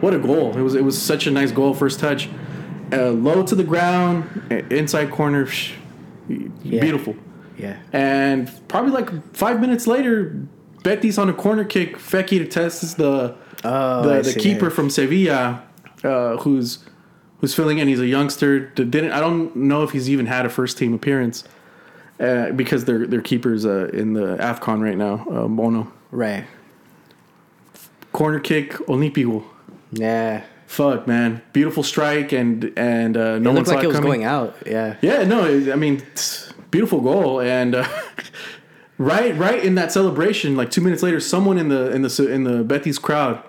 What 0.00 0.14
a 0.14 0.18
goal! 0.18 0.56
It 0.56 0.62
was 0.62 0.74
it 0.74 0.84
was 0.84 1.00
such 1.00 1.26
a 1.26 1.30
nice 1.30 1.52
goal, 1.52 1.74
first 1.74 2.00
touch, 2.00 2.28
uh, 2.92 3.10
low 3.10 3.44
to 3.44 3.54
the 3.54 3.64
ground, 3.64 4.42
inside 4.70 5.10
corner, 5.10 5.48
beautiful. 6.26 7.16
Yeah. 7.58 7.76
And 7.92 8.50
probably 8.68 8.92
like 8.92 9.34
five 9.34 9.60
minutes 9.60 9.86
later, 9.86 10.34
Betis 10.82 11.18
on 11.18 11.28
a 11.28 11.34
corner 11.34 11.64
kick, 11.64 11.98
Fekir 11.98 12.48
tests 12.48 12.94
the 12.94 13.36
Oh, 13.64 14.02
the, 14.02 14.22
the 14.22 14.38
keeper 14.38 14.70
from 14.70 14.88
Sevilla, 14.90 15.62
uh, 16.02 16.36
who's 16.38 16.78
who's 17.40 17.54
filling 17.54 17.78
in. 17.78 17.88
He's 17.88 18.00
a 18.00 18.06
youngster. 18.06 18.60
Didn't 18.60 19.12
I 19.12 19.20
don't 19.20 19.54
know 19.54 19.82
if 19.82 19.90
he's 19.90 20.08
even 20.08 20.26
had 20.26 20.46
a 20.46 20.48
first 20.48 20.78
team 20.78 20.94
appearance 20.94 21.44
uh, 22.18 22.52
because 22.52 22.86
their 22.86 23.06
their 23.06 23.20
keepers 23.20 23.66
uh, 23.66 23.90
in 23.92 24.14
the 24.14 24.36
Afcon 24.38 24.80
right 24.82 24.96
now, 24.96 25.26
uh, 25.30 25.48
Bono. 25.48 25.92
Right. 26.10 26.44
Corner 28.12 28.40
kick, 28.40 28.72
Olympico. 28.88 29.44
Yeah. 29.92 30.42
Fuck, 30.66 31.08
man, 31.08 31.42
beautiful 31.52 31.82
strike 31.82 32.30
and 32.32 32.72
and 32.76 33.16
uh, 33.16 33.38
no 33.40 33.50
It 33.50 33.54
one 33.54 33.64
saw 33.64 33.74
like 33.74 33.84
it 33.84 33.88
was 33.88 33.96
coming. 33.96 34.08
going 34.10 34.24
out. 34.24 34.56
Yeah. 34.64 34.96
Yeah, 35.02 35.24
no, 35.24 35.44
I 35.72 35.74
mean, 35.76 36.00
beautiful 36.70 37.00
goal 37.00 37.40
and 37.40 37.74
uh, 37.74 37.88
right, 38.98 39.36
right 39.36 39.64
in 39.64 39.74
that 39.74 39.90
celebration, 39.90 40.56
like 40.56 40.70
two 40.70 40.80
minutes 40.80 41.02
later, 41.02 41.18
someone 41.18 41.58
in 41.58 41.68
the 41.70 41.90
in 41.90 42.02
the 42.02 42.28
in 42.30 42.44
the 42.44 42.62
Betis 42.62 42.98
crowd 43.00 43.42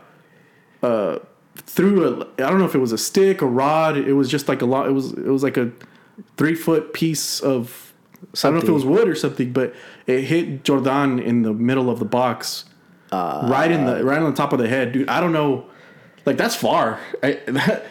uh, 0.81 1.19
threw 1.57 2.05
a 2.07 2.21
I 2.43 2.49
don't 2.49 2.57
know 2.57 2.65
if 2.65 2.73
it 2.73 2.79
was 2.79 2.91
a 2.91 2.97
stick, 2.97 3.43
a 3.43 3.45
rod. 3.45 3.97
It 3.97 4.13
was 4.13 4.27
just 4.27 4.47
like 4.47 4.63
a 4.63 4.65
lot. 4.65 4.87
It 4.87 4.93
was 4.93 5.11
it 5.13 5.27
was 5.27 5.43
like 5.43 5.57
a 5.57 5.71
three 6.37 6.55
foot 6.55 6.91
piece 6.91 7.39
of 7.39 7.93
I 8.33 8.47
don't 8.47 8.53
know 8.55 8.61
if 8.61 8.67
it 8.67 8.71
was 8.71 8.85
wood 8.85 9.07
or 9.07 9.13
something, 9.15 9.53
but 9.53 9.75
it 10.07 10.21
hit 10.23 10.63
Jordan 10.63 11.19
in 11.19 11.43
the 11.43 11.53
middle 11.53 11.87
of 11.89 11.99
the 11.99 12.05
box, 12.05 12.65
right 13.11 13.69
in 13.71 13.85
the 13.85 14.03
right 14.03 14.17
on 14.19 14.31
the 14.31 14.35
top 14.35 14.53
of 14.53 14.59
the 14.59 14.67
head, 14.67 14.91
dude. 14.91 15.07
I 15.07 15.19
don't 15.21 15.33
know, 15.33 15.65
like 16.25 16.37
that's 16.37 16.55
far. 16.55 16.99
I, 17.23 17.39
that, 17.47 17.85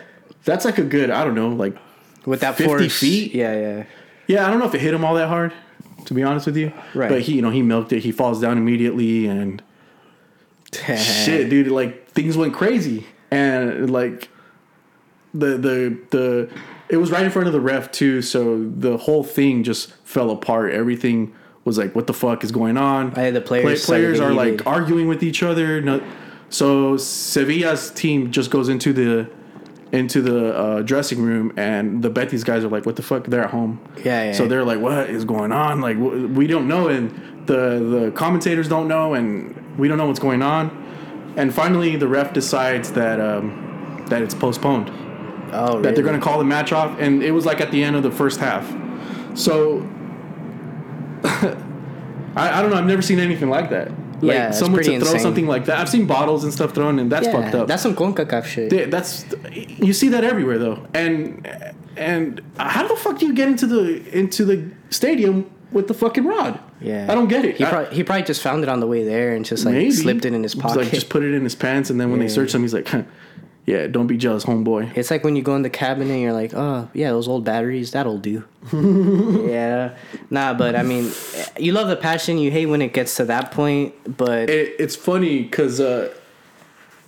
that's 0.44 0.64
like 0.64 0.78
a 0.78 0.84
good 0.84 1.10
I 1.10 1.24
don't 1.24 1.34
know, 1.34 1.48
like 1.48 1.76
With 2.24 2.40
that 2.40 2.56
50 2.56 2.64
force. 2.64 2.98
feet? 2.98 3.34
Yeah, 3.34 3.58
yeah. 3.58 3.84
yeah, 4.26 4.46
I 4.46 4.50
don't 4.50 4.58
know 4.58 4.66
if 4.66 4.74
it 4.74 4.80
hit 4.80 4.94
him 4.94 5.04
all 5.04 5.14
that 5.14 5.28
hard, 5.28 5.52
to 6.06 6.14
be 6.14 6.22
honest 6.22 6.46
with 6.46 6.56
you. 6.56 6.72
Right. 6.94 7.08
But 7.08 7.22
he, 7.22 7.34
you 7.34 7.42
know, 7.42 7.50
he 7.50 7.62
milked 7.62 7.92
it. 7.92 8.00
He 8.00 8.12
falls 8.12 8.40
down 8.40 8.58
immediately, 8.58 9.26
and 9.26 9.62
shit, 10.72 11.50
dude, 11.50 11.68
like 11.68 12.08
things 12.08 12.36
went 12.36 12.54
crazy, 12.54 13.06
and 13.30 13.90
like 13.90 14.28
the 15.34 15.56
the 15.56 15.98
the 16.10 16.50
it 16.88 16.96
was 16.96 17.10
right 17.10 17.24
in 17.24 17.30
front 17.30 17.46
of 17.46 17.52
the 17.52 17.60
ref 17.60 17.90
too, 17.92 18.20
so 18.22 18.64
the 18.64 18.96
whole 18.96 19.22
thing 19.22 19.62
just 19.62 19.92
fell 20.04 20.30
apart. 20.30 20.72
Everything 20.72 21.34
was 21.64 21.78
like, 21.78 21.94
what 21.94 22.06
the 22.06 22.14
fuck 22.14 22.42
is 22.42 22.50
going 22.50 22.76
on? 22.76 23.16
Aye, 23.18 23.30
the 23.30 23.40
players 23.40 23.82
started 23.82 24.16
players 24.16 24.20
are 24.20 24.32
like 24.32 24.66
arguing 24.66 25.06
with 25.06 25.22
each 25.22 25.42
other. 25.42 25.80
No, 25.80 26.02
so 26.50 26.96
Sevilla's 26.96 27.90
team 27.90 28.30
just 28.30 28.50
goes 28.50 28.68
into 28.68 28.92
the 28.92 29.30
into 29.92 30.22
the 30.22 30.54
uh, 30.54 30.82
dressing 30.82 31.20
room, 31.22 31.52
and 31.56 32.00
the 32.02 32.10
Betis 32.10 32.44
guys 32.44 32.62
are 32.64 32.68
like, 32.68 32.86
"What 32.86 32.96
the 32.96 33.02
fuck?" 33.02 33.24
They're 33.26 33.42
at 33.44 33.50
home. 33.50 33.80
Yeah, 34.04 34.24
yeah. 34.26 34.32
So 34.32 34.46
they're 34.46 34.64
like, 34.64 34.78
"What 34.80 35.10
is 35.10 35.24
going 35.24 35.50
on?" 35.52 35.80
Like 35.80 35.96
w- 35.98 36.28
we 36.28 36.46
don't 36.46 36.68
know, 36.68 36.88
and 36.88 37.10
the 37.46 37.80
the 38.04 38.12
commentators 38.14 38.68
don't 38.68 38.86
know, 38.86 39.14
and 39.14 39.78
we 39.78 39.88
don't 39.88 39.98
know 39.98 40.06
what's 40.06 40.20
going 40.20 40.42
on. 40.42 40.70
And 41.36 41.52
finally, 41.54 41.96
the 41.96 42.06
ref 42.08 42.32
decides 42.32 42.92
that 42.92 43.20
um, 43.20 44.04
that 44.10 44.22
it's 44.22 44.34
postponed. 44.34 44.90
Oh, 45.52 45.80
That 45.80 45.94
they're 45.96 46.04
going 46.04 46.18
to 46.18 46.24
call 46.24 46.38
the 46.38 46.44
match 46.44 46.70
off, 46.72 46.96
and 47.00 47.22
it 47.24 47.32
was 47.32 47.44
like 47.44 47.60
at 47.60 47.72
the 47.72 47.82
end 47.82 47.96
of 47.96 48.04
the 48.04 48.10
first 48.12 48.38
half. 48.38 48.72
So 49.34 49.80
I, 51.24 51.56
I 52.36 52.62
don't 52.62 52.70
know. 52.70 52.76
I've 52.76 52.86
never 52.86 53.02
seen 53.02 53.18
anything 53.18 53.48
like 53.50 53.70
that. 53.70 53.90
Like 54.22 54.34
Yeah, 54.34 54.50
someone 54.50 54.82
to 54.82 54.84
throw 54.86 54.94
insane. 54.96 55.20
something 55.20 55.46
like 55.46 55.64
that. 55.66 55.78
I've 55.78 55.88
seen 55.88 56.06
bottles 56.06 56.44
and 56.44 56.52
stuff 56.52 56.74
thrown, 56.74 56.98
and 56.98 57.10
that's 57.10 57.26
yeah, 57.26 57.32
fucked 57.32 57.54
up. 57.54 57.68
That's 57.68 57.82
some 57.82 57.94
CONCACAF 57.94 58.44
shit. 58.44 58.72
Yeah, 58.72 58.86
that's 58.86 59.24
you 59.54 59.92
see 59.92 60.08
that 60.08 60.24
everywhere 60.24 60.58
though, 60.58 60.86
and 60.94 61.46
and 61.96 62.40
how 62.58 62.86
the 62.86 62.96
fuck 62.96 63.18
do 63.18 63.26
you 63.26 63.34
get 63.34 63.48
into 63.48 63.66
the 63.66 64.02
into 64.16 64.44
the 64.44 64.70
stadium 64.90 65.50
with 65.72 65.88
the 65.88 65.94
fucking 65.94 66.24
rod? 66.24 66.58
Yeah. 66.80 67.06
I 67.10 67.14
don't 67.14 67.28
get 67.28 67.44
it. 67.44 67.56
He, 67.58 67.64
I- 67.64 67.68
probably, 67.70 67.94
he 67.94 68.02
probably 68.04 68.24
just 68.24 68.42
found 68.42 68.62
it 68.62 68.68
on 68.68 68.80
the 68.80 68.86
way 68.86 69.04
there 69.04 69.34
and 69.34 69.44
just 69.44 69.64
like 69.64 69.74
maybe 69.74 69.90
slipped 69.90 70.24
it 70.24 70.32
in 70.32 70.42
his 70.42 70.54
pocket. 70.54 70.78
Like 70.78 70.90
just 70.90 71.08
put 71.10 71.22
it 71.22 71.34
in 71.34 71.44
his 71.44 71.54
pants, 71.54 71.90
and 71.90 72.00
then 72.00 72.10
when 72.10 72.18
they 72.20 72.26
Yeah. 72.26 72.32
search 72.32 72.54
him, 72.54 72.62
he's 72.62 72.74
like, 72.74 72.88
"Yeah, 73.70 73.86
don't 73.86 74.06
be 74.06 74.16
jealous, 74.16 74.44
homeboy." 74.44 74.96
It's 74.96 75.10
like 75.10 75.22
when 75.24 75.36
you 75.36 75.42
go 75.42 75.54
in 75.54 75.62
the 75.62 75.70
cabinet 75.70 76.12
and 76.12 76.22
you're 76.22 76.32
like, 76.42 76.52
oh, 76.54 76.88
yeah, 76.92 77.10
those 77.10 77.28
old 77.28 77.44
batteries, 77.44 77.92
that'll 77.92 78.18
do. 78.18 78.44
yeah. 79.48 79.96
Nah, 80.28 80.54
but 80.54 80.74
I 80.74 80.82
mean, 80.82 81.12
you 81.58 81.72
love 81.72 81.88
the 81.88 81.96
passion. 81.96 82.38
You 82.38 82.50
hate 82.50 82.66
when 82.66 82.82
it 82.82 82.92
gets 82.92 83.16
to 83.16 83.24
that 83.26 83.52
point, 83.52 83.94
but 84.16 84.50
It, 84.50 84.74
it's 84.78 84.96
funny 84.96 85.42
because 85.42 85.80
uh, 85.80 86.12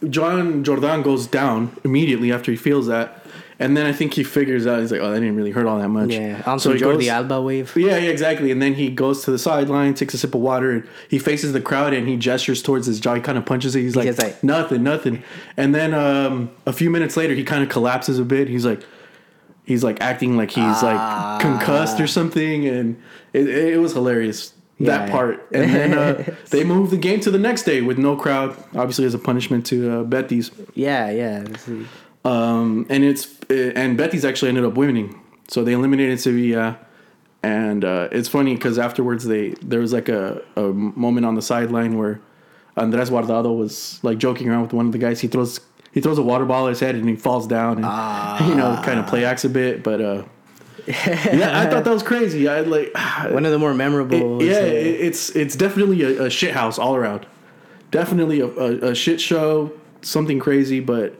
John 0.09 0.65
Jordan 0.65 1.03
goes 1.03 1.27
down 1.27 1.77
immediately 1.85 2.33
after 2.33 2.51
he 2.51 2.57
feels 2.57 2.87
that, 2.87 3.22
and 3.63 3.77
then 3.77 3.87
I 3.87 3.93
think 3.93 4.15
he 4.15 4.25
figures 4.25 4.67
out 4.67 4.81
he's 4.81 4.93
like, 4.93 5.01
"Oh, 5.01 5.11
that 5.11 5.21
didn't 5.21 5.37
really 5.37 5.51
hurt 5.53 5.67
all 5.67 5.79
that 5.79 5.89
much." 5.89 6.11
yeah, 6.11 6.43
on 6.47 6.59
so 6.59 6.71
some 6.71 6.77
he 6.79 6.83
Jordi 6.83 6.99
goes- 7.01 7.09
Alba 7.09 7.41
wave. 7.41 7.73
Yeah, 7.77 7.97
yeah, 7.99 8.11
exactly. 8.11 8.51
And 8.51 8.61
then 8.61 8.75
he 8.75 8.91
goes 8.91 9.25
to 9.25 9.31
the 9.31 9.39
sideline, 9.39 9.95
takes 9.95 10.13
a 10.15 10.19
sip 10.19 10.35
of 10.35 10.41
water, 10.41 10.71
and 10.73 10.89
he 11.09 11.19
faces 11.19 11.53
the 11.53 11.61
crowd 11.61 11.95
and 11.95 12.07
he 12.09 12.17
gestures 12.17 12.63
towards 12.63 12.87
his 12.87 13.01
jaw. 13.01 13.15
He 13.15 13.21
kind 13.21 13.39
of 13.39 13.47
punches 13.47 13.75
it. 13.77 13.81
He's 13.81 13.97
like, 13.97 14.19
like- 14.19 14.43
nothing, 14.45 14.83
nothing. 14.83 15.23
And 15.57 15.75
then 15.75 15.95
um, 15.95 16.51
a 16.67 16.73
few 16.73 16.91
minutes 16.91 17.17
later, 17.17 17.35
he 17.35 17.45
kind 17.45 17.63
of 17.63 17.69
collapses 17.69 18.19
a 18.19 18.25
bit. 18.25 18.49
He's 18.49 18.67
like, 18.67 18.83
he's 19.65 19.83
like 19.85 20.01
acting 20.01 20.37
like 20.37 20.51
he's 20.51 20.83
Ah. 20.83 21.39
like 21.39 21.41
concussed 21.41 22.01
or 22.01 22.07
something, 22.07 22.67
and 22.67 23.01
it, 23.33 23.49
it 23.49 23.79
was 23.81 23.93
hilarious. 23.93 24.53
that 24.81 25.07
Yeah. 25.07 25.13
part. 25.13 25.47
And 25.53 25.73
then 25.73 25.95
uh, 25.97 26.35
they 26.51 26.65
moved 26.65 26.91
the 26.91 26.97
game 26.97 27.21
to 27.21 27.31
the 27.31 27.39
next 27.39 27.63
day 27.63 27.83
with 27.83 27.99
no 27.99 28.17
crowd, 28.17 28.57
obviously 28.75 29.05
as 29.05 29.15
a 29.15 29.19
punishment 29.19 29.65
to 29.67 29.77
uh, 29.91 30.03
Betis. 30.03 30.51
Yeah, 30.75 31.09
yeah. 31.11 31.45
Um, 32.25 32.87
and 32.89 33.03
it's 33.05 33.29
and 33.51 33.97
Betis 33.97 34.25
actually 34.25 34.51
ended 34.51 34.65
up 34.65 34.75
winning, 34.75 35.21
so 35.49 35.65
they 35.65 35.73
eliminated 35.73 36.21
Sevilla. 36.21 36.79
And 37.45 37.85
uh, 37.85 38.09
it's 38.13 38.29
funny 38.29 38.55
because 38.55 38.79
afterwards 38.79 39.25
they 39.25 39.51
there 39.63 39.81
was 39.81 39.93
like 39.93 40.09
a, 40.09 40.41
a 40.57 40.63
moment 40.73 41.27
on 41.27 41.35
the 41.35 41.43
sideline 41.43 41.99
where 41.99 42.21
Andres 42.77 43.11
Guardado 43.11 43.57
was 43.57 43.99
like 44.05 44.19
joking 44.19 44.49
around 44.49 44.63
with 44.63 44.73
one 44.73 44.87
of 44.87 44.93
the 44.93 44.99
guys. 44.99 45.21
He 45.21 45.27
throws 45.27 45.59
he 45.93 46.01
throws 46.01 46.19
a 46.19 46.23
water 46.23 46.45
ball 46.45 46.67
at 46.67 46.71
his 46.71 46.81
head 46.81 46.95
and 46.95 47.09
he 47.09 47.17
falls 47.17 47.49
down 47.49 47.83
and 47.85 48.49
you 48.49 48.55
know 48.55 48.81
kind 48.85 49.01
of 49.01 49.09
play 49.09 49.25
acts 49.25 49.45
a 49.45 49.49
bit. 49.49 49.83
But 49.83 50.01
uh, 50.01 50.23
yeah, 50.87 51.61
I 51.61 51.67
thought 51.69 51.83
that 51.85 51.93
was 51.93 52.05
crazy. 52.05 52.47
I 52.47 52.61
like 52.61 52.93
One 53.33 53.45
of 53.45 53.51
the 53.51 53.59
more 53.59 53.75
memorable. 53.75 54.41
it- 54.41 54.47
yeah, 54.47 54.59
uh, 54.59 54.61
it, 54.61 55.01
it's 55.01 55.31
it's 55.35 55.57
definitely 55.57 56.03
a, 56.05 56.25
a 56.27 56.31
shit 56.31 56.55
house 56.55 56.79
all 56.79 56.95
around. 56.95 57.27
Definitely 57.91 58.39
a, 58.41 58.47
a, 58.47 58.91
a 58.91 58.95
shit 58.95 59.21
show, 59.21 59.73
something 60.01 60.39
crazy, 60.39 60.79
but 60.79 61.15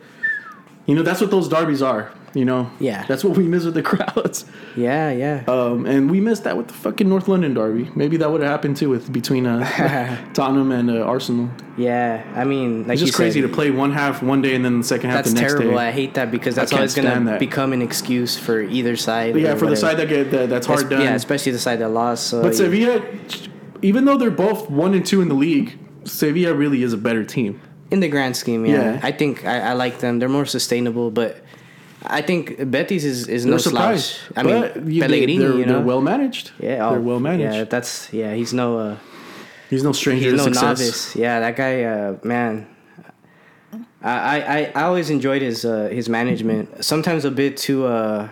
you 0.85 0.95
know 0.95 1.01
that's 1.03 1.21
what 1.21 1.31
those 1.31 1.47
derbies 1.47 1.81
are. 1.81 2.11
You 2.35 2.45
know, 2.45 2.71
Yeah. 2.79 3.05
that's 3.07 3.23
what 3.23 3.37
we 3.37 3.43
miss 3.47 3.63
with 3.63 3.75
the 3.75 3.83
crowds. 3.91 4.45
yeah, 4.75 5.11
yeah. 5.11 5.43
Um, 5.47 5.85
and 5.85 6.09
we 6.09 6.19
missed 6.19 6.45
that 6.45 6.57
with 6.57 6.65
the 6.67 6.73
fucking 6.73 7.07
North 7.07 7.27
London 7.27 7.53
derby. 7.53 7.91
Maybe 7.95 8.17
that 8.17 8.31
would 8.31 8.41
have 8.41 8.49
happened 8.49 8.75
too 8.75 8.89
with 8.89 9.13
between 9.13 9.45
uh, 9.45 9.59
Tottenham 10.33 10.71
and 10.71 10.89
uh, 10.89 11.01
Arsenal. 11.01 11.51
yeah, 11.77 12.23
I 12.35 12.43
mean, 12.43 12.87
like 12.87 12.93
It's 12.93 13.01
just 13.03 13.13
crazy 13.13 13.39
said, 13.39 13.49
to 13.49 13.53
play 13.53 13.69
one 13.69 13.91
half 13.91 14.23
one 14.23 14.41
day 14.41 14.55
and 14.55 14.65
then 14.65 14.79
the 14.79 14.83
second 14.83 15.11
half 15.11 15.25
the 15.25 15.33
next 15.33 15.53
terrible. 15.53 15.77
day. 15.77 15.77
I 15.89 15.91
hate 15.91 16.15
that 16.15 16.31
because 16.31 16.55
that's 16.55 16.73
always 16.73 16.95
going 16.95 17.25
to 17.27 17.37
become 17.37 17.71
an 17.71 17.83
excuse 17.83 18.35
for 18.35 18.61
either 18.61 18.95
side. 18.95 19.35
yeah, 19.35 19.51
or 19.53 19.57
for 19.57 19.67
the 19.67 19.75
side 19.77 19.97
that 19.97 20.09
get 20.09 20.31
that, 20.31 20.49
that's 20.49 20.65
hard 20.65 20.89
done. 20.89 21.01
Yeah, 21.01 21.13
especially 21.13 21.51
the 21.51 21.59
side 21.59 21.77
that 21.81 21.89
lost. 21.89 22.25
So 22.31 22.41
But 22.41 22.55
Sevilla, 22.55 22.99
even 23.83 24.05
though 24.05 24.17
they're 24.17 24.31
both 24.31 24.71
one 24.71 24.95
and 24.95 25.05
two 25.05 25.21
in 25.21 25.27
the 25.27 25.35
league, 25.35 25.77
Sevilla 26.05 26.55
really 26.55 26.81
is 26.81 26.93
a 26.93 26.97
better 26.97 27.23
team. 27.23 27.61
In 27.91 27.99
the 27.99 28.07
grand 28.07 28.35
scheme, 28.35 28.65
yeah, 28.65 28.73
Yeah. 28.93 28.99
I 29.03 29.11
think 29.11 29.45
I, 29.45 29.59
I 29.59 29.73
like 29.73 29.99
them. 29.99 30.19
They're 30.19 30.29
more 30.29 30.45
sustainable, 30.45 31.11
but 31.11 31.43
I 32.05 32.21
think 32.21 32.57
Betis 32.71 33.03
is, 33.03 33.27
is 33.27 33.45
no 33.45 33.51
They're 33.51 33.59
slouch. 33.59 34.19
I 34.35 34.43
mean, 34.43 34.91
you- 34.91 35.01
Pellegrini, 35.01 35.37
they're, 35.37 35.57
you 35.57 35.65
know, 35.65 35.73
they're 35.73 35.85
well 35.85 36.01
managed. 36.01 36.51
yeah, 36.59 36.77
they're 36.89 36.99
oh, 36.99 37.01
well 37.01 37.19
managed. 37.19 37.55
Yeah, 37.55 37.63
that's 37.65 38.11
yeah. 38.11 38.33
He's 38.33 38.53
no 38.53 38.77
uh, 38.77 38.97
he's 39.69 39.83
no 39.83 39.91
stranger 39.93 40.31
he's 40.31 40.33
to 40.33 40.37
no 40.37 40.43
success. 40.53 40.79
novice. 40.79 41.15
Yeah, 41.15 41.39
that 41.39 41.55
guy, 41.55 41.83
uh, 41.83 42.17
man. 42.23 42.67
I, 44.05 44.41
I, 44.41 44.71
I 44.75 44.83
always 44.83 45.09
enjoyed 45.09 45.41
his 45.41 45.63
uh, 45.63 45.87
his 45.91 46.09
management. 46.09 46.83
Sometimes 46.83 47.23
a 47.23 47.31
bit 47.31 47.55
too 47.55 47.85
uh, 47.85 48.27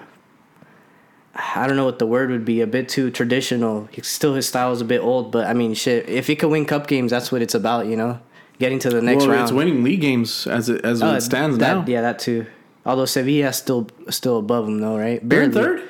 I 1.34 1.66
don't 1.66 1.78
know 1.78 1.86
what 1.86 2.00
the 2.00 2.06
word 2.06 2.30
would 2.30 2.44
be. 2.44 2.60
A 2.60 2.68
bit 2.68 2.90
too 2.90 3.10
traditional. 3.10 3.88
He- 3.92 4.02
Still, 4.02 4.34
his 4.36 4.48
style 4.48 4.74
is 4.74 4.82
a 4.82 4.86
bit 4.86 5.00
old, 5.02 5.32
but 5.32 5.48
I 5.48 5.54
mean, 5.54 5.74
shit. 5.74 6.10
If 6.10 6.28
he 6.28 6.36
could 6.36 6.50
win 6.50 6.66
cup 6.66 6.88
games, 6.88 7.12
that's 7.12 7.32
what 7.32 7.42
it's 7.42 7.56
about. 7.56 7.86
You 7.86 7.96
know, 7.96 8.20
getting 8.62 8.80
to 8.80 8.90
the 8.90 9.02
next 9.02 9.24
well, 9.24 9.32
round. 9.32 9.44
it's 9.44 9.52
winning 9.52 9.84
league 9.84 10.00
games 10.00 10.48
as 10.48 10.70
it 10.70 10.86
as 10.86 11.02
Uh, 11.02 11.16
it 11.18 11.22
stands 11.22 11.58
that, 11.58 11.76
now. 11.76 11.86
Yeah, 11.86 12.02
that 12.02 12.20
too. 12.20 12.46
Although 12.86 13.06
Sevilla 13.06 13.52
still 13.52 13.90
still 14.10 14.38
above 14.38 14.66
them 14.66 14.80
though, 14.80 14.98
right? 14.98 15.20
They're 15.28 15.42
in 15.42 15.52
third. 15.52 15.84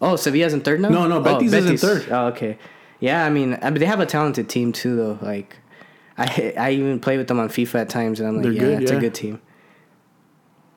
Oh, 0.00 0.14
Sevilla's 0.14 0.54
in 0.54 0.60
third 0.60 0.80
now. 0.80 0.90
No, 0.90 1.08
no, 1.08 1.18
oh, 1.18 1.22
Betis 1.22 1.52
is 1.52 1.66
in 1.66 1.76
third. 1.76 2.06
Oh, 2.10 2.26
okay. 2.28 2.56
Yeah, 3.00 3.24
I 3.24 3.30
mean, 3.30 3.58
I 3.62 3.70
mean, 3.70 3.80
they 3.80 3.86
have 3.86 4.00
a 4.00 4.06
talented 4.06 4.48
team 4.48 4.72
too, 4.72 4.94
though. 4.94 5.18
Like, 5.20 5.56
I 6.16 6.54
I 6.56 6.70
even 6.70 7.00
play 7.00 7.16
with 7.16 7.26
them 7.26 7.40
on 7.40 7.48
FIFA 7.48 7.80
at 7.80 7.88
times, 7.88 8.20
and 8.20 8.28
I'm 8.28 8.36
like, 8.36 8.44
They're 8.44 8.52
yeah, 8.52 8.60
good, 8.60 8.82
it's 8.82 8.92
yeah. 8.92 8.98
a 8.98 9.00
good 9.00 9.14
team. 9.14 9.40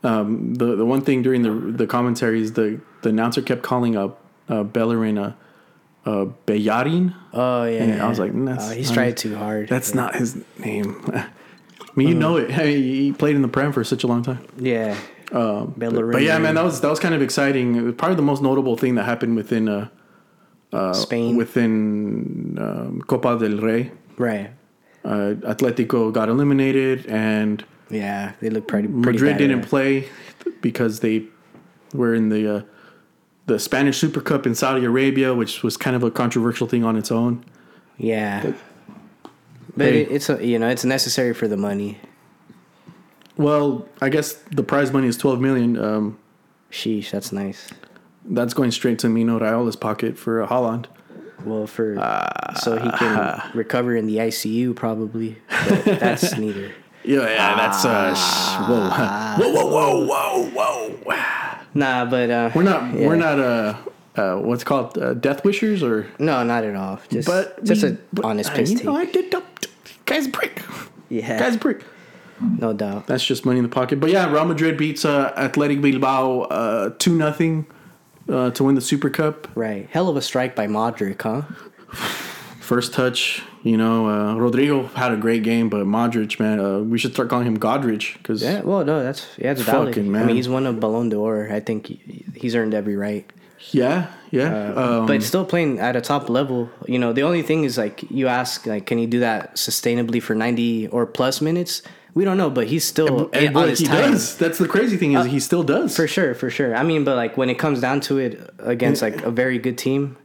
Um, 0.04 0.56
the 0.56 0.76
the 0.76 0.86
one 0.86 1.02
thing 1.02 1.22
during 1.22 1.43
the 1.43 1.52
the 1.52 1.86
commentaries, 1.86 2.54
the 2.54 2.82
the 3.04 3.10
announcer 3.10 3.41
kept 3.41 3.62
calling 3.62 3.95
up 3.95 4.24
uh, 4.49 4.64
Bellerin 4.64 5.18
a 5.18 5.36
uh, 6.06 6.26
Bellarin. 6.47 7.14
Oh 7.34 7.64
yeah, 7.66 7.84
And 7.84 8.02
I 8.02 8.08
was 8.10 8.20
like, 8.20 8.32
"Mm, 8.34 8.58
oh, 8.60 8.72
he's 8.72 8.91
trying 8.91 9.16
too 9.16 9.36
hard. 9.36 9.70
That's 9.70 9.93
not 9.93 10.16
his 10.16 10.38
name. 10.60 11.02
I 11.14 11.28
mean, 11.95 12.08
you 12.08 12.16
know 12.16 12.38
it. 12.38 12.49
Hey, 12.60 12.82
he 12.82 13.12
played 13.12 13.36
in 13.36 13.41
the 13.41 13.47
Prem 13.47 13.72
for 13.74 13.84
such 13.84 14.04
a 14.04 14.08
long 14.08 14.24
time. 14.24 14.45
yeah. 14.58 14.95
Um, 15.34 15.74
but, 15.78 15.93
but 16.12 16.24
yeah, 16.24 16.38
man, 16.39 16.56
that 16.56 16.64
was 16.66 16.82
that 16.82 16.89
was 16.89 16.99
kind 16.99 17.16
of 17.16 17.22
exciting. 17.22 17.76
It 17.76 17.82
was 17.84 17.95
probably 17.95 18.18
the 18.18 18.22
most 18.22 18.41
notable 18.43 18.76
thing 18.76 18.95
that 18.95 19.06
happened 19.06 19.38
within 19.38 19.70
uh, 19.70 19.88
uh, 20.74 20.91
Spain. 20.91 21.38
within 21.38 22.58
um, 22.60 23.02
Copa 23.08 23.38
del 23.39 23.58
Rey. 23.60 23.91
right. 24.18 24.52
Uh, 25.06 25.34
Atletico 25.54 26.12
got 26.14 26.28
eliminated, 26.30 27.06
and 27.08 27.64
Yeah, 27.89 28.34
they 28.41 28.49
look 28.49 28.68
pretty. 28.68 28.88
pretty 28.89 28.99
Madrid 29.20 29.38
didn't 29.38 29.62
play 29.64 30.10
because 30.62 30.99
they 30.99 31.24
were 31.93 32.14
in 32.14 32.28
the 32.30 32.58
uh, 32.58 32.62
the 33.48 33.60
Spanish 33.60 33.98
Super 33.98 34.22
Cup 34.22 34.46
in 34.46 34.56
Saudi 34.56 34.86
Arabia, 34.86 35.34
which 35.34 35.64
was 35.64 35.78
kind 35.78 35.96
of 35.96 36.04
a 36.04 36.12
controversial 36.12 36.68
thing 36.68 36.84
on 36.84 36.96
its 36.96 37.12
own. 37.12 37.44
Yeah, 37.98 38.54
but 39.78 39.88
Hey. 39.94 40.02
it's 40.04 40.30
a, 40.30 40.46
you 40.46 40.58
know 40.60 40.68
it's 40.70 40.86
necessary 40.86 41.34
for 41.34 41.48
the 41.48 41.58
money. 41.58 41.98
Well, 43.38 43.88
I 44.02 44.10
guess 44.10 44.34
the 44.52 44.64
prize 44.64 44.92
money 44.92 45.08
is 45.08 45.18
twelve 45.18 45.39
million. 45.42 45.78
Um, 45.78 46.18
Sheesh, 46.72 47.12
that's 47.12 47.32
nice. 47.32 47.70
that's 48.26 48.54
going 48.54 48.72
straight 48.72 49.00
to 49.00 49.10
Mino 49.10 49.39
Raiola's 49.39 49.76
pocket 49.76 50.18
for 50.18 50.42
uh, 50.44 50.48
Haaland. 50.48 50.86
Well, 51.44 51.66
for 51.68 51.98
Ah. 52.00 52.54
so 52.62 52.78
he 52.78 52.89
can 52.92 53.42
recover 53.56 53.96
in 53.96 54.06
the 54.06 54.18
ICU 54.18 54.76
probably. 54.76 55.38
But 55.68 55.86
that's 56.00 56.38
neither. 56.38 56.72
Yeah, 57.04 57.22
yeah, 57.22 57.56
that's 57.56 57.84
uh, 57.84 58.14
sh- 58.14 58.70
whoa, 58.70 58.89
whoa, 59.54 59.66
whoa, 59.66 60.06
whoa, 60.06 60.50
whoa, 60.52 60.89
whoa. 61.04 61.41
Nah, 61.74 62.06
but 62.06 62.30
uh, 62.30 62.52
We're 62.54 62.64
not, 62.64 62.94
yeah. 62.94 63.08
we're 63.08 63.16
not, 63.16 63.40
uh, 63.40 63.76
uh, 64.16 64.36
what's 64.38 64.64
called 64.64 64.98
uh, 64.98 65.14
death 65.14 65.44
wishers 65.46 65.82
or, 65.84 66.08
No, 66.20 66.44
not 66.44 66.64
at 66.66 66.76
all. 66.76 67.00
Just 67.10 67.28
but 67.28 67.64
just 67.64 67.84
an 67.84 67.98
honest 68.24 68.54
piss 68.54 68.74
take. 68.74 68.84
know, 68.84 68.96
I 68.96 69.06
did, 69.06 69.34
guys, 70.06 70.28
brick, 70.28 70.62
yeah, 71.10 71.40
guys, 71.40 71.56
brick. 71.58 71.84
no 72.60 72.74
doubt. 72.74 73.08
That's 73.08 73.24
just 73.26 73.46
money 73.46 73.60
in 73.60 73.64
the 73.64 73.70
pocket. 73.70 74.00
But 74.00 74.10
yeah, 74.10 74.30
Real 74.32 74.46
Madrid 74.46 74.78
beats 74.78 75.06
uh, 75.06 75.34
Athletic 75.38 75.80
Bilbao 75.82 76.42
uh, 76.42 76.90
two 77.00 77.16
nothing 77.16 77.66
uh, 78.28 78.52
to 78.52 78.64
win 78.66 78.76
the 78.76 78.82
Super 78.82 79.10
Cup. 79.10 79.48
Right, 79.56 79.88
hell 79.92 80.10
of 80.10 80.18
a 80.18 80.22
strike 80.22 80.56
by 80.56 80.68
Modric, 80.68 81.22
huh? 81.22 81.44
First 82.72 82.94
touch, 82.94 83.44
you 83.64 83.76
know, 83.76 84.08
uh, 84.08 84.36
Rodrygo 84.36 84.90
had 84.94 85.12
a 85.12 85.18
great 85.18 85.44
game, 85.44 85.68
but 85.68 85.86
Modric, 85.86 86.40
man, 86.40 86.58
uh, 86.58 86.80
we 86.80 86.98
should 86.98 87.12
start 87.12 87.28
calling 87.28 87.46
him 87.46 87.60
Godrich 87.60 88.18
because 88.18 88.42
Yeah, 88.42 88.62
well, 88.62 88.86
no, 88.86 89.04
that's 89.04 89.28
yeah, 89.38 89.52
it's 89.52 89.60
valid. 89.62 89.90
Fucking 89.90 90.08
I 90.08 90.10
man. 90.10 90.28
mean, 90.28 90.38
he's 90.38 90.48
won 90.48 90.66
a 90.66 90.72
Ballon 90.72 91.10
d'Or. 91.10 91.50
I 91.52 91.60
think 91.60 91.88
he, 91.88 92.24
he's 92.34 92.56
earned 92.56 92.74
every 92.74 92.96
right. 92.96 93.30
yeah, 93.72 94.08
yeah. 94.32 94.72
um, 94.74 95.06
but 95.06 95.22
still 95.22 95.44
playing 95.44 95.80
at 95.80 95.98
a 95.98 96.02
top 96.02 96.30
level. 96.30 96.70
You 96.88 96.98
know, 96.98 97.12
the 97.12 97.24
only 97.24 97.42
thing 97.42 97.66
is 97.66 97.78
like 97.78 98.10
you 98.10 98.30
ask, 98.30 98.66
like, 98.66 98.86
can 98.86 98.98
he 98.98 99.06
do 99.06 99.20
that 99.20 99.56
sustainably 99.56 100.22
for 100.24 100.34
ninety 100.34 100.88
or 100.88 101.06
plus 101.06 101.42
minutes? 101.42 101.82
We 102.14 102.24
don't 102.24 102.38
know, 102.38 102.50
but 102.50 102.68
he's 102.68 102.86
still 102.86 103.30
and 103.34 103.58
on 103.58 103.68
his 103.68 103.80
he 103.80 103.86
time. 103.86 104.12
does. 104.12 104.38
That's 104.38 104.60
the 104.60 104.68
crazy 104.70 104.96
thing 104.96 105.14
is 105.14 105.26
he 105.26 105.42
still 105.42 105.64
does. 105.64 105.94
For 105.94 106.08
sure, 106.08 106.34
for 106.36 106.50
sure. 106.50 106.74
I 106.76 106.84
mean, 106.84 107.04
but 107.04 107.18
like 107.18 107.36
when 107.36 107.50
it 107.50 107.60
comes 107.60 107.82
down 107.82 108.00
to 108.08 108.18
it 108.18 108.50
against 108.60 109.02
like 109.02 109.22
a 109.24 109.32
very 109.32 109.60
good 109.60 109.78
team, 109.78 110.18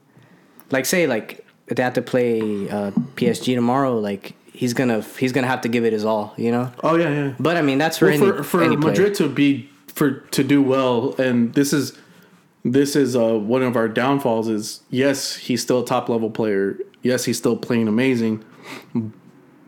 like 0.71 0.87
say 0.87 1.09
like 1.09 1.46
they 1.69 1.83
have 1.83 1.95
to 1.95 2.03
play 2.03 2.41
uh, 2.71 2.91
PSG 3.17 3.55
tomorrow, 3.55 3.99
like 3.99 4.35
he's 4.53 4.73
gonna 4.75 5.03
he's 5.19 5.33
gonna 5.33 5.47
have 5.49 5.61
to 5.63 5.69
give 5.69 5.85
it 5.85 5.93
his 5.93 6.05
all, 6.05 6.33
you 6.37 6.51
know. 6.53 6.73
oh 6.85 6.97
yeah, 6.97 7.11
yeah. 7.11 7.35
But 7.41 7.57
I 7.57 7.63
mean, 7.63 7.79
that's 7.79 7.99
for 7.99 8.07
Well, 8.07 8.15
any 8.15 8.27
for 8.39 8.43
for 8.45 8.63
any. 8.63 8.77
Madrid 8.77 9.15
to 9.17 9.29
be 9.29 9.69
for 9.89 10.13
to 10.13 10.45
do 10.45 10.63
well, 10.63 11.15
and 11.19 11.55
this 11.55 11.73
is 11.73 11.99
this 12.65 12.95
is 12.95 13.17
uh, 13.17 13.35
one 13.35 13.63
of 13.63 13.77
our 13.77 13.89
downfalls. 13.89 14.49
Is 14.49 14.81
yes, 14.91 15.37
he's 15.37 15.63
still 15.63 15.81
a 15.81 15.87
top 15.87 16.09
level 16.09 16.31
player. 16.31 16.79
Yes, 17.03 17.25
he's 17.25 17.39
still 17.39 17.57
playing 17.57 17.89
amazing, 17.89 18.45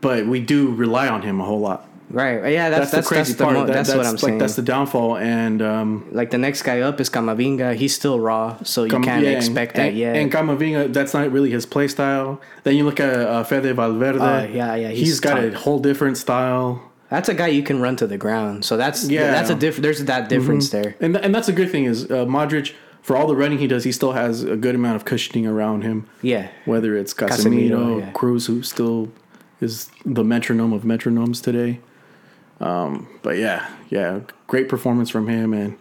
but 0.01 0.25
we 0.27 0.39
do 0.39 0.71
rely 0.73 1.07
on 1.07 1.21
him 1.23 1.39
a 1.41 1.45
whole 1.45 1.59
lot. 1.59 1.88
Right? 2.11 2.51
Yeah, 2.53 2.69
that's 2.69 2.91
That's, 2.91 2.91
that's 2.91 3.07
the 3.09 3.15
crazy 3.15 3.33
that's, 3.33 3.37
the 3.37 3.43
part. 3.43 3.55
mo- 3.55 3.65
That- 3.67 3.73
that's, 3.73 3.89
what 3.89 4.05
I'm 4.05 4.11
like, 4.13 4.19
saying. 4.19 4.37
That's 4.39 4.55
the 4.55 4.61
downfall, 4.63 5.17
and 5.17 5.61
um, 5.61 6.07
like 6.11 6.31
the 6.31 6.37
next 6.39 6.63
guy 6.63 6.81
up 6.81 6.99
is 6.99 7.09
Camavinga. 7.09 7.75
He's 7.75 7.93
still 7.93 8.19
raw, 8.19 8.57
so 8.63 8.83
you 8.83 8.89
Cam- 8.89 9.03
can't 9.03 9.23
yeah, 9.23 9.31
expect 9.31 9.77
and, 9.77 9.87
that 9.89 9.93
yet. 9.93 10.15
And 10.15 10.31
Camavinga, 10.31 10.91
that's 10.91 11.13
not 11.13 11.31
really 11.31 11.51
his 11.51 11.65
play 11.67 11.87
style. 11.87 12.41
Then 12.63 12.75
you 12.77 12.83
look 12.83 12.99
at 12.99 13.13
uh, 13.13 13.43
Fede 13.43 13.75
Valverde. 13.75 14.19
Oh, 14.19 14.43
yeah, 14.51 14.73
yeah, 14.75 14.89
he's 14.89 14.99
he's 15.07 15.19
got 15.19 15.43
a 15.43 15.51
whole 15.55 15.79
different 15.79 16.17
style. 16.17 16.81
that's 17.09 17.29
a 17.29 17.33
guy 17.35 17.47
you 17.47 17.63
can 17.63 17.79
run 17.79 17.95
to 17.97 18.07
the 18.07 18.17
ground. 18.17 18.65
So 18.65 18.75
that's 18.77 19.07
Yeah. 19.07 19.21
Mm-hmm. 19.23 19.31
that's 19.33 19.49
a 19.51 19.55
diff- 19.55 19.77
There's 19.77 20.03
that 20.05 20.29
difference 20.29 20.69
there. 20.71 20.95
And 20.99 21.13
th- 21.13 21.23
and 21.25 21.33
that's 21.35 21.47
a 21.47 21.53
good 21.53 21.69
thing 21.71 21.85
is 21.85 22.05
uh, 22.05 22.25
Modric 22.25 22.73
for 23.01 23.15
all 23.15 23.27
the 23.27 23.35
running 23.35 23.59
he 23.59 23.67
does, 23.67 23.83
he 23.83 23.91
still 23.91 24.11
has 24.11 24.43
a 24.43 24.55
good 24.55 24.75
amount 24.75 24.95
of 24.97 25.05
cushioning 25.05 25.47
around 25.47 25.83
him. 25.83 26.07
Yeah, 26.21 26.49
Whether 26.65 26.95
it's 26.97 27.13
Casemiro, 27.13 27.29
Casemiro, 27.69 27.99
yeah. 27.99 28.11
Kroos, 28.13 28.47
who 28.47 28.61
still 28.61 29.09
is 29.61 29.89
the 30.05 30.23
metronome 30.23 30.73
of 30.73 30.83
metronomes 30.83 31.41
today. 31.41 31.79
Um, 32.59 33.07
but 33.21 33.37
yeah, 33.37 33.69
yeah, 33.89 34.21
great 34.47 34.67
performance 34.69 35.09
from 35.09 35.27
him, 35.27 35.53
and 35.53 35.77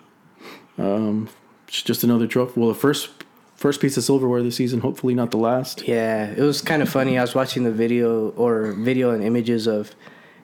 um, 0.78 1.28
just 1.66 2.04
another 2.04 2.26
trophy. 2.26 2.60
Well, 2.60 2.68
the 2.68 2.74
first 2.74 3.10
first 3.56 3.80
piece 3.80 3.96
of 3.96 4.04
silverware 4.04 4.42
this 4.42 4.56
season. 4.56 4.80
Hopefully, 4.80 5.14
not 5.14 5.30
the 5.30 5.38
last. 5.38 5.86
yeah. 5.86 6.30
It 6.30 6.42
was 6.42 6.62
kind 6.62 6.80
of 6.82 6.88
funny. 6.88 7.18
I 7.18 7.22
was 7.22 7.34
watching 7.34 7.64
the 7.64 7.72
video 7.72 8.30
or 8.30 8.72
video 8.72 9.10
and 9.10 9.22
images 9.24 9.66
of 9.66 9.94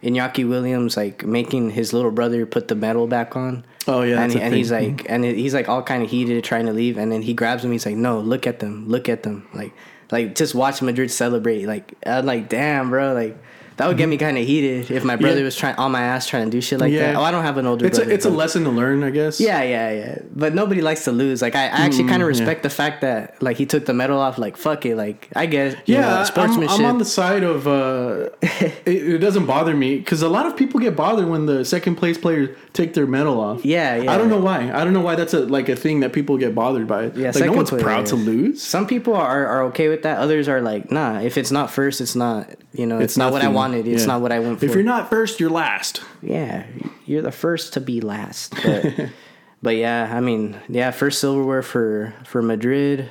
Iñaki 0.02 0.46
Williams 0.48 0.96
like 0.96 1.24
making 1.24 1.70
his 1.70 1.92
little 1.92 2.10
brother 2.10 2.44
put 2.46 2.68
the 2.68 2.74
medal 2.74 3.06
back 3.06 3.36
on. 3.36 3.64
Oh 3.86 4.02
yeah, 4.02 4.22
and, 4.22 4.34
a 4.34 4.42
and 4.42 4.54
he's 4.54 4.72
like, 4.72 5.06
and 5.08 5.24
he's 5.24 5.54
like 5.54 5.68
all 5.68 5.82
kind 5.82 6.02
of 6.02 6.10
heated, 6.10 6.42
trying 6.42 6.66
to 6.66 6.72
leave, 6.72 6.98
and 6.98 7.12
then 7.12 7.22
he 7.22 7.32
grabs 7.32 7.64
him. 7.64 7.70
He's 7.70 7.86
like, 7.86 7.96
"No, 7.96 8.18
look 8.18 8.46
at 8.46 8.58
them, 8.58 8.88
look 8.88 9.08
at 9.08 9.22
them." 9.22 9.46
Like 9.54 9.72
Like 10.10 10.34
just 10.34 10.54
watch 10.54 10.82
Madrid 10.82 11.10
celebrate. 11.10 11.66
Like 11.66 11.94
I'm 12.04 12.26
like, 12.26 12.48
damn, 12.48 12.90
bro. 12.90 13.12
Like 13.12 13.36
that 13.76 13.88
would 13.88 13.96
get 13.96 14.08
me 14.08 14.16
kind 14.16 14.38
of 14.38 14.46
heated 14.46 14.90
if 14.90 15.04
my 15.04 15.16
brother 15.16 15.38
Yeah. 15.38 15.44
was 15.44 15.56
trying 15.56 15.74
on 15.76 15.90
my 15.92 16.02
ass 16.02 16.26
trying 16.28 16.44
to 16.44 16.50
do 16.50 16.60
shit 16.60 16.78
like 16.80 16.92
Yeah. 16.92 17.12
that. 17.12 17.16
Oh, 17.16 17.22
I 17.22 17.30
don't 17.30 17.42
have 17.42 17.56
an 17.58 17.66
older 17.66 17.84
It's 17.86 17.98
brother. 17.98 18.10
a, 18.10 18.14
it's 18.14 18.24
a 18.24 18.30
lesson 18.30 18.64
to 18.64 18.70
learn, 18.70 19.02
I 19.02 19.10
guess. 19.10 19.40
yeah, 19.40 19.62
yeah, 19.62 19.90
yeah. 19.90 20.18
But 20.34 20.54
nobody 20.54 20.80
likes 20.80 21.04
to 21.04 21.12
lose. 21.12 21.42
Like 21.42 21.54
I, 21.56 21.64
I 21.64 21.84
actually 21.86 22.04
kind 22.08 22.22
of 22.22 22.28
Mm, 22.28 22.34
yeah. 22.34 22.40
respect 22.40 22.62
the 22.62 22.70
fact 22.70 23.00
that 23.00 23.42
like 23.42 23.56
he 23.56 23.66
took 23.66 23.86
the 23.86 23.94
medal 23.94 24.18
off. 24.20 24.38
Like 24.38 24.56
fuck 24.56 24.86
it. 24.86 24.96
Like 24.96 25.28
I 25.34 25.46
guess 25.46 25.74
you 25.86 25.94
Yeah, 25.96 26.00
know, 26.02 26.16
I'm, 26.18 26.24
sportsmanship. 26.26 26.78
I'm 26.78 26.84
on 26.86 26.98
the 26.98 27.04
side 27.04 27.42
of 27.42 27.66
uh, 27.66 28.28
it, 28.42 28.86
it 28.86 29.18
doesn't 29.18 29.46
bother 29.46 29.74
me 29.74 29.98
because 29.98 30.22
a 30.22 30.28
lot 30.28 30.46
of 30.46 30.56
people 30.56 30.78
get 30.80 30.94
bothered 30.96 31.28
when 31.28 31.46
the 31.46 31.64
second 31.64 31.96
place 31.96 32.16
players 32.18 32.56
take 32.74 32.94
their 32.94 33.06
medal 33.06 33.40
off. 33.40 33.64
Yeah, 33.64 33.96
yeah. 33.96 34.12
I 34.12 34.18
don't 34.18 34.28
know 34.28 34.40
why. 34.40 34.70
I 34.72 34.84
don't 34.84 34.92
know 34.92 35.00
why 35.00 35.14
that's 35.16 35.34
a 35.34 35.40
like 35.40 35.68
a 35.68 35.76
thing 35.76 36.00
that 36.00 36.12
people 36.12 36.36
get 36.38 36.54
bothered 36.54 36.86
by. 36.86 37.10
Yeah, 37.14 37.32
like 37.34 37.44
no 37.46 37.52
one's 37.52 37.70
player. 37.70 37.82
proud 37.82 38.06
to 38.06 38.16
lose. 38.16 38.62
Some 38.62 38.86
people 38.86 39.14
are, 39.14 39.46
are 39.46 39.62
okay 39.64 39.88
with 39.88 40.02
that. 40.02 40.18
Others 40.18 40.48
are 40.48 40.60
like, 40.60 40.90
nah. 40.90 41.20
If 41.20 41.36
it's 41.38 41.50
not 41.50 41.70
first, 41.70 42.00
it's 42.00 42.14
not. 42.16 42.50
You 42.72 42.86
know, 42.86 42.98
it's, 42.98 43.16
not 43.16 43.30
what 43.32 43.40
I 43.40 43.44
nothing. 43.44 43.54
Wanted. 43.64 43.86
It's 43.88 44.02
Yeah. 44.02 44.06
not 44.12 44.20
what 44.22 44.32
I 44.32 44.38
went 44.40 44.58
for. 44.60 44.66
If 44.66 44.74
you're 44.74 44.82
not 44.82 45.10
first, 45.10 45.40
you're 45.40 45.50
last. 45.50 46.00
yeah, 46.22 46.64
you're 47.06 47.22
the 47.22 47.32
first 47.32 47.72
to 47.74 47.80
be 47.80 48.00
last. 48.00 48.54
But, 48.62 48.84
but 49.62 49.76
yeah, 49.76 50.10
I 50.12 50.20
mean, 50.20 50.56
yeah, 50.68 50.90
first 50.90 51.18
silverware 51.20 51.62
for 51.62 52.12
for 52.24 52.42
Madrid. 52.42 53.08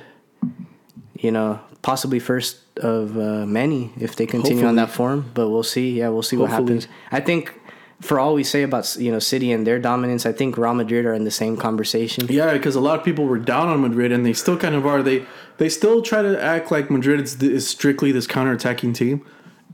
You 1.18 1.30
know, 1.30 1.60
possibly 1.82 2.18
first 2.18 2.58
of 2.78 3.16
uh, 3.16 3.46
many 3.46 3.92
if 3.98 4.16
they 4.16 4.26
continue 4.26 4.66
on 4.66 4.76
that 4.76 4.90
form. 4.90 5.30
But 5.34 5.48
we'll 5.50 5.62
see. 5.62 5.98
Yeah, 5.98 6.08
we'll 6.10 6.22
see 6.22 6.36
what 6.36 6.50
happens. 6.50 6.88
I 7.10 7.20
think. 7.20 7.60
For 8.00 8.18
all 8.20 8.34
we 8.34 8.44
say 8.44 8.62
about 8.64 8.96
you 8.98 9.10
know 9.12 9.20
City 9.20 9.50
and 9.52 9.64
their 9.66 9.78
dominance, 9.78 10.26
I 10.26 10.32
think 10.32 10.58
Real 10.58 10.74
Madrid 10.74 11.06
are 11.06 11.14
in 11.14 11.24
the 11.24 11.30
same 11.30 11.56
conversation. 11.56 12.26
Yeah, 12.28 12.52
because 12.52 12.74
a 12.76 12.80
lot 12.80 12.98
of 12.98 13.04
people 13.04 13.24
were 13.24 13.38
down 13.38 13.68
on 13.68 13.80
Madrid, 13.80 14.12
and 14.12 14.26
they 14.26 14.34
still 14.34 14.58
kind 14.58 14.74
of 14.74 14.84
are. 14.84 15.02
They 15.02 15.24
they 15.56 15.70
still 15.70 16.02
try 16.02 16.20
to 16.20 16.34
act 16.42 16.70
like 16.70 16.90
Madrid 16.90 17.20
is, 17.20 17.40
is 17.42 17.66
strictly 17.66 18.12
this 18.12 18.26
counterattacking 18.26 18.94
team, 18.94 19.24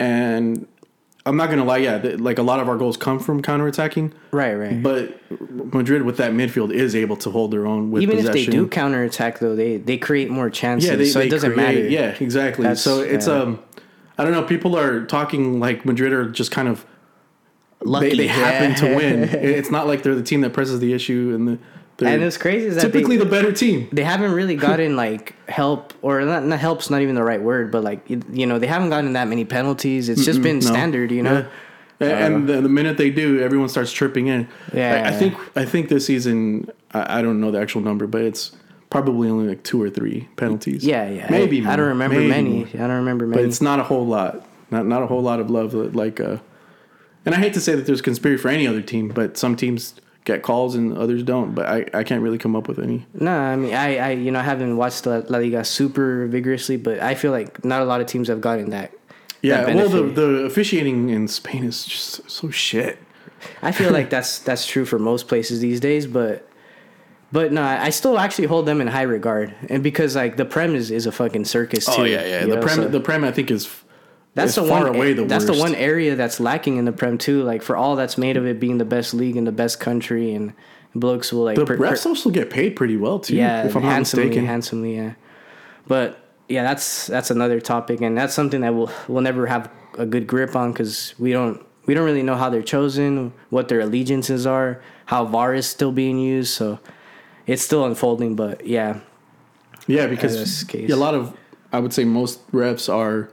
and 0.00 0.66
I'm 1.26 1.36
not 1.36 1.50
gonna 1.50 1.64
lie. 1.64 1.76
Yeah, 1.76 1.98
th- 2.00 2.18
like 2.18 2.38
a 2.38 2.42
lot 2.42 2.58
of 2.60 2.68
our 2.68 2.76
goals 2.76 2.96
come 2.96 3.18
from 3.20 3.42
counterattacking. 3.42 4.12
Right, 4.32 4.54
right. 4.54 4.82
But 4.82 5.20
Madrid 5.72 6.02
with 6.02 6.16
that 6.16 6.32
midfield 6.32 6.72
is 6.72 6.96
able 6.96 7.16
to 7.18 7.30
hold 7.30 7.50
their 7.52 7.66
own 7.66 7.90
with 7.90 8.02
Even 8.02 8.18
if 8.18 8.32
they 8.32 8.46
do 8.46 8.66
counterattack, 8.66 9.38
though, 9.38 9.54
they 9.54 9.76
they 9.76 9.98
create 9.98 10.30
more 10.30 10.50
chances. 10.50 10.88
yeah, 10.90 10.96
they, 10.96 11.04
so 11.04 11.18
they 11.20 11.26
it 11.26 11.30
doesn't 11.30 11.52
create- 11.52 11.66
matter. 11.66 11.88
Yeah, 11.88 12.16
exactly. 12.18 12.62
That's- 12.64 12.82
so 12.82 13.00
it's 13.00 13.26
yeah. 13.28 13.34
um, 13.34 13.62
I 14.18 14.24
don't 14.24 14.32
know. 14.32 14.42
People 14.42 14.76
are 14.76 15.04
talking 15.06 15.60
like 15.60 15.84
Madrid 15.84 16.12
are 16.12 16.28
just 16.28 16.50
kind 16.50 16.68
of 16.68 16.84
Lucky. 17.82 18.10
they, 18.10 18.16
they 18.16 18.26
happen 18.26 18.74
to 18.76 18.96
win. 18.96 19.22
It's 19.24 19.70
not 19.70 19.86
like 19.86 20.02
they're 20.02 20.14
the 20.14 20.22
team 20.22 20.40
that 20.42 20.52
presses 20.52 20.80
the 20.80 20.92
issue 20.92 21.32
and 21.34 21.46
the. 21.48 21.58
They're 22.00 22.12
And 22.14 22.22
it's 22.24 22.36
crazy 22.36 22.66
is 22.66 22.74
that 22.74 22.82
typically 22.82 23.16
they, 23.16 23.24
the 23.24 23.30
better 23.30 23.52
team. 23.52 23.88
they 23.92 24.02
haven't 24.02 24.32
really 24.32 24.56
gotten 24.56 24.96
like 24.96 25.34
help, 25.48 25.94
or 26.02 26.20
not, 26.22 26.44
not 26.44 26.58
help's 26.58 26.90
not 26.90 27.00
even 27.02 27.14
the 27.14 27.22
right 27.22 27.40
word, 27.40 27.70
but 27.70 27.84
like 27.84 28.08
you 28.10 28.46
know 28.46 28.58
they 28.58 28.66
haven't 28.66 28.90
gotten 28.90 29.12
that 29.12 29.28
many 29.28 29.44
penalties. 29.44 30.08
It's 30.08 30.24
just 30.24 30.42
been 30.42 30.58
No. 30.58 30.66
standard, 30.66 31.12
you 31.12 31.22
know. 31.22 31.46
Yeah. 32.00 32.08
A- 32.08 32.26
and 32.26 32.48
the, 32.48 32.62
the 32.62 32.68
minute 32.68 32.96
they 32.96 33.10
do, 33.10 33.40
everyone 33.40 33.68
starts 33.68 33.92
chirping 33.92 34.26
in. 34.28 34.48
Yeah. 34.72 35.02
I, 35.04 35.08
I 35.08 35.12
think 35.12 35.34
I 35.54 35.64
think 35.64 35.88
this 35.88 36.06
season 36.06 36.70
I, 36.92 37.18
I 37.18 37.22
don't 37.22 37.40
know 37.40 37.50
the 37.50 37.60
actual 37.60 37.82
number, 37.82 38.06
but 38.06 38.22
it's 38.22 38.52
probably 38.88 39.28
only 39.28 39.46
like 39.48 39.62
two 39.62 39.80
or 39.80 39.88
three 39.90 40.28
penalties. 40.36 40.84
Yeah, 40.84 41.08
yeah. 41.08 41.26
maybe. 41.30 41.64
I, 41.64 41.74
I 41.74 41.76
don't 41.76 41.88
remember 41.88 42.16
maybe 42.16 42.28
many. 42.28 42.50
more. 42.64 42.66
I 42.74 42.86
don't 42.88 42.90
remember 43.04 43.26
many. 43.26 43.42
but 43.42 43.48
it's 43.48 43.60
not 43.60 43.78
a 43.80 43.84
whole 43.84 44.06
lot. 44.06 44.46
Not 44.70 44.86
not 44.86 45.02
a 45.02 45.06
whole 45.06 45.22
lot 45.22 45.40
of 45.40 45.50
love 45.50 45.74
like. 45.74 46.18
Uh, 46.20 46.38
and 47.26 47.34
I 47.34 47.38
hate 47.38 47.52
to 47.54 47.60
say 47.60 47.74
that 47.74 47.84
there's 47.86 48.00
conspiracy 48.00 48.40
for 48.40 48.48
any 48.48 48.66
other 48.66 48.80
team, 48.80 49.08
but 49.08 49.36
some 49.36 49.54
teams 49.54 49.94
get 50.24 50.42
calls 50.42 50.74
and 50.74 50.96
others 50.96 51.22
don't. 51.22 51.54
But 51.54 51.66
I, 51.66 51.86
I 51.94 52.04
can't 52.04 52.22
really 52.22 52.38
come 52.38 52.54
up 52.56 52.68
with 52.68 52.78
any. 52.78 53.06
no, 53.14 53.32
I 53.32 53.56
mean 53.56 53.74
I, 53.74 53.96
I 53.96 54.10
you 54.12 54.30
know 54.30 54.40
I 54.40 54.44
haven't 54.44 54.76
watched 54.76 55.06
La 55.06 55.22
La 55.28 55.38
Liga 55.38 55.64
super 55.64 56.26
vigorously, 56.26 56.76
but 56.76 57.00
I 57.00 57.14
feel 57.14 57.32
like 57.32 57.64
not 57.64 57.82
a 57.82 57.84
lot 57.84 58.00
of 58.00 58.06
teams 58.06 58.28
have 58.28 58.40
gotten 58.40 58.70
that. 58.70 58.92
Yeah, 59.42 59.64
that 59.64 59.74
well, 59.74 59.88
the, 59.88 60.02
the 60.02 60.44
officiating 60.44 61.08
in 61.08 61.26
Spain 61.26 61.64
is 61.64 61.84
just 61.86 62.30
so 62.30 62.50
shit. 62.50 62.98
I 63.62 63.72
feel 63.72 63.90
like 63.90 64.10
that's 64.10 64.38
that's 64.48 64.66
true 64.66 64.84
for 64.84 64.98
most 64.98 65.28
places 65.28 65.60
these 65.60 65.80
days, 65.80 66.06
but 66.06 66.46
but 67.32 67.52
no, 67.52 67.62
I 67.62 67.90
still 67.90 68.18
actually 68.18 68.48
hold 68.48 68.66
them 68.66 68.80
in 68.80 68.88
high 68.88 69.02
regard, 69.02 69.54
and 69.68 69.82
because 69.82 70.16
like 70.16 70.36
the 70.36 70.44
Prem 70.44 70.74
is, 70.74 70.90
is 70.90 71.06
a 71.06 71.12
fucking 71.12 71.44
circus 71.44 71.88
oh, 71.88 71.96
too. 71.96 72.02
Oh 72.02 72.04
yeah, 72.04 72.24
yeah. 72.24 72.40
The 72.40 72.56
know, 72.56 72.60
prem, 72.60 72.76
so 72.76 72.88
the 72.88 73.00
prem, 73.00 73.22
I 73.22 73.30
think 73.30 73.50
is 73.50 73.79
that's 74.34 74.54
the 74.54 74.62
one. 74.62 74.92
the 74.92 75.24
that's 75.26 75.44
the 75.44 75.54
one 75.54 75.74
area 75.74 76.14
that's 76.16 76.40
lacking 76.40 76.76
in 76.76 76.84
the 76.84 76.92
Prem 76.92 77.18
too. 77.18 77.42
Like 77.42 77.62
for 77.62 77.76
all 77.76 77.96
that's 77.96 78.16
made 78.16 78.36
of 78.36 78.46
it 78.46 78.60
being 78.60 78.78
the 78.78 78.84
best 78.84 79.14
league 79.14 79.36
in 79.36 79.44
the 79.44 79.52
best 79.52 79.80
country, 79.80 80.32
and 80.34 80.52
blokes 80.94 81.32
will 81.32 81.44
like 81.44 81.56
The 81.56 81.64
per- 81.66 81.76
per- 81.76 81.86
also 82.08 82.30
get 82.30 82.50
paid 82.50 82.76
pretty 82.76 82.96
well 82.96 83.18
too. 83.18 83.36
yeah, 83.36 83.64
if 83.66 83.76
I'm 83.76 83.82
not 83.82 83.92
handsomely, 83.92 84.26
mistaken. 84.26 84.46
handsomely, 84.46 84.96
yeah. 84.96 85.14
But 85.86 86.18
yeah, 86.48 86.62
that's 86.62 87.06
that's 87.06 87.30
another 87.30 87.60
topic, 87.60 88.00
and 88.00 88.16
that's 88.16 88.34
something 88.34 88.60
that 88.60 88.74
we'll 88.74 88.90
we'll 89.08 89.22
never 89.22 89.46
have 89.46 89.70
a 89.98 90.06
good 90.06 90.26
grip 90.26 90.54
on 90.54 90.72
because 90.72 91.14
we 91.18 91.32
don't 91.32 91.64
we 91.86 91.94
don't 91.94 92.04
really 92.04 92.22
know 92.22 92.36
how 92.36 92.50
they're 92.50 92.62
chosen, 92.62 93.32
what 93.50 93.68
their 93.68 93.80
allegiances 93.80 94.46
are, 94.46 94.80
how 95.06 95.24
VAR 95.24 95.54
is 95.54 95.66
still 95.66 95.90
being 95.92 96.18
used. 96.18 96.52
So 96.52 96.78
it's 97.46 97.62
still 97.62 97.84
unfolding, 97.84 98.36
but 98.36 98.64
yeah, 98.66 99.00
Yeah, 99.88 100.06
because 100.06 100.62
a 100.72 100.94
lot 100.96 101.14
of 101.14 101.36
I 101.72 101.80
would 101.80 101.92
say 101.92 102.04
most 102.04 102.48
refs 102.52 102.92
are 102.92 103.30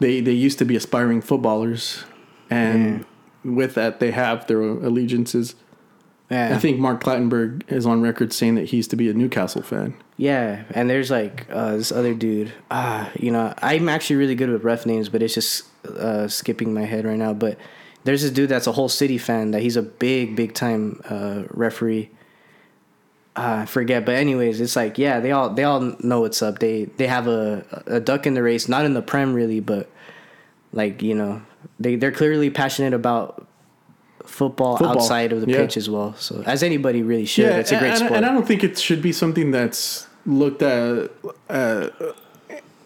they 0.00 0.20
they 0.20 0.32
used 0.32 0.58
to 0.58 0.64
be 0.64 0.76
aspiring 0.76 1.20
footballers, 1.20 2.04
and 2.50 3.04
with 3.44 3.74
that 3.74 4.00
they 4.00 4.10
have 4.10 4.46
their 4.46 4.60
allegiances. 4.60 5.54
yeah, 6.30 6.54
I 6.54 6.58
think 6.58 6.78
Mark 6.78 7.02
Clattenburg 7.02 7.70
is 7.70 7.86
on 7.86 8.02
record 8.02 8.32
saying 8.32 8.56
that 8.56 8.66
he 8.66 8.76
used 8.76 8.90
to 8.90 8.96
be 8.96 9.08
a 9.08 9.14
Newcastle 9.14 9.62
fan. 9.62 9.94
yeah. 10.16 10.64
And 10.70 10.90
there's 10.90 11.10
like 11.10 11.46
uh, 11.50 11.76
this 11.76 11.92
other 11.92 12.14
dude. 12.14 12.52
Ah, 12.70 13.10
you 13.18 13.30
know, 13.30 13.54
I'm 13.58 13.88
actually 13.88 14.16
really 14.16 14.34
good 14.34 14.50
with 14.50 14.64
ref 14.64 14.84
names, 14.86 15.08
but 15.08 15.22
it's 15.22 15.34
just 15.34 15.64
uh, 15.86 16.28
skipping 16.28 16.74
my 16.74 16.84
head 16.84 17.04
right 17.04 17.16
now. 17.18 17.32
But 17.32 17.56
there's 18.04 18.22
this 18.22 18.30
dude 18.30 18.48
that's 18.48 18.66
a 18.66 18.72
whole 18.72 18.88
city 18.88 19.18
fan 19.18 19.52
that 19.52 19.62
he's 19.62 19.76
a 19.76 19.82
big, 19.82 20.36
big 20.36 20.54
time 20.54 21.00
uh, 21.08 21.44
referee. 21.50 22.10
Uh, 23.38 23.60
I 23.62 23.66
forget, 23.66 24.04
but 24.04 24.16
anyways, 24.16 24.60
it's 24.60 24.74
like 24.74 24.98
yeah, 24.98 25.20
they 25.20 25.30
all 25.30 25.50
they 25.50 25.62
all 25.64 25.80
know 26.00 26.22
what's 26.22 26.42
up. 26.42 26.58
They 26.58 26.86
they 26.96 27.06
have 27.06 27.28
a 27.28 27.64
a 27.86 28.00
duck 28.00 28.26
in 28.26 28.34
the 28.34 28.42
race, 28.42 28.68
not 28.68 28.84
in 28.84 28.94
the 28.94 29.02
prem 29.02 29.32
really, 29.32 29.60
but 29.60 29.88
like 30.72 31.02
you 31.02 31.14
know 31.14 31.42
they 31.78 31.94
they're 31.94 32.12
clearly 32.12 32.50
passionate 32.50 32.94
about 32.94 33.46
football, 34.24 34.76
Football, 34.76 34.98
outside 34.98 35.32
of 35.32 35.40
the 35.40 35.50
yeah. 35.50 35.58
pitch 35.58 35.76
as 35.76 35.88
well. 35.88 36.14
So 36.14 36.42
as 36.46 36.62
anybody 36.62 37.02
really 37.02 37.26
should, 37.26 37.46
it's 37.46 37.70
a 37.70 37.78
great 37.78 37.90
and, 37.90 37.98
sport. 37.98 38.12
and 38.12 38.26
I 38.26 38.32
don't 38.32 38.46
think 38.46 38.64
it 38.64 38.78
should 38.78 39.02
be 39.02 39.12
something 39.12 39.52
that's 39.52 40.08
looked 40.26 40.62
at 40.62 41.10
uh, 41.48 41.88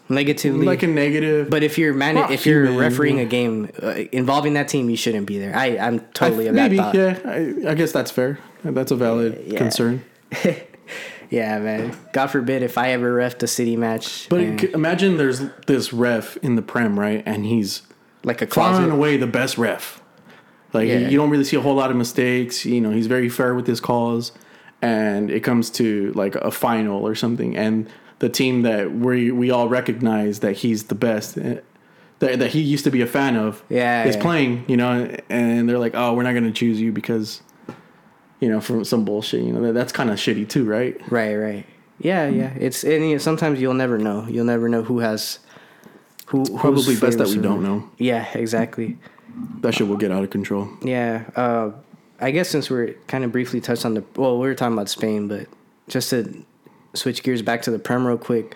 Negatively, 0.09 0.65
like 0.65 0.83
a 0.83 0.87
negative. 0.87 1.49
But 1.49 1.63
if 1.63 1.77
you're 1.77 1.93
man, 1.93 2.17
if 2.31 2.45
you're 2.45 2.65
human, 2.65 2.79
refereeing 2.79 3.17
yeah. 3.17 3.23
a 3.23 3.27
game 3.27 3.69
uh, 3.81 3.87
involving 4.11 4.53
that 4.53 4.67
team, 4.67 4.89
you 4.89 4.97
shouldn't 4.97 5.25
be 5.25 5.39
there. 5.39 5.55
I 5.55 5.77
I'm 5.77 6.01
totally 6.13 6.49
I, 6.49 6.51
maybe, 6.51 6.77
thought. 6.77 6.93
yeah. 6.93 7.19
I, 7.25 7.71
I 7.71 7.73
guess 7.73 7.91
that's 7.91 8.11
fair. 8.11 8.37
That's 8.63 8.91
a 8.91 8.95
valid 8.95 9.43
Yeah. 9.47 9.57
concern. 9.57 10.03
Yeah, 11.29 11.57
man. 11.59 11.97
God 12.11 12.27
forbid 12.27 12.61
if 12.61 12.77
I 12.77 12.91
ever 12.91 13.11
ref 13.11 13.41
a 13.41 13.47
city 13.47 13.75
match, 13.75 14.27
But 14.29 14.59
c- 14.59 14.71
imagine 14.73 15.17
there's 15.17 15.41
this 15.65 15.91
ref 15.91 16.37
in 16.37 16.55
the 16.55 16.61
prem, 16.61 16.99
right? 16.99 17.23
And 17.25 17.43
he's 17.43 17.81
like 18.23 18.43
a 18.43 18.47
far 18.47 18.79
and 18.79 18.91
away 18.91 19.17
the 19.17 19.25
best 19.25 19.57
ref. 19.57 19.99
Like 20.73 20.87
Yeah. 20.89 20.99
you 21.09 21.17
don't 21.17 21.31
really 21.31 21.43
see 21.43 21.55
a 21.57 21.61
whole 21.61 21.73
lot 21.73 21.89
of 21.89 21.97
mistakes. 21.97 22.65
You 22.65 22.81
know, 22.81 22.91
he's 22.91 23.07
very 23.07 23.29
fair 23.29 23.55
with 23.55 23.65
his 23.65 23.79
calls, 23.79 24.31
and 24.81 25.31
it 25.31 25.39
comes 25.39 25.71
to 25.71 26.11
like 26.13 26.35
a 26.35 26.51
final 26.51 27.07
or 27.07 27.15
something, 27.15 27.57
and 27.57 27.89
the 28.19 28.29
team 28.29 28.61
that 28.61 28.93
we 28.93 29.31
we 29.31 29.49
all 29.49 29.67
recognize 29.67 30.39
that 30.41 30.57
he's 30.57 30.83
the 30.83 30.95
best. 30.95 31.37
eh, 31.37 31.61
That, 32.19 32.37
that 32.39 32.51
he 32.51 32.61
used 32.61 32.83
to 32.83 32.91
be 32.91 33.01
a 33.01 33.07
fan 33.07 33.35
of 33.35 33.63
Yeah, 33.69 34.05
is 34.05 34.15
yeah. 34.15 34.21
playing, 34.21 34.65
you 34.67 34.77
know, 34.77 35.09
and 35.29 35.67
they're 35.67 35.79
like, 35.79 35.95
"Oh, 35.95 36.13
we're 36.13 36.23
not 36.23 36.33
going 36.33 36.45
to 36.45 36.51
choose 36.51 36.79
you 36.79 36.91
because, 36.91 37.41
you 38.43 38.49
know, 38.49 38.61
from 38.61 38.83
some 38.83 39.05
bullshit." 39.05 39.43
You 39.43 39.53
know, 39.53 39.61
that, 39.61 39.73
that's 39.73 39.91
kind 39.91 40.09
of 40.09 40.17
shitty 40.17 40.47
too, 40.49 40.65
right? 40.65 40.95
Right, 41.11 41.35
right. 41.35 41.65
Yeah, 41.99 42.27
yeah. 42.27 42.53
It's 42.59 42.83
and 42.83 43.05
you 43.07 43.13
know, 43.13 43.17
sometimes 43.17 43.61
you'll 43.61 43.73
never 43.73 43.97
know. 43.97 44.27
You'll 44.27 44.45
never 44.45 44.67
know 44.67 44.83
who 44.83 44.99
has 44.99 45.39
who. 46.27 46.43
Probably 46.57 46.95
best 46.97 47.17
that 47.17 47.29
we 47.29 47.37
don't 47.37 47.63
know. 47.63 47.89
Yeah, 47.97 48.27
exactly. 48.33 48.97
That 49.61 49.73
shit 49.73 49.87
will 49.87 49.97
get 49.97 50.11
out 50.11 50.23
of 50.23 50.29
control. 50.29 50.69
Yeah. 50.83 51.23
Uh, 51.35 51.71
I 52.19 52.31
guess 52.31 52.49
since 52.49 52.69
we're 52.69 52.93
kind 53.07 53.23
of 53.23 53.31
briefly 53.31 53.59
touched 53.61 53.85
on 53.85 53.93
the 53.95 54.03
well, 54.15 54.37
we 54.39 54.47
were 54.47 54.55
talking 54.55 54.73
about 54.73 54.89
Spain, 54.89 55.27
but 55.27 55.47
just 55.87 56.09
to 56.11 56.45
switch 56.93 57.23
gears 57.23 57.41
back 57.41 57.61
to 57.63 57.71
the 57.71 57.79
Prem 57.79 58.05
real 58.05 58.17
quick. 58.17 58.55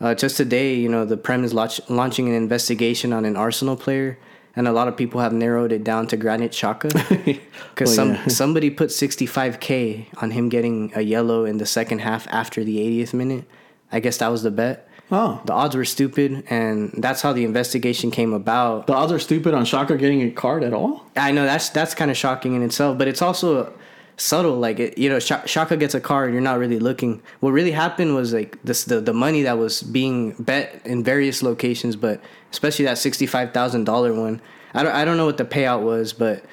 Uh, 0.00 0.14
just 0.14 0.36
today, 0.36 0.74
you 0.74 0.88
know, 0.88 1.04
the 1.04 1.16
Prem 1.16 1.44
is 1.44 1.52
launch- 1.52 1.80
launching 1.90 2.28
an 2.28 2.34
investigation 2.34 3.12
on 3.12 3.24
an 3.24 3.36
Arsenal 3.36 3.76
player, 3.76 4.18
and 4.56 4.66
a 4.68 4.72
lot 4.72 4.88
of 4.88 4.96
people 4.96 5.20
have 5.20 5.32
narrowed 5.32 5.72
it 5.72 5.84
down 5.84 6.06
to 6.08 6.16
Granit 6.16 6.52
Xhaka 6.52 6.88
because 7.24 7.38
oh, 7.68 7.84
Well, 7.84 7.86
some 7.86 8.14
yeah. 8.14 8.26
somebody 8.28 8.70
put 8.70 8.90
65k 8.90 10.22
on 10.22 10.30
him 10.32 10.48
getting 10.48 10.92
a 10.94 11.02
yellow 11.02 11.44
in 11.44 11.58
the 11.58 11.66
second 11.66 12.00
half 12.00 12.26
after 12.30 12.64
the 12.64 12.78
80th 12.78 13.14
minute. 13.14 13.44
I 13.92 14.00
guess 14.00 14.18
that 14.18 14.28
was 14.28 14.42
the 14.42 14.50
bet. 14.50 14.88
Oh, 15.12 15.40
The 15.44 15.52
odds 15.52 15.74
were 15.74 15.84
stupid, 15.84 16.44
and 16.48 16.92
that's 16.96 17.20
how 17.20 17.32
the 17.32 17.42
investigation 17.44 18.12
came 18.12 18.32
about. 18.32 18.86
the 18.86 18.94
odds 18.94 19.10
are 19.10 19.18
stupid 19.18 19.54
on 19.54 19.64
Xhaka 19.64 19.98
getting 19.98 20.22
a 20.22 20.30
card 20.30 20.62
at 20.62 20.72
all. 20.72 21.04
I 21.16 21.32
know 21.32 21.44
that's 21.44 21.68
that's 21.70 21.94
kind 21.94 22.10
of 22.12 22.16
shocking 22.16 22.54
in 22.54 22.62
itself, 22.62 22.96
but 22.96 23.08
it's 23.08 23.20
also 23.20 23.72
subtle. 24.16 24.56
Like 24.56 24.78
it, 24.78 24.98
you 24.98 25.08
know, 25.08 25.16
Xhaka 25.16 25.76
gets 25.80 25.94
a 25.96 26.00
card, 26.00 26.26
and 26.26 26.34
you're 26.34 26.42
not 26.42 26.60
really 26.60 26.78
looking. 26.78 27.22
What 27.40 27.50
really 27.50 27.72
happened 27.72 28.14
was 28.14 28.32
like 28.32 28.56
this 28.62 28.84
the 28.84 29.00
the 29.00 29.12
money 29.12 29.42
that 29.42 29.58
was 29.58 29.82
being 29.82 30.32
bet 30.38 30.80
in 30.84 31.02
various 31.02 31.42
locations, 31.42 31.96
but 31.96 32.20
especially 32.50 32.84
that 32.86 32.98
sixty 32.98 33.26
five 33.26 33.52
thousand 33.52 33.84
dollar 33.84 34.12
one. 34.14 34.40
I 34.74 34.82
don't 34.82 34.92
I 34.94 35.04
don't 35.04 35.16
know 35.16 35.26
what 35.26 35.36
the 35.38 35.44
payout 35.44 35.82
was, 35.82 36.12
but 36.12 36.44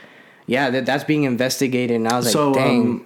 yeah, 0.45 0.69
that 0.69 0.85
that's 0.85 1.03
being 1.03 1.23
investigated. 1.23 1.95
And 1.95 2.07
I 2.07 2.17
was 2.17 2.33
like, 2.33 2.53
dang. 2.53 2.81
um, 2.81 3.05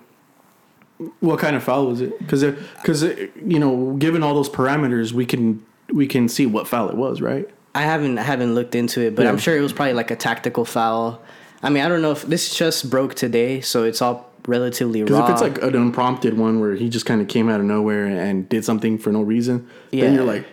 what 1.19 1.39
kind 1.39 1.55
of 1.55 1.63
foul 1.63 1.87
was 1.87 2.01
it? 2.01 2.17
Because 2.19 2.43
because 2.43 3.03
you 3.03 3.59
know, 3.59 3.93
given 3.97 4.23
all 4.23 4.35
those 4.35 4.49
parameters, 4.49 5.11
we 5.11 5.25
can 5.25 5.65
we 5.91 6.07
can 6.07 6.29
see 6.29 6.45
what 6.45 6.67
foul 6.67 6.89
it 6.89 6.95
was, 6.95 7.21
right? 7.21 7.49
I 7.73 7.81
haven't 7.83 8.17
I 8.19 8.23
haven't 8.23 8.53
looked 8.55 8.75
into 8.75 9.01
it, 9.01 9.15
but 9.15 9.23
Yeah. 9.23 9.29
I'm 9.29 9.37
sure 9.37 9.57
it 9.57 9.61
was 9.61 9.73
probably 9.73 9.93
like 9.93 10.11
a 10.11 10.15
tactical 10.15 10.65
foul. 10.65 11.21
I 11.63 11.69
mean, 11.69 11.83
I 11.83 11.87
don't 11.89 12.01
know 12.01 12.11
if 12.11 12.23
this 12.23 12.53
just 12.55 12.89
broke 12.89 13.13
today, 13.15 13.61
so 13.61 13.83
it's 13.83 14.01
all 14.01 14.29
relatively 14.47 15.01
Because 15.03 15.17
raw. 15.19 15.25
if 15.25 15.31
it's 15.33 15.41
like 15.41 15.61
an 15.63 15.75
unprompted 15.75 16.37
one 16.37 16.59
where 16.59 16.73
he 16.73 16.89
just 16.89 17.05
kind 17.05 17.21
of 17.21 17.27
came 17.27 17.49
out 17.49 17.59
of 17.59 17.65
nowhere 17.65 18.05
and 18.05 18.49
did 18.49 18.65
something 18.65 18.97
for 18.97 19.11
no 19.11 19.21
reason, 19.21 19.67
Yeah. 19.91 20.05
then 20.05 20.15
you're 20.15 20.23
like, 20.25 20.45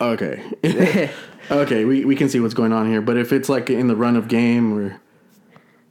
okay, 0.00 0.42
okay, 1.50 1.84
we, 1.84 2.04
we 2.04 2.16
can 2.16 2.28
see 2.28 2.40
what's 2.40 2.54
going 2.54 2.72
on 2.72 2.88
here. 2.90 3.00
But 3.00 3.16
if 3.16 3.32
it's 3.32 3.48
like 3.48 3.70
in 3.70 3.88
the 3.88 3.96
run 3.96 4.16
of 4.16 4.28
game 4.28 4.76
or 4.76 5.00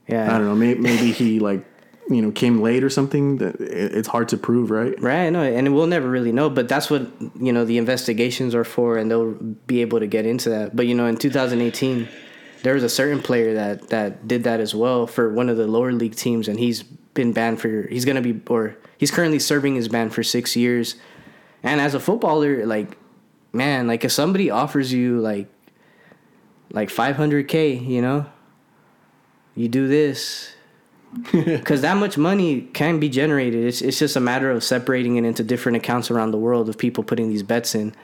yeah, 0.08 0.34
I 0.34 0.38
don't 0.38 0.46
know, 0.46 0.56
maybe, 0.56 0.80
maybe 0.80 1.12
he 1.12 1.40
like 1.40 1.66
you 2.10 2.22
know 2.22 2.32
came 2.32 2.62
late 2.62 2.84
or 2.84 2.90
something, 2.90 3.38
that 3.38 3.60
it's 3.60 4.08
hard 4.08 4.30
to 4.30 4.38
prove, 4.38 4.72
right? 4.72 5.00
Right, 5.02 5.30
no, 5.30 5.42
and 5.42 5.74
we'll 5.74 5.88
never 5.88 6.10
really 6.10 6.32
know. 6.32 6.50
But 6.50 6.70
that's 6.70 6.90
what 6.90 7.08
you 7.40 7.52
know 7.52 7.66
the 7.66 7.78
investigations 7.78 8.56
are 8.56 8.64
for, 8.64 8.98
and 8.98 9.12
they'll 9.12 9.34
be 9.34 9.82
able 9.82 10.00
to 10.00 10.08
get 10.08 10.26
into 10.26 10.50
that. 10.50 10.76
But 10.76 10.88
you 10.88 10.96
know, 10.96 11.06
in 11.06 11.18
2018, 11.18 12.08
there 12.64 12.74
was 12.74 12.84
a 12.84 12.90
certain 12.90 13.22
player 13.22 13.54
that 13.56 13.90
that 13.90 14.28
did 14.28 14.44
that 14.46 14.60
as 14.60 14.74
well 14.74 15.08
for 15.08 15.34
one 15.34 15.50
of 15.50 15.58
the 15.58 15.68
lower 15.68 15.92
league 15.92 16.16
teams, 16.16 16.48
and 16.48 16.60
he's 16.60 16.84
been 16.84 17.34
banned 17.34 17.60
for. 17.60 17.88
He's 17.88 18.06
gonna 18.06 18.22
be, 18.22 18.40
or 18.48 18.78
he's 18.98 19.12
currently 19.12 19.40
serving 19.40 19.76
his 19.76 19.88
ban 19.88 20.10
for 20.10 20.24
six 20.24 20.56
years. 20.56 20.96
And 21.64 21.82
as 21.82 21.96
a 21.96 22.00
footballer, 22.00 22.66
like, 22.66 22.98
man, 23.54 23.88
like 23.88 24.04
if 24.04 24.12
somebody 24.12 24.50
offers 24.50 24.92
you 24.94 25.20
like, 25.20 25.48
like 26.72 26.90
500k, 26.90 27.88
you 27.88 28.02
know, 28.02 28.26
you 29.56 29.68
do 29.68 29.88
this 29.88 30.54
because 31.32 31.82
that 31.82 31.98
much 31.98 32.18
money 32.18 32.62
can 32.74 33.00
be 33.00 33.10
generated. 33.10 33.66
It's 33.66 33.82
it's 33.82 34.00
just 34.00 34.16
a 34.16 34.20
matter 34.20 34.52
of 34.52 34.64
separating 34.64 35.16
it 35.16 35.24
into 35.24 35.44
different 35.44 35.78
accounts 35.78 36.12
around 36.12 36.32
the 36.32 36.38
world 36.38 36.70
of 36.70 36.78
people 36.78 37.04
putting 37.04 37.30
these 37.30 37.44
bets 37.44 37.76
in, 37.76 37.96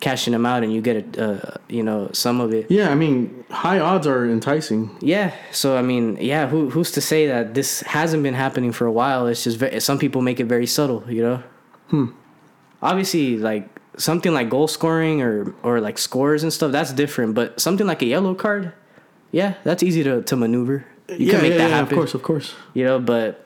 cashing 0.00 0.32
them 0.32 0.44
out, 0.44 0.62
and 0.62 0.72
you 0.72 0.82
get 0.82 1.16
a 1.16 1.24
uh, 1.24 1.56
you 1.68 1.82
know 1.82 2.10
some 2.12 2.40
of 2.40 2.52
it. 2.52 2.70
Yeah, 2.70 2.90
I 2.90 2.94
mean, 2.94 3.44
high 3.50 3.78
odds 3.78 4.06
are 4.06 4.28
enticing. 4.28 4.96
Yeah. 5.00 5.34
So 5.52 5.76
I 5.76 5.82
mean, 5.82 6.18
yeah. 6.20 6.48
Who 6.48 6.68
who's 6.68 6.90
to 6.92 7.00
say 7.00 7.26
that 7.28 7.54
this 7.54 7.80
hasn't 7.82 8.22
been 8.22 8.34
happening 8.34 8.72
for 8.72 8.86
a 8.86 8.92
while? 8.92 9.28
It's 9.28 9.44
just 9.44 9.58
very, 9.58 9.78
some 9.80 9.98
people 9.98 10.20
make 10.20 10.40
it 10.40 10.46
very 10.46 10.66
subtle. 10.66 11.04
You 11.08 11.22
know. 11.22 11.42
Hmm. 11.88 12.06
Obviously, 12.82 13.38
like 13.38 13.71
something 13.96 14.32
like 14.32 14.48
goal 14.48 14.68
scoring 14.68 15.22
or 15.22 15.54
or 15.62 15.80
like 15.80 15.98
scores 15.98 16.42
and 16.42 16.52
stuff, 16.52 16.72
that's 16.72 16.92
different. 16.92 17.34
But 17.34 17.60
something 17.60 17.86
like 17.86 18.02
a 18.02 18.06
yellow 18.06 18.34
card, 18.34 18.72
yeah, 19.30 19.54
that's 19.64 19.82
easy 19.82 20.02
to 20.04 20.22
to 20.22 20.36
maneuver. 20.36 20.84
You 21.08 21.16
yeah, 21.26 21.32
can 21.32 21.42
make 21.42 21.52
yeah, 21.52 21.58
that 21.58 21.70
yeah, 21.70 21.76
happen 21.76 21.92
of 21.92 21.98
course, 21.98 22.14
of 22.14 22.22
course. 22.22 22.54
you 22.74 22.84
know 22.84 22.98
but 22.98 23.44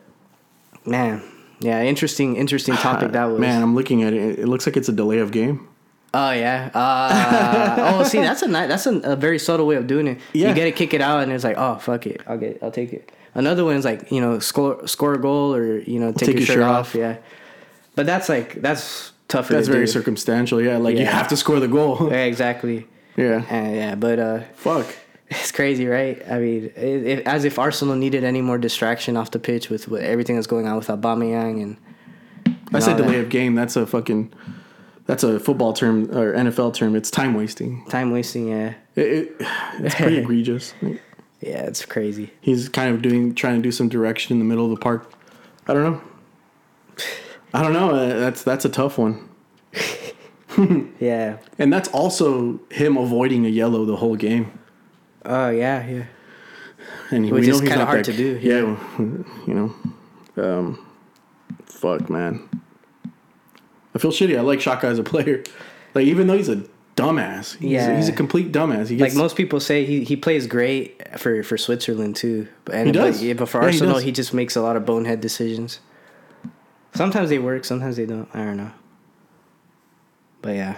man 0.85 1.21
yeah 1.59 1.83
interesting 1.83 2.37
interesting 2.37 2.75
topic 2.77 3.11
that 3.13 3.25
was 3.25 3.41
Man, 3.41 3.61
I'm 3.63 3.75
looking 3.75 4.05
at 4.05 4.13
it. 4.13 4.39
It 4.39 4.47
looks 4.47 4.67
like 4.67 4.77
it's 4.77 4.89
a 4.89 4.93
delay 4.93 5.19
of 5.19 5.33
game. 5.33 5.67
oh 6.15 6.31
yeah 6.31 6.71
uh, 6.75 7.77
oh 7.99 8.05
see 8.05 8.21
that's 8.21 8.43
a 8.43 8.47
ni- 8.47 8.69
that's 8.69 8.87
a, 8.87 8.99
a 9.01 9.17
very 9.17 9.39
subtle 9.39 9.67
way 9.67 9.75
of 9.77 9.87
doing 9.89 10.07
it 10.07 10.19
Yeah. 10.33 10.51
you 10.51 10.55
get 10.55 10.65
to 10.65 10.73
kick 10.73 10.95
it 10.95 11.01
out 11.01 11.23
and 11.25 11.33
it's 11.33 11.43
like 11.45 11.57
oh 11.59 11.77
fuck 11.79 12.07
it 12.07 12.21
i'll 12.29 12.39
get 12.39 12.63
i'll 12.63 12.71
take 12.71 12.93
it 12.93 13.11
another 13.35 13.65
one 13.65 13.75
is 13.75 13.85
like 13.85 14.13
you 14.13 14.21
know 14.21 14.39
score 14.39 14.87
score 14.87 15.15
a 15.15 15.19
goal 15.21 15.55
or 15.55 15.81
you 15.81 15.99
know 15.99 16.13
take, 16.13 16.37
your, 16.37 16.47
shirt, 16.47 16.63
off. 16.63 16.95
yeah 16.95 17.17
but 17.97 18.07
that's 18.07 18.29
like 18.29 18.61
that's 18.63 19.13
tougher 19.29 19.55
That's 19.55 19.69
very 19.69 19.87
do. 19.87 19.93
circumstantial. 19.93 20.61
Yeah, 20.61 20.79
like 20.79 20.97
you 20.97 21.07
have 21.07 21.29
to 21.29 21.37
score 21.37 21.61
the 21.61 21.69
goal. 21.69 22.09
yeah 22.11 22.25
exactly 22.25 22.87
yeah. 23.17 23.45
uh, 23.51 23.71
yeah 23.71 23.95
but 23.95 24.19
uh 24.19 24.41
Fuck. 24.55 24.87
It's 25.29 25.51
crazy, 25.51 25.87
right? 25.87 26.23
I 26.31 26.39
mean, 26.39 26.65
it, 26.77 27.07
it, 27.07 27.27
as 27.27 27.45
if 27.45 27.59
Arsenal 27.59 27.97
needed 27.97 28.23
any 28.23 28.41
more 28.41 28.59
distraction 28.59 29.17
off 29.17 29.33
the 29.33 29.41
pitch 29.41 29.69
with, 29.69 29.89
with 29.89 30.03
everything 30.03 30.37
that's 30.37 30.47
going 30.47 30.69
on 30.69 30.77
with 30.77 30.87
Aubameyang 30.87 31.63
and. 31.63 31.77
I 32.73 32.79
said 32.79 32.97
that. 32.97 33.05
delay 33.05 33.19
of 33.21 33.29
game. 33.29 33.55
That's 33.55 33.77
a 33.77 33.87
fucking. 33.87 34.33
That's 35.07 35.23
a 35.23 35.39
football 35.39 35.73
term 35.73 36.05
or 36.17 36.33
NFL 36.35 36.75
term. 36.75 36.97
It's 36.97 37.11
time 37.11 37.35
wasting. 37.35 37.85
Time 37.87 38.11
wasting, 38.11 38.49
yeah. 38.49 38.75
It, 38.97 39.07
it, 39.07 39.37
it's 39.81 39.95
pretty 39.95 40.19
egregious. 40.23 40.75
Yeah, 41.41 41.63
it's 41.63 41.85
crazy. 41.85 42.33
He's 42.41 42.69
kind 42.69 42.95
of 42.95 43.03
doing 43.03 43.35
trying 43.35 43.57
to 43.57 43.63
do 43.63 43.71
some 43.71 43.89
direction 43.89 44.33
in 44.33 44.39
the 44.41 44.45
middle 44.45 44.65
of 44.65 44.71
the 44.71 44.81
park. 44.81 45.13
I 45.69 45.75
don't 45.75 45.83
know. 45.83 46.01
I 47.57 47.63
don't 47.63 47.73
know. 47.73 47.91
Uh, 47.91 48.19
That's 48.21 48.43
that's 48.43 48.65
a 48.65 48.69
tough 48.69 48.99
one, 48.99 49.29
Yeah. 51.01 51.39
and 51.59 51.73
that's 51.73 51.89
also 51.89 52.61
him 52.71 52.97
avoiding 52.97 53.45
a 53.47 53.49
yellow 53.49 53.85
the 53.85 53.97
whole 53.97 54.17
game. 54.17 54.59
Oh, 55.25 55.51
yeah, 55.51 55.87
yeah. 55.87 56.05
And 57.11 57.25
he- 57.25 57.33
Which 57.33 57.47
is 57.49 57.61
kinda 57.61 57.77
not 57.77 57.87
hard 57.89 58.05
that- 58.05 58.13
to 58.13 58.17
do, 58.17 58.39
Yeah, 58.43 58.77
you 59.47 59.55
know. 59.55 59.75
Um, 60.43 60.87
fuck, 61.65 62.09
man. 62.11 62.49
I 63.95 63.99
feel 63.99 64.11
shitty. 64.13 64.37
I 64.37 64.43
like 64.43 64.59
Xhaka 64.61 64.85
as 64.85 64.99
a 64.99 65.03
player. 65.03 65.43
Like 65.95 66.05
even 66.07 66.27
though 66.27 66.37
he's 66.37 66.49
a 66.51 66.63
dumbass, 66.97 67.57
he's, 67.57 67.71
Yeah. 67.73 67.97
he's 67.97 68.09
a 68.09 68.13
complete 68.13 68.53
dumbass. 68.53 68.89
He 68.89 68.99
Like 68.99 69.15
most 69.15 69.37
people 69.37 69.61
say, 69.61 69.85
he, 69.85 70.05
he 70.05 70.17
plays 70.17 70.47
great 70.47 71.19
for, 71.19 71.43
for 71.43 71.57
Switzerland, 71.59 72.17
too. 72.17 72.49
And, 72.73 72.87
He 72.87 72.93
does. 72.93 73.19
But, 73.19 73.25
yeah, 73.27 73.33
but 73.35 73.49
for 73.49 73.61
Yeah, 73.61 73.67
Arsenal, 73.69 73.95
does. 73.95 74.03
he, 74.05 74.13
just 74.13 74.33
makes 74.35 74.55
a 74.57 74.63
lot 74.63 74.77
of 74.77 74.85
bonehead 74.87 75.21
decisions. 75.21 75.81
Sometimes 76.97 77.29
they 77.29 77.39
work, 77.39 77.65
sometimes 77.65 77.97
they 77.97 78.07
don't. 78.07 78.29
I 78.35 78.45
don't 78.45 78.57
know. 78.57 78.73
But 80.43 80.57
yeah. 80.57 80.77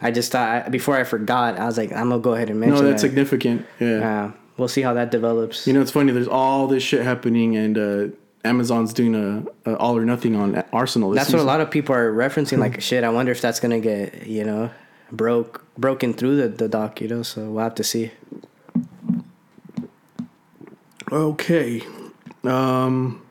I 0.00 0.10
just 0.10 0.30
thought, 0.30 0.70
before 0.70 0.96
I 0.96 1.04
forgot, 1.04 1.58
I 1.58 1.64
was 1.64 1.78
like, 1.78 1.90
I'm 1.92 2.10
going 2.10 2.20
to 2.20 2.24
go 2.24 2.34
ahead 2.34 2.50
and 2.50 2.60
mention 2.60 2.76
no, 2.76 2.82
that's 2.82 3.00
that. 3.00 3.08
significant. 3.08 3.66
Yeah. 3.80 4.26
Uh, 4.26 4.32
we'll 4.56 4.68
see 4.68 4.82
how 4.82 4.94
that 4.94 5.10
develops. 5.10 5.66
You 5.66 5.72
know, 5.72 5.80
it's 5.80 5.90
funny. 5.90 6.12
There's 6.12 6.28
all 6.28 6.66
this 6.66 6.82
shit 6.82 7.02
happening, 7.02 7.56
and 7.56 7.78
uh, 7.78 8.14
Amazon's 8.44 8.92
doing 8.92 9.14
a, 9.14 9.70
a 9.70 9.76
all 9.76 9.96
or 9.96 10.04
nothing 10.04 10.36
on 10.36 10.62
Arsenal. 10.72 11.10
This 11.10 11.22
That's 11.22 11.32
what 11.32 11.40
a 11.40 11.44
lot 11.44 11.60
of 11.60 11.70
people 11.70 11.94
are 11.94 12.12
referencing. 12.12 12.58
Like, 12.58 12.80
shit, 12.88 13.04
I 13.04 13.08
wonder 13.08 13.32
if 13.32 13.40
that's 13.40 13.60
gonna 13.60 13.80
get 13.80 14.26
you 14.26 14.44
know 14.44 14.70
broke 15.10 15.64
broken 15.78 16.12
through 16.12 16.36
the 16.36 16.48
the 16.48 16.68
dock. 16.68 17.00
You 17.00 17.08
know, 17.08 17.22
so 17.22 17.50
we'll 17.50 17.64
have 17.64 17.74
to 17.76 17.84
see. 17.84 18.12
Okay. 21.10 21.82
Um, 22.44 23.25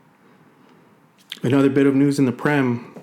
another 1.45 1.69
bit 1.69 1.87
of 1.87 1.95
news 1.95 2.19
in 2.19 2.25
the 2.25 2.31
Prem. 2.31 2.93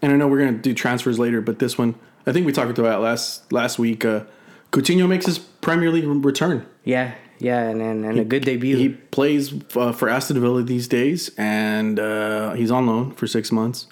And 0.00 0.12
I 0.12 0.16
know 0.16 0.28
we're 0.28 0.38
gonna 0.38 0.58
do 0.58 0.74
transfers 0.74 1.18
later, 1.18 1.40
but 1.40 1.58
this 1.58 1.78
one, 1.78 1.94
I 2.26 2.32
think 2.32 2.46
we 2.46 2.52
talked 2.52 2.78
about 2.78 3.00
last 3.00 3.52
last 3.52 3.78
week. 3.78 4.04
Uh, 4.04 4.24
Coutinho 4.72 5.08
makes 5.08 5.26
his 5.26 5.38
Premier 5.38 5.90
League 5.90 6.06
return. 6.24 6.66
Yeah, 6.84 7.14
yeah, 7.38 7.62
and 7.68 7.80
and, 7.80 8.04
and 8.04 8.18
a 8.18 8.24
good 8.24 8.44
debut. 8.44 8.76
He 8.76 8.88
plays 8.90 9.52
uh, 9.76 9.92
for 9.92 10.08
Aston 10.08 10.40
Villa 10.40 10.62
these 10.62 10.88
days, 10.88 11.30
and 11.36 12.00
uh, 12.00 12.52
he's 12.54 12.70
on 12.70 12.86
loan 12.86 13.12
for 13.12 13.26
six 13.26 13.52
months. 13.52 13.86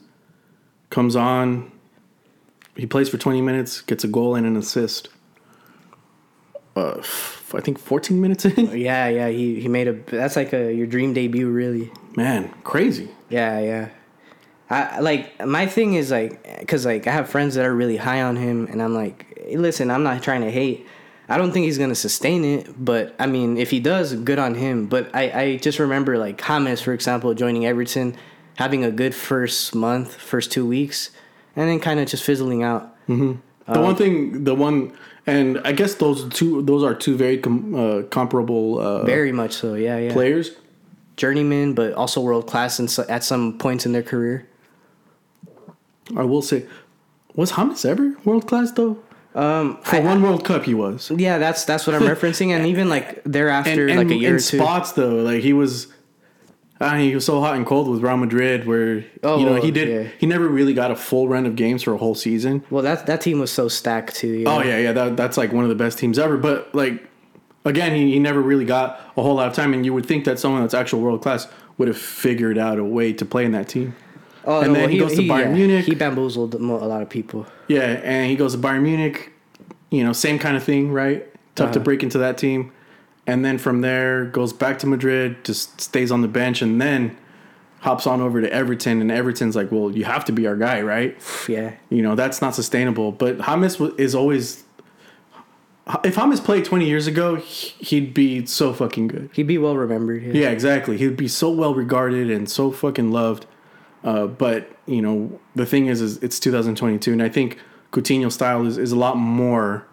Comes 0.90 1.14
on, 1.14 1.70
he 2.76 2.86
plays 2.86 3.08
for 3.08 3.18
twenty 3.18 3.40
minutes, 3.40 3.80
gets 3.80 4.02
a 4.02 4.08
goal 4.08 4.34
and 4.34 4.46
an 4.46 4.56
assist. 4.56 5.08
Uh, 6.74 7.02
I 7.52 7.60
think 7.60 7.78
fourteen 7.78 8.20
minutes 8.20 8.44
in. 8.44 8.76
yeah, 8.76 9.08
yeah, 9.08 9.28
he 9.28 9.60
he 9.60 9.68
made 9.68 9.86
a. 9.86 9.92
That's 9.92 10.34
like 10.34 10.52
a 10.52 10.72
your 10.72 10.86
dream 10.86 11.12
debut, 11.12 11.48
really. 11.48 11.92
Man, 12.16 12.54
crazy. 12.64 13.08
Yeah, 13.28 13.60
yeah. 13.60 13.88
I 14.68 15.00
like 15.00 15.44
my 15.44 15.66
thing 15.66 15.94
is 15.94 16.10
like 16.12 16.60
because 16.60 16.86
like 16.86 17.06
I 17.06 17.12
have 17.12 17.28
friends 17.28 17.56
that 17.56 17.66
are 17.66 17.74
really 17.74 17.96
high 17.96 18.22
on 18.22 18.36
him, 18.36 18.66
and 18.70 18.80
I'm 18.80 18.94
like, 18.94 19.42
hey, 19.44 19.56
listen, 19.56 19.90
I'm 19.90 20.04
not 20.04 20.22
trying 20.22 20.42
to 20.42 20.50
hate. 20.50 20.86
I 21.28 21.38
don't 21.38 21.52
think 21.52 21.64
he's 21.64 21.78
gonna 21.78 21.94
sustain 21.94 22.44
it, 22.44 22.84
but 22.84 23.14
I 23.18 23.26
mean, 23.26 23.56
if 23.56 23.70
he 23.70 23.80
does, 23.80 24.14
good 24.14 24.38
on 24.38 24.54
him. 24.54 24.86
But 24.86 25.10
I 25.14 25.30
I 25.30 25.56
just 25.56 25.78
remember 25.78 26.18
like 26.18 26.44
James, 26.44 26.80
for 26.80 26.92
example, 26.92 27.34
joining 27.34 27.66
Everton, 27.66 28.16
having 28.56 28.84
a 28.84 28.92
good 28.92 29.14
first 29.14 29.74
month, 29.74 30.14
first 30.14 30.52
two 30.52 30.66
weeks, 30.66 31.10
and 31.56 31.68
then 31.68 31.80
kind 31.80 31.98
of 31.98 32.06
just 32.06 32.22
fizzling 32.22 32.62
out. 32.62 32.94
The 33.72 33.80
one 33.80 33.94
thing, 33.96 34.44
the 34.44 34.54
one, 34.54 34.92
and 35.26 35.60
I 35.64 35.72
guess 35.72 35.94
those 35.94 36.28
two, 36.30 36.62
those 36.62 36.82
are 36.82 36.94
two 36.94 37.16
very 37.16 37.38
com, 37.38 37.74
uh, 37.74 38.02
comparable 38.02 38.80
uh, 38.80 39.04
Very 39.04 39.32
much 39.32 39.52
so, 39.52 39.74
yeah, 39.74 39.96
yeah. 39.98 40.12
players. 40.12 40.52
Journeyman, 41.20 41.74
but 41.74 41.92
also 41.92 42.20
world 42.22 42.46
class 42.46 42.80
so- 42.90 43.04
at 43.08 43.22
some 43.22 43.58
points 43.58 43.84
in 43.84 43.92
their 43.92 44.02
career. 44.02 44.48
I 46.16 46.22
will 46.24 46.42
say, 46.42 46.64
was 47.36 47.52
James 47.52 47.84
ever 47.84 48.16
world 48.24 48.48
class 48.48 48.72
though? 48.72 48.98
Um, 49.34 49.78
For 49.82 49.96
I- 49.96 50.00
one 50.00 50.22
World 50.22 50.44
Cup, 50.44 50.64
he 50.64 50.74
was. 50.74 51.12
yeah, 51.16 51.38
that's 51.38 51.64
that's 51.64 51.86
what 51.86 51.94
I'm 51.94 52.02
referencing, 52.02 52.48
and 52.50 52.66
even 52.66 52.88
like 52.88 53.22
thereafter, 53.24 53.86
and, 53.86 53.96
like 53.98 54.10
a 54.10 54.14
year 54.16 54.30
in 54.30 54.34
or 54.36 54.38
two. 54.40 54.56
spots 54.58 54.92
though, 54.92 55.16
like 55.16 55.42
he 55.42 55.52
was. 55.52 55.86
Uh, 56.80 56.94
he 56.96 57.14
was 57.14 57.26
so 57.26 57.40
hot 57.42 57.54
and 57.56 57.66
cold 57.66 57.86
with 57.88 58.00
Real 58.02 58.16
Madrid, 58.16 58.66
where 58.66 59.04
Oh, 59.22 59.38
you 59.38 59.44
know 59.44 59.56
he 59.60 59.70
did. 59.70 59.88
yeah. 59.88 60.10
He 60.18 60.24
never 60.24 60.48
really 60.48 60.72
got 60.72 60.90
a 60.90 60.96
full 60.96 61.28
run 61.28 61.44
of 61.44 61.54
games 61.54 61.82
for 61.82 61.92
a 61.92 61.98
whole 61.98 62.14
season. 62.14 62.64
Well, 62.70 62.82
that 62.82 63.04
that 63.06 63.20
team 63.20 63.38
was 63.38 63.52
so 63.52 63.68
stacked 63.68 64.16
too. 64.16 64.28
you 64.28 64.46
Oh 64.46 64.62
yeah, 64.62 64.78
yeah, 64.78 64.92
that, 64.92 65.14
that's 65.14 65.36
like 65.36 65.52
one 65.52 65.62
of 65.64 65.68
the 65.68 65.74
best 65.76 65.98
teams 65.98 66.18
ever. 66.18 66.38
But 66.38 66.74
like, 66.74 67.06
again, 67.64 67.94
he, 67.94 68.12
he 68.12 68.18
never 68.18 68.40
really 68.40 68.64
got 68.64 69.00
a 69.16 69.22
whole 69.22 69.34
lot 69.34 69.48
of 69.48 69.54
time, 69.54 69.72
and 69.74 69.84
you 69.84 69.92
would 69.94 70.06
think 70.06 70.24
that 70.24 70.38
someone 70.38 70.62
that's 70.62 70.74
actual 70.74 71.00
world 71.00 71.22
class 71.22 71.46
would 71.78 71.88
have 71.88 71.98
figured 71.98 72.58
out 72.58 72.78
a 72.78 72.84
way 72.84 73.12
to 73.12 73.24
play 73.24 73.44
in 73.44 73.52
that 73.52 73.68
team. 73.68 73.94
Oh, 74.44 74.60
And 74.60 74.74
then 74.74 74.88
he 74.90 74.98
goes 74.98 75.14
to 75.16 75.22
Bayern 75.22 75.52
Munich. 75.52 75.84
He 75.84 75.94
bamboozled 75.94 76.54
a 76.54 76.58
lot 76.58 77.02
of 77.02 77.10
people. 77.10 77.46
Yeah, 77.68 78.00
and 78.02 78.30
he 78.30 78.36
goes 78.36 78.52
to 78.52 78.58
Bayern 78.58 78.82
Munich. 78.82 79.32
You 79.90 80.04
know, 80.04 80.12
same 80.12 80.38
kind 80.38 80.56
of 80.56 80.62
thing, 80.62 80.92
right? 80.92 81.26
Tough 81.56 81.72
to 81.72 81.78
Uh-huh. 81.78 81.84
break 81.84 82.02
into 82.02 82.18
that 82.18 82.38
team, 82.38 82.72
and 83.26 83.44
then 83.44 83.58
from 83.58 83.80
there 83.82 84.24
goes 84.24 84.52
back 84.52 84.78
to 84.80 84.86
Madrid, 84.86 85.44
just 85.44 85.80
stays 85.80 86.10
on 86.12 86.20
the 86.22 86.28
bench, 86.28 86.62
and 86.62 86.80
then 86.80 87.16
hops 87.80 88.06
on 88.06 88.20
over 88.20 88.40
to 88.40 88.52
Everton, 88.52 89.00
and 89.00 89.10
Everton's 89.10 89.56
like, 89.56 89.72
"Well, 89.72 89.90
you 89.90 90.04
have 90.04 90.24
to 90.26 90.32
be 90.32 90.46
our 90.46 90.56
guy, 90.56 90.80
right?" 90.82 91.16
Yeah. 91.48 91.72
You 91.90 92.02
know, 92.02 92.14
that's 92.14 92.40
not 92.40 92.54
sustainable. 92.54 93.10
But 93.12 93.38
wa- 93.80 93.90
is 93.98 94.14
always. 94.14 94.64
If 96.04 96.16
James 96.16 96.40
played 96.40 96.64
20 96.64 96.86
years 96.86 97.06
ago, 97.06 97.36
he- 97.36 97.74
he'd 97.84 98.14
be 98.14 98.44
so 98.46 98.72
fucking 98.72 99.08
good. 99.08 99.30
He'd 99.32 99.46
be 99.46 99.58
well 99.58 99.76
remembered. 99.76 100.22
Yeah. 100.22 100.32
Yeah, 100.42 100.50
exactly. 100.50 100.96
He'd 100.96 101.16
be 101.16 101.28
so 101.28 101.50
well 101.50 101.74
regarded 101.74 102.30
and 102.30 102.48
so 102.48 102.70
fucking 102.70 103.10
loved. 103.10 103.46
Uh, 104.04 104.26
but 104.26 104.70
you 104.86 105.02
know, 105.02 105.38
the 105.54 105.66
thing 105.66 105.86
is, 105.86 106.00
is 106.00 106.16
it's 106.18 106.38
2022, 106.40 107.12
and 107.12 107.22
I 107.22 107.28
think 107.28 107.58
Coutinho's 107.92 108.34
style 108.34 108.64
is, 108.66 108.78
is 108.78 108.92
a 108.92 108.96
lot 108.96 109.16
more. 109.16 109.86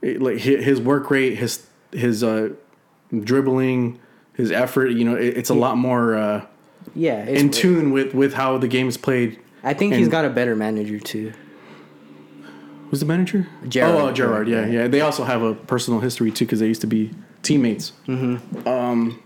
it- 0.00 0.20
like 0.22 0.38
his 0.38 0.80
work 0.80 1.10
rate, 1.10 1.36
his 1.38 1.66
his 1.92 2.24
uh, 2.24 2.50
dribbling, 3.22 3.98
his 4.34 4.50
effort. 4.50 4.88
You 4.88 5.04
know, 5.04 5.14
it, 5.16 5.36
it's 5.36 5.50
a 5.50 5.54
lot 5.54 5.76
more 5.76 6.16
uh, 6.16 6.44
Yeah. 6.94 7.24
in 7.26 7.50
tune 7.50 7.92
with 7.92 8.14
with 8.14 8.34
how 8.34 8.58
the 8.58 8.68
game 8.68 8.88
is 8.88 8.96
played. 8.96 9.38
I 9.62 9.74
think 9.74 9.94
he's 9.94 10.08
got 10.08 10.24
a 10.24 10.30
better 10.30 10.56
manager 10.56 10.98
too. 10.98 11.32
Who's 12.92 13.00
the 13.00 13.06
manager? 13.06 13.48
Gerrard. 13.68 13.94
Oh, 13.94 14.08
oh, 14.08 14.12
Gerrard. 14.12 14.48
Yeah, 14.48 14.66
yeah. 14.66 14.86
They 14.86 15.00
also 15.00 15.24
have 15.24 15.40
a 15.40 15.54
personal 15.54 16.00
history 16.00 16.30
too 16.30 16.44
because 16.44 16.60
they 16.60 16.66
used 16.66 16.82
to 16.82 16.86
be 16.86 17.10
teammates. 17.42 17.92
Mm-hmm. 18.06 18.68
Um, 18.68 19.22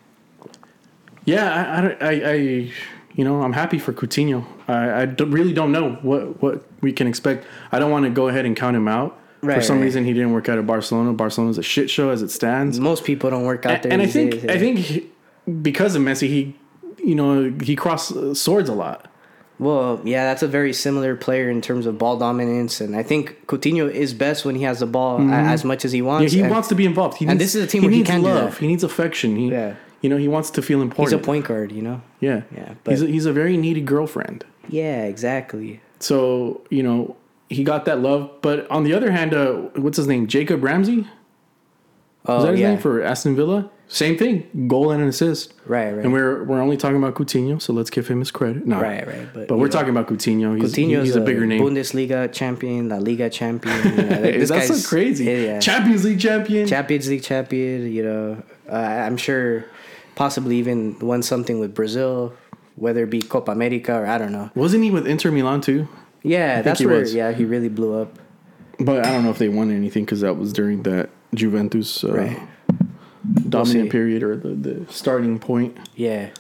yeah, 1.25 1.97
I, 2.01 2.07
I, 2.07 2.09
I, 2.09 2.31
I, 2.31 2.33
you 3.15 3.25
know, 3.25 3.43
I'm 3.43 3.53
happy 3.55 3.81
for 3.81 3.93
Coutinho. 3.93 4.47
I, 4.69 5.03
I 5.03 5.07
don't- 5.07 5.33
really 5.33 5.53
don't 5.53 5.73
know 5.73 5.95
what 6.03 6.41
what 6.41 6.65
we 6.81 6.93
can 6.93 7.09
expect. 7.09 7.45
I 7.73 7.81
don't 7.81 7.91
want 7.91 8.05
to 8.05 8.11
go 8.11 8.29
ahead 8.29 8.47
and 8.47 8.55
count 8.57 8.77
him 8.77 8.87
out. 8.87 9.19
for 9.41 9.61
some 9.61 9.79
right. 9.79 9.83
reason, 9.83 10.05
he 10.05 10.13
didn't 10.13 10.33
work 10.33 10.49
out 10.49 10.59
at 10.61 10.67
Barcelona. 10.69 11.13
Barcelona's 11.13 11.59
a 11.59 11.65
shit 11.65 11.91
show 11.91 12.11
as 12.11 12.23
it 12.23 12.31
stands. 12.31 12.79
Most 12.79 13.03
people 13.03 13.31
don't 13.31 13.47
work 13.47 13.67
out 13.67 13.83
there. 13.83 13.93
and 13.93 14.01
I 14.01 14.07
think 14.07 14.31
days, 14.31 14.45
yeah. 14.45 14.53
I 14.53 14.59
think 14.59 15.07
because 15.61 15.97
of 15.97 16.03
Messi, 16.03 16.29
he, 16.29 16.57
you 17.03 17.17
know, 17.17 17.53
he 17.61 17.75
crossed 17.75 18.13
uh, 18.13 18.33
swords 18.33 18.69
a 18.69 18.75
lot. 18.75 19.11
Well, 19.59 20.01
yeah, 20.05 20.25
that's 20.25 20.43
a 20.43 20.49
very 20.49 20.73
similar 20.75 21.17
player 21.17 21.49
in 21.49 21.63
terms 21.63 21.87
of 21.87 21.97
ball 21.97 22.19
dominance, 22.19 22.81
and 22.81 22.95
I 22.95 23.03
think 23.03 23.47
Coutinho 23.47 23.91
is 23.91 24.13
best 24.13 24.45
when 24.45 24.55
he 24.55 24.63
has 24.65 24.81
the 24.81 24.87
ball 24.87 25.19
a- 25.19 25.33
as 25.33 25.65
much 25.65 25.85
as 25.87 25.93
he 25.93 26.01
Mm-hmm. 26.01 26.07
Yeah, 26.07 26.13
wants. 26.19 26.33
he 26.35 26.41
and 26.43 26.51
wants 26.51 26.69
to 26.69 26.75
be 26.75 26.85
involved. 26.85 27.17
He 27.17 27.25
and 27.27 27.39
needs, 27.39 27.53
this 27.53 27.55
is 27.55 27.65
a 27.65 27.67
team 27.67 27.83
he 27.83 27.87
where 27.89 27.93
he 27.93 27.99
needs 28.01 28.11
can 28.11 28.21
do 28.21 28.27
love. 28.29 28.59
He 28.59 28.67
needs 28.67 28.85
affection. 28.85 29.35
He, 29.37 29.51
Yeah. 29.51 29.75
you 30.03 30.11
know, 30.11 30.19
he 30.19 30.29
wants 30.29 30.51
to 30.51 30.63
feel 30.63 30.83
important. 30.83 31.15
He's 31.19 31.23
a 31.23 31.25
point 31.25 31.47
guard, 31.47 31.73
you 31.73 31.81
know. 31.81 32.03
Yeah, 32.21 32.43
Yeah, 32.55 32.69
he's 32.69 33.01
but- 33.01 33.03
a, 33.03 33.07
he's 33.07 33.25
a 33.25 33.33
very 33.33 33.57
needy 33.57 33.81
girlfriend. 33.81 34.45
Yeah, 34.69 35.05
exactly. 35.05 35.81
So 36.01 36.61
you 36.69 36.83
know 36.83 37.17
he 37.49 37.65
got 37.65 37.85
that 37.87 38.01
love, 38.01 38.31
but 38.43 38.71
on 38.71 38.85
the 38.85 38.93
other 38.93 39.11
hand, 39.13 39.33
uh, 39.33 39.53
what's 39.77 39.97
his 39.97 40.07
name? 40.09 40.27
Jacob 40.27 40.63
Ramsey. 40.63 41.07
Oh 42.27 42.39
Is 42.39 42.43
that 42.45 42.51
his 42.53 42.61
yeah, 42.61 42.71
name 42.73 42.79
for 42.79 43.03
Aston 43.03 43.37
Villa? 43.37 43.71
Same 43.89 44.19
thing, 44.19 44.67
goal 44.67 44.91
and 44.91 45.01
an 45.01 45.09
assist. 45.09 45.55
right, 45.65 45.93
right, 45.93 46.05
And 46.05 46.13
we're 46.13 46.43
we're 46.43 46.61
only 46.61 46.77
talking 46.77 46.97
about 46.97 47.15
Coutinho, 47.15 47.63
so 47.63 47.73
let's 47.73 47.89
give 47.89 48.09
him 48.09 48.19
his 48.19 48.33
credit. 48.33 48.67
No, 48.67 48.81
right, 48.81 49.07
right. 49.07 49.29
But, 49.33 49.47
But 49.47 49.59
we're 49.59 49.67
know, 49.67 49.71
talking 49.73 49.91
about 49.91 50.09
Coutinho. 50.09 50.61
He's, 50.61 50.75
Coutinho's 50.75 51.05
he's 51.07 51.17
a 51.17 51.21
bigger 51.21 51.47
name. 51.47 51.61
Bundesliga 51.63 52.33
champion, 52.33 52.89
La 52.89 52.97
Liga 52.97 53.31
champion. 53.31 53.77
You 53.77 53.91
know, 53.97 54.09
this 54.23 54.49
That's 54.49 54.69
guy's 54.69 54.83
so 54.83 54.89
crazy. 54.89 55.25
Yeah. 55.27 55.61
Champions 55.61 56.05
League 56.05 56.19
champion. 56.19 56.67
Champions 56.67 57.09
League 57.09 57.23
champion. 57.23 57.93
You 57.93 58.03
know, 58.03 58.43
uh, 58.69 58.75
I'm 58.75 59.17
sure, 59.17 59.65
possibly 60.17 60.57
even 60.57 60.99
won 60.99 61.23
something 61.23 61.61
with 61.61 61.73
Brazil, 61.73 62.35
whether 62.75 63.05
it 63.05 63.11
be 63.11 63.23
Copa 63.23 63.53
America 63.53 63.95
or 63.95 64.07
I 64.07 64.19
don't 64.19 64.33
know. 64.33 64.51
Wasn't 64.57 64.83
he 64.83 64.91
with 64.91 65.07
Inter 65.07 65.31
Milan 65.31 65.61
too? 65.61 65.87
Yeah, 66.25 66.61
that's 66.63 66.81
he 66.81 66.87
where 66.87 66.99
was. 67.01 67.15
yeah 67.15 67.31
he 67.31 67.45
really 67.45 67.69
blew 67.69 68.01
up. 68.01 68.19
But 68.81 69.07
I 69.07 69.13
don't 69.13 69.23
know 69.23 69.31
if 69.31 69.39
they 69.39 69.49
won 69.49 69.71
anything 69.71 70.05
because 70.05 70.23
that 70.23 70.35
was 70.37 70.53
during 70.53 70.83
that 70.83 71.09
Juventus 71.35 72.03
uh, 72.03 72.13
Right. 72.13 72.41
Dominant 73.49 73.91
period 73.91 74.23
or 74.23 74.37
the, 74.37 74.49
the 74.51 74.93
starting 74.93 75.39
point. 75.39 75.77
Yeah. 75.95 76.31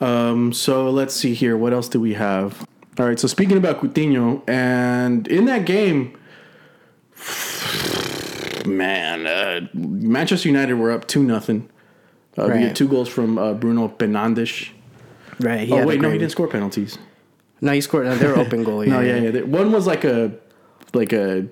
Um, 0.00 0.52
so 0.52 0.90
let's 0.90 1.14
see 1.14 1.34
here. 1.34 1.56
What 1.56 1.72
else 1.72 1.88
do 1.88 2.00
we 2.00 2.14
have? 2.14 2.66
All 2.98 3.06
right. 3.06 3.18
So 3.18 3.28
speaking 3.28 3.56
about 3.56 3.80
Coutinho, 3.80 4.42
and 4.48 5.26
in 5.28 5.46
that 5.46 5.64
game, 5.64 6.16
man, 8.66 9.26
uh, 9.26 9.68
Manchester 9.74 10.48
United 10.48 10.74
were 10.74 10.90
up 10.90 11.06
two 11.06 11.22
nothing. 11.22 11.68
Uh, 12.38 12.44
We 12.44 12.50
Right. 12.52 12.60
had 12.62 12.76
two 12.76 12.88
goals 12.88 13.08
from 13.08 13.38
uh, 13.38 13.54
Bruno 13.54 13.88
Fernandes. 13.88 14.70
Right. 15.40 15.70
Oh 15.70 15.86
wait, 15.86 16.00
no, 16.00 16.10
he 16.10 16.18
didn't 16.18 16.32
score 16.32 16.48
penalties. 16.48 16.98
No, 17.60 17.72
he 17.72 17.80
scored. 17.80 18.06
No, 18.06 18.14
they 18.16 18.26
were 18.26 18.38
open 18.44 18.64
goal. 18.64 18.84
Yeah. 18.84 18.92
No, 18.92 19.00
yeah, 19.00 19.16
yeah. 19.30 19.40
One 19.42 19.72
was 19.72 19.86
like 19.86 20.04
a, 20.04 20.32
like 20.94 21.12
a, 21.12 21.46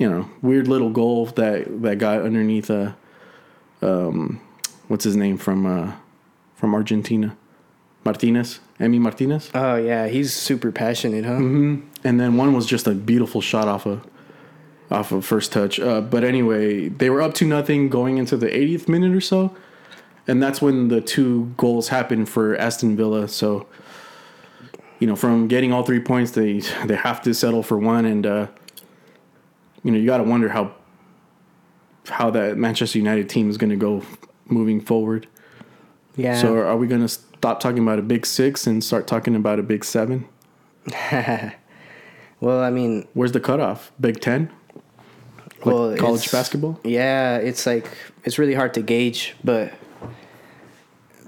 you 0.00 0.08
know, 0.10 0.28
weird 0.42 0.68
little 0.68 0.90
goal 0.90 1.26
that 1.26 1.82
that 1.82 1.98
got 1.98 2.22
underneath 2.22 2.70
a, 2.70 2.96
um, 3.82 4.40
what's 4.88 5.04
his 5.04 5.16
name 5.16 5.36
from 5.38 5.66
uh, 5.66 5.92
from 6.54 6.74
Argentina, 6.74 7.36
Martinez, 8.04 8.60
Emi 8.78 8.98
Martinez. 8.98 9.50
Oh 9.54 9.76
yeah, 9.76 10.08
he's 10.08 10.32
super 10.32 10.72
passionate, 10.72 11.24
huh? 11.24 11.32
Mm-hmm. 11.32 11.86
and 12.04 12.20
then 12.20 12.36
one 12.36 12.52
was 12.52 12.66
just 12.66 12.86
a 12.86 12.94
beautiful 12.94 13.40
shot 13.40 13.68
off 13.68 13.86
of 13.86 14.06
off 14.90 15.12
of 15.12 15.24
first 15.24 15.52
touch. 15.52 15.80
Uh, 15.80 16.00
but 16.00 16.22
anyway, 16.22 16.88
they 16.88 17.10
were 17.10 17.22
up 17.22 17.34
to 17.34 17.46
nothing 17.46 17.88
going 17.88 18.18
into 18.18 18.36
the 18.36 18.46
80th 18.46 18.88
minute 18.88 19.14
or 19.14 19.20
so, 19.20 19.54
and 20.26 20.42
that's 20.42 20.60
when 20.60 20.88
the 20.88 21.00
two 21.00 21.52
goals 21.56 21.88
happened 21.88 22.28
for 22.28 22.56
Aston 22.56 22.96
Villa. 22.96 23.26
So, 23.26 23.66
you 24.98 25.06
know, 25.06 25.16
from 25.16 25.48
getting 25.48 25.72
all 25.72 25.82
three 25.82 26.00
points, 26.00 26.32
they 26.32 26.60
they 26.84 26.96
have 26.96 27.22
to 27.22 27.34
settle 27.34 27.62
for 27.62 27.78
one, 27.78 28.04
and 28.04 28.26
uh, 28.26 28.46
you 29.82 29.90
know, 29.90 29.98
you 29.98 30.06
got 30.06 30.18
to 30.18 30.24
wonder 30.24 30.48
how 30.48 30.74
how 32.08 32.30
that 32.30 32.56
Manchester 32.56 32.98
United 32.98 33.28
team 33.28 33.48
is 33.48 33.56
going 33.56 33.70
to 33.70 33.76
go 33.76 34.02
moving 34.46 34.80
forward. 34.80 35.26
Yeah. 36.16 36.40
So, 36.40 36.56
are 36.58 36.76
we 36.76 36.86
going 36.86 37.00
to 37.00 37.08
stop 37.08 37.60
talking 37.60 37.82
about 37.82 37.98
a 37.98 38.02
big 38.02 38.26
six 38.26 38.66
and 38.66 38.82
start 38.82 39.06
talking 39.06 39.34
about 39.34 39.58
a 39.58 39.62
big 39.62 39.84
seven? 39.84 40.26
well, 42.40 42.60
I 42.60 42.70
mean, 42.70 43.06
Where's 43.14 43.32
the 43.32 43.40
cutoff? 43.40 43.92
Big 44.00 44.20
Ten? 44.20 44.50
Like 45.64 45.74
well, 45.74 45.96
college 45.96 46.30
basketball? 46.30 46.80
Yeah, 46.82 47.36
it's 47.36 47.66
like 47.66 47.86
it's 48.24 48.38
really 48.38 48.54
hard 48.54 48.74
to 48.74 48.82
gauge, 48.82 49.36
but 49.44 49.72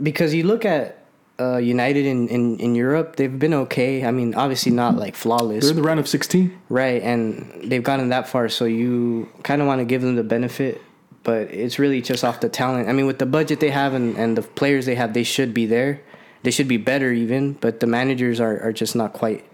because 0.03 0.35
you 0.35 0.43
look 0.43 0.64
at 0.64 1.04
uh, 1.41 1.57
United 1.57 2.07
in, 2.07 2.28
in, 2.28 2.59
in 2.59 2.74
Europe, 2.74 3.16
they've 3.16 3.39
been 3.39 3.55
okay. 3.55 4.05
I 4.05 4.11
mean, 4.11 4.35
obviously 4.35 4.72
not 4.72 4.97
like 4.97 5.16
flawless, 5.16 5.62
They're 5.64 5.70
in 5.70 5.76
the 5.76 5.82
round 5.82 6.01
of 6.01 6.09
16. 6.09 6.57
right? 6.68 7.03
And 7.03 7.70
they've 7.70 7.82
gotten 7.82 8.09
that 8.11 8.28
far, 8.28 8.49
so 8.49 8.64
you 8.64 9.28
kind 9.43 9.61
of 9.61 9.66
want 9.66 9.80
to 9.80 9.85
give 9.85 10.03
them 10.03 10.14
the 10.14 10.22
benefit, 10.22 10.80
but 11.24 11.43
it's 11.51 11.78
really 11.78 12.01
just 12.01 12.22
off 12.24 12.41
the 12.41 12.49
talent. 12.49 12.89
I 12.89 12.93
mean, 12.93 13.07
with 13.07 13.18
the 13.18 13.26
budget 13.26 13.61
they 13.61 13.70
have 13.70 13.95
and, 13.95 14.16
and 14.16 14.37
the 14.37 14.43
players 14.43 14.87
they 14.87 14.95
have, 14.95 15.12
they 15.14 15.24
should 15.24 15.53
be 15.53 15.66
there. 15.66 16.01
They 16.45 16.51
should 16.51 16.68
be 16.68 16.76
better 16.76 17.11
even, 17.11 17.55
but 17.55 17.80
the 17.80 17.87
managers 17.87 18.39
are, 18.39 18.61
are 18.61 18.72
just 18.72 18.95
not 18.95 19.12
quite. 19.14 19.45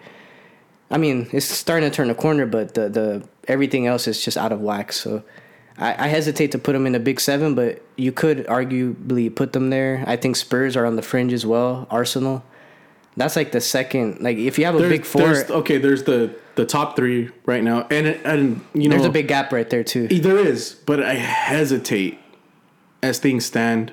I 0.90 0.98
mean, 0.98 1.28
it's 1.32 1.46
starting 1.46 1.88
to 1.88 1.94
turn 1.94 2.10
a 2.10 2.16
corner, 2.16 2.46
but 2.46 2.74
the, 2.74 2.88
the 2.88 3.28
everything 3.46 3.86
else 3.86 4.08
is 4.08 4.22
just 4.22 4.36
out 4.36 4.50
of 4.50 4.60
whack. 4.60 4.92
So 4.92 5.22
I, 5.80 6.04
I 6.04 6.08
hesitate 6.08 6.52
to 6.52 6.58
put 6.58 6.74
them 6.74 6.86
in 6.86 6.94
a 6.94 7.00
big 7.00 7.18
seven, 7.20 7.54
but 7.54 7.82
you 7.96 8.12
could 8.12 8.46
arguably 8.46 9.34
put 9.34 9.54
them 9.54 9.70
there. 9.70 10.04
I 10.06 10.16
think 10.16 10.36
Spurs 10.36 10.76
are 10.76 10.84
on 10.84 10.96
the 10.96 11.02
fringe 11.02 11.32
as 11.32 11.46
well. 11.46 11.86
Arsenal. 11.90 12.44
That's 13.16 13.34
like 13.34 13.52
the 13.52 13.60
second. 13.60 14.20
Like 14.20 14.36
if 14.36 14.58
you 14.58 14.66
have 14.66 14.74
a 14.74 14.78
There's, 14.78 14.92
big 14.92 15.04
four, 15.04 15.22
there's- 15.22 15.50
okay, 15.50 15.78
there's 15.78 16.04
the, 16.04 16.34
the 16.54 16.66
top 16.66 16.96
three 16.96 17.30
right 17.46 17.64
now. 17.64 17.86
And, 17.90 18.06
and 18.06 18.60
you 18.74 18.88
know, 18.88 18.96
there's 18.96 19.08
a 19.08 19.10
big 19.10 19.28
gap 19.28 19.52
right 19.52 19.68
there 19.68 19.82
too. 19.82 20.06
there 20.06 20.38
is, 20.38 20.74
but 20.86 21.02
I 21.02 21.14
hesitate 21.14 22.18
as 23.02 23.18
things 23.18 23.46
stand. 23.46 23.92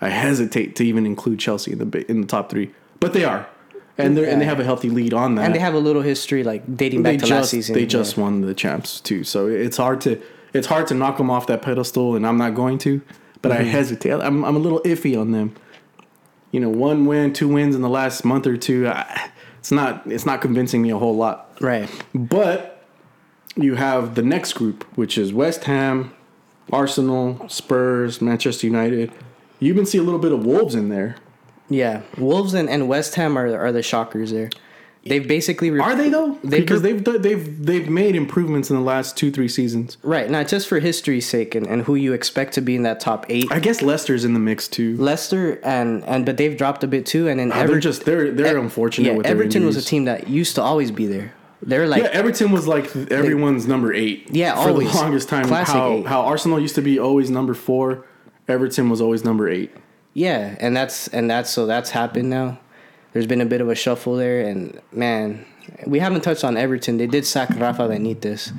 I 0.00 0.08
hesitate 0.08 0.76
to 0.76 0.84
even 0.84 1.06
include 1.06 1.38
Chelsea 1.38 1.72
in 1.72 1.78
the 1.78 2.10
in 2.10 2.20
the 2.20 2.26
top 2.26 2.50
three, 2.50 2.72
but 2.98 3.12
they 3.12 3.24
are, 3.24 3.48
and 3.96 4.16
they 4.16 4.24
are 4.24 4.28
and 4.28 4.40
they 4.40 4.44
have 4.44 4.58
a 4.58 4.64
healthy 4.64 4.90
lead 4.90 5.14
on 5.14 5.36
that. 5.36 5.44
And 5.44 5.54
they 5.54 5.60
have 5.60 5.74
a 5.74 5.78
little 5.78 6.02
history, 6.02 6.42
like 6.42 6.76
dating 6.76 7.04
back 7.04 7.12
they 7.12 7.16
to 7.18 7.26
just 7.26 7.30
last 7.30 7.50
season. 7.50 7.74
they 7.74 7.82
yeah. 7.82 7.86
just 7.86 8.16
won 8.16 8.40
the 8.40 8.52
champs 8.52 9.00
too, 9.00 9.22
so 9.22 9.46
it's 9.46 9.76
hard 9.76 10.00
to 10.00 10.20
it's 10.52 10.66
hard 10.66 10.86
to 10.88 10.94
knock 10.94 11.18
them 11.18 11.30
off 11.30 11.46
that 11.48 11.62
pedestal, 11.62 12.14
and 12.16 12.26
I'm 12.26 12.36
not 12.38 12.54
going 12.54 12.78
to. 12.78 13.00
But 13.40 13.52
Mm-hmm. 13.52 13.60
I 13.60 13.64
hesitate. 13.64 14.12
I'm 14.12 14.44
I'm 14.44 14.54
a 14.56 14.58
little 14.60 14.80
iffy 14.80 15.20
on 15.20 15.32
them. 15.32 15.54
You 16.52 16.60
know, 16.60 16.68
one 16.68 17.06
win, 17.06 17.32
two 17.32 17.48
wins 17.48 17.74
in 17.74 17.82
the 17.82 17.88
last 17.88 18.24
month 18.24 18.46
or 18.46 18.56
two. 18.56 18.86
I, 18.88 19.30
it's 19.58 19.72
not 19.72 20.02
it's 20.06 20.24
not 20.26 20.40
convincing 20.40 20.82
me 20.82 20.90
a 20.90 20.98
whole 20.98 21.16
lot. 21.16 21.56
right. 21.60 21.88
But 22.14 22.84
you 23.56 23.74
have 23.74 24.14
the 24.14 24.22
next 24.22 24.52
group, 24.54 24.84
which 24.96 25.18
is 25.18 25.32
West 25.32 25.64
Ham, 25.64 26.14
Arsenal, 26.72 27.48
Spurs, 27.48 28.20
Manchester 28.22 28.66
United. 28.66 29.12
You 29.60 29.72
even 29.72 29.86
see 29.86 29.98
a 29.98 30.02
little 30.02 30.18
bit 30.20 30.32
of 30.32 30.44
Wolves 30.46 30.74
in 30.74 30.88
there. 30.88 31.16
Yeah, 31.68 32.02
Wolves 32.18 32.54
and, 32.54 32.68
and 32.68 32.88
West 32.88 33.14
Ham 33.16 33.36
are 33.36 33.56
are 33.58 33.72
the 33.72 33.82
shockers 33.82 34.30
there. 34.30 34.50
They've 35.04 35.26
basically 35.26 35.70
re- 35.70 35.80
Are 35.80 35.96
they 35.96 36.08
though? 36.10 36.38
They've 36.44 36.60
because 36.60 36.82
re- 36.82 36.92
they've 36.92 37.22
they've 37.22 37.66
they've 37.66 37.88
made 37.88 38.14
improvements 38.14 38.70
in 38.70 38.76
the 38.76 38.82
last 38.82 39.16
two 39.16 39.32
three 39.32 39.48
seasons. 39.48 39.96
right 40.04 40.30
not 40.30 40.46
just 40.46 40.68
for 40.68 40.78
history's 40.78 41.28
sake 41.28 41.56
and, 41.56 41.66
and 41.66 41.82
who 41.82 41.96
you 41.96 42.12
expect 42.12 42.52
to 42.54 42.60
be 42.60 42.76
in 42.76 42.84
that 42.84 43.00
top 43.00 43.26
eight. 43.28 43.46
I 43.50 43.58
guess 43.58 43.82
Leicester's 43.82 44.24
in 44.24 44.32
the 44.32 44.38
mix 44.38 44.68
too. 44.68 44.96
Leicester 44.98 45.58
and 45.64 46.04
and 46.04 46.24
but 46.24 46.36
they've 46.36 46.56
dropped 46.56 46.84
a 46.84 46.86
bit 46.86 47.04
too, 47.04 47.26
and 47.26 47.40
then 47.40 47.50
ah, 47.50 47.56
they're 47.56 47.64
Ever- 47.64 47.80
just 47.80 48.04
they're 48.04 48.30
they're 48.30 48.56
E- 48.56 48.60
unfortunate 48.60 49.08
yeah, 49.08 49.16
with 49.16 49.26
Everton 49.26 49.66
was 49.66 49.76
a 49.76 49.82
team 49.82 50.04
that 50.04 50.28
used 50.28 50.54
to 50.54 50.62
always 50.62 50.92
be 50.92 51.06
there. 51.06 51.34
They're 51.64 51.88
like 51.88 52.02
Yeah, 52.02 52.08
Everton 52.10 52.52
was 52.52 52.66
like 52.68 52.94
everyone's 53.10 53.66
number 53.66 53.92
eight. 53.92 54.28
Yeah, 54.30 54.54
for 54.54 54.70
always. 54.70 54.92
the 54.92 54.98
longest 54.98 55.28
time. 55.28 55.46
Classic 55.46 55.74
how 55.74 55.92
eight. 55.94 56.06
how 56.06 56.20
Arsenal 56.22 56.60
used 56.60 56.74
to 56.76 56.82
be 56.82 56.98
always 57.00 57.28
number 57.30 57.54
four, 57.54 58.04
Everton 58.48 58.88
was 58.88 59.00
always 59.00 59.24
number 59.24 59.48
eight. 59.48 59.72
Yeah, 60.14 60.56
and 60.60 60.76
that's 60.76 61.08
and 61.08 61.28
that's 61.30 61.50
so 61.50 61.66
that's 61.66 61.90
happened 61.90 62.30
now. 62.30 62.58
There's 63.12 63.26
been 63.26 63.40
a 63.40 63.46
bit 63.46 63.60
of 63.60 63.68
a 63.68 63.74
shuffle 63.74 64.16
there, 64.16 64.40
and 64.40 64.80
man, 64.92 65.44
we 65.86 65.98
haven't 65.98 66.22
touched 66.22 66.44
on 66.44 66.56
Everton. 66.56 66.96
They 66.96 67.06
did 67.06 67.26
sack 67.26 67.50
Rafa 67.56 67.82
Benitez, 67.88 68.52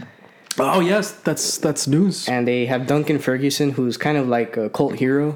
Oh 0.60 0.80
yes, 0.80 1.12
that's 1.12 1.58
that's 1.58 1.88
news. 1.88 2.28
and 2.30 2.47
they 2.47 2.68
have 2.68 2.86
Duncan 2.86 3.18
Ferguson, 3.20 3.72
who's 3.72 3.97
kind 3.97 4.18
of 4.18 4.28
like 4.28 4.56
a 4.58 4.70
cult 4.70 4.95
hero. 4.95 5.36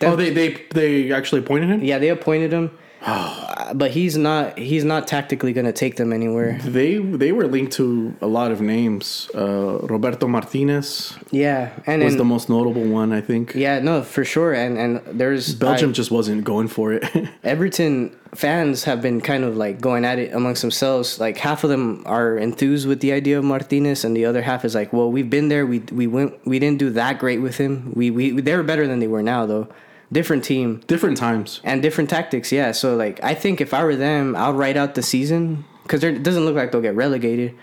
That- 0.00 0.12
oh, 0.12 0.16
they 0.16 0.30
they 0.30 0.64
they 0.72 1.12
actually 1.12 1.40
appointed 1.42 1.68
him. 1.70 1.84
Yeah, 1.84 1.98
they 1.98 2.08
appointed 2.08 2.52
him, 2.52 2.70
but 3.74 3.90
he's 3.92 4.16
not 4.16 4.58
he's 4.58 4.84
not 4.84 5.06
tactically 5.06 5.52
gonna 5.52 5.72
take 5.72 5.96
them 5.96 6.12
anywhere. 6.12 6.58
They 6.64 6.98
they 6.98 7.32
were 7.32 7.46
linked 7.46 7.72
to 7.74 8.14
a 8.20 8.26
lot 8.26 8.50
of 8.52 8.60
names. 8.60 9.28
Uh, 9.34 9.78
Roberto 9.94 10.26
Martinez 10.26 11.16
Yeah, 11.30 11.70
and 11.86 12.02
was 12.02 12.12
then, 12.12 12.18
the 12.18 12.24
most 12.24 12.48
notable 12.48 12.84
one, 12.84 13.12
I 13.12 13.20
think. 13.20 13.54
yeah, 13.54 13.78
no, 13.80 14.02
for 14.02 14.24
sure. 14.24 14.52
And 14.52 14.76
and 14.78 15.00
there's 15.20 15.54
Belgium 15.54 15.90
I- 15.90 15.92
just 15.92 16.10
wasn't 16.10 16.44
going 16.44 16.68
for 16.68 16.92
it. 16.92 17.04
Everton 17.44 18.14
fans 18.34 18.84
have 18.84 19.00
been 19.00 19.20
kind 19.20 19.44
of 19.44 19.56
like 19.56 19.80
going 19.80 20.04
at 20.04 20.18
it 20.18 20.32
amongst 20.34 20.62
themselves. 20.62 21.18
Like 21.20 21.36
half 21.38 21.64
of 21.64 21.70
them 21.70 22.02
are 22.06 22.36
enthused 22.36 22.86
with 22.88 23.00
the 23.00 23.12
idea 23.12 23.38
of 23.38 23.44
Martinez, 23.44 24.04
and 24.04 24.16
the 24.16 24.24
other 24.26 24.42
half 24.42 24.64
is 24.64 24.74
like, 24.74 24.92
"Well, 24.92 25.10
we've 25.10 25.30
been 25.30 25.48
there. 25.48 25.64
We 25.66 25.78
we 25.92 26.06
went. 26.06 26.34
We 26.44 26.58
didn't 26.58 26.78
do 26.78 26.90
that 26.90 27.18
great 27.18 27.40
with 27.40 27.56
him. 27.56 27.92
We 27.94 28.10
we 28.10 28.40
they 28.40 28.56
were 28.56 28.62
better 28.64 28.86
than 28.86 28.98
they 29.00 29.08
were 29.08 29.22
now, 29.22 29.46
though. 29.46 29.68
Different 30.12 30.44
team 30.44 30.82
Different 30.86 31.16
times. 31.16 31.60
and 31.64 31.82
different 31.82 32.08
tactics. 32.10 32.52
Yeah. 32.52 32.72
So 32.72 32.94
like, 32.96 33.22
I 33.24 33.34
think 33.34 33.60
if 33.60 33.74
I 33.74 33.82
were 33.84 33.96
them, 33.96 34.36
I'll 34.36 34.52
write 34.54 34.76
out 34.76 34.94
the 34.94 35.02
season 35.02 35.64
because 35.82 36.04
it 36.04 36.22
doesn't 36.22 36.44
look 36.44 36.54
like 36.54 36.70
they'll 36.72 36.80
get 36.80 36.94
relegated. 36.94 37.54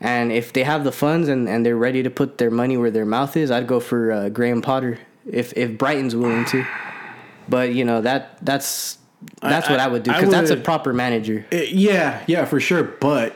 And 0.00 0.30
if 0.30 0.52
they 0.52 0.62
have 0.64 0.84
the 0.84 0.92
funds 0.92 1.28
and, 1.28 1.48
and 1.48 1.64
they're 1.66 1.76
ready 1.76 2.02
to 2.02 2.10
put 2.10 2.38
their 2.38 2.50
money 2.50 2.76
where 2.76 2.90
their 2.90 3.06
mouth 3.06 3.36
is, 3.36 3.50
I'd 3.50 3.66
go 3.66 3.80
for 3.80 4.12
uh, 4.12 4.28
Graham 4.28 4.62
Potter 4.62 4.98
if 5.26 5.52
if 5.56 5.76
Brighton's 5.78 6.14
willing 6.14 6.44
to. 6.46 6.64
But 7.48 7.72
you 7.74 7.84
know 7.84 8.00
that 8.02 8.38
that's 8.44 8.98
that's 9.40 9.66
I- 9.68 9.70
what 9.72 9.80
I 9.80 9.88
would 9.88 10.02
do 10.04 10.12
because 10.12 10.30
that's 10.30 10.50
a 10.50 10.56
proper 10.56 10.92
manager. 10.92 11.46
Uh, 11.52 11.56
yeah, 11.56 12.22
yeah, 12.28 12.44
for 12.44 12.60
sure. 12.60 12.84
But 12.84 13.34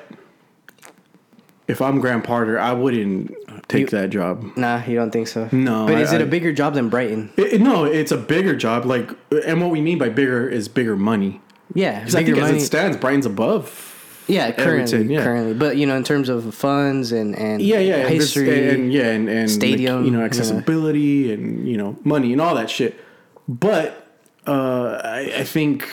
if 1.68 1.80
I'm 1.80 2.00
Graham 2.00 2.22
Potter, 2.22 2.58
I 2.58 2.72
wouldn't 2.72 3.34
take 3.68 3.90
that 3.90 4.10
job. 4.10 4.44
Nah, 4.56 4.84
you 4.84 4.96
don't 4.96 5.10
think 5.12 5.28
so? 5.28 5.48
No, 5.52 5.86
But 5.86 5.96
I- 5.96 6.00
is 6.02 6.12
it 6.12 6.20
a 6.20 6.24
I- 6.24 6.28
bigger 6.28 6.52
job 6.52 6.74
than 6.74 6.88
Brighton? 6.88 7.30
It, 7.36 7.60
no, 7.60 7.84
it's 7.84 8.12
a 8.12 8.16
bigger 8.16 8.54
job. 8.56 8.84
Like, 8.84 9.10
and 9.46 9.60
what 9.60 9.70
we 9.70 9.80
mean 9.80 9.98
by 9.98 10.08
bigger 10.08 10.48
is 10.48 10.68
bigger 10.68 10.96
money. 10.96 11.40
Yeah, 11.74 12.02
'Cause 12.02 12.14
I 12.14 12.24
think 12.24 12.36
money. 12.38 12.56
as 12.56 12.62
it 12.62 12.66
stands, 12.66 12.96
Brighton's 12.98 13.24
above. 13.26 13.88
yeah, 14.26 14.50
currently, 14.52 14.82
Everton, 14.98 15.10
yeah. 15.10 15.24
currently. 15.24 15.54
But 15.54 15.76
you 15.76 15.86
know, 15.86 15.96
in 15.96 16.04
terms 16.04 16.28
of 16.28 16.54
funds 16.54 17.12
and 17.12 17.34
and 17.38 17.62
Yeah, 17.62 17.78
yeah, 17.80 17.94
and 17.96 18.08
this- 18.20 18.34
history, 18.34 18.68
and, 18.68 18.92
yeah, 18.92 19.10
and, 19.10 19.28
and 19.28 19.50
stadium, 19.50 19.96
like, 19.98 20.04
you 20.06 20.10
know, 20.10 20.18
yeah. 20.20 20.24
accessibility 20.26 21.32
and 21.32 21.66
you 21.66 21.76
know, 21.76 21.96
money 22.04 22.32
and 22.32 22.40
all 22.40 22.54
that 22.56 22.68
shit. 22.70 23.00
But 23.48 24.06
uh, 24.46 25.00
I, 25.02 25.32
I 25.38 25.44
think, 25.44 25.88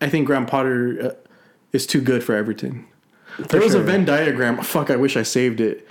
I 0.00 0.08
think 0.08 0.26
Graham 0.26 0.46
Potter 0.46 0.98
uh, 1.02 1.28
is 1.72 1.86
too 1.86 2.00
good 2.00 2.22
for 2.22 2.34
Everton. 2.34 2.86
There 3.48 3.60
was 3.60 3.74
a. 3.74 3.82
Venn 3.82 4.04
diagram. 4.04 4.62
Fuck, 4.62 4.90
I 4.90 4.96
wish 4.96 5.16
I 5.16 5.22
saved 5.22 5.60
it. 5.60 5.88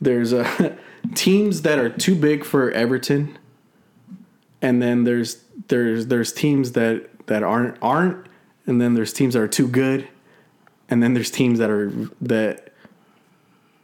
There's 0.00 0.32
uh, 0.32 0.76
teams 1.14 1.62
that 1.62 1.78
are 1.78 1.88
too 1.88 2.14
big 2.14 2.44
for 2.44 2.70
Everton, 2.70 3.38
and 4.62 4.82
then 4.82 5.04
there's 5.04 5.42
there's 5.68 6.06
there's 6.06 6.32
teams 6.32 6.72
that 6.72 7.26
that 7.26 7.42
aren't 7.42 7.76
aren't, 7.82 8.26
and 8.66 8.80
then 8.80 8.94
there's 8.94 9.12
teams 9.12 9.34
that 9.34 9.42
are 9.42 9.48
too 9.48 9.68
good, 9.68 10.08
and 10.88 11.02
then 11.02 11.14
there's 11.14 11.30
teams 11.30 11.58
that 11.58 11.70
are 11.70 11.90
that. 12.20 12.72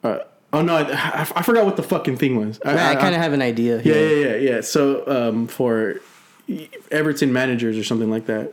Uh, 0.03 0.19
oh 0.53 0.63
no, 0.63 0.77
I, 0.77 1.21
I 1.35 1.43
forgot 1.43 1.65
what 1.65 1.77
the 1.77 1.83
fucking 1.83 2.17
thing 2.17 2.37
was. 2.37 2.61
I, 2.65 2.93
I 2.93 2.97
kind 2.97 3.15
of 3.15 3.21
have 3.21 3.33
an 3.33 3.43
idea. 3.43 3.83
yeah, 3.83 3.95
yeah, 3.95 4.27
yeah, 4.27 4.37
yeah. 4.37 4.61
So 4.61 5.07
um, 5.07 5.47
for 5.47 6.01
Everton 6.91 7.33
managers 7.33 7.79
or 7.79 7.85
something 7.85 8.11
like 8.11 8.27
that, 8.27 8.53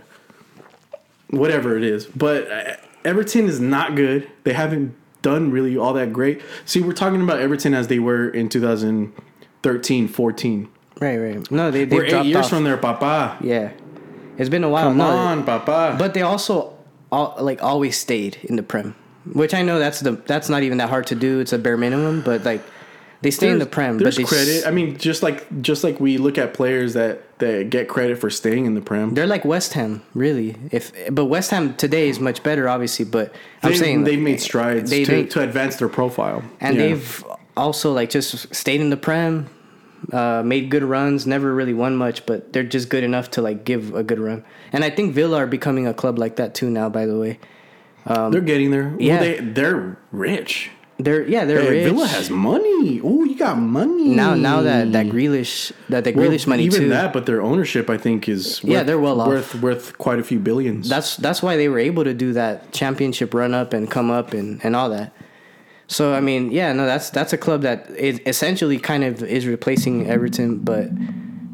whatever 1.29 1.77
it 1.77 1.83
is, 1.83 2.05
but 2.05 2.49
uh, 2.51 2.75
Everton 3.05 3.45
is 3.47 3.59
not 3.59 3.95
good. 3.95 4.29
They 4.43 4.53
haven't 4.53 4.95
done 5.21 5.51
really 5.51 5.77
all 5.77 5.93
that 5.93 6.11
great. 6.13 6.41
See, 6.65 6.81
we're 6.81 6.93
talking 6.93 7.21
about 7.21 7.39
Everton 7.39 7.73
as 7.73 7.87
they 7.87 7.99
were 7.99 8.29
in 8.29 8.49
2013, 8.49 10.07
14. 10.07 10.69
right, 10.99 11.17
right. 11.17 11.51
No, 11.51 11.71
they 11.71 11.85
they 11.85 11.95
We're 11.95 12.05
eight 12.05 12.25
years 12.25 12.45
off. 12.45 12.49
from 12.49 12.63
their 12.63 12.77
papa. 12.77 13.37
Yeah, 13.41 13.71
it's 14.37 14.49
been 14.49 14.63
a 14.63 14.69
while. 14.69 14.89
Come 14.89 14.97
no, 14.97 15.05
on, 15.05 15.43
papa. 15.45 15.95
But 15.97 16.13
they 16.13 16.21
also 16.21 16.73
all, 17.11 17.35
like 17.39 17.61
always 17.63 17.97
stayed 17.97 18.37
in 18.43 18.55
the 18.55 18.63
prem, 18.63 18.95
which 19.33 19.53
I 19.53 19.61
know 19.61 19.79
that's 19.79 19.99
the 19.99 20.13
that's 20.13 20.49
not 20.49 20.63
even 20.63 20.77
that 20.79 20.89
hard 20.89 21.07
to 21.07 21.15
do. 21.15 21.39
It's 21.39 21.53
a 21.53 21.57
bare 21.59 21.77
minimum, 21.77 22.21
but 22.21 22.43
like 22.45 22.61
they 23.21 23.31
stay 23.31 23.49
in 23.49 23.59
the 23.59 23.65
prem. 23.65 23.97
There's 23.97 24.15
but 24.15 24.21
they 24.23 24.27
credit. 24.27 24.57
s- 24.63 24.65
I 24.65 24.71
mean, 24.71 24.97
just 24.97 25.21
like 25.23 25.61
just 25.61 25.83
like 25.83 25.99
we 25.99 26.17
look 26.17 26.37
at 26.37 26.53
players 26.53 26.93
that 26.93 27.21
that 27.41 27.69
get 27.69 27.87
credit 27.89 28.17
for 28.17 28.29
staying 28.29 28.65
in 28.65 28.73
the 28.73 28.81
prem. 28.81 29.13
They're 29.13 29.27
like 29.27 29.43
West 29.45 29.73
Ham, 29.73 30.01
really. 30.15 30.55
If 30.71 30.91
but 31.13 31.25
West 31.25 31.51
Ham 31.51 31.75
today 31.75 32.07
is 32.09 32.19
much 32.19 32.41
better, 32.41 32.67
obviously. 32.69 33.05
But 33.05 33.33
I'm 33.61 33.71
They, 33.73 33.77
saying 33.77 34.03
they 34.05 34.11
like, 34.15 34.21
made 34.21 34.39
strides 34.41 34.89
they- 34.89 35.03
to, 35.03 35.11
they- 35.11 35.25
to 35.25 35.41
advance 35.41 35.75
their 35.75 35.89
profile, 35.89 36.43
and 36.61 36.75
Yeah. 36.75 36.81
they've 36.81 37.23
also 37.57 37.91
like 37.93 38.09
just 38.09 38.55
stayed 38.55 38.79
in 38.81 38.89
the 38.89 38.97
prem, 38.97 39.47
uh, 40.13 40.41
made 40.43 40.69
good 40.71 40.83
runs. 40.83 41.27
Never 41.27 41.53
really 41.53 41.73
won 41.73 41.95
much, 41.97 42.25
but 42.25 42.53
they're 42.53 42.63
just 42.63 42.89
good 42.89 43.03
enough 43.03 43.29
to 43.31 43.41
like 43.41 43.65
give 43.65 43.93
a 43.93 44.03
good 44.03 44.19
run. 44.19 44.43
And 44.73 44.83
I 44.83 44.89
think 44.89 45.13
Villa 45.13 45.37
are 45.37 45.47
becoming 45.47 45.85
a 45.85 45.93
club 45.93 46.17
like 46.17 46.37
that 46.37 46.55
too 46.55 46.69
now. 46.69 46.89
By 46.89 47.05
the 47.05 47.17
way, 47.17 47.39
they're 48.07 48.41
getting 48.41 48.71
there. 48.71 48.93
yeah. 48.97 49.13
Well, 49.19 49.23
they 49.23 49.37
they're 49.39 49.97
rich. 50.11 50.71
They're 51.05 51.27
yeah 51.27 51.45
they're 51.45 51.61
Hey, 51.61 51.69
rich. 51.85 51.93
Villa 51.93 52.07
has 52.07 52.29
money. 52.29 52.99
Oh, 53.03 53.23
you 53.23 53.35
got 53.35 53.57
money 53.57 54.09
now 54.15 54.33
now 54.35 54.61
that 54.61 54.91
that 54.93 55.07
Grealish 55.07 55.71
that 55.89 56.03
the 56.03 56.13
Well, 56.13 56.29
Grealish 56.29 56.47
money 56.47 56.63
even 56.63 56.81
too. 56.81 56.89
that, 56.89 57.13
but 57.13 57.25
their 57.25 57.41
ownership, 57.41 57.89
I 57.89 57.97
think, 57.97 58.27
is 58.29 58.63
worth, 58.63 58.71
Yeah, 58.71 58.83
they're 58.83 58.99
well 58.99 59.21
off. 59.21 59.27
worth 59.27 59.55
worth 59.61 59.97
quite 59.97 60.19
a 60.19 60.23
few 60.23 60.39
billions. 60.39 60.89
That's 60.89 61.15
that's 61.17 61.41
why 61.43 61.55
they 61.57 61.67
were 61.69 61.79
able 61.79 62.03
to 62.03 62.13
do 62.13 62.33
that 62.33 62.71
championship 62.71 63.33
run 63.33 63.53
up 63.53 63.73
and 63.73 63.89
come 63.89 64.09
up 64.11 64.33
and, 64.33 64.59
and 64.63 64.75
all 64.75 64.89
that. 64.89 65.13
So 65.87 66.13
I 66.13 66.21
mean, 66.21 66.51
yeah, 66.51 66.71
no, 66.73 66.85
that's 66.85 67.09
that's 67.09 67.33
a 67.33 67.37
club 67.37 67.61
that 67.63 67.89
is 67.91 68.19
essentially 68.25 68.77
kind 68.79 69.03
of 69.03 69.21
is 69.23 69.45
replacing 69.45 70.07
Everton, 70.09 70.59
but 70.59 70.89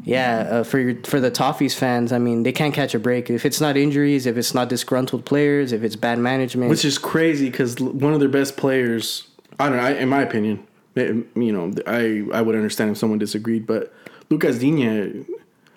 yeah, 0.04 0.38
uh, 0.50 0.64
for 0.64 0.78
your, 0.78 0.94
for 1.04 1.20
the 1.20 1.30
Toffees 1.30 1.74
fans, 1.74 2.12
I 2.12 2.18
mean, 2.18 2.42
they 2.42 2.52
can't 2.52 2.72
catch 2.72 2.94
a 2.94 2.98
break 2.98 3.28
if 3.28 3.44
it's 3.44 3.60
not 3.60 3.76
injuries, 3.76 4.24
if 4.24 4.38
it's 4.38 4.54
not 4.54 4.70
disgruntled 4.70 5.26
players, 5.26 5.70
if 5.72 5.82
it's 5.82 5.96
bad 5.96 6.18
management. 6.18 6.70
which 6.70 6.84
is 6.86 6.96
crazy 6.96 7.50
because 7.50 7.78
one 7.78 8.14
of 8.14 8.20
their 8.20 8.28
best 8.30 8.56
players. 8.56 9.27
I 9.58 9.68
don't 9.68 9.76
know. 9.78 9.82
I, 9.82 9.90
in 9.92 10.08
my 10.08 10.22
opinion, 10.22 10.66
it- 10.94 11.26
you 11.34 11.52
know, 11.52 11.72
I 11.86 12.24
I 12.32 12.42
would 12.42 12.54
understand 12.54 12.90
if 12.92 12.98
someone 12.98 13.18
disagreed, 13.18 13.66
but 13.66 13.92
Lucas 14.30 14.58
Digne, 14.58 15.24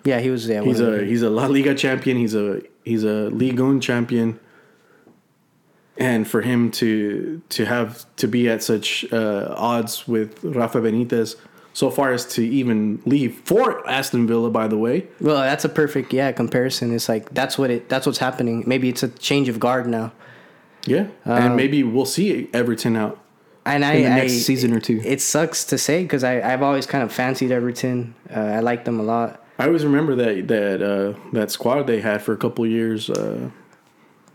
yeah, 0.04 0.20
he 0.20 0.30
was 0.30 0.46
yeah, 0.48 0.62
he's 0.62 0.80
a 0.80 0.84
the- 0.98 1.04
he's 1.04 1.22
a 1.22 1.30
La 1.30 1.46
Liga 1.46 1.74
champion. 1.74 2.16
He's 2.16 2.34
a 2.34 2.60
he's 2.84 3.04
a 3.04 3.28
Ligue 3.30 3.60
1 3.60 3.80
champion. 3.80 4.38
And 5.98 6.26
for 6.26 6.40
him 6.40 6.70
to 6.72 7.42
to 7.50 7.66
have 7.66 8.06
to 8.16 8.26
be 8.26 8.48
at 8.48 8.62
such 8.62 9.04
uh, 9.12 9.54
odds 9.56 10.08
with 10.08 10.42
Rafa 10.42 10.80
Benitez, 10.80 11.36
so 11.74 11.90
far 11.90 12.12
as 12.12 12.24
to 12.34 12.42
even 12.42 13.02
leave 13.04 13.34
for 13.44 13.86
Aston 13.88 14.26
Villa, 14.26 14.50
by 14.50 14.68
the 14.68 14.78
way, 14.78 15.06
well, 15.20 15.36
that's 15.42 15.66
a 15.66 15.68
perfect 15.68 16.12
yeah 16.14 16.32
comparison. 16.32 16.94
It's 16.94 17.10
like 17.10 17.34
that's 17.34 17.58
what 17.58 17.70
it 17.70 17.90
that's 17.90 18.06
what's 18.06 18.18
happening. 18.18 18.64
Maybe 18.66 18.88
it's 18.88 19.02
a 19.02 19.08
change 19.08 19.50
of 19.50 19.60
guard 19.60 19.86
now. 19.86 20.12
yeah, 20.86 21.08
and 21.26 21.56
maybe 21.56 21.82
we'll 21.82 22.06
see 22.06 22.48
Everton 22.54 22.96
out. 22.96 23.21
And 23.64 23.84
I, 23.84 23.92
in 23.94 24.02
the 24.02 24.10
I 24.10 24.16
next 24.16 24.42
season 24.42 24.72
or 24.72 24.80
two. 24.80 25.00
It 25.04 25.20
sucks 25.20 25.64
to 25.66 25.78
say 25.78 26.02
because 26.02 26.24
I 26.24 26.40
I've 26.52 26.62
always 26.62 26.86
kind 26.86 27.04
of 27.04 27.12
fancied 27.12 27.52
Everton. 27.52 28.14
Uh, 28.34 28.40
I 28.40 28.60
like 28.60 28.84
them 28.84 28.98
a 28.98 29.02
lot. 29.02 29.44
I 29.58 29.66
always 29.66 29.84
remember 29.84 30.16
that 30.16 30.48
that 30.48 30.82
uh, 30.82 31.18
that 31.32 31.50
squad 31.50 31.86
they 31.86 32.00
had 32.00 32.22
for 32.22 32.32
a 32.32 32.36
couple 32.36 32.66
years 32.66 33.08
uh, 33.08 33.50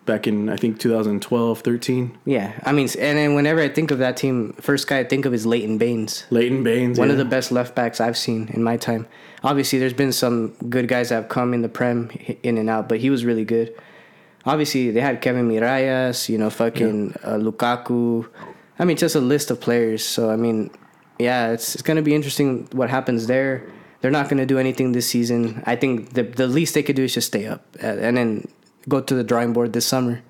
back 0.05 0.25
in 0.25 0.49
I 0.49 0.55
think 0.55 0.80
2012, 0.80 1.59
13. 1.59 2.17
Yeah, 2.25 2.53
I 2.63 2.71
mean, 2.71 2.88
and 2.97 3.17
then 3.17 3.36
whenever 3.36 3.61
I 3.61 3.69
think 3.69 3.91
of 3.91 3.99
that 3.99 4.17
team, 4.17 4.53
first 4.53 4.88
guy 4.88 4.99
I 4.99 5.03
think 5.03 5.25
of 5.25 5.34
is 5.34 5.45
Leighton 5.45 5.78
Baines, 5.78 6.25
Leighton 6.30 6.63
Baines, 6.63 6.97
one 6.97 7.11
of 7.11 7.17
the 7.17 7.25
best 7.25 7.51
left 7.51 7.75
backs 7.75 7.99
I've 7.99 8.17
seen 8.17 8.49
in 8.53 8.63
my 8.63 8.78
time. 8.78 9.07
Obviously, 9.43 9.78
there's 9.78 9.93
been 9.93 10.13
some 10.13 10.55
good 10.69 10.88
guys 10.88 11.09
that 11.09 11.15
have 11.15 11.30
come 11.30 11.53
in 11.53 11.61
the 11.61 11.69
prem 11.69 12.09
in 12.41 12.57
and 12.57 12.69
out, 12.69 12.89
but 12.89 12.99
he 12.99 13.09
was 13.09 13.25
really 13.25 13.45
good. 13.45 13.75
Obviously, 14.45 14.91
they 14.91 15.01
had 15.01 15.21
Kevin 15.21 15.49
Mirallas, 15.49 16.30
you 16.30 16.38
know, 16.38 16.49
fucking 16.49 17.13
uh, 17.23 17.34
Lukaku. 17.34 18.28
I 18.80 18.86
mean, 18.86 18.97
just 18.97 19.15
a 19.15 19.19
list 19.21 19.51
of 19.51 19.59
players. 19.59 20.03
So 20.05 20.30
I 20.30 20.36
mean, 20.36 20.69
yeah, 21.19 21.51
it's 21.51 21.73
it's 21.75 21.82
gonna 21.84 22.01
be 22.01 22.13
interesting 22.15 22.67
what 22.71 22.89
happens 22.89 23.28
there. 23.28 23.63
They're 24.01 24.11
not 24.11 24.30
gonna 24.30 24.45
do 24.45 24.59
anything 24.59 24.91
this 24.91 25.07
season. 25.09 25.63
I 25.65 25.75
think 25.75 26.13
the 26.13 26.23
the 26.23 26.47
least 26.47 26.73
they 26.73 26.84
could 26.84 26.95
do 26.95 27.03
is 27.03 27.13
just 27.13 27.28
stay 27.28 27.47
up 27.47 27.65
uh, 27.84 27.88
and 27.88 28.15
then 28.17 28.47
go 28.88 29.01
to 29.01 29.15
the 29.15 29.23
drawing 29.23 29.53
board 29.53 29.73
this 29.73 29.86
summer. 29.86 30.21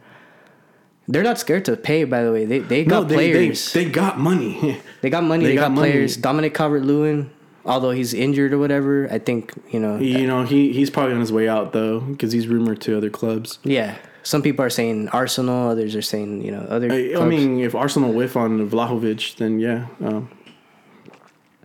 They're 1.09 1.23
not 1.23 1.37
scared 1.39 1.63
to 1.65 1.77
pay. 1.77 2.03
By 2.03 2.23
the 2.23 2.31
way, 2.31 2.45
they 2.45 2.59
they 2.59 2.83
got 2.83 3.07
they, 3.07 3.15
they 3.15 3.31
players. 3.31 3.71
They, 3.73 3.85
they 3.85 3.89
got 3.91 4.19
money. 4.19 4.81
They 5.01 5.09
got 5.09 5.23
money. 5.23 5.43
they 5.45 5.51
They, 5.51 5.55
got 5.55 5.69
got, 5.69 5.71
money. 5.73 5.91
players. 5.91 6.17
Dominic 6.17 6.53
Calvert 6.53 6.83
Lewin, 6.83 7.29
although 7.65 7.91
he's 7.91 8.13
injured 8.13 8.51
or 8.51 8.57
whatever, 8.57 9.07
I 9.11 9.19
think 9.19 9.53
you 9.71 9.79
know. 9.79 9.97
you 9.99 10.25
know, 10.27 10.43
he 10.43 10.73
he's 10.73 10.89
probably 10.89 11.13
on 11.13 11.19
his 11.21 11.31
way 11.31 11.47
out 11.47 11.71
though 11.71 11.99
because 12.01 12.31
he's 12.33 12.47
rumored 12.47 12.81
to 12.81 12.97
other 12.97 13.09
clubs. 13.09 13.59
Yeah, 13.63 13.95
some 14.27 14.41
people 14.41 14.65
are 14.65 14.69
saying 14.69 15.07
Arsenal. 15.09 15.69
Others 15.69 15.95
are 15.95 16.01
saying 16.01 16.41
you 16.41 16.51
know 16.51 16.59
other. 16.69 16.91
I, 16.91 17.15
I 17.15 17.25
mean, 17.25 17.61
if 17.61 17.73
Arsenal 17.73 18.11
whiff 18.11 18.35
on 18.35 18.69
Vlahovic, 18.69 19.37
then 19.37 19.57
yeah, 19.57 19.87
um, 20.01 20.29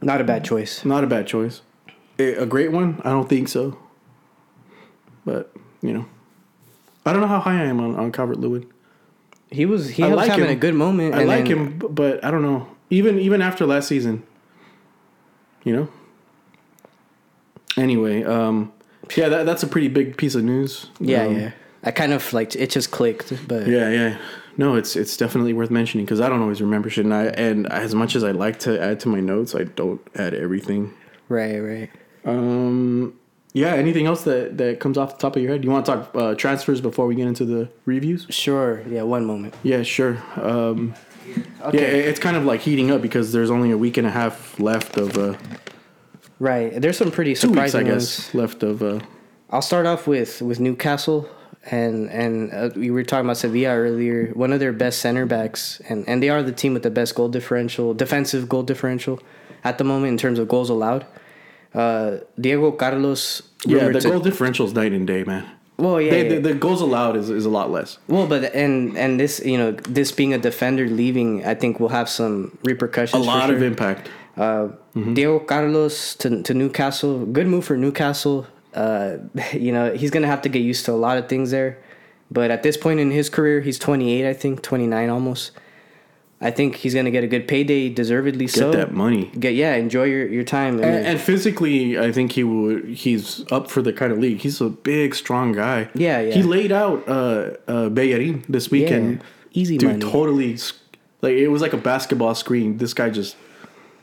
not 0.01 0.21
a 0.21 0.25
bad 0.25 0.45
choice. 0.45 0.85
not 0.85 1.03
a 1.03 1.09
bad 1.09 1.27
choice. 1.27 1.63
A, 2.21 2.47
great 2.47 2.71
one? 2.71 3.01
I 3.05 3.11
don't 3.11 3.29
think 3.29 3.49
so. 3.49 3.77
But 5.25 5.53
you 5.81 5.93
know, 5.93 6.07
I 7.05 7.13
don't 7.13 7.21
know 7.21 7.27
how 7.27 7.41
high 7.41 7.61
I 7.63 7.65
am 7.65 7.81
on, 7.81 7.97
on 7.97 8.13
Calvert 8.13 8.39
Lewin. 8.39 8.71
He 9.51 9.67
was 9.67 9.91
he 9.91 10.05
I 10.05 10.09
was 10.09 10.17
like 10.17 10.31
having 10.31 10.45
him. 10.45 10.51
a 10.53 10.57
good 10.57 10.75
moment. 10.75 11.17
I 11.17 11.25
like 11.25 11.47
then- 11.49 11.79
him, 11.79 11.79
but 11.91 12.25
I 12.25 12.31
don't 12.31 12.43
know. 12.43 12.69
Even 12.91 13.19
even 13.19 13.43
after 13.43 13.67
last 13.67 13.89
season, 13.89 14.23
you 15.65 15.75
know. 15.75 15.89
Anyway, 17.77 18.23
um, 18.23 18.71
yeah, 19.17 19.29
that, 19.31 19.47
that's 19.47 19.63
a 19.63 19.67
pretty 19.67 19.89
big 19.89 20.17
piece 20.17 20.35
of 20.35 20.45
news. 20.45 20.91
Yeah, 21.01 21.25
Um, 21.25 21.37
yeah. 21.37 21.53
I 21.83 21.91
kind 21.91 22.13
of 22.13 22.33
like 22.33 22.55
it 22.57 22.71
just 22.71 22.91
clicked, 22.91 23.33
but 23.49 23.67
Yeah, 23.67 23.91
yeah. 23.91 24.19
No, 24.57 24.77
it's 24.77 24.97
it's 24.97 25.17
definitely 25.17 25.53
worth 25.53 25.71
mentioning 25.71 26.05
because 26.07 26.21
I 26.21 26.29
don't 26.29 26.41
always 26.43 26.61
remember 26.61 26.91
shit, 26.91 27.05
and 27.05 27.15
I 27.15 27.25
and 27.27 27.67
as 27.73 27.95
much 27.95 28.15
as 28.15 28.23
I 28.23 28.31
like 28.33 28.59
to 28.61 28.81
add 28.81 29.01
to 29.01 29.09
my 29.09 29.21
notes, 29.21 29.55
I 29.55 29.65
don't 29.65 30.01
add 30.15 30.35
everything. 30.35 30.93
right, 31.29 31.59
right. 31.59 31.91
Um, 32.25 33.15
yeah. 33.55 33.75
Anything 33.75 34.07
else 34.07 34.23
that 34.25 34.59
that 34.59 34.79
comes 34.81 34.97
off 34.99 35.17
the 35.17 35.21
top 35.23 35.37
of 35.37 35.43
your 35.43 35.53
head? 35.53 35.65
You 35.65 35.71
want 35.71 35.87
to 35.87 35.93
talk 35.93 36.11
uh, 36.15 36.35
transfers 36.35 36.81
before 36.81 37.07
we 37.07 37.15
get 37.15 37.27
into 37.27 37.45
the 37.45 37.69
reviews? 37.87 38.27
Sure. 38.31 38.83
Yeah, 38.89 39.03
one 39.03 39.25
moment. 39.25 39.55
Yeah, 39.63 39.83
sure. 39.83 40.23
Um, 40.37 40.95
Okay. 41.65 41.79
Yeah, 41.79 42.11
it's 42.11 42.19
kind 42.19 42.37
of 42.37 42.45
like 42.45 42.61
heating 42.61 42.91
up 42.91 43.01
because 43.01 43.33
there's 43.33 43.49
only 43.51 43.71
a 43.71 43.79
week 43.79 43.97
and 43.97 44.07
a 44.07 44.11
half 44.11 44.59
left 44.61 44.97
of 44.99 45.17
uh, 45.17 45.35
Right. 46.39 46.79
There's 46.81 46.97
some 46.99 47.11
pretty 47.13 47.35
two 47.35 47.49
weeks, 47.51 47.61
I 47.61 47.67
surprising 47.69 47.87
guess, 47.87 48.35
ones. 48.35 48.35
left 48.35 48.63
of. 48.65 48.83
Uh, 48.83 49.01
I'll 49.51 49.63
start 49.63 49.87
off 49.87 50.07
with 50.07 50.43
with 50.43 50.59
Newcastle, 50.61 51.29
and 51.71 52.11
and 52.11 52.53
uh, 52.53 52.71
we 52.75 52.91
were 52.91 53.03
talking 53.05 53.27
about 53.27 53.37
Sevilla 53.37 53.75
earlier. 53.77 54.29
One 54.35 54.53
of 54.53 54.61
their 54.61 54.73
best 54.73 54.99
center 55.01 55.27
backs, 55.27 55.81
and 55.89 56.07
and 56.09 56.23
they 56.23 56.29
are 56.29 56.43
the 56.43 56.53
team 56.53 56.75
with 56.75 56.83
the 56.83 56.91
best 56.91 57.15
goal 57.15 57.29
differential, 57.29 57.95
defensive 57.95 58.49
goal 58.49 58.63
differential, 58.63 59.21
at 59.65 59.79
the 59.79 59.85
moment 59.85 60.09
in 60.13 60.19
terms 60.19 60.39
of 60.39 60.49
goals 60.49 60.71
allowed. 60.71 61.07
Uh, 61.75 62.19
Diego 62.39 62.73
Carlos. 62.73 63.43
yeah, 63.65 63.89
the 63.89 64.01
goal 64.01 64.21
differential's 64.21 64.75
night 64.75 64.93
and 64.93 65.07
day, 65.07 65.25
man. 65.25 65.47
Well, 65.79 66.01
yeah, 66.01 66.11
They, 66.11 66.23
yeah. 66.29 66.35
the, 66.41 66.49
the 66.53 66.55
goals 66.55 66.81
allowed 66.83 67.17
is, 67.17 67.31
is 67.31 67.47
a 67.47 67.51
lot 67.51 67.71
less. 67.71 67.99
well, 68.07 68.27
but 68.27 68.55
and 68.55 68.97
and 68.99 69.19
this 69.19 69.41
you 69.45 69.57
know 69.57 69.73
this 69.73 70.13
being 70.13 70.35
a 70.35 70.39
defender 70.39 70.87
leaving, 70.87 71.45
I 71.47 71.55
think 71.55 71.81
will 71.81 71.89
have 71.89 72.09
some 72.09 72.59
A 72.63 72.69
repercussions. 72.69 73.25
for 73.25 73.27
lot 73.27 73.51
of 73.51 73.63
impact. 73.63 74.11
Uh, 74.37 74.69
Diego 75.15 75.39
Carlos 75.39 76.15
to 76.17 76.43
to 76.43 76.53
Newcastle. 76.55 77.25
Good 77.27 77.47
move 77.47 77.65
for 77.65 77.77
Newcastle. 77.77 78.47
Uh, 78.75 79.19
you 79.53 79.73
know 79.73 79.93
he's 79.95 80.11
gonna 80.11 80.27
have 80.27 80.43
to 80.43 80.49
get 80.49 80.61
used 80.61 80.85
to 80.87 80.93
a 80.93 80.95
lot 80.95 81.19
of 81.19 81.29
things 81.29 81.51
there, 81.51 81.79
but 82.31 82.51
at 82.51 82.63
this 82.63 82.77
point 82.77 83.01
in 83.01 83.11
his 83.11 83.29
career, 83.29 83.61
he's 83.61 83.79
28, 83.79 84.29
I 84.29 84.33
think 84.33 84.63
29 84.63 85.09
almost. 85.09 85.53
I 86.43 86.51
think 86.51 86.75
he's 86.75 86.93
gonna 86.93 87.13
get 87.13 87.23
a 87.23 87.29
good 87.29 87.47
payday, 87.47 87.89
deservedly 87.89 88.47
Get 88.47 88.55
so. 88.55 88.73
that 88.73 88.93
money. 88.93 89.31
Get 89.39 89.55
yeah, 89.55 89.77
enjoy 89.77 90.05
your 90.05 90.27
your 90.27 90.43
time. 90.43 90.81
I 90.81 90.83
And, 90.83 91.07
and 91.07 91.21
physically, 91.21 91.97
I 91.97 92.11
think 92.11 92.33
he 92.33 92.43
would. 92.43 92.85
He's 92.89 93.45
up 93.53 93.71
for 93.71 93.81
the 93.81 93.93
kind 93.93 94.13
of 94.13 94.19
league. 94.19 94.39
He's 94.41 94.61
a 94.61 94.69
big, 94.69 95.15
strong 95.15 95.53
guy. 95.53 95.89
Yeah, 95.95 96.21
yeah. 96.21 96.35
He 96.35 96.43
laid 96.43 96.73
out 96.73 97.09
uh, 97.09 97.51
uh, 97.69 97.89
Bellerin 97.91 98.45
this 98.49 98.73
weekend. 98.73 99.21
Yeah, 99.21 99.61
easy 99.63 99.79
Dude, 99.79 100.01
money. 100.01 100.13
totally. 100.13 100.59
Like 101.21 101.35
it 101.35 101.47
was 101.49 101.63
like 101.63 101.75
a 101.75 101.79
basketball 101.79 102.35
screen. 102.35 102.79
This 102.79 102.93
guy 102.93 103.11
just 103.11 103.37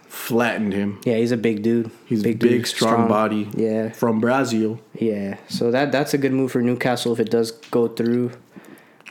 flattened 0.09 0.73
him. 0.73 0.99
yeah, 1.05 1.15
he's 1.15 1.31
a 1.31 1.37
big 1.37 1.61
dude. 1.61 1.91
He's 2.05 2.23
big, 2.23 2.39
big 2.39 2.49
dude, 2.49 2.67
strong, 2.67 3.07
body. 3.07 3.47
Yeah. 3.55 3.91
from 3.91 4.19
Brazil. 4.19 4.79
Yeah, 4.93 5.37
so 5.47 5.71
that 5.71 5.91
that's 5.91 6.13
a 6.13 6.17
good 6.17 6.33
move 6.33 6.51
for 6.51 6.61
Newcastle 6.61 7.13
if 7.13 7.19
it 7.19 7.29
does 7.29 7.51
go 7.51 7.87
through. 7.87 8.31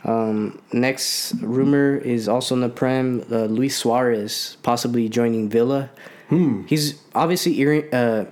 Um, 0.03 0.61
next 0.71 1.33
rumor 1.41 1.97
is 1.97 2.27
also 2.29 2.55
in 2.55 2.61
the 2.61 2.69
Prem, 2.69 3.25
uh, 3.31 3.45
Luis 3.45 3.75
Suarez 3.75 4.57
possibly 4.63 5.09
joining 5.09 5.49
Villa. 5.49 5.89
Hmm. 6.29 6.65
He's 6.67 7.01
obviously 7.15 7.91
uh, 7.91 8.25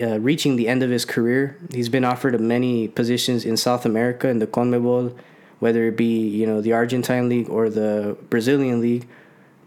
uh, 0.00 0.20
reaching 0.20 0.56
the 0.56 0.68
end 0.68 0.82
of 0.82 0.90
his 0.90 1.04
career. 1.04 1.56
He's 1.72 1.88
been 1.88 2.04
offered 2.04 2.38
many 2.40 2.88
positions 2.88 3.44
in 3.44 3.56
South 3.56 3.86
America 3.86 4.28
in 4.28 4.40
the 4.40 4.46
CONMEBOL, 4.46 5.16
whether 5.58 5.86
it 5.88 5.96
be 5.96 6.28
you 6.28 6.46
know 6.46 6.60
the 6.60 6.72
Argentine 6.72 7.28
league 7.28 7.48
or 7.48 7.70
the 7.70 8.16
Brazilian 8.28 8.80
league. 8.80 9.06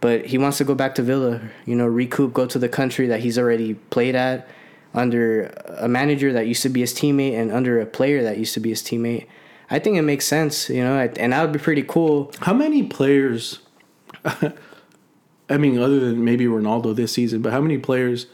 But 0.01 0.25
he 0.27 0.37
wants 0.37 0.57
to 0.59 0.63
go 0.63 0.75
back 0.75 0.95
to 0.95 1.01
Villa, 1.03 1.41
you 1.65 1.75
know, 1.75 1.85
recoup, 1.87 2.33
go 2.33 2.45
to 2.45 2.57
the 2.57 2.69
country 2.69 3.07
that 3.07 3.19
he's 3.19 3.37
already 3.37 3.73
played 3.73 4.15
at, 4.15 4.47
under 4.93 5.47
a 5.77 5.87
manager 5.89 6.31
that 6.33 6.47
used 6.47 6.63
to 6.63 6.69
be 6.69 6.79
his 6.79 6.93
teammate 6.93 7.33
and 7.37 7.51
under 7.51 7.79
a 7.81 7.85
player 7.85 8.23
that 8.23 8.37
used 8.37 8.53
to 8.53 8.59
be 8.59 8.69
his 8.69 8.81
teammate. 8.81 9.27
I 9.69 9.77
think 9.79 9.97
it 9.97 10.01
makes 10.03 10.25
sense, 10.25 10.69
you 10.69 10.81
know, 10.83 10.97
and 11.17 11.33
that 11.33 11.41
would 11.43 11.51
be 11.51 11.59
pretty 11.59 11.83
cool. 11.83 12.31
How 12.39 12.53
many 12.53 12.83
players? 12.83 13.59
I 14.25 15.57
mean, 15.57 15.79
other 15.79 15.99
than 15.99 16.23
maybe 16.23 16.45
Ronaldo 16.45 16.95
this 16.95 17.11
season, 17.11 17.41
but 17.41 17.51
how 17.51 17.61
many 17.61 17.77
players 17.77 18.27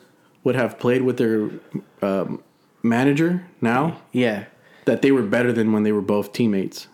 would 0.43 0.55
have 0.55 0.77
played 0.77 1.01
with 1.01 1.17
their 1.17 1.49
um, 2.01 2.43
manager 2.83 3.45
now 3.61 4.01
Yeah. 4.11 4.45
that 4.85 5.01
they 5.01 5.11
were 5.11 5.23
better 5.23 5.51
than 5.51 5.71
when 5.71 5.83
they 5.83 5.91
were 5.91 6.01
both 6.01 6.31
teammates? 6.33 6.87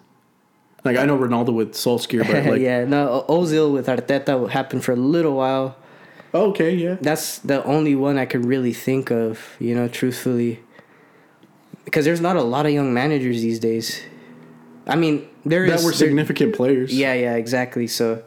Like 0.84 0.98
I 0.98 1.06
know 1.06 1.18
Ronaldo 1.18 1.54
with 1.54 1.74
Solskjaer, 1.74 2.26
but 2.26 2.46
like 2.52 2.62
yeah, 2.62 2.86
no, 2.86 3.24
Ozil 3.30 3.72
with 3.72 3.88
Arteta 3.88 4.50
happened 4.50 4.84
for 4.84 4.94
a 4.94 4.96
little 4.96 5.36
while. 5.36 5.76
oh, 6.34 6.50
okay, 6.52 6.74
yeah, 6.74 6.96
That's 7.02 7.40
the 7.40 7.64
only 7.66 7.94
one 7.96 8.18
I 8.18 8.26
could 8.26 8.46
really 8.46 8.74
think 8.74 9.12
of, 9.12 9.56
you 9.60 9.76
know, 9.76 9.88
truthfully. 9.88 10.60
Because 11.86 12.06
there's 12.06 12.22
not 12.22 12.36
a 12.36 12.42
lot 12.42 12.66
of 12.66 12.72
young 12.72 12.94
managers 12.94 13.42
these 13.42 13.60
days. 13.60 14.02
I 14.88 14.96
mean, 14.96 15.28
there 15.46 15.66
is 15.66 15.72
that 15.72 15.78
were 15.86 15.92
there- 15.92 16.08
significant 16.08 16.56
players. 16.56 16.94
Yeah, 16.94 17.14
yeah, 17.14 17.36
exactly. 17.36 17.86
So, 17.88 18.24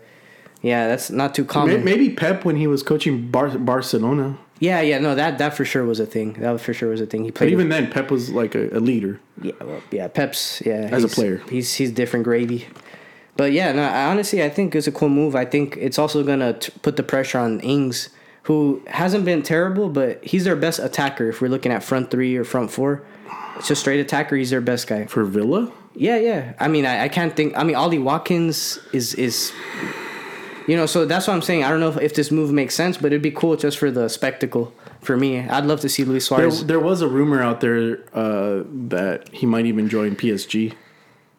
yeah, 0.63 0.87
that's 0.89 1.11
not 1.11 1.35
too 1.35 1.45
common. 1.45 1.83
maybe 1.85 2.11
Pep 2.11 2.45
when 2.45 2.57
he 2.57 2.67
was 2.67 2.83
coaching 2.83 3.31
Bar- 3.31 3.59
Barcelona, 3.59 4.39
Yeah, 4.69 4.81
yeah, 4.91 4.99
no, 5.07 5.15
that 5.15 5.39
that 5.39 5.53
for 5.59 5.65
sure 5.65 5.85
was 5.93 6.01
a 6.01 6.07
thing. 6.07 6.29
That 6.45 6.61
for 6.61 6.73
sure 6.79 6.91
was 6.91 7.01
a 7.01 7.07
thing. 7.11 7.23
He 7.25 7.31
played. 7.31 7.49
but 7.49 7.53
even 7.53 7.69
then, 7.75 7.85
Pep 7.95 8.11
was 8.11 8.25
like 8.41 8.55
a, 8.55 8.65
a 8.79 8.81
leader. 8.91 9.15
yeah, 9.49 9.53
well, 9.69 9.81
yeah, 9.91 10.09
Pep's 10.19 10.62
yeah 10.65 10.89
As 10.97 11.05
a 11.05 11.09
player. 11.17 11.37
he's 11.51 11.69
he's 11.79 11.91
different 11.93 12.25
gravy. 12.25 12.61
But 13.37 13.51
yeah, 13.59 13.73
no, 13.73 13.83
I, 13.83 14.07
honestly, 14.12 14.41
I 14.45 14.51
think 14.57 14.75
it's 14.79 14.87
a 14.87 14.93
cool 14.93 15.09
move. 15.21 15.35
I 15.35 15.45
think 15.45 15.77
it's 15.87 15.99
also 15.99 16.23
gonna 16.31 16.53
t- 16.55 16.73
put 16.83 16.95
the 16.97 17.03
pressure 17.03 17.39
on 17.47 17.61
Ings, 17.61 18.09
who 18.49 18.81
hasn't 18.87 19.25
been 19.25 19.43
terrible, 19.43 19.89
but 19.89 20.23
he's 20.31 20.45
their 20.45 20.57
best 20.67 20.79
attacker. 20.79 21.29
If 21.31 21.41
we're 21.41 21.49
looking 21.55 21.73
at 21.73 21.83
front 21.83 22.11
three 22.12 22.37
or 22.41 22.45
front 22.45 22.71
four, 22.71 23.03
it's 23.57 23.67
just 23.69 23.81
straight 23.81 24.01
attacker. 24.01 24.37
He's 24.37 24.51
their 24.51 24.61
best 24.73 24.87
guy. 24.87 25.07
For 25.07 25.25
Villa, 25.25 25.73
Yeah, 25.95 26.19
yeah. 26.19 26.55
I 26.61 26.69
mean, 26.69 26.87
I, 26.87 27.05
I 27.07 27.09
can't 27.09 27.35
think. 27.37 27.59
I 27.59 27.65
mean, 27.67 27.77
Ollie 27.77 27.99
Watkins 28.09 28.79
is 28.93 29.15
is, 29.15 29.53
you 30.67 30.77
know. 30.77 30.87
So 30.87 31.05
that's 31.05 31.27
what 31.27 31.35
I'm 31.35 31.43
saying. 31.43 31.65
I 31.65 31.71
don't 31.71 31.81
know 31.81 31.89
if, 31.89 31.99
if 32.01 32.15
this 32.15 32.31
move 32.31 32.53
makes 32.53 32.75
sense, 32.75 32.97
but 32.97 33.07
it'd 33.07 33.23
be 33.23 33.31
cool 33.31 33.57
just 33.57 33.79
for 33.79 33.91
the 33.91 34.09
spectacle. 34.09 34.73
For 35.01 35.17
me, 35.17 35.41
I'd 35.41 35.67
love 35.67 35.81
to 35.81 35.89
see 35.89 36.05
Luis 36.05 36.29
there, 36.29 36.39
Suarez. 36.39 36.67
there 36.67 36.81
was 36.81 37.03
a 37.03 37.09
rumor 37.09 37.43
out 37.43 37.61
there 37.61 37.99
uh, 38.15 38.62
that 38.89 39.29
he 39.33 39.45
might 39.45 39.67
even 39.67 39.89
join 39.89 40.17
PSG 40.17 40.75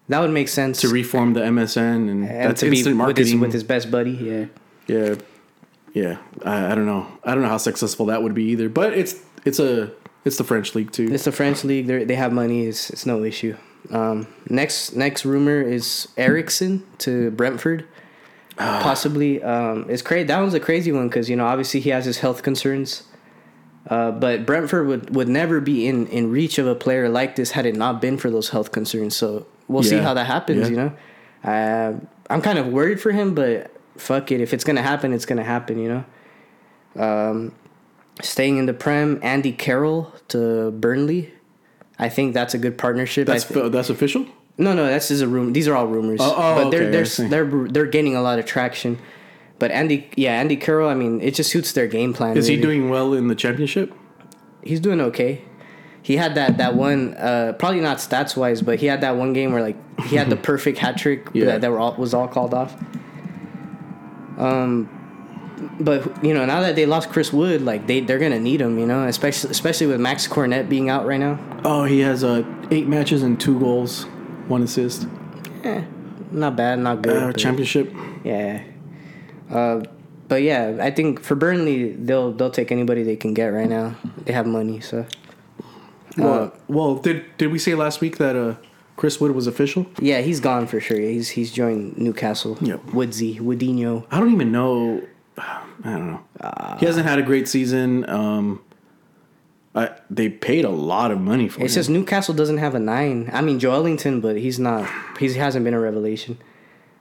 that 0.07 0.19
would 0.19 0.32
make 0.32 0.47
sense. 0.47 0.82
to 0.82 0.89
reform 0.89 1.34
the 1.34 1.41
MSN, 1.41 2.09
and, 2.09 2.09
and 2.09 2.28
that's 2.28 2.59
to 2.61 2.69
be 2.69 2.78
instant 2.78 2.97
with 2.97 3.17
his 3.17 3.34
marketing. 3.34 3.39
with 3.39 3.53
his 3.53 3.63
best 3.63 3.89
buddy. 3.89 4.11
Yeah. 4.11 4.45
Yeah, 4.88 5.15
yeah. 5.93 6.17
I, 6.43 6.71
I 6.71 6.76
don't 6.76 6.86
know. 6.86 7.07
I 7.23 7.34
don't 7.34 7.41
know 7.41 7.49
how 7.49 7.57
successful 7.57 8.05
that 8.07 8.21
would 8.21 8.36
be 8.36 8.43
either. 8.45 8.69
But 8.69 8.93
it's 8.93 9.19
it's 9.45 9.59
a 9.59 9.91
it's 10.23 10.38
the 10.38 10.43
French 10.43 10.76
league 10.76 10.91
too. 10.91 11.07
It's 11.11 11.26
the 11.26 11.32
French 11.32 11.63
league. 11.63 11.88
They 11.88 12.03
they 12.03 12.15
have 12.15 12.32
money. 12.32 12.67
It's 12.67 12.91
it's 12.91 13.05
no 13.07 13.23
issue. 13.23 13.57
Um, 13.89 14.28
next 14.47 14.95
next 14.95 15.26
rumor 15.26 15.59
is 15.61 16.07
Eriksen 16.17 16.84
to 16.99 17.32
Brentford. 17.32 17.88
Ah. 18.58 18.80
Possibly, 18.82 19.43
um, 19.43 19.86
it's 19.89 20.01
crazy. 20.01 20.26
That 20.26 20.39
one's 20.39 20.53
a 20.53 20.60
crazy 20.60 20.91
one 20.91 21.10
because 21.10 21.30
you 21.30 21.36
know 21.36 21.45
obviously 21.45 21.80
he 21.82 21.89
has 21.89 22.06
his 22.06 22.20
health 22.20 22.41
concerns. 22.43 23.03
Uh, 23.88 24.10
but 24.12 24.45
Brentford 24.47 24.88
would, 24.88 25.16
would 25.16 25.28
never 25.30 25.62
be 25.62 25.86
in, 25.88 26.08
in 26.08 26.32
reach 26.32 26.58
of 26.58 26.66
a 26.66 26.74
player 26.74 27.08
like 27.08 27.36
this 27.36 27.51
had 27.51 27.68
it 27.68 27.76
not 27.76 28.01
been 28.01 28.18
for 28.18 28.32
those 28.32 28.49
health 28.49 28.72
concerns. 28.72 29.16
So 29.16 29.45
we'll 29.68 29.84
see 29.84 29.97
how 29.97 30.16
that 30.16 30.26
happens. 30.26 30.62
Yeah. 30.62 30.68
You 30.70 30.76
know, 30.76 30.93
uh, 31.51 31.93
I'm 32.30 32.41
kind 32.41 32.58
of 32.58 32.68
worried 32.68 32.99
for 32.99 33.12
him, 33.12 33.36
but 33.36 33.70
fuck 33.97 34.32
it. 34.32 34.41
If 34.41 34.53
it's 34.53 34.64
gonna 34.64 34.82
happen, 34.82 35.14
it's 35.14 35.26
gonna 35.26 35.43
happen. 35.43 35.78
You 35.80 36.03
know. 36.95 37.03
Um, 37.30 37.51
staying 38.22 38.58
in 38.58 38.66
the 38.66 38.74
Prem, 38.74 39.20
Andy 39.22 39.51
Carroll 39.51 40.14
to 40.30 40.72
Burnley. 40.72 41.34
I 41.99 42.10
think 42.10 42.34
that's 42.34 42.53
a 42.53 42.58
good 42.58 42.78
partnership. 42.78 43.28
That's 43.28 43.49
I 43.51 43.53
thi- 43.53 43.70
that's 43.70 43.89
official. 43.89 44.26
No, 44.58 44.74
no, 44.74 44.86
that's 44.86 45.10
just 45.10 45.22
a 45.22 45.28
rumor. 45.28 45.51
These 45.51 45.68
are 45.68 45.76
all 45.76 45.88
rumors. 45.88 46.20
Oh, 46.22 46.34
oh, 46.36 46.64
but 46.64 46.70
they're 46.70 46.84
okay, 46.89 47.28
they're, 47.28 47.45
they're 47.45 47.68
they're 47.68 47.86
gaining 47.86 48.16
a 48.16 48.22
lot 48.22 48.39
of 48.39 48.45
traction. 48.45 48.99
But 49.60 49.72
Andy, 49.72 50.10
yeah, 50.16 50.34
Andy 50.39 50.56
Carroll. 50.58 50.89
I 50.89 50.93
mean, 50.95 51.22
it 51.22 51.34
just 51.36 51.49
suits 51.49 51.72
their 51.74 51.88
game 51.88 52.14
plan. 52.14 52.38
Is 52.38 52.47
he 52.47 52.60
doing 52.60 52.89
well 52.89 53.14
in 53.14 53.28
the 53.28 53.36
championship? 53.36 53.93
He's 54.64 54.80
doing 54.80 54.99
okay. 55.01 55.41
He 56.01 56.18
had 56.18 56.36
that 56.36 56.58
that 56.58 56.76
one, 56.76 57.16
uh, 57.16 57.53
probably 57.58 57.82
not 57.82 57.97
stats 57.97 58.38
wise, 58.38 58.62
but 58.62 58.80
he 58.80 58.86
had 58.86 59.01
that 59.01 59.16
one 59.18 59.34
game 59.34 59.51
where 59.53 59.62
like 59.62 59.78
he 60.08 60.16
had 60.16 60.30
the 60.30 60.36
perfect 60.51 60.78
hat 60.78 60.97
trick 60.97 61.28
Yeah. 61.34 61.45
that, 61.45 61.62
that 61.62 61.72
were 61.72 61.80
all, 61.80 61.95
was 61.95 62.14
all 62.14 62.28
called 62.28 62.53
off. 62.53 62.76
Um, 64.38 64.89
but 65.80 66.24
you 66.24 66.34
know 66.34 66.45
now 66.45 66.60
that 66.62 66.76
they 66.76 66.86
lost 66.86 67.10
Chris 67.10 67.32
Wood, 67.32 67.62
like 67.62 67.88
they 67.88 68.01
they're 68.01 68.20
gonna 68.20 68.39
need 68.39 68.62
him, 68.62 68.78
you 68.78 68.86
know, 68.86 69.06
especially 69.08 69.51
especially 69.51 69.88
with 69.88 69.99
Max 69.99 70.28
Cornet 70.28 70.70
being 70.70 70.89
out 70.89 71.06
right 71.06 71.20
now. 71.20 71.39
Oh, 71.64 71.86
he 71.86 72.01
has 72.01 72.24
uh, 72.24 72.43
eight 72.72 72.88
matches 72.88 73.24
and 73.24 73.39
two 73.39 73.58
goals, 73.60 74.06
one 74.47 74.63
assist. 74.63 75.07
Eh, 75.63 75.83
not 76.31 76.55
bad, 76.55 76.79
not 76.79 77.01
good. 77.01 77.21
Uh, 77.23 77.33
championship. 77.33 77.93
Yeah. 78.23 78.63
Uh, 79.49 79.83
but 80.27 80.41
yeah, 80.41 80.77
I 80.81 80.91
think 80.91 81.21
for 81.21 81.35
Burnley, 81.35 81.91
they'll 81.93 82.31
they'll 82.31 82.49
take 82.51 82.71
anybody 82.71 83.03
they 83.03 83.15
can 83.15 83.33
get 83.33 83.47
right 83.47 83.69
now. 83.69 83.95
They 84.25 84.33
have 84.33 84.47
money, 84.47 84.79
so 84.79 85.05
Well, 86.17 86.53
well, 86.67 86.95
did 86.95 87.25
did 87.37 87.51
we 87.51 87.59
say 87.59 87.75
last 87.75 88.01
week 88.01 88.17
that 88.17 88.35
uh, 88.35 88.55
Chris 88.95 89.19
Wood 89.21 89.31
was 89.35 89.45
official? 89.47 89.85
yeah, 89.99 90.21
he's 90.21 90.39
gone 90.39 90.65
for 90.65 90.79
sure. 90.79 90.97
He's 90.99 91.29
he's 91.29 91.51
joined 91.51 91.97
Newcastle. 91.97 92.57
Yep. 92.61 92.85
Woodsy, 92.93 93.39
Woodinho. 93.39 94.05
I 94.09 94.19
don't 94.19 94.33
even 94.33 94.51
know. 94.51 95.03
I 95.37 95.61
don't 95.83 96.07
know. 96.11 96.77
he 96.79 96.85
hasn't 96.87 97.05
had 97.05 97.19
a 97.19 97.23
great 97.23 97.47
season. 97.47 98.09
Um, 98.09 98.61
I, 99.76 99.91
they 100.09 100.30
paid 100.30 100.63
a 100.63 100.69
lot 100.69 101.11
of 101.11 101.19
money 101.19 101.49
for 101.49 101.59
it. 101.59 101.63
him. 101.63 101.67
just 101.69 101.89
Newcastle 101.89 102.34
doesn't 102.34 102.59
have 102.59 102.76
a 102.76 102.80
nine. 102.80 103.30
I 103.34 103.41
mean, 103.41 103.59
Joelinton, 103.59 104.21
but 104.21 104.38
he's 104.38 104.57
not. 104.57 104.89
He 105.19 105.34
hasn't 105.34 105.65
been 105.65 105.73
a 105.73 105.80
revelation. 105.80 106.38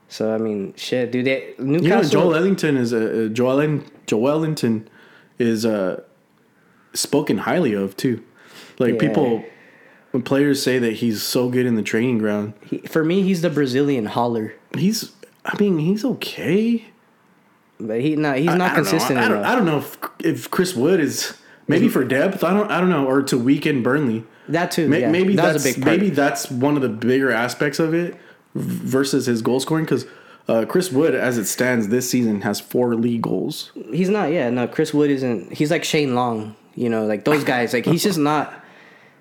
So 0.09 0.35
I 0.35 0.37
mean, 0.37 0.73
shit, 0.75 1.11
dude. 1.11 1.25
They, 1.25 1.53
you 1.57 1.63
know, 1.63 1.79
Newcastle. 1.79 2.09
Joel 2.11 2.35
Ellington 2.35 2.75
is 2.77 2.91
a 2.93 3.25
uh, 3.25 3.29
Joel 3.29 3.51
Ellen- 3.61 3.91
Joelinton 4.07 4.87
is 5.39 5.65
uh, 5.65 6.03
spoken 6.93 7.39
highly 7.39 7.73
of 7.73 7.95
too. 7.97 8.23
Like 8.77 8.93
Yeah. 8.95 8.99
people, 9.07 9.45
when 10.11 10.21
players 10.23 10.61
say 10.61 10.77
that 10.79 10.93
he's 10.93 11.23
so 11.23 11.49
good 11.49 11.65
in 11.65 11.75
the 11.75 11.81
training 11.81 12.17
ground, 12.17 12.53
he, 12.65 12.79
for 12.79 13.03
me, 13.05 13.21
he's 13.23 13.41
the 13.41 13.49
Brazilian 13.49 14.05
holler. 14.05 14.53
he's. 14.77 15.11
I 15.45 15.55
mean, 15.59 15.77
he's 15.79 16.03
okay. 16.03 16.85
But 17.79 18.01
he 18.01 18.15
not. 18.15 18.37
He's 18.37 18.49
I- 18.49 18.57
not 18.57 18.71
I 18.71 18.75
don't 18.75 18.83
consistent 18.85 19.19
I, 19.19 19.27
don't. 19.29 19.37
enough. 19.37 19.51
I 19.51 19.55
don't 19.55 19.65
know 19.65 19.77
if, 19.77 19.97
if 20.19 20.51
Chris 20.51 20.75
Wood 20.75 20.99
is 20.99 21.37
maybe 21.67 21.87
for 21.87 22.03
depth. 22.03 22.43
I 22.43 22.53
don't. 22.53 22.69
I 22.71 22.79
don't 22.79 22.89
know, 22.89 23.05
or 23.07 23.21
to 23.23 23.37
weaken 23.37 23.83
Burnley. 23.83 24.23
that 24.49 24.71
too. 24.71 24.87
May- 24.87 25.01
yeah. 25.01 25.11
Maybe 25.11 25.35
that 25.35 25.53
that's 25.53 25.63
a 25.65 25.67
big 25.67 25.75
part. 25.83 25.85
maybe 25.97 26.09
that's 26.09 26.49
one 26.51 26.75
of 26.75 26.81
the 26.81 26.89
bigger 26.89 27.31
aspects 27.31 27.79
of 27.79 27.93
it 27.93 28.15
versus 28.53 29.25
his 29.25 29.41
goal 29.41 29.59
scoring 29.59 29.85
because 29.85 30.05
uh, 30.47 30.65
Chris 30.67 30.91
Wood, 30.91 31.15
as 31.15 31.37
it 31.37 31.45
stands 31.45 31.87
this 31.89 32.09
season, 32.09 32.41
has 32.41 32.59
four 32.59 32.95
league 32.95 33.21
goals. 33.21 33.71
He's 33.91 34.09
not. 34.09 34.31
Yeah, 34.31 34.49
no. 34.49 34.67
Chris 34.67 34.93
Wood 34.93 35.09
isn't. 35.09 35.53
He's 35.53 35.71
like 35.71 35.83
Shane 35.83 36.15
Long. 36.15 36.55
You 36.75 36.89
know, 36.89 37.05
like 37.05 37.23
those 37.25 37.43
guys. 37.43 37.73
Like 37.73 37.85
he's 37.85 38.03
just 38.03 38.19
not. 38.19 38.61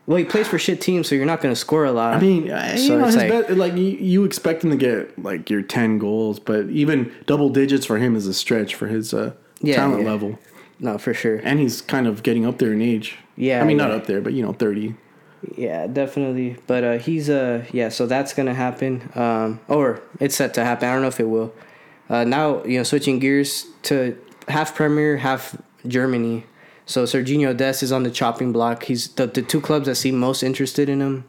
Well, 0.07 0.18
he 0.18 0.24
plays 0.24 0.47
for 0.47 0.59
shit 0.59 0.82
teams, 0.82 1.09
so 1.09 1.14
you're 1.14 1.24
not 1.24 1.40
going 1.40 1.55
to 1.55 1.59
score 1.59 1.86
a 1.86 1.92
lot. 1.92 2.12
I 2.12 2.20
mean, 2.20 2.49
So 2.49 2.74
you 2.76 2.99
know, 2.99 3.07
his 3.07 3.16
like- 3.16 3.49
like 3.51 3.72
you, 3.74 3.84
you 3.86 4.24
expect 4.24 4.62
him 4.62 4.68
to 4.70 4.76
get 4.76 5.18
like 5.22 5.49
your 5.49 5.62
ten 5.62 5.99
goals, 5.99 6.38
but 6.38 6.68
even 6.68 7.11
double 7.24 7.49
digits 7.49 7.86
for 7.86 7.97
him 7.97 8.14
is 8.14 8.26
a 8.26 8.34
stretch 8.34 8.74
for 8.74 8.86
his 8.86 9.14
uh, 9.14 9.32
Yeah, 9.62 9.76
talent 9.76 10.03
yeah. 10.03 10.11
level, 10.11 10.38
no, 10.85 10.99
for 10.99 11.14
sure. 11.14 11.41
and 11.43 11.59
he's 11.59 11.80
kind 11.80 12.07
of 12.07 12.22
getting 12.22 12.45
up 12.45 12.59
there 12.59 12.72
in 12.72 12.82
age. 12.82 13.16
Yeah, 13.37 13.61
I 13.61 13.64
mean 13.64 13.78
not 13.78 13.91
up 13.91 14.07
there, 14.07 14.20
but 14.20 14.35
you 14.35 14.43
know, 14.45 14.53
thirty. 14.53 14.95
Yeah, 15.57 15.87
definitely. 15.87 16.59
But 16.66 16.85
uh, 16.85 16.99
he's 16.99 17.30
uh 17.30 17.64
yeah, 17.72 17.89
so 17.89 18.07
that's 18.07 18.35
gonna 18.35 18.55
happen. 18.55 19.11
Um, 19.14 19.61
or 19.66 20.03
it's 20.20 20.37
set 20.37 20.55
to 20.55 20.64
happen. 20.64 20.89
I 20.89 20.93
don't 20.93 21.03
know 21.03 21.09
if 21.09 21.20
it 21.20 21.28
will. 21.28 21.55
Uh, 22.09 22.24
now 22.24 22.62
you 22.64 22.76
know, 22.76 22.82
switching 22.82 23.18
gears 23.18 23.66
to 23.85 24.16
half 24.49 24.74
Premier, 24.74 25.16
half 25.16 25.57
Germany. 25.87 26.45
So 26.87 27.05
Serginho 27.05 27.57
Dest 27.57 27.82
is 27.82 27.91
on 27.91 28.03
the 28.03 28.11
chopping 28.11 28.53
block. 28.53 28.85
He's 28.85 29.09
the 29.09 29.26
the 29.26 29.43
two 29.43 29.61
clubs 29.62 29.87
that 29.87 29.95
seem 29.95 30.18
most 30.18 30.43
interested 30.43 30.89
in 30.91 31.01
him 31.01 31.24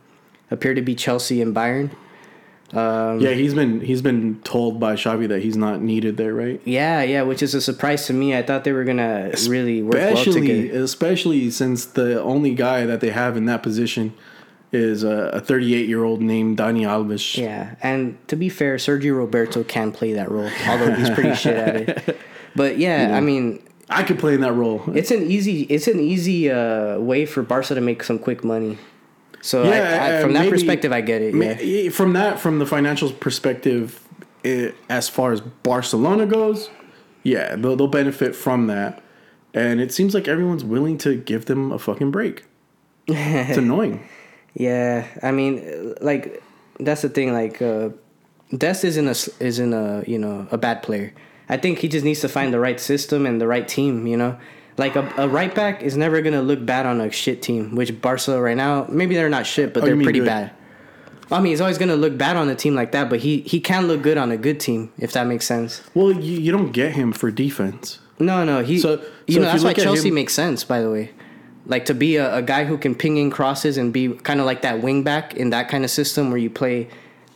appear 0.52 0.74
to 0.74 0.82
be 0.82 0.96
Chelsea 0.96 1.42
and 1.42 1.56
Bayern. 1.56 1.92
Um, 2.76 3.20
yeah, 3.20 3.32
he's 3.32 3.54
been 3.54 3.80
he's 3.82 4.02
been 4.02 4.42
told 4.42 4.80
by 4.80 4.96
Xavi 4.96 5.28
that 5.30 5.42
he's 5.42 5.56
not 5.56 5.82
needed 5.82 6.18
there, 6.18 6.34
right? 6.34 6.62
Yeah, 6.66 7.02
yeah, 7.04 7.22
which 7.22 7.42
is 7.42 7.54
a 7.56 7.62
surprise 7.62 8.06
to 8.08 8.14
me. 8.14 8.36
I 8.36 8.42
thought 8.44 8.64
they 8.64 8.74
were 8.74 8.84
gonna 8.84 9.32
really 9.48 9.82
work 9.82 9.94
well 9.96 10.24
together. 10.24 10.84
especially 10.84 11.50
since 11.52 11.86
the 11.86 12.22
only 12.22 12.54
guy 12.54 12.86
that 12.86 13.00
they 13.00 13.12
have 13.12 13.38
in 13.38 13.46
that 13.46 13.64
position 13.64 14.14
is 14.72 15.04
a 15.04 15.40
38 15.40 15.88
year 15.88 16.04
old 16.04 16.22
named 16.22 16.58
Dani 16.58 16.82
Alves. 16.82 17.38
Yeah, 17.38 17.76
and 17.82 18.18
to 18.28 18.36
be 18.36 18.50
fair, 18.50 18.78
Sergi 18.78 19.10
Roberto 19.10 19.64
can 19.64 19.92
play 19.94 20.14
that 20.14 20.30
role, 20.30 20.50
although 20.68 20.94
he's 20.94 21.10
pretty 21.12 21.34
shit 21.44 21.56
at 21.56 21.76
it. 21.78 22.18
But 22.56 22.78
yeah, 22.78 23.16
I 23.16 23.22
mean, 23.22 23.62
I 23.90 24.04
could 24.04 24.20
play 24.20 24.34
in 24.34 24.42
that 24.42 24.54
role. 24.54 24.84
it's 24.94 25.12
an 25.12 25.30
easy 25.32 25.62
it's 25.64 25.88
an 25.88 26.00
easy 26.00 26.52
uh, 26.52 27.00
way 27.00 27.26
for 27.26 27.42
Barca 27.42 27.76
to 27.76 27.82
make 27.82 28.04
some 28.04 28.20
quick 28.20 28.44
money. 28.44 28.78
So 29.46 29.62
I, 29.62 29.78
I, 29.78 30.12
uh, 30.18 30.22
from 30.22 30.34
that 30.34 30.40
maybe- 30.40 30.52
perspective, 30.52 30.92
I 30.92 31.02
get 31.02 31.22
it. 31.22 31.36
Yeah. 31.36 31.90
From 31.92 32.14
that, 32.14 32.40
from 32.40 32.58
the 32.58 32.66
financial 32.66 33.12
perspective, 33.12 34.02
eh, 34.44 34.72
as 34.90 35.08
far 35.08 35.34
as 35.34 35.42
Barcelona 35.42 36.26
goes, 36.26 36.72
yeah, 37.22 37.56
they'll, 37.56 37.76
they'll 37.76 37.88
benefit 37.88 38.36
from 38.36 38.66
that. 38.68 39.04
And 39.54 39.80
it 39.80 39.94
seems 39.94 40.16
like 40.16 40.28
everyone's 40.28 40.64
willing 40.64 40.98
to 41.00 41.16
give 41.16 41.46
them 41.46 41.72
a 41.72 41.78
fucking 41.78 42.10
break. 42.10 42.44
It's 43.08 43.58
annoying. 43.66 44.08
Yeah, 44.56 45.06
I 45.22 45.30
mean, 45.32 45.60
uh, 45.60 45.94
like 46.04 46.42
that's 46.80 47.04
the 47.04 47.10
thing. 47.10 47.32
Like, 47.32 47.62
uh, 47.62 47.90
Dest 48.58 48.84
isn't 48.84 49.08
a 49.08 49.44
isn't 49.44 49.74
a 49.74 50.04
you 50.08 50.18
know 50.18 50.48
a 50.50 50.58
bad 50.58 50.82
player. 50.82 51.14
I 51.50 51.58
think 51.58 51.80
he 51.80 51.88
just 51.88 52.04
needs 52.04 52.22
to 52.22 52.30
find 52.30 52.52
the 52.52 52.60
right 52.60 52.80
system 52.80 53.28
and 53.28 53.40
the 53.40 53.48
right 53.48 53.68
team. 53.68 54.08
You 54.08 54.18
know, 54.18 54.40
like 54.78 54.96
a, 54.96 55.12
a 55.18 55.28
right 55.28 55.54
back 55.54 55.82
is 55.82 55.96
never 55.96 56.22
gonna 56.22 56.42
look 56.42 56.66
bad 56.66 56.86
on 56.86 57.02
a 57.02 57.12
shit 57.12 57.42
team. 57.42 57.76
Which 57.76 58.00
Barca 58.02 58.42
right 58.42 58.58
now, 58.58 58.86
maybe 58.90 59.16
they're 59.16 59.30
not 59.30 59.46
shit, 59.46 59.74
but 59.74 59.84
Oh, 59.84 59.86
they're 59.86 59.96
pretty 60.02 60.20
good. 60.20 60.26
bad. 60.26 60.52
I 61.32 61.40
mean, 61.40 61.52
he's 61.52 61.62
always 61.62 61.78
gonna 61.78 61.96
look 61.96 62.18
bad 62.18 62.36
on 62.36 62.50
a 62.50 62.56
team 62.56 62.76
like 62.76 62.92
that, 62.92 63.10
but 63.10 63.20
he 63.20 63.40
he 63.42 63.60
can 63.60 63.88
look 63.88 64.02
good 64.02 64.18
on 64.18 64.32
a 64.32 64.38
good 64.38 64.60
team 64.60 64.92
if 65.00 65.12
that 65.14 65.26
makes 65.28 65.46
sense. 65.46 65.82
Well, 65.94 66.12
you, 66.12 66.40
you 66.40 66.52
don't 66.52 66.72
get 66.72 66.94
him 66.94 67.12
for 67.14 67.32
defense. 67.32 68.00
No, 68.20 68.44
no, 68.46 68.64
he. 68.64 68.80
So- 68.80 69.02
you 69.28 69.36
so 69.36 69.40
know 69.42 69.46
that's 69.48 69.64
you 69.64 69.68
why 69.70 69.74
Chelsea 69.74 70.10
him- 70.10 70.14
makes 70.16 70.34
sense. 70.34 70.64
By 70.64 70.82
the 70.82 70.92
way, 70.92 71.12
like 71.66 71.86
to 71.86 71.94
be 71.96 72.18
a, 72.18 72.36
a 72.36 72.42
guy 72.44 72.66
who 72.66 72.78
can 72.78 72.94
ping 72.94 73.18
in 73.18 73.32
crosses 73.32 73.78
and 73.78 73.92
be 73.92 74.10
kind 74.10 74.40
of 74.40 74.46
like 74.46 74.62
that 74.62 74.82
wing 74.84 75.02
back 75.04 75.34
in 75.34 75.50
that 75.50 75.68
kind 75.68 75.84
of 75.84 75.90
system 75.90 76.30
where 76.30 76.38
you 76.38 76.50
play 76.52 76.88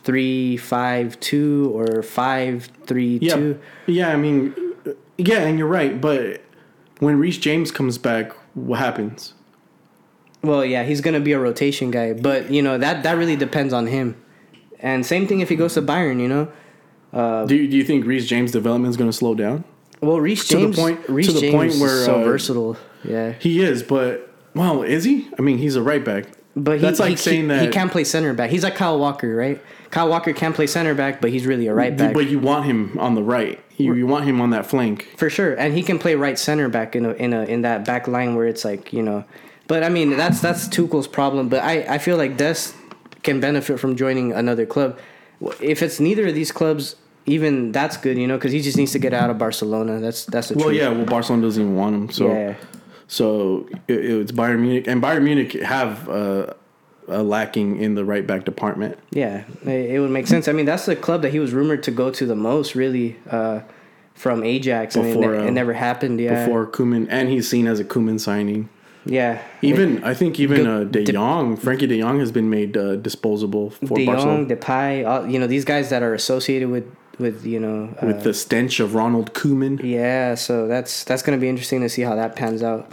three 0.04 0.56
five 0.56 1.18
two 1.20 1.72
or 1.74 2.02
five 2.04 2.68
three 2.86 3.18
Yeah, 3.20 3.34
two. 3.34 3.60
yeah. 3.86 4.10
I 4.10 4.16
mean, 4.16 4.54
yeah, 5.18 5.40
and 5.40 5.58
you're 5.58 5.66
right. 5.68 6.00
But 6.00 6.42
when 7.00 7.18
Reece 7.18 7.38
James 7.38 7.70
comes 7.70 7.98
back, 7.98 8.32
what 8.54 8.78
happens? 8.78 9.34
Well, 10.42 10.64
yeah, 10.64 10.84
he's 10.84 11.00
gonna 11.00 11.20
be 11.20 11.32
a 11.32 11.38
rotation 11.38 11.90
guy, 11.90 12.12
but 12.14 12.50
you 12.50 12.62
know 12.62 12.78
that 12.78 13.02
that 13.02 13.12
really 13.18 13.36
depends 13.36 13.72
on 13.74 13.86
him. 13.88 14.16
And 14.78 15.04
same 15.04 15.26
thing 15.26 15.40
if 15.40 15.48
he 15.50 15.56
goes 15.56 15.74
to 15.74 15.82
Bayern, 15.82 16.20
you 16.20 16.28
know. 16.28 17.44
do, 17.46 17.54
you, 17.54 17.68
do 17.68 17.76
you 17.76 17.84
think 17.84 18.06
Reece 18.06 18.26
James' 18.26 18.50
development 18.50 18.90
is 18.90 18.96
going 18.96 19.10
to 19.10 19.16
slow 19.16 19.34
down? 19.34 19.64
Well, 20.00 20.18
Reece 20.18 20.48
To 20.48 20.56
the 20.56 20.62
James, 20.62 20.76
point- 20.76 21.08
Reece 21.08 21.26
to 21.26 21.32
the 21.34 21.40
James 21.40 21.54
point 21.54 21.74
where 21.74 22.04
so 22.06 22.22
uh, 22.22 22.24
versatile. 22.24 22.78
Yeah, 23.04 23.32
He 23.32 23.60
is, 23.62 23.82
but 23.82 24.32
well, 24.54 24.82
is 24.82 25.04
he? 25.04 25.28
I 25.38 25.42
mean, 25.42 25.58
he's 25.58 25.76
a 25.76 25.82
right 25.82 26.02
back. 26.02 26.26
but 26.56 26.76
he, 26.76 26.78
that's 26.78 26.98
like 26.98 27.10
he, 27.10 27.16
saying 27.16 27.42
he, 27.42 27.48
that 27.48 27.62
he 27.62 27.68
can 27.68 27.90
play 27.90 28.04
center 28.04 28.32
back. 28.32 28.48
He's 28.48 28.64
like 28.64 28.74
Kyle 28.74 28.98
Walker, 28.98 29.34
right? 29.36 29.60
Kyle 29.90 30.08
Walker 30.08 30.32
can 30.32 30.54
play 30.54 30.66
center 30.66 30.94
back, 30.94 31.20
but 31.20 31.30
he's 31.30 31.44
really 31.46 31.66
a 31.66 31.74
right 31.74 31.94
back. 31.94 32.14
But 32.14 32.30
you 32.30 32.38
want 32.38 32.64
him 32.64 32.98
on 32.98 33.14
the 33.14 33.22
right. 33.22 33.60
You, 33.80 33.94
you 33.94 34.06
want 34.06 34.24
him 34.24 34.40
on 34.40 34.50
that 34.50 34.66
flank. 34.66 35.08
For 35.16 35.28
sure, 35.30 35.54
and 35.54 35.74
he 35.74 35.82
can 35.82 35.98
play 35.98 36.14
right 36.14 36.38
center 36.38 36.68
back 36.68 36.94
in 36.96 37.04
a, 37.06 37.12
in 37.12 37.32
a 37.32 37.42
in 37.44 37.62
that 37.62 37.84
back 37.84 38.06
line 38.08 38.34
where 38.36 38.46
it's 38.46 38.64
like 38.64 38.92
you 38.92 39.02
know, 39.02 39.24
but 39.66 39.82
I 39.82 39.88
mean 39.88 40.16
that's 40.16 40.40
that's 40.40 40.68
Tuchel's 40.68 41.08
problem. 41.08 41.48
But 41.48 41.62
I 41.64 41.94
I 41.94 41.98
feel 41.98 42.16
like 42.16 42.36
Dest 42.36 42.74
can 43.22 43.40
benefit 43.40 43.78
from 43.80 43.96
joining 43.96 44.32
another 44.32 44.66
club. 44.66 44.98
If 45.60 45.82
it's 45.82 46.00
neither 46.00 46.26
of 46.28 46.34
these 46.34 46.52
clubs, 46.52 46.96
even 47.26 47.72
that's 47.72 47.96
good, 47.96 48.16
you 48.18 48.26
know, 48.26 48.36
because 48.36 48.52
he 48.52 48.60
just 48.62 48.76
needs 48.76 48.92
to 48.92 48.98
get 48.98 49.12
out 49.14 49.30
of 49.30 49.38
Barcelona. 49.38 49.98
That's 50.00 50.24
that's 50.26 50.48
the 50.48 50.54
Well, 50.56 50.66
truth. 50.68 50.78
yeah. 50.78 50.88
Well, 50.90 51.04
Barcelona 51.06 51.42
doesn't 51.42 51.62
even 51.62 51.76
want 51.76 51.94
him. 51.94 52.10
So, 52.10 52.28
Yeah. 52.32 52.54
so 53.08 53.68
it, 53.88 54.04
it's 54.04 54.32
Bayern 54.32 54.60
Munich, 54.60 54.86
and 54.86 55.02
Bayern 55.02 55.22
Munich 55.22 55.52
have 55.62 56.08
uh, 56.08 56.54
a 57.10 57.22
lacking 57.22 57.78
in 57.80 57.94
the 57.94 58.04
right 58.04 58.26
back 58.26 58.44
department. 58.44 58.98
Yeah, 59.10 59.44
it, 59.64 59.90
it 59.96 60.00
would 60.00 60.10
make 60.10 60.26
sense. 60.26 60.48
I 60.48 60.52
mean, 60.52 60.66
that's 60.66 60.86
the 60.86 60.96
club 60.96 61.22
that 61.22 61.30
he 61.32 61.38
was 61.38 61.52
rumored 61.52 61.82
to 61.84 61.90
go 61.90 62.10
to 62.10 62.26
the 62.26 62.36
most, 62.36 62.74
really, 62.74 63.16
uh, 63.30 63.60
from 64.14 64.42
Ajax, 64.44 64.96
and 64.96 65.06
it, 65.06 65.14
Before, 65.14 65.32
ne- 65.32 65.38
uh, 65.38 65.42
it 65.46 65.50
never 65.52 65.72
happened. 65.72 66.20
Yeah, 66.20 66.44
Before 66.44 66.66
Koeman, 66.66 67.06
and 67.10 67.28
he's 67.28 67.48
seen 67.48 67.66
as 67.66 67.80
a 67.80 67.84
Koeman 67.84 68.20
signing. 68.20 68.68
yeah, 69.06 69.40
Even 69.62 70.04
I 70.04 70.12
think 70.14 70.38
even 70.38 70.66
uh, 70.66 70.84
De 70.84 71.04
De- 71.04 71.12
Jong, 71.12 71.56
Frenkie 71.56 71.88
De 71.88 71.98
Jong 72.00 72.18
has 72.20 72.30
been 72.30 72.50
made 72.50 72.76
uh, 72.76 72.96
disposable 72.96 73.70
for 73.70 73.96
De 73.96 74.04
Barcelona 74.06 74.44
Jong, 74.46 74.48
Depay, 74.58 75.06
all, 75.08 75.26
you 75.26 75.38
know, 75.38 75.46
these 75.46 75.64
guys 75.64 75.88
that 75.90 76.02
are 76.02 76.12
associated 76.14 76.68
with 76.70 76.84
with 77.18 77.44
you 77.44 77.60
know 77.60 77.94
uh, 78.02 78.06
with 78.06 78.22
the 78.24 78.32
stench 78.34 78.78
of 78.80 78.94
Ronald 78.94 79.32
Koeman. 79.34 79.82
Yeah, 79.82 80.34
so 80.34 80.66
that's 80.66 81.04
that's 81.04 81.22
gonna 81.22 81.38
be 81.38 81.48
interesting 81.48 81.80
to 81.80 81.88
see 81.88 82.02
how 82.02 82.14
that 82.14 82.36
pans 82.36 82.62
out. 82.62 82.92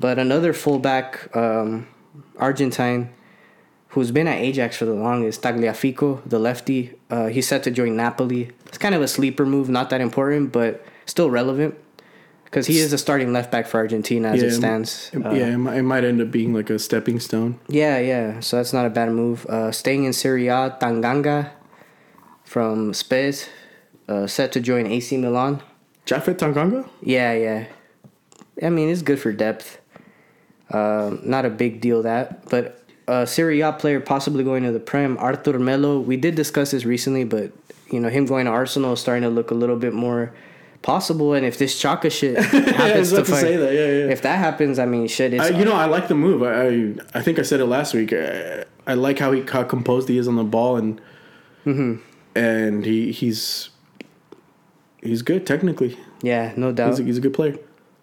But 0.00 0.18
another 0.18 0.52
fullback, 0.52 1.34
um, 1.36 1.86
Argentine, 2.38 3.10
who's 3.92 4.10
been 4.10 4.26
at 4.26 4.38
Ajax 4.38 4.76
for 4.76 4.84
the 4.86 4.94
longest, 4.94 5.42
Tagliafico, 5.42 6.20
the 6.28 6.38
lefty. 6.38 6.92
Uh, 7.10 7.26
he's 7.28 7.46
set 7.48 7.62
to 7.64 7.70
join 7.70 7.96
Napoli. 7.96 8.50
It's 8.66 8.78
kind 8.78 8.94
of 8.94 9.02
a 9.02 9.08
sleeper 9.08 9.46
move, 9.46 9.68
not 9.68 9.90
that 9.90 10.00
important, 10.00 10.52
but 10.52 10.84
still 11.06 11.30
relevant 11.30 11.74
because 12.44 12.66
he 12.66 12.78
is 12.78 12.92
a 12.92 12.98
starting 12.98 13.32
left 13.32 13.50
back 13.50 13.66
for 13.66 13.78
Argentina 13.78 14.28
as 14.28 14.42
it 14.42 14.52
stands. 14.52 15.10
It- 15.14 15.24
Uh, 15.24 15.32
yeah, 15.32 15.46
it 15.54 15.58
might, 15.58 15.76
it 15.78 15.82
might 15.82 16.04
end 16.04 16.20
up 16.20 16.30
being 16.30 16.52
like 16.52 16.68
a 16.70 16.78
stepping 16.78 17.18
stone. 17.20 17.58
yeah, 17.68 17.98
yeah. 17.98 18.40
So 18.40 18.56
that's 18.56 18.72
not 18.72 18.84
a 18.86 18.90
bad 18.90 19.10
move. 19.12 19.46
Uh, 19.46 19.72
staying 19.72 20.04
in 20.04 20.12
Serie 20.12 20.48
A, 20.48 20.76
Tanganga. 20.80 21.50
from 22.44 22.92
Spez, 22.92 23.48
uh, 24.08 24.26
set 24.26 24.52
to 24.52 24.60
join 24.60 24.86
AC 24.86 25.16
Milan. 25.16 25.62
Japhet 26.04 26.36
Tanganga? 26.36 26.84
Yeah, 27.00 27.32
yeah. 27.32 27.64
I 28.62 28.68
mean, 28.68 28.90
it's 28.90 29.00
good 29.00 29.18
for 29.18 29.32
depth. 29.32 29.80
Um, 30.70 31.20
not 31.24 31.44
a 31.46 31.50
big 31.50 31.80
deal 31.80 32.02
that, 32.02 32.44
but 32.50 32.81
a 33.20 33.26
Serie 33.26 33.60
A 33.60 33.72
player 33.72 34.00
possibly 34.00 34.44
going 34.44 34.62
to 34.64 34.72
the 34.72 34.80
Prem, 34.80 35.16
Arthur 35.18 35.58
Melo. 35.58 35.98
We 36.00 36.16
did 36.16 36.34
discuss 36.34 36.70
this 36.70 36.84
recently, 36.84 37.24
but 37.24 37.52
you 37.90 38.00
know 38.00 38.08
him 38.08 38.24
going 38.26 38.46
to 38.46 38.50
Arsenal 38.52 38.92
is 38.94 39.00
starting 39.00 39.22
to 39.22 39.28
look 39.30 39.50
a 39.50 39.54
little 39.54 39.76
bit 39.76 39.92
more 39.92 40.32
possible. 40.82 41.34
And 41.34 41.44
if 41.46 41.58
this 41.58 41.72
Xhaka 41.80 42.10
shit 42.10 42.36
happens 42.82 43.12
was 43.12 43.20
to, 43.20 43.24
to 43.26 43.40
fight- 43.40 43.56
that, 43.58 43.72
yeah, 43.74 43.86
yeah. 44.06 44.12
if 44.16 44.22
that 44.22 44.38
happens, 44.38 44.78
I 44.78 44.86
mean, 44.86 45.06
shit, 45.08 45.34
it's 45.34 45.44
I, 45.44 45.48
you 45.58 45.64
know, 45.64 45.74
I 45.74 45.86
like 45.86 46.08
the 46.08 46.14
move. 46.14 46.42
I, 46.42 46.68
I 46.68 47.18
I 47.18 47.22
think 47.22 47.38
I 47.38 47.42
said 47.42 47.60
it 47.60 47.66
last 47.66 47.94
week. 47.94 48.12
I, 48.12 48.64
I 48.86 48.94
like 48.94 49.18
how 49.18 49.30
he 49.32 49.42
how 49.42 49.62
composed 49.64 50.08
he 50.08 50.16
is 50.18 50.26
on 50.28 50.36
the 50.36 50.44
ball, 50.44 50.76
and 50.76 51.00
Mm-hmm. 51.66 51.92
and 52.34 52.84
he 52.84 53.12
he's 53.12 53.70
he's 55.02 55.22
good 55.22 55.46
technically. 55.46 55.96
yeah, 56.22 56.52
no 56.56 56.68
He's 56.68 56.76
doubt. 56.76 56.98
a, 56.98 57.02
he's 57.04 57.18
a 57.18 57.20
good 57.20 57.34
player. 57.34 57.56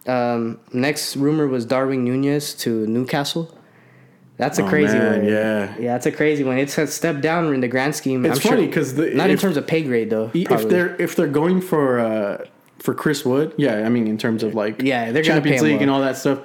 Um, 0.07 0.60
next 0.73 1.15
rumor 1.18 1.48
was 1.48 1.65
Darwin 1.65 2.03
Nunez 2.06 2.53
to 2.64 2.88
Newcastle. 2.88 3.53
That's 4.40 4.57
a 4.57 4.64
Oh, 4.64 4.70
crazy 4.70 4.98
man, 4.98 5.20
one. 5.22 5.30
yeah. 5.30 5.76
yeah, 5.78 5.91
that's 5.94 6.06
a 6.07 6.11
crazy 6.11 6.44
one. 6.44 6.57
It's 6.57 6.78
a 6.78 6.88
step 6.88 7.22
down 7.22 7.53
in 7.53 7.60
the 7.60 7.68
grand 7.68 7.94
scheme. 7.94 8.26
It's 8.26 8.44
I'm 8.44 8.52
funny 8.52 8.66
because 8.68 8.95
the, 8.95 9.11
not 9.14 9.30
in 9.30 9.38
terms 9.38 9.57
of 9.57 9.68
pay 9.68 9.84
grade 9.84 10.10
though. 10.10 10.32
if 10.34 10.68
they're 10.70 10.95
if 10.99 11.16
they're 11.16 11.28
going 11.41 11.60
for 11.61 11.99
uh 11.99 12.45
for 12.80 12.94
Chris 12.95 13.26
Wood, 13.26 13.53
yeah, 13.57 13.86
I 13.86 13.90
mean 13.90 14.07
in 14.07 14.18
terms 14.18 14.41
of 14.41 14.56
like 14.56 14.82
Yeah, 14.82 15.11
they're 15.11 15.24
Champions 15.24 15.61
League 15.61 15.82
and 15.82 15.91
all 15.91 15.99
that 16.02 16.16
stuff, 16.18 16.40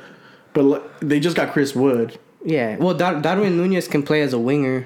but 0.53 0.65
l- 0.65 0.83
they 1.01 1.21
just 1.21 1.37
got 1.37 1.53
Chris 1.53 1.75
Wood. 1.75 2.19
Yeah, 2.45 2.77
well, 2.77 2.95
Dar- 2.95 3.21
Darwin 3.23 3.57
Nunez 3.57 3.87
can 3.89 4.03
play 4.03 4.21
as 4.23 4.33
a 4.35 4.39
winger, 4.39 4.85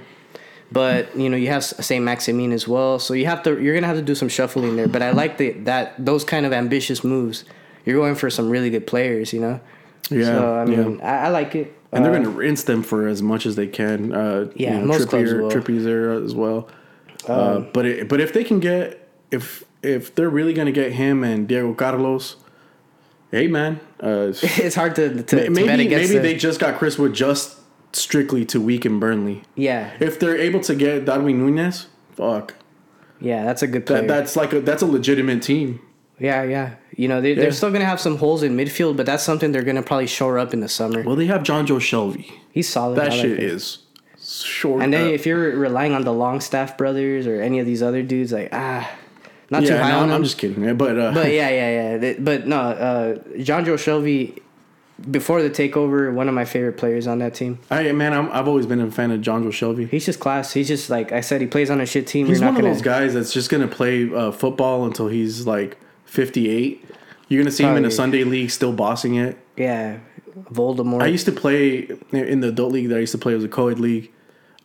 but 0.70 1.16
you 1.16 1.30
know 1.30 1.36
you 1.38 1.48
have 1.48 1.64
Saint 1.64 2.04
Maximin 2.04 2.52
as 2.52 2.68
well, 2.68 2.98
so 2.98 3.14
you 3.14 3.24
have 3.24 3.42
to 3.44 3.58
you're 3.60 3.74
gonna 3.74 3.86
have 3.86 3.96
to 3.96 4.02
do 4.02 4.14
some 4.14 4.28
shuffling 4.28 4.76
there. 4.76 4.86
But 4.86 5.00
I 5.02 5.10
like 5.12 5.38
the 5.38 5.52
that 5.64 5.94
those 5.98 6.24
kind 6.24 6.44
of 6.44 6.52
ambitious 6.52 7.02
moves. 7.02 7.44
You're 7.86 7.96
going 7.96 8.16
for 8.16 8.28
some 8.28 8.50
really 8.50 8.68
good 8.68 8.86
players, 8.86 9.32
you 9.32 9.40
know. 9.40 9.60
Yeah, 10.10 10.24
so 10.26 10.54
I 10.54 10.64
yeah. 10.66 10.76
mean, 10.76 11.00
I, 11.00 11.16
I 11.26 11.28
like 11.28 11.54
it. 11.54 11.74
And 11.92 12.04
they're 12.04 12.12
Uh, 12.12 12.16
going 12.18 12.24
to 12.30 12.38
rinse 12.38 12.62
them 12.64 12.82
for 12.82 13.06
as 13.06 13.22
much 13.22 13.46
as 13.46 13.56
they 13.56 13.66
can. 13.66 14.12
Uh, 14.12 14.48
Yeah, 14.54 14.74
you 14.74 14.80
know, 14.80 14.86
most 14.86 15.08
Trippier. 15.08 15.44
Um, 15.44 15.50
Trippier's 15.50 15.84
there 15.84 16.12
as 16.12 16.34
well. 16.34 16.68
uh, 17.26 17.60
but 17.72 17.84
it, 17.86 18.08
but 18.08 18.20
if 18.20 18.32
they 18.32 18.44
can 18.44 18.60
get 18.60 19.08
if 19.30 19.64
if 19.82 20.14
they're 20.14 20.30
really 20.30 20.52
going 20.54 20.66
to 20.66 20.72
get 20.72 20.92
him 20.92 21.22
and 21.24 21.46
Diego 21.48 21.72
Carlos, 21.74 22.36
hey 23.30 23.46
man, 23.48 23.80
uh, 24.02 24.32
it's 24.42 24.74
hard 24.74 24.94
to 24.96 25.22
to, 25.22 25.22
to 25.22 25.50
maybe 25.50 25.86
against. 25.86 25.90
maybe 25.90 26.06
the- 26.14 26.20
they 26.20 26.34
just 26.34 26.60
got 26.60 26.78
Chris 26.78 26.98
Wood 26.98 27.14
just 27.14 27.56
strictly 27.92 28.44
to 28.46 28.60
weaken 28.60 28.98
Burnley. 29.00 29.42
yeah 29.54 29.92
If 29.98 30.18
they're 30.20 30.36
able 30.36 30.60
to 30.60 30.74
get 30.74 31.04
Darwin 31.06 31.38
Nunez, 31.38 31.86
fuck, 32.12 32.54
yeah 33.20 33.44
that's 33.44 33.62
a 33.62 33.66
good 33.66 33.86
player. 33.86 34.02
that, 34.02 34.08
that's 34.08 34.36
like 34.36 34.52
a 34.52 34.60
that's 34.60 34.82
a 34.82 34.86
legitimate 34.86 35.42
team. 35.42 35.80
yeah 36.20 36.42
yeah 36.42 36.74
you 36.98 37.06
know 37.06 37.20
they, 37.20 37.30
Yeah. 37.30 37.42
they're 37.42 37.52
still 37.52 37.70
gonna 37.70 37.84
have 37.86 38.00
some 38.00 38.18
holes 38.18 38.42
in 38.42 38.56
midfield, 38.56 38.96
but 38.96 39.06
that's 39.06 39.22
something 39.22 39.52
they're 39.52 39.62
gonna 39.62 39.82
probably 39.82 40.08
shore 40.08 40.36
up 40.38 40.52
in 40.52 40.60
the 40.60 40.68
summer. 40.68 41.02
Well, 41.02 41.14
they 41.16 41.26
have 41.26 41.42
Jonjo 41.44 41.78
Shelvey. 41.78 42.26
He's 42.50 42.68
solid. 42.68 42.96
That 42.96 43.06
I 43.06 43.08
like 43.10 43.20
shit 43.20 43.38
him. 43.38 43.50
is 43.50 43.78
short. 44.20 44.82
And 44.82 44.92
then 44.92 45.06
up. 45.06 45.12
if 45.12 45.24
you're 45.24 45.56
relying 45.56 45.94
on 45.94 46.02
the 46.02 46.12
Longstaff 46.12 46.76
brothers 46.76 47.26
or 47.26 47.40
any 47.40 47.60
of 47.60 47.66
these 47.66 47.82
other 47.84 48.02
dudes, 48.02 48.32
like 48.32 48.48
ah, 48.52 48.90
not 49.48 49.64
too 49.64 49.76
high 49.76 49.90
no, 49.90 49.96
on 49.98 50.02
I'm, 50.02 50.08
them. 50.08 50.16
I'm 50.16 50.24
just 50.24 50.38
kidding, 50.38 50.60
man. 50.60 50.76
But 50.76 50.98
uh, 50.98 51.12
but 51.14 51.32
yeah, 51.32 51.48
yeah, 51.48 51.98
yeah. 51.98 52.14
But 52.18 52.48
no, 52.48 52.58
uh, 52.58 53.14
Jonjo 53.36 53.76
Shelvey, 53.78 54.40
before 55.08 55.40
the 55.40 55.50
takeover, 55.50 56.12
one 56.12 56.28
of 56.28 56.34
my 56.34 56.44
favorite 56.44 56.78
players 56.78 57.06
on 57.06 57.20
that 57.20 57.32
team. 57.32 57.60
I 57.70 57.92
man, 57.92 58.12
I'm, 58.12 58.28
I've 58.32 58.48
always 58.48 58.66
been 58.66 58.80
a 58.80 58.90
fan 58.90 59.12
of 59.12 59.20
Jonjo 59.20 59.50
Shelvey. 59.50 59.88
He's 59.88 60.04
just 60.04 60.18
class. 60.18 60.52
He's 60.52 60.66
just 60.66 60.90
like 60.90 61.12
I 61.12 61.20
said. 61.20 61.40
He 61.40 61.46
plays 61.46 61.70
on 61.70 61.80
a 61.80 61.86
shit 61.86 62.08
team. 62.08 62.26
He's 62.26 62.40
You're 62.40 62.48
one 62.48 62.56
of 62.56 62.62
gonna. 62.62 62.74
those 62.74 62.82
guys 62.82 63.14
that's 63.14 63.32
just 63.32 63.50
gonna 63.50 63.68
play 63.68 64.12
uh, 64.12 64.32
football 64.32 64.84
until 64.84 65.06
he's 65.06 65.46
like 65.46 65.78
58. 66.08 66.84
You're 67.28 67.42
gonna 67.42 67.50
see 67.50 67.62
him 67.64 67.70
in 67.70 67.74
Probably. 67.76 67.88
a 67.88 67.90
Sunday 67.92 68.24
league 68.24 68.50
still 68.50 68.72
bossing 68.72 69.16
it. 69.16 69.36
Yeah, 69.56 69.98
Voldemort. 70.50 71.02
I 71.02 71.06
used 71.06 71.26
to 71.26 71.32
play 71.32 71.88
in 72.12 72.40
the 72.40 72.48
adult 72.48 72.72
league 72.72 72.88
that 72.88 72.96
I 72.96 73.00
used 73.00 73.12
to 73.12 73.18
play. 73.18 73.32
It 73.32 73.36
was 73.36 73.44
a 73.44 73.48
co-ed 73.48 73.78
league. 73.78 74.10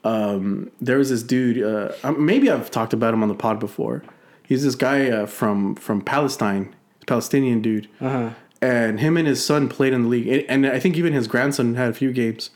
Um, 0.04 0.72
there 0.82 0.98
was 0.98 1.10
this 1.10 1.24
dude. 1.24 1.62
Uh, 1.64 2.12
maybe 2.18 2.50
I've 2.50 2.72
talked 2.72 2.94
about 2.94 3.14
him 3.14 3.22
on 3.24 3.30
the 3.30 3.36
pod 3.36 3.60
before. 3.60 4.04
He's 4.44 4.64
this 4.64 4.76
guy 4.76 5.10
uh, 5.10 5.26
from 5.26 5.76
from 5.76 6.02
Palestine, 6.02 6.74
Palestinian 7.08 7.62
dude, 7.62 7.88
Uh-huh. 8.00 8.30
and 8.62 9.00
him 9.00 9.18
and 9.18 9.28
his 9.28 9.46
son 9.46 9.68
played 9.70 9.94
in 9.94 10.04
the 10.04 10.10
league. 10.10 10.28
And, 10.28 10.66
and 10.66 10.68
I 10.74 10.80
think 10.80 10.96
even 10.98 11.14
his 11.14 11.28
grandson 11.28 11.76
had 11.76 11.90
a 11.90 11.94
few 11.94 12.12
games. 12.14 12.50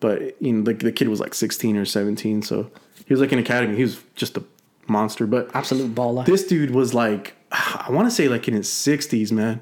But 0.00 0.40
you 0.40 0.52
know, 0.52 0.62
the, 0.62 0.74
the 0.74 0.92
kid 0.92 1.08
was 1.08 1.20
like 1.20 1.34
16 1.34 1.76
or 1.76 1.84
17, 1.84 2.42
so 2.42 2.70
he 3.06 3.12
was 3.12 3.20
like 3.20 3.32
in 3.32 3.38
academy. 3.38 3.76
He 3.76 3.82
was 3.82 4.02
just 4.14 4.36
a 4.38 4.44
monster. 4.88 5.26
But 5.26 5.50
Absolute 5.54 5.94
baller. 5.94 6.24
this 6.24 6.44
dude 6.46 6.70
was 6.70 6.94
like, 6.94 7.34
I 7.52 7.86
want 7.90 8.08
to 8.08 8.10
say 8.14 8.28
like 8.28 8.46
in 8.48 8.54
his 8.54 8.68
60s, 8.68 9.32
man. 9.32 9.60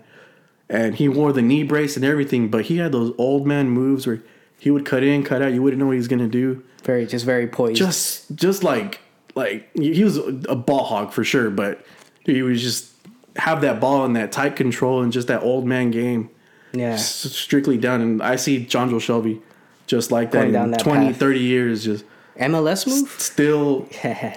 And 0.69 0.95
he 0.95 1.09
wore 1.09 1.33
the 1.33 1.41
knee 1.41 1.63
brace 1.63 1.97
and 1.97 2.05
everything, 2.05 2.49
but 2.49 2.67
he 2.67 2.77
had 2.77 2.93
those 2.93 3.15
old 3.17 3.47
man 3.47 3.71
moves 3.71 4.07
where 4.07 4.23
he 4.59 4.71
would 4.71 4.85
cut 4.85 5.03
in, 5.03 5.25
cut 5.25 5.41
out. 5.41 5.53
You 5.53 5.63
wouldn't 5.63 5.81
know 5.81 5.87
what 5.87 5.93
he 5.93 5.99
was 5.99 6.09
gonna 6.09 6.29
do. 6.29 6.63
very, 6.85 7.07
just 7.07 7.25
very 7.25 7.47
poised. 7.47 7.77
Just, 7.77 8.35
just 8.35 8.63
like, 8.63 9.01
like 9.35 9.71
he 9.75 10.05
was 10.05 10.19
a 10.19 10.57
ball 10.57 10.85
hog 10.85 11.13
for 11.13 11.25
sure, 11.25 11.49
but 11.49 11.85
he 12.25 12.43
was 12.43 12.61
just 12.61 12.93
have 13.37 13.61
that 13.63 13.81
ball 13.81 14.05
and 14.05 14.17
that 14.17 14.33
tight 14.33 14.57
control 14.57 15.01
and 15.01 15.13
just 15.13 15.29
that 15.29 15.43
old 15.43 15.65
man 15.65 15.91
game 15.91 16.29
yeah. 16.73 16.97
strictly 16.97 17.79
down. 17.79 18.01
And 18.01 18.23
I 18.23 18.37
see 18.37 18.65
Jonjo 18.65 18.97
Shelvey 18.97 19.41
just 19.87 20.13
like 20.13 20.33
that 20.33 20.51
Going 20.51 20.55
in 20.55 20.71
that 20.73 20.81
20, 20.81 21.07
path. 21.09 21.17
30 21.17 21.41
years, 21.41 21.85
just 21.85 22.05
MLS 22.39 22.87
move. 22.87 23.09
still. 23.19 23.89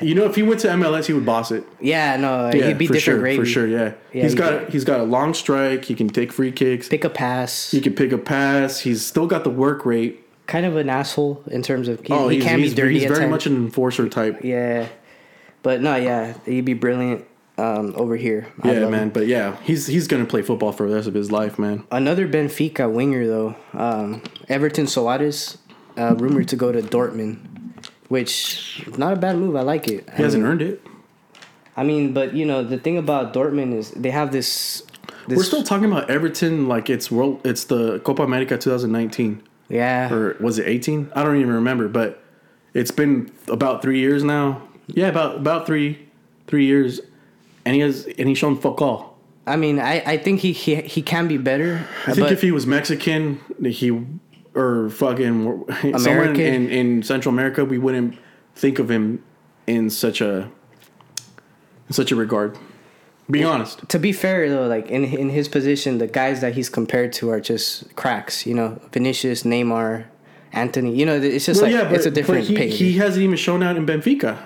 you 0.02 0.16
know, 0.16 0.26
if 0.26 0.36
he 0.36 0.44
went 0.44 0.60
to 0.62 0.68
MLS, 0.70 1.06
he 1.06 1.14
would 1.14 1.26
boss 1.26 1.52
it. 1.52 1.64
Yeah, 1.80 2.18
no, 2.18 2.50
Yeah, 2.54 2.68
he'd 2.68 2.78
be 2.78 2.88
for 2.88 2.94
different 2.94 3.04
sure, 3.18 3.20
gravy. 3.20 3.38
for 3.40 3.46
sure. 3.46 3.68
Yeah, 3.68 3.94
Yeah, 4.14 4.24
he's 4.24 4.32
he 4.34 4.38
got 4.38 4.70
he's 4.70 4.84
got 4.84 5.00
a 5.00 5.04
long 5.04 5.34
strike. 5.34 5.86
He 5.86 5.96
can 5.96 6.10
take 6.10 6.32
free 6.32 6.52
kicks. 6.52 6.88
Pick 6.90 7.04
a 7.04 7.10
pass. 7.10 7.72
He 7.72 7.80
can 7.82 7.94
pick 7.94 8.12
a 8.12 8.18
pass. 8.18 8.80
He's 8.80 9.06
still 9.06 9.28
got 9.28 9.44
the 9.44 9.50
work 9.52 9.86
rate. 9.86 10.26
kind 10.48 10.66
of 10.66 10.76
an 10.76 10.90
asshole 10.90 11.44
in 11.52 11.62
terms 11.62 11.88
of 11.88 12.00
he, 12.02 12.12
Oh, 12.12 12.28
he 12.28 12.40
can 12.42 12.60
be 12.62 12.74
dirty. 12.74 12.96
He's 12.96 13.04
very 13.06 13.20
times. 13.20 13.30
much 13.32 13.46
an 13.46 13.56
enforcer 13.56 14.10
type. 14.10 14.40
Yeah, 14.44 14.88
but 15.64 15.82
no, 15.82 15.96
yeah, 15.96 16.34
he'd 16.46 16.66
be 16.66 16.74
brilliant 16.74 17.24
um, 17.58 17.94
over 17.96 18.16
here. 18.18 18.48
I 18.64 18.74
Yeah, 18.74 18.90
man. 18.90 19.04
him. 19.04 19.10
But 19.12 19.28
yeah, 19.28 19.56
he's 19.64 19.86
he's 19.88 20.08
gonna 20.08 20.26
play 20.26 20.42
football 20.42 20.72
for 20.72 20.90
the 20.90 20.96
rest 20.96 21.08
of 21.08 21.14
his 21.14 21.32
life, 21.32 21.60
man. 21.60 21.84
Another 21.92 22.28
Benfica 22.28 22.92
winger 22.92 23.28
though, 23.28 23.56
um, 23.74 24.24
Everton 24.50 24.86
Soares, 24.88 25.58
uh, 25.98 26.16
rumored 26.16 26.48
to 26.50 26.56
go 26.56 26.72
to 26.72 26.82
Dortmund, 26.82 27.51
which 28.12 28.86
not 28.98 29.14
a 29.14 29.16
bad 29.16 29.38
move. 29.38 29.56
I 29.56 29.62
like 29.62 29.88
it. 29.88 30.10
He 30.18 30.22
hasn't 30.22 30.44
earned 30.44 30.62
it. 30.62 30.82
I 31.78 31.84
mean, 31.84 32.14
but 32.14 32.34
you 32.34 32.46
know 32.46 32.62
the 32.62 32.78
thing 32.78 32.98
about 32.98 33.34
Dortmund 33.34 33.74
is 33.74 33.92
they 33.92 34.12
have 34.12 34.34
this. 34.34 34.84
this 35.30 35.38
We're 35.38 35.44
still 35.44 35.64
talking 35.64 35.90
about 35.90 36.10
Everton 36.10 36.68
like 36.68 36.90
it's 36.90 37.10
world. 37.10 37.40
It's 37.46 37.64
the 37.64 38.00
Copa 38.00 38.24
America 38.24 38.58
2019 38.58 39.42
yeah. 39.70 40.14
or 40.14 40.36
was 40.42 40.60
it 40.60 40.68
18? 40.68 41.12
I 41.16 41.24
don't 41.24 41.38
even 41.38 41.54
remember. 41.54 41.88
But 41.88 42.22
it's 42.74 42.92
been 42.92 43.32
about 43.48 43.82
three 43.82 44.00
years 44.00 44.26
now. 44.26 44.62
Yeah, 44.88 45.08
about 45.08 45.38
about 45.38 45.66
three 45.66 46.10
three 46.48 46.66
years, 46.66 47.00
and 47.64 47.76
he 47.76 47.82
has 47.82 48.06
and 48.06 48.28
he's 48.28 48.38
shown 48.38 48.60
fuck 48.60 48.82
all. 48.82 49.18
I 49.48 49.56
mean, 49.56 49.80
I, 49.80 50.04
I 50.06 50.18
think 50.18 50.42
he, 50.42 50.52
he 50.52 50.76
he 50.82 51.02
can 51.02 51.30
be 51.30 51.38
better. 51.38 51.88
I 52.06 52.14
think 52.14 52.30
if 52.30 52.42
he 52.42 52.52
was 52.52 52.68
Mexican, 52.68 53.40
he 53.64 53.90
or 54.56 54.90
fucking 54.90 55.66
somewhere 55.82 55.92
in, 55.92 55.96
American. 55.96 56.42
in, 56.42 56.70
in 56.70 57.04
Central 57.04 57.34
America, 57.34 57.64
we 57.66 57.78
wouldn't 57.78 58.18
think 58.56 58.80
of 58.80 58.90
him 58.92 59.24
in 59.68 59.90
such 59.90 60.22
a 60.22 60.52
in 61.88 61.94
such 61.94 62.12
a 62.12 62.16
regard. 62.16 62.58
Being 63.30 63.46
honest, 63.46 63.88
to 63.88 63.98
be 64.00 64.12
fair 64.12 64.50
though, 64.50 64.68
like 64.68 64.90
in 64.90 65.06
in 65.06 65.30
his 65.30 65.48
position, 65.48 66.00
the 66.00 66.08
guys 66.08 66.42
that 66.42 66.54
he's 66.56 66.68
compared 66.68 67.14
to 67.14 67.30
are 67.30 67.40
just 67.40 67.96
cracks. 67.96 68.46
You 68.46 68.54
know, 68.54 68.82
Vinicius, 68.92 69.44
Neymar, 69.44 70.06
Antony. 70.52 70.94
You 70.94 71.06
know, 71.06 71.16
it's 71.16 71.46
just 71.46 71.62
well, 71.62 71.72
like 71.72 71.82
yeah, 71.82 71.88
but, 71.88 71.94
it's 71.96 72.06
a 72.06 72.12
different 72.12 72.46
he, 72.48 72.56
page. 72.56 72.78
he 72.78 72.98
hasn't 72.98 73.24
even 73.24 73.38
shown 73.38 73.64
out 73.64 73.78
in 73.78 73.86
Benfica. 73.86 74.38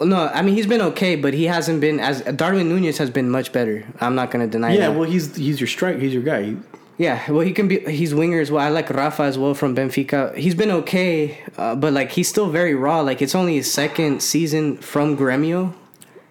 no, 0.00 0.28
I 0.28 0.40
mean 0.40 0.54
he's 0.54 0.66
been 0.66 0.80
okay, 0.80 1.16
but 1.16 1.34
he 1.34 1.44
hasn't 1.44 1.80
been 1.82 2.00
as 2.00 2.22
Darwin 2.22 2.68
Nunez 2.70 2.96
has 2.98 3.10
been 3.10 3.28
much 3.28 3.52
better. 3.52 3.84
I'm 4.00 4.14
not 4.14 4.30
gonna 4.30 4.46
deny 4.46 4.72
Yeah, 4.72 4.88
that. 4.88 4.98
well, 4.98 5.08
he's 5.08 5.36
he's 5.36 5.60
your 5.60 5.68
strike. 5.68 5.98
He's 5.98 6.14
your 6.14 6.22
guy. 6.22 6.42
He- 6.44 6.56
Yeah, 6.96 7.28
well, 7.30 7.40
he 7.40 7.52
can 7.52 7.66
be. 7.66 7.80
He's 7.80 8.14
winger 8.14 8.40
as 8.40 8.52
well. 8.52 8.64
I 8.64 8.68
like 8.68 8.88
Rafa 8.88 9.24
as 9.24 9.36
well 9.36 9.54
from 9.54 9.74
Benfica. 9.74 10.36
He's 10.36 10.54
been 10.54 10.70
okay, 10.70 11.38
uh, 11.58 11.74
but 11.74 11.92
like 11.92 12.12
he's 12.12 12.28
still 12.28 12.48
very 12.48 12.74
raw. 12.74 13.00
Like 13.00 13.20
it's 13.20 13.34
only 13.34 13.56
his 13.56 13.72
second 13.72 14.22
season 14.22 14.76
from 14.78 15.16
Gremio, 15.16 15.74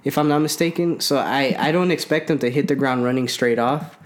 if 0.05 0.17
I'm 0.17 0.29
not 0.29 0.39
mistaken. 0.39 1.01
So 1.01 1.17
I 1.17 1.53
I 1.59 1.71
don't 1.73 1.91
expect 1.91 2.29
him 2.29 2.39
to 2.39 2.49
hit 2.49 2.69
the 2.69 2.75
ground 2.75 3.03
running 3.03 3.27
straight 3.27 3.59
off. 3.59 3.97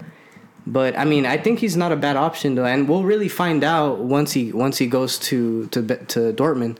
But 0.66 0.98
I 0.98 1.04
mean, 1.04 1.26
I 1.26 1.38
think 1.38 1.60
he's 1.60 1.76
not 1.76 1.92
a 1.92 1.96
bad 1.96 2.16
option 2.16 2.56
though, 2.56 2.66
and 2.66 2.88
we'll 2.88 3.04
really 3.04 3.28
find 3.28 3.62
out 3.62 4.00
once 4.00 4.32
he 4.32 4.52
once 4.52 4.78
he 4.78 4.88
goes 4.88 5.16
to 5.30 5.66
to 5.68 5.80
to 5.82 6.32
Dortmund. 6.32 6.78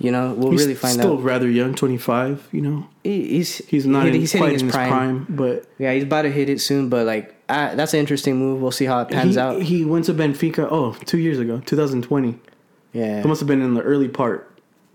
You 0.00 0.12
know, 0.12 0.32
we'll 0.32 0.52
he's 0.52 0.60
really 0.60 0.74
find 0.76 0.94
still 0.94 1.14
out. 1.14 1.16
Still 1.18 1.22
rather 1.22 1.50
young, 1.50 1.74
twenty 1.74 1.96
five. 1.96 2.46
You 2.52 2.60
know, 2.60 2.86
He, 3.02 3.28
he's 3.36 3.58
he's 3.66 3.84
not 3.84 4.04
he- 4.06 4.10
in, 4.14 4.20
he's 4.20 4.32
quite 4.32 4.52
his 4.52 4.62
in 4.62 4.68
his 4.68 4.74
prime. 4.74 4.90
prime, 4.90 5.26
but 5.28 5.66
Yeah, 5.78 5.92
he's 5.92 6.04
about 6.04 6.22
to 6.22 6.30
hit 6.30 6.48
it 6.48 6.60
soon. 6.60 6.88
But 6.88 7.04
like, 7.06 7.34
uh, 7.48 7.74
that's 7.74 7.94
an 7.94 8.00
interesting 8.00 8.36
move. 8.36 8.60
We'll 8.62 8.70
see 8.70 8.84
how 8.84 9.00
it 9.00 9.08
pans 9.08 9.34
he, 9.34 9.40
out. 9.40 9.60
he 9.62 9.84
went 9.84 10.04
to 10.04 10.14
Benfica. 10.14 10.68
Oh, 10.70 10.92
two 11.04 11.18
years 11.18 11.38
ago, 11.40 11.60
two 11.66 11.74
thousand 11.76 12.02
twenty. 12.04 12.38
Yeah, 12.92 13.20
It 13.20 13.26
must 13.26 13.40
have 13.40 13.48
been 13.48 13.60
in 13.60 13.74
the 13.74 13.82
early 13.82 14.08
part. 14.08 14.44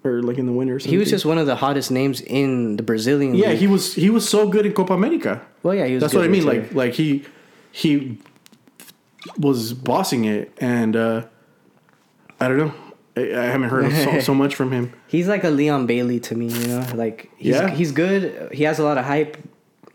or 0.06 0.22
like 0.24 0.38
in 0.38 0.46
the 0.46 0.52
winter. 0.54 0.76
Or 0.76 0.80
He 0.80 0.98
was 0.98 1.10
just 1.10 1.26
one 1.26 1.38
of 1.38 1.48
the 1.48 1.56
hottest 1.58 1.92
names 1.92 2.22
in 2.22 2.78
the 2.78 2.84
Brazilian. 2.84 3.36
yeah. 3.36 3.50
league. 3.50 3.60
He 3.60 3.68
was 3.68 3.94
he 3.96 4.10
was 4.10 4.28
so 4.28 4.48
good 4.48 4.66
in 4.66 4.72
Copa 4.74 4.94
America. 4.94 5.42
Well, 5.64 5.76
yeah, 5.76 5.86
he 5.86 5.96
was. 5.96 6.02
That's 6.02 6.14
what 6.14 6.24
I 6.24 6.30
mean. 6.30 6.46
Like 6.46 6.74
like 6.74 6.94
he 6.94 7.26
he 7.74 8.18
was 9.38 9.74
bossing 9.74 10.26
it, 10.26 10.52
and 10.60 10.96
uh 10.96 11.26
I 12.40 12.48
don't 12.48 12.58
know. 12.58 12.74
I, 13.16 13.22
I 13.22 13.44
haven't 13.46 13.70
heard 13.70 13.92
so, 13.92 14.20
so 14.20 14.34
much 14.44 14.56
from 14.56 14.72
him. 14.72 14.94
he's 15.08 15.28
like 15.28 15.44
a 15.44 15.50
Leon 15.50 15.86
Bailey 15.86 16.20
to 16.22 16.36
me. 16.36 16.48
You 16.48 16.68
know, 16.68 16.86
like 16.96 17.30
he's 17.38 17.56
Yeah. 17.56 17.70
he's 17.70 17.92
good. 17.92 18.52
He 18.52 18.64
has 18.64 18.80
a 18.80 18.84
lot 18.84 18.98
of 18.98 19.06
hype. 19.06 19.38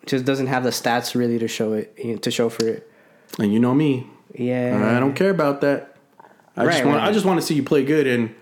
Just 0.06 0.24
doesn't 0.24 0.46
have 0.46 0.64
the 0.64 0.70
stats 0.70 1.14
really 1.14 1.38
to 1.38 1.48
show 1.48 1.72
it 1.74 2.22
to 2.22 2.30
show 2.30 2.48
for 2.48 2.66
it. 2.66 2.90
And 3.38 3.52
you 3.52 3.58
know 3.60 3.74
me, 3.74 4.06
Yeah, 4.34 4.94
I 4.96 5.00
don't 5.00 5.14
care 5.14 5.30
about 5.30 5.60
that. 5.60 5.96
I 6.56 6.64
just 6.64 6.78
Right, 6.78 6.86
want 6.86 6.98
right. 6.98 7.08
I 7.08 7.12
just 7.12 7.24
want 7.26 7.40
to 7.40 7.46
see 7.46 7.54
you 7.54 7.62
play 7.62 7.84
good 7.84 8.06
and 8.06 8.34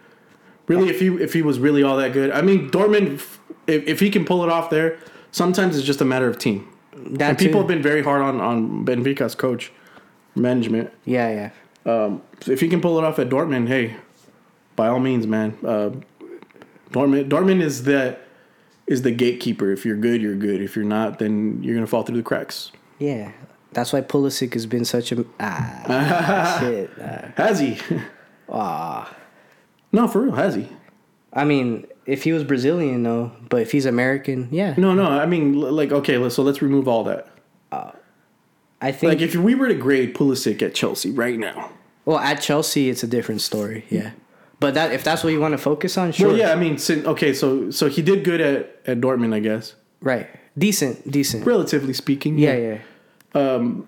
really 0.68 0.88
if 0.90 1.00
he 1.00 1.08
if 1.08 1.32
he 1.32 1.42
was 1.42 1.58
really 1.58 1.82
all 1.82 1.96
that 1.96 2.12
good. 2.12 2.30
I 2.30 2.40
mean 2.42 2.70
Dortmund 2.70 3.14
if, 3.14 3.38
if 3.66 4.00
he 4.00 4.10
can 4.10 4.24
pull 4.24 4.42
it 4.44 4.48
off 4.50 4.70
there, 4.70 4.98
sometimes 5.32 5.76
it's 5.76 5.84
just 5.86 6.00
a 6.00 6.04
matter 6.04 6.28
of 6.28 6.38
team. 6.38 6.68
That 6.94 7.30
and 7.30 7.38
people 7.38 7.54
too. 7.54 7.58
have 7.58 7.68
been 7.68 7.82
very 7.82 8.02
hard 8.02 8.22
on 8.22 8.40
on 8.40 8.84
Benfica's 8.86 9.34
coach 9.34 9.72
management. 10.34 10.92
Yeah, 11.04 11.50
yeah. 11.86 11.92
Um, 11.92 12.22
so 12.40 12.52
if 12.52 12.60
he 12.60 12.68
can 12.68 12.80
pull 12.80 12.98
it 12.98 13.04
off 13.04 13.18
at 13.18 13.28
Dortmund, 13.28 13.68
hey, 13.68 13.96
by 14.76 14.88
all 14.88 15.00
means, 15.00 15.26
man. 15.26 15.56
Uh, 15.64 15.90
Dortmund 16.90 17.28
Dortmund 17.28 17.60
is 17.62 17.82
the 17.84 18.16
is 18.86 19.02
the 19.02 19.10
gatekeeper. 19.10 19.72
If 19.72 19.84
you're 19.84 19.96
good, 19.96 20.22
you're 20.22 20.36
good. 20.36 20.60
If 20.62 20.76
you're 20.76 20.84
not, 20.84 21.18
then 21.18 21.62
you're 21.62 21.74
gonna 21.74 21.86
fall 21.86 22.02
through 22.02 22.16
the 22.18 22.22
cracks. 22.22 22.70
Yeah, 22.98 23.32
that's 23.72 23.92
why 23.92 24.00
Pulisic 24.02 24.52
has 24.54 24.66
been 24.66 24.84
such 24.84 25.12
a 25.12 25.24
ah 25.40 26.56
shit. 26.60 26.90
ah. 27.00 27.32
Has 27.36 27.58
he? 27.58 27.78
Ah. 28.48 29.14
no, 29.92 30.06
for 30.06 30.22
real, 30.22 30.34
has 30.34 30.54
he? 30.54 30.68
I 31.32 31.44
mean, 31.44 31.86
if 32.06 32.22
he 32.22 32.32
was 32.32 32.44
Brazilian, 32.44 33.02
though, 33.02 33.32
but 33.48 33.60
if 33.60 33.72
he's 33.72 33.84
American, 33.84 34.48
yeah, 34.50 34.74
No, 34.78 34.94
no. 34.94 35.04
I 35.06 35.26
mean, 35.26 35.60
like, 35.60 35.92
okay, 35.92 36.28
so 36.30 36.42
let's 36.42 36.62
remove 36.62 36.86
all 36.88 37.04
that. 37.04 37.28
I 38.80 38.92
think. 38.92 39.08
Like, 39.14 39.20
if 39.22 39.34
we 39.34 39.54
were 39.54 39.68
to 39.68 39.74
grade 39.74 40.14
Pulisic 40.14 40.60
at 40.62 40.74
Chelsea 40.74 41.10
right 41.10 41.38
now, 41.38 41.72
well, 42.04 42.18
at 42.18 42.36
Chelsea, 42.42 42.88
it's 42.90 43.02
a 43.02 43.06
different 43.06 43.40
story. 43.40 43.84
Yeah, 43.90 44.10
but 44.60 44.74
that 44.74 44.92
if 44.92 45.04
that's 45.04 45.22
what 45.22 45.32
you 45.32 45.40
want 45.40 45.52
to 45.52 45.58
focus 45.58 45.98
on, 45.98 46.12
sure. 46.12 46.28
well, 46.28 46.36
yeah. 46.36 46.52
I 46.52 46.56
mean, 46.56 46.78
okay, 46.90 47.32
so 47.34 47.70
so 47.70 47.88
he 47.88 48.02
did 48.02 48.24
good 48.24 48.40
at 48.40 48.80
at 48.86 49.00
Dortmund, 49.00 49.34
I 49.34 49.40
guess, 49.40 49.74
right, 50.00 50.28
decent, 50.56 51.10
decent. 51.10 51.44
relatively 51.46 51.92
speaking. 51.92 52.38
Yeah, 52.38 52.56
yeah. 52.56 52.78
Um 53.34 53.86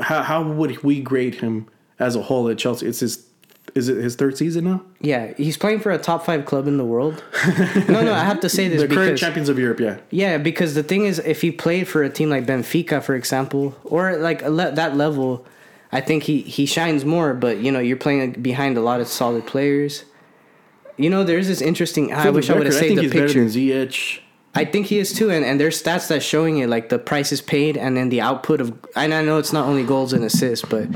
how 0.00 0.22
how 0.22 0.42
would 0.42 0.82
we 0.82 1.00
grade 1.00 1.36
him 1.36 1.68
as 1.98 2.16
a 2.16 2.22
whole 2.22 2.48
at 2.48 2.58
Chelsea? 2.58 2.86
It's 2.86 3.00
his 3.00 3.26
is 3.74 3.88
it 3.88 3.96
his 4.02 4.16
third 4.16 4.36
season 4.36 4.64
now? 4.64 4.82
Yeah, 5.00 5.32
he's 5.36 5.56
playing 5.56 5.80
for 5.80 5.90
a 5.92 5.98
top 5.98 6.26
five 6.26 6.44
club 6.44 6.66
in 6.66 6.76
the 6.76 6.84
world. 6.84 7.22
no, 7.88 8.02
no, 8.02 8.12
I 8.12 8.24
have 8.24 8.40
to 8.40 8.48
say 8.48 8.68
this 8.72 8.82
The 8.82 8.88
current 8.88 9.06
because 9.06 9.20
champions 9.20 9.48
of 9.48 9.58
Europe, 9.58 9.80
yeah. 9.80 9.98
yeah, 10.10 10.36
because 10.38 10.74
the 10.74 10.82
thing 10.82 11.04
is, 11.06 11.18
if 11.20 11.40
he 11.40 11.50
played 11.50 11.88
for 11.88 12.02
a 12.02 12.10
team 12.10 12.28
like 12.28 12.44
Benfica, 12.44 13.02
for 13.02 13.14
example, 13.14 13.74
or 13.84 14.16
like 14.18 14.42
le- 14.42 14.72
that 14.72 14.96
level, 14.96 15.46
I 15.92 16.00
think 16.00 16.24
he 16.24 16.40
he 16.42 16.66
shines 16.66 17.04
more. 17.04 17.34
But 17.34 17.58
you 17.58 17.70
know, 17.70 17.80
you're 17.80 17.96
playing 17.96 18.32
behind 18.42 18.76
a 18.76 18.80
lot 18.80 19.00
of 19.00 19.08
solid 19.08 19.46
players. 19.46 20.04
You 20.96 21.10
know, 21.10 21.24
there's 21.24 21.48
this 21.48 21.60
interesting. 21.60 22.12
I 22.12 22.30
wish 22.30 22.50
I 22.50 22.54
would 22.54 22.66
have 22.66 22.74
record, 22.74 22.88
saved 22.88 22.98
the 22.98 23.02
he's 23.02 23.12
better 23.12 23.26
picture. 23.26 23.40
than 23.40 23.48
Ziyech. 23.48 24.20
I 24.54 24.66
think 24.66 24.88
he 24.88 24.98
is 24.98 25.14
too, 25.14 25.30
and, 25.30 25.46
and 25.46 25.58
there's 25.58 25.82
stats 25.82 26.08
that's 26.08 26.24
showing 26.24 26.58
it, 26.58 26.68
like 26.68 26.90
the 26.90 26.98
prices 26.98 27.40
paid 27.40 27.78
and 27.78 27.96
then 27.96 28.10
the 28.10 28.20
output 28.20 28.60
of. 28.60 28.78
And 28.94 29.14
I 29.14 29.22
know 29.22 29.38
it's 29.38 29.52
not 29.52 29.66
only 29.66 29.82
goals 29.82 30.12
and 30.12 30.22
assists, 30.24 30.66
but 30.68 30.88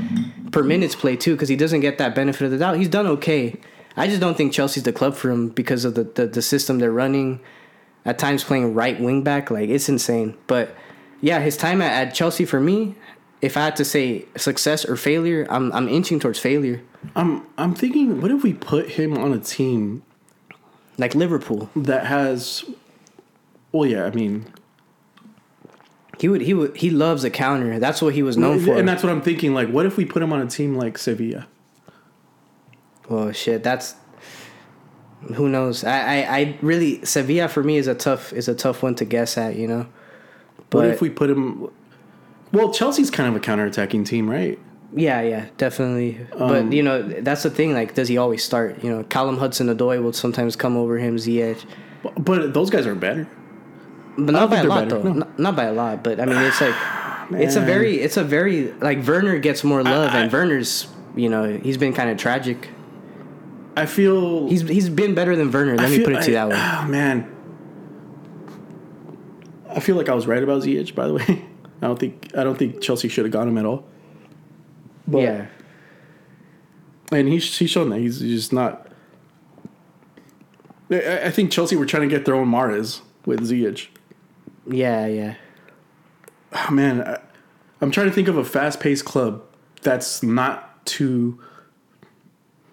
per 0.51 0.61
minutes 0.63 0.95
played 0.95 1.21
too, 1.21 1.33
because 1.33 1.49
he 1.49 1.55
doesn't 1.55 1.79
get 1.79 1.97
that 1.97 2.13
benefit 2.13 2.45
of 2.45 2.51
the 2.51 2.59
doubt. 2.59 2.77
He's 2.77 2.89
done 2.89 3.07
okay. 3.07 3.59
I 3.95 4.07
just 4.07 4.21
don't 4.21 4.37
think 4.37 4.53
Chelsea's 4.53 4.83
the 4.83 4.93
club 4.93 5.15
for 5.15 5.31
him 5.31 5.49
because 5.49 5.83
of 5.85 5.95
the, 5.95 6.03
the, 6.03 6.27
the 6.27 6.41
system 6.43 6.77
they're 6.77 6.91
running. 6.91 7.39
At 8.05 8.19
times 8.19 8.43
playing 8.43 8.73
right 8.73 8.97
wing 9.01 9.23
back, 9.23 9.51
like 9.51 9.69
it's 9.69 9.89
insane. 9.89 10.37
But 10.45 10.73
yeah, 11.19 11.41
his 11.41 11.57
time 11.57 11.81
at, 11.81 11.91
at 12.07 12.13
Chelsea 12.13 12.45
for 12.45 12.61
me, 12.61 12.95
if 13.41 13.55
I 13.55 13.65
had 13.65 13.75
to 13.77 13.85
say 13.85 14.25
success 14.35 14.85
or 14.85 14.95
failure, 14.95 15.45
I'm 15.49 15.71
I'm 15.73 15.87
inching 15.87 16.19
towards 16.19 16.39
failure. 16.39 16.81
I'm 17.15 17.45
I'm 17.57 17.73
thinking, 17.75 18.21
what 18.21 18.31
if 18.31 18.43
we 18.43 18.53
put 18.53 18.89
him 18.91 19.17
on 19.17 19.33
a 19.33 19.39
team 19.39 20.03
Like 20.97 21.13
Liverpool, 21.15 21.69
that 21.75 22.07
has? 22.07 22.65
Well, 23.71 23.85
yeah, 23.85 24.05
I 24.05 24.11
mean, 24.11 24.51
he 26.19 26.27
would 26.27 26.41
he 26.41 26.53
would 26.53 26.75
he 26.77 26.89
loves 26.89 27.23
a 27.23 27.29
counter. 27.29 27.79
That's 27.79 28.01
what 28.01 28.13
he 28.13 28.23
was 28.23 28.37
known 28.37 28.59
for. 28.59 28.75
and 28.75 28.87
that's 28.87 29.03
what 29.03 29.11
I'm 29.11 29.21
thinking. 29.21 29.53
Like, 29.53 29.69
what 29.69 29.85
if 29.85 29.97
we 29.97 30.05
put 30.05 30.21
him 30.23 30.33
on 30.33 30.41
a 30.41 30.47
team 30.47 30.75
like 30.75 30.97
Sevilla? 30.97 31.47
Well, 33.09 33.31
shit, 33.31 33.63
that's 33.63 33.95
who 35.35 35.47
knows. 35.49 35.83
I, 35.83 35.99
I, 35.99 36.37
I 36.37 36.57
really 36.61 37.03
Sevilla 37.05 37.47
for 37.47 37.63
me 37.63 37.77
is 37.77 37.87
a 37.87 37.95
tough 37.95 38.33
is 38.33 38.47
a 38.47 38.55
tough 38.55 38.81
one 38.83 38.95
to 38.95 39.05
guess 39.05 39.37
at. 39.37 39.55
You 39.55 39.67
know, 39.67 39.87
but 40.69 40.79
What 40.79 40.87
if 40.87 41.01
we 41.01 41.09
put 41.09 41.29
him? 41.29 41.69
Well, 42.51 42.71
Chelsea's 42.71 43.11
kind 43.11 43.29
of 43.29 43.35
a 43.35 43.39
counterattacking 43.45 44.05
team, 44.05 44.29
right? 44.29 44.57
yeah, 44.95 45.21
yeah, 45.21 45.45
definitely. 45.57 46.25
Um, 46.33 46.47
but 46.47 46.71
you 46.73 46.81
know, 46.81 47.03
that's 47.03 47.43
the 47.43 47.49
thing. 47.49 47.73
Like, 47.73 47.93
does 47.93 48.07
he 48.07 48.17
always 48.17 48.43
start? 48.43 48.83
You 48.83 48.89
know, 48.89 49.03
Callum 49.03 49.37
Hudson 49.37 49.67
Odoi 49.67 50.01
will 50.01 50.13
sometimes 50.13 50.55
come 50.55 50.77
over 50.77 50.97
him. 50.97 51.17
Ziyech, 51.17 51.63
But- 52.03 52.23
But 52.23 52.53
those 52.53 52.69
guys 52.69 52.87
are 52.87 52.95
better. 52.95 53.27
but 54.17 54.31
not 54.31 54.49
by 54.49 54.59
a 54.59 54.63
lot 54.63 54.87
better, 54.89 55.01
though. 55.01 55.09
no. 55.09 55.19
Not, 55.19 55.39
not 55.39 55.55
by 55.55 55.65
a 55.65 55.73
lot. 55.73 56.03
But 56.03 56.19
I 56.21 56.25
mean, 56.25 56.37
it's 56.37 56.61
like 56.61 56.73
it's 57.31 57.55
a 57.57 57.61
very 57.61 57.99
it's 57.99 58.15
a 58.17 58.23
very 58.23 58.71
like 58.79 59.05
Werner 59.05 59.37
gets 59.39 59.63
more 59.63 59.83
love, 59.83 60.13
I- 60.13 60.19
and 60.21 60.31
Werner's 60.31 60.87
you 61.15 61.27
know 61.29 61.57
he's 61.57 61.77
been 61.77 61.93
kind 61.93 62.09
of 62.09 62.17
tragic. 62.17 62.69
I 63.75 63.85
feel 63.85 64.47
He's 64.47 64.61
he's 64.67 64.89
been 64.89 65.13
better 65.13 65.35
than 65.35 65.51
Werner. 65.51 65.75
Let 65.77 65.87
I 65.87 65.89
me 65.89 66.03
put 66.03 66.13
it 66.13 66.21
to 66.23 66.27
you 66.29 66.33
that 66.33 66.47
way. 66.49 66.55
Oh 66.57 66.87
man, 66.87 67.29
I 69.69 69.79
feel 69.79 69.95
like 69.97 70.09
I 70.09 70.13
was 70.15 70.25
right 70.25 70.41
about 70.41 70.63
Ziyech. 70.63 70.95
By 70.95 71.07
the 71.07 71.13
way, 71.13 71.45
I 71.81 71.87
don't 71.87 71.99
think 71.99 72.31
I 72.35 72.43
don't 72.43 72.57
think 72.57 72.81
Chelsea 72.81 73.07
should 73.07 73.25
have 73.25 73.31
got 73.31 73.47
him 73.47 73.57
at 73.57 73.65
all. 73.65 73.85
But, 75.07 75.19
yeah. 75.19 75.47
and 77.11 77.27
he's 77.27 77.57
he's 77.57 77.69
shown 77.69 77.89
that 77.89 77.99
he's 77.99 78.19
just 78.19 78.51
not. 78.51 78.87
I, 80.91 81.25
I 81.25 81.31
think 81.31 81.51
Chelsea 81.51 81.75
were 81.75 81.85
trying 81.85 82.07
to 82.07 82.13
get 82.13 82.25
their 82.25 82.35
own 82.35 82.49
Mahrez 82.49 83.01
with 83.25 83.41
Ziyech. 83.41 83.87
Yeah, 84.69 85.05
yeah. 85.05 85.35
Oh, 86.53 86.71
man, 86.71 87.01
I, 87.01 87.19
I'm 87.81 87.91
trying 87.91 88.07
to 88.07 88.13
think 88.13 88.27
of 88.27 88.37
a 88.37 88.43
fast-paced 88.43 89.05
club 89.05 89.43
that's 89.81 90.23
not 90.23 90.85
too 90.85 91.39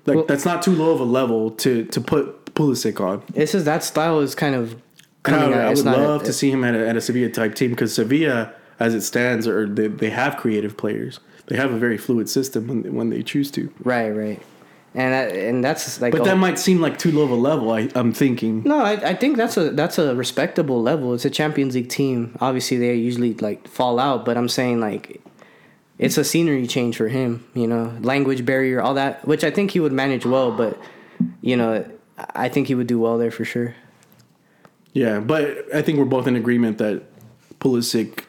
like 0.07 0.17
Well- 0.17 0.27
that's 0.27 0.45
not 0.45 0.63
too 0.63 0.75
low 0.75 0.93
of 0.93 1.01
a 1.01 1.05
level 1.05 1.51
to 1.53 1.85
to 1.85 2.01
put 2.01 2.47
Pulisic 2.55 3.01
on. 3.01 3.23
It's 3.35 3.53
just 3.53 3.65
that 3.65 3.83
style 3.85 4.21
is 4.21 4.35
kind 4.35 4.55
of 4.55 4.81
coming 5.23 5.53
I, 5.55 5.63
out. 5.63 5.67
I 5.67 5.75
would 5.75 5.85
not 5.85 5.99
a- 5.99 6.09
love 6.09 6.23
to 6.25 6.33
see 6.33 6.51
him 6.51 6.65
at 6.65 6.75
a, 6.75 6.89
at 6.89 6.97
a 6.97 7.01
Sevilla 7.01 7.31
type 7.31 7.55
team 7.55 7.71
because 7.71 7.95
Sevilla, 7.95 8.53
as 8.81 8.95
it 8.95 9.03
stands, 9.03 9.47
or 9.47 9.67
they, 9.67 9.89
they 9.89 10.11
have 10.11 10.37
creative 10.37 10.77
players. 10.77 11.21
They 11.47 11.57
have 11.57 11.73
a 11.73 11.79
very 11.79 11.99
fluid 11.99 12.29
system 12.29 12.67
when, 12.69 12.95
when 12.95 13.11
they 13.11 13.23
choose 13.23 13.51
to. 13.53 13.73
Right, 13.85 14.11
right. 14.11 14.43
And 14.97 15.13
that, 15.13 15.35
and 15.37 15.65
that's 15.65 16.01
like 16.01 16.13
But 16.13 16.21
a- 16.21 16.25
that 16.25 16.39
might 16.39 16.59
seem 16.59 16.81
like 16.81 16.99
too 16.99 17.11
low 17.11 17.23
of 17.25 17.31
a 17.31 17.35
level. 17.35 17.73
I, 17.73 17.89
I'm 17.97 18.13
thinking. 18.13 18.63
no, 18.63 18.79
I, 18.79 18.93
I 19.11 19.15
think 19.15 19.37
that's 19.37 19.57
a 19.57 19.71
that's 19.71 19.99
a 19.99 20.15
respectable 20.15 20.81
level. 20.81 21.15
It's 21.15 21.25
a 21.25 21.31
Champions 21.31 21.75
League 21.75 21.89
team. 21.89 22.37
Obviously, 22.41 22.77
they 22.77 22.95
usually 22.95 23.35
like 23.35 23.67
fall 23.67 23.99
out, 23.99 24.25
but 24.25 24.37
I'm 24.37 24.49
saying 24.49 24.79
like 24.81 25.21
it's 25.99 26.17
a 26.17 26.23
scenery 26.23 26.67
change 26.69 26.97
for 26.97 27.09
him. 27.09 27.45
You 27.55 27.67
know, 27.67 27.93
language 28.03 28.45
barrier, 28.47 28.81
all 28.81 28.95
that, 28.95 29.27
which 29.27 29.43
I 29.43 29.51
think 29.51 29.73
he 29.73 29.81
would 29.81 29.93
manage 29.93 30.25
well. 30.25 30.53
But 30.53 30.79
you 31.43 31.57
know, 31.57 31.85
I 32.17 32.49
think 32.49 32.69
he 32.69 32.77
would 32.77 32.87
do 32.87 33.01
well 33.01 33.19
there 33.19 33.33
for 33.33 33.45
sure. 33.45 33.75
Yeah, 34.93 35.19
but 35.19 35.75
I 35.75 35.83
think 35.83 35.99
we're 35.99 36.05
both 36.05 36.29
in 36.29 36.37
agreement 36.37 36.79
that 36.79 37.03
Pulisic 37.59 38.23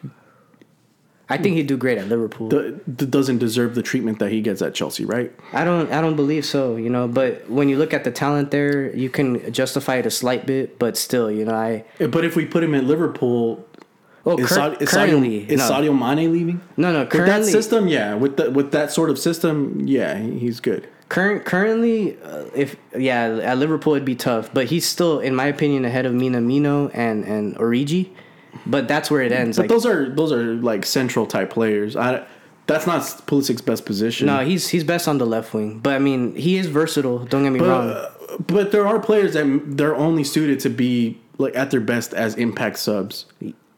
I 1.27 1.37
think 1.37 1.55
he'd 1.55 1.65
do 1.67 1.75
great 1.75 1.97
at 1.97 2.07
Liverpool. 2.07 2.49
d- 2.49 2.75
d- 2.95 3.05
doesn't 3.07 3.39
deserve 3.39 3.73
the 3.73 3.81
treatment 3.81 4.19
that 4.19 4.31
he 4.31 4.41
gets 4.41 4.61
at 4.61 4.75
Chelsea, 4.75 5.05
right? 5.05 5.31
I 5.53 5.63
don't 5.65 5.91
I 5.91 5.99
don't 6.01 6.15
believe 6.15 6.45
so, 6.45 6.75
you 6.75 6.89
know, 6.89 7.07
but 7.07 7.49
when 7.49 7.67
you 7.69 7.77
look 7.77 7.93
at 7.93 8.03
the 8.03 8.11
talent 8.11 8.51
there, 8.51 8.95
you 8.95 9.09
can 9.09 9.51
justify 9.51 9.95
it 9.95 10.05
a 10.05 10.11
slight 10.11 10.45
bit, 10.45 10.77
but 10.77 10.97
still, 10.97 11.31
you 11.31 11.43
know, 11.45 11.55
I 11.55 11.83
But 11.97 12.25
if 12.25 12.35
we 12.35 12.45
put 12.45 12.63
him 12.63 12.75
at 12.75 12.83
Liverpool, 12.83 13.65
well 14.23 14.39
is, 14.39 14.49
cur- 14.49 14.77
is, 14.79 14.89
currently 14.89 15.41
Sadio, 15.45 15.49
is 15.49 15.59
no. 15.59 15.71
Sadio 15.71 15.93
Mane 15.97 16.31
leaving? 16.31 16.61
no 16.77 16.91
no 16.93 17.01
With 17.03 17.11
that 17.25 17.45
system, 17.45 17.87
yeah. 17.87 18.13
With 18.13 18.37
the, 18.37 18.51
with 18.51 18.71
that 18.71 18.91
sort 18.91 19.09
of 19.09 19.17
system, 19.17 19.81
yeah, 19.87 20.17
he's 20.19 20.59
good. 20.59 20.87
current 21.09 21.45
currently 21.45 22.17
uh, 22.23 22.45
if 22.55 22.75
yeah 22.97 23.39
at 23.49 23.57
Liverpool 23.57 23.93
it'd 23.95 24.05
be 24.05 24.15
tough, 24.15 24.51
but 24.53 24.65
he's 24.67 24.85
still 24.87 25.19
in 25.19 25.33
my 25.35 25.45
opinion 25.47 25.85
ahead 25.85 26.05
of 26.05 26.13
Minamino 26.13 26.89
and 26.93 27.23
and 27.25 27.55
Origi, 27.57 28.09
but 28.65 28.87
that's 28.87 29.09
where 29.11 29.21
it 29.21 29.31
ends. 29.31 29.57
But 29.57 29.63
Like 29.63 29.69
those 29.69 29.85
are 29.85 30.09
those 30.09 30.31
are 30.31 30.53
like 30.55 30.85
central 30.85 31.25
type 31.25 31.49
players. 31.49 31.95
I, 31.95 32.25
that's 32.67 32.87
not 32.87 33.01
Pulisic's 33.27 33.61
best 33.61 33.85
position. 33.85 34.27
no, 34.27 34.43
he's 34.43 34.67
he's 34.69 34.83
best 34.83 35.07
on 35.07 35.17
the 35.17 35.25
left 35.25 35.53
wing, 35.53 35.79
but 35.79 35.93
I 35.95 35.99
mean 35.99 36.35
he 36.35 36.57
is 36.57 36.67
versatile. 36.67 37.19
Don't 37.25 37.43
get 37.43 37.51
me 37.51 37.59
wrong. 37.59 37.89
Uh, 37.91 38.09
but 38.47 38.71
there 38.71 38.87
are 38.87 38.99
players 38.99 39.33
that 39.33 39.61
they're 39.77 39.95
only 39.95 40.23
suited 40.23 40.59
to 40.61 40.69
be 40.69 41.19
like 41.37 41.55
at 41.55 41.71
their 41.71 41.81
best 41.81 42.13
as 42.13 42.35
impact 42.35 42.79
subs. 42.79 43.25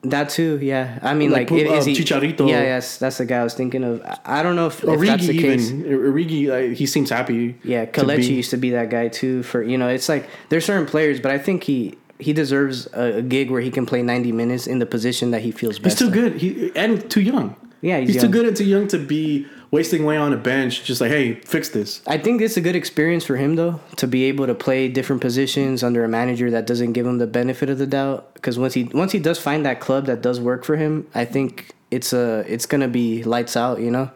That 0.04 0.30
too, 0.30 0.60
yeah. 0.62 1.00
I 1.02 1.16
mean, 1.16 1.32
Like, 1.32 1.50
like, 1.52 1.66
uh, 1.68 1.74
is 1.74 1.86
he? 1.86 1.94
Chicharito. 1.94 2.48
Yeah, 2.48 2.62
yes, 2.62 2.98
that's 2.98 3.18
the 3.18 3.26
guy 3.26 3.40
I 3.40 3.44
was 3.44 3.56
thinking 3.56 3.84
of. 3.84 4.02
I- 4.24 4.44
don't 4.44 4.56
know 4.56 4.68
if, 4.68 4.84
if 4.84 5.00
that's 5.02 5.24
Origi 5.24 5.28
the 5.28 5.42
case. 5.42 5.72
even 5.72 5.84
Origi, 5.92 6.48
like, 6.48 6.78
he 6.78 6.86
seems 6.86 7.10
happy. 7.10 7.56
Yeah, 7.64 7.86
Kelechi 7.88 8.30
used 8.30 8.52
to 8.52 8.58
be 8.58 8.70
that 8.70 8.90
guy 8.90 9.08
too. 9.10 9.44
For 9.44 9.62
you 9.64 9.78
know, 9.78 9.90
it's 9.90 10.08
like 10.08 10.30
there's 10.50 10.66
certain 10.66 10.86
players, 10.86 11.20
but 11.20 11.32
I 11.32 11.40
think 11.40 11.64
he 11.64 11.98
he 12.20 12.34
deserves 12.34 12.88
a, 12.94 13.18
a 13.18 13.22
gig 13.22 13.52
where 13.52 13.62
he 13.62 13.72
can 13.72 13.86
play 13.86 14.02
90 14.02 14.32
minutes 14.32 14.68
in 14.68 14.80
the 14.80 14.86
position 14.86 15.32
that 15.32 15.42
he 15.42 15.52
feels 15.52 15.80
best. 15.80 16.00
He's 16.00 16.10
too 16.10 16.14
in. 16.14 16.22
good. 16.22 16.42
He 16.42 16.72
and 16.76 17.10
too 17.10 17.22
young. 17.22 17.56
Yeah, 17.82 18.00
he's 18.00 18.14
he's, 18.14 18.22
too 18.22 18.30
good 18.30 18.48
and 18.48 18.58
too 18.58 18.66
young 18.66 18.88
to 18.88 18.98
be 18.98 19.46
wasting 19.70 20.04
away 20.04 20.18
on 20.18 20.34
a 20.34 20.38
bench. 20.38 20.84
Just 20.84 21.00
like, 21.00 21.12
hey, 21.12 21.36
fix 21.36 21.70
this. 21.70 22.02
I 22.08 22.18
think 22.18 22.42
it's 22.42 22.58
a 22.58 22.62
good 22.62 22.76
experience 22.76 23.24
for 23.24 23.38
him 23.38 23.56
though 23.56 23.80
to 23.98 24.08
be 24.08 24.26
able 24.26 24.48
to 24.48 24.56
play 24.56 24.88
different 24.88 25.22
positions 25.22 25.84
under 25.84 26.04
a 26.04 26.08
manager 26.08 26.50
that 26.52 26.66
doesn't 26.66 26.94
give 26.94 27.06
him 27.06 27.20
the 27.20 27.28
benefit 27.28 27.70
of 27.70 27.78
the 27.78 27.88
doubt. 27.88 28.34
Because 28.34 28.58
once 28.58 28.74
he 28.74 28.86
once 28.86 29.12
he 29.12 29.20
does 29.20 29.40
find 29.40 29.66
that 29.66 29.80
club 29.80 30.08
that 30.08 30.22
does 30.22 30.40
work 30.40 30.64
for 30.64 30.76
him, 30.76 31.08
I 31.14 31.26
think 31.26 31.76
it's 31.92 32.14
a 32.14 32.44
it's 32.48 32.66
gonna 32.66 32.88
be 32.88 33.24
lights 33.24 33.56
out. 33.56 33.80
You 33.80 33.92
know, 33.92 34.12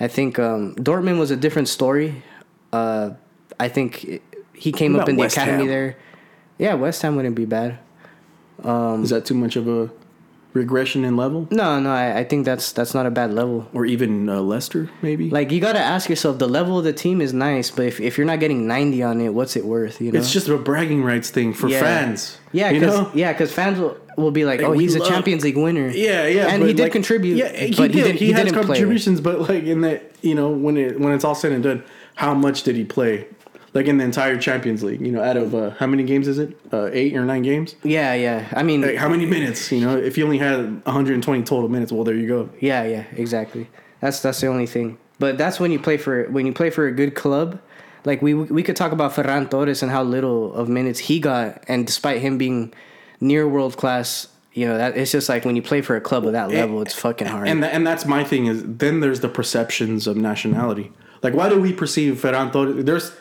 I 0.00 0.08
think 0.08 0.38
um, 0.38 0.74
Dortmund 0.74 1.18
was 1.18 1.30
a 1.30 1.36
different 1.36 1.68
story. 1.68 2.22
Uh, 2.72 3.10
I 3.60 3.68
think 3.68 4.04
it, 4.04 4.22
he 4.52 4.72
came 4.72 4.96
up 4.96 5.08
in 5.08 5.16
the 5.16 5.20
West 5.20 5.36
academy 5.36 5.58
Ham? 5.58 5.68
there. 5.68 5.96
Yeah, 6.58 6.74
West 6.74 7.02
Ham 7.02 7.16
wouldn't 7.16 7.34
be 7.36 7.44
bad. 7.44 7.78
Um, 8.64 9.02
Is 9.04 9.10
that 9.10 9.24
too 9.26 9.34
much 9.34 9.56
of 9.56 9.68
a 9.68 9.90
regression 10.54 11.04
in 11.04 11.18
level, 11.18 11.46
No, 11.50 11.78
no, 11.78 11.90
I, 11.92 12.20
I 12.20 12.24
think 12.24 12.46
that's 12.46 12.72
that's 12.72 12.94
not 12.94 13.04
a 13.04 13.10
bad 13.10 13.30
level. 13.34 13.68
or 13.74 13.84
even 13.84 14.26
uh, 14.30 14.40
Leicester? 14.40 14.88
Maybe. 15.02 15.28
Like 15.28 15.52
you 15.52 15.60
got 15.60 15.74
to 15.74 15.78
ask 15.80 16.08
yourself, 16.08 16.38
the 16.38 16.48
level 16.48 16.78
of 16.78 16.84
the 16.84 16.94
team 16.94 17.20
is 17.20 17.34
nice, 17.34 17.70
but 17.70 17.84
if, 17.84 18.00
if 18.00 18.16
you're 18.16 18.26
not 18.26 18.40
getting 18.40 18.66
90 18.66 19.02
on 19.02 19.20
it, 19.20 19.34
what's 19.34 19.54
it 19.56 19.66
worth? 19.66 20.00
You 20.00 20.12
know, 20.12 20.18
it's 20.18 20.32
just 20.32 20.48
a 20.48 20.56
bragging 20.56 21.04
rights 21.04 21.28
thing 21.28 21.52
for 21.52 21.68
Yeah. 21.68 21.80
fans. 21.80 22.38
Yeah, 22.52 22.70
you 22.70 22.80
know. 22.80 23.10
yeah, 23.14 23.32
because 23.34 23.52
fans 23.52 23.78
will, 23.78 23.98
will 24.16 24.30
be 24.30 24.46
like, 24.46 24.62
Like, 24.62 24.70
"Oh, 24.70 24.72
he's 24.72 24.94
a 24.94 25.00
love- 25.00 25.08
Champions 25.08 25.44
League 25.44 25.58
winner." 25.58 25.88
Yeah, 25.90 26.26
yeah, 26.26 26.46
and 26.46 26.62
he 26.62 26.72
did 26.72 26.84
like- 26.84 26.92
contribute. 26.92 27.36
Yeah, 27.36 27.52
he 27.54 27.72
but 27.76 27.92
did. 27.92 27.94
he, 27.94 28.02
did, 28.02 28.14
he, 28.16 28.26
he 28.26 28.32
has 28.32 28.44
didn't 28.44 28.54
play. 28.54 28.64
contributions, 28.78 29.20
but 29.20 29.40
like 29.50 29.64
in 29.64 29.82
that, 29.82 30.10
you 30.22 30.34
know, 30.34 30.48
when 30.48 30.78
it 30.78 30.98
when 30.98 31.12
it's 31.12 31.24
all 31.24 31.34
said 31.34 31.52
and 31.52 31.62
done, 31.62 31.84
how 32.14 32.32
much 32.32 32.62
did 32.62 32.76
he 32.76 32.84
play? 32.84 33.26
Like 33.76 33.88
in 33.88 33.98
the 33.98 34.04
entire 34.04 34.38
Champions 34.38 34.82
League, 34.82 35.02
you 35.02 35.12
know, 35.12 35.22
out 35.22 35.36
of 35.36 35.54
uh, 35.54 35.68
how 35.78 35.86
many 35.86 36.02
games 36.02 36.26
is 36.28 36.38
it? 36.38 36.56
Uh, 36.72 36.88
eight 36.94 37.14
or 37.14 37.26
nine 37.26 37.42
games? 37.42 37.76
Yeah, 37.82 38.14
yeah. 38.14 38.48
I 38.56 38.62
mean, 38.62 38.80
Like 38.80 38.96
how 38.96 39.10
many 39.10 39.26
minutes? 39.26 39.70
You 39.70 39.82
know, 39.82 39.98
if 39.98 40.16
you 40.16 40.24
only 40.24 40.38
had 40.38 40.82
120 40.86 41.42
total 41.42 41.68
minutes, 41.68 41.92
well, 41.92 42.02
there 42.02 42.14
you 42.14 42.26
go. 42.26 42.48
yeah, 42.58 42.84
yeah, 42.84 43.04
exactly. 43.14 43.68
That's 44.00 44.20
that's 44.20 44.40
the 44.40 44.46
only 44.46 44.64
thing. 44.66 44.96
But 45.18 45.36
that's 45.36 45.60
when 45.60 45.72
you 45.72 45.78
play 45.78 45.98
for 45.98 46.24
when 46.30 46.46
you 46.46 46.54
play 46.54 46.70
for 46.70 46.86
a 46.86 46.90
good 46.92 47.14
club. 47.14 47.60
Like 48.06 48.22
we 48.22 48.32
we 48.32 48.62
could 48.62 48.76
talk 48.76 48.92
about 48.92 49.12
Ferran 49.12 49.50
Torres 49.50 49.82
and 49.82 49.92
how 49.92 50.02
little 50.02 50.54
of 50.54 50.70
minutes 50.70 51.00
he 51.00 51.20
got, 51.20 51.62
and 51.68 51.86
despite 51.86 52.22
him 52.22 52.38
being 52.38 52.72
near 53.20 53.46
world 53.46 53.76
class, 53.76 54.28
you 54.54 54.64
know 54.66 54.78
that 54.78 54.96
it's 54.96 55.12
just 55.12 55.28
like 55.28 55.44
when 55.44 55.54
you 55.54 55.60
play 55.60 55.82
for 55.82 55.96
a 55.96 56.00
club 56.00 56.24
of 56.24 56.32
that 56.32 56.48
level, 56.50 56.80
it's 56.80 56.94
fucking 56.94 57.26
hard. 57.26 57.46
And 57.46 57.62
and 57.62 57.86
that's 57.86 58.06
my 58.06 58.24
thing 58.24 58.46
is 58.46 58.62
then 58.64 59.00
there's 59.00 59.20
the 59.20 59.28
perceptions 59.28 60.06
of 60.06 60.16
nationality. 60.16 60.92
Like 61.22 61.34
why 61.34 61.50
do 61.50 61.60
we 61.60 61.74
perceive 61.74 62.14
Ferran 62.22 62.52
Torres? 62.52 62.84
There's, 62.84 63.12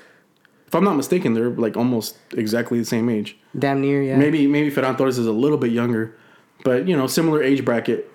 if 0.75 0.79
I'm 0.79 0.83
not 0.83 0.97
mistaken, 0.97 1.33
they're 1.33 1.51
like 1.51 1.77
almost 1.77 2.17
exactly 2.33 2.77
the 2.79 2.85
same 2.85 3.07
age. 3.07 3.37
Damn 3.57 3.79
near, 3.79 4.01
yeah. 4.01 4.17
Maybe 4.17 4.45
maybe 4.45 4.69
Ferran 4.69 4.97
Torres 4.97 5.17
is 5.17 5.25
a 5.25 5.31
little 5.31 5.57
bit 5.57 5.71
younger, 5.71 6.17
but 6.65 6.85
you 6.85 6.97
know 6.97 7.07
similar 7.07 7.41
age 7.41 7.63
bracket. 7.63 8.11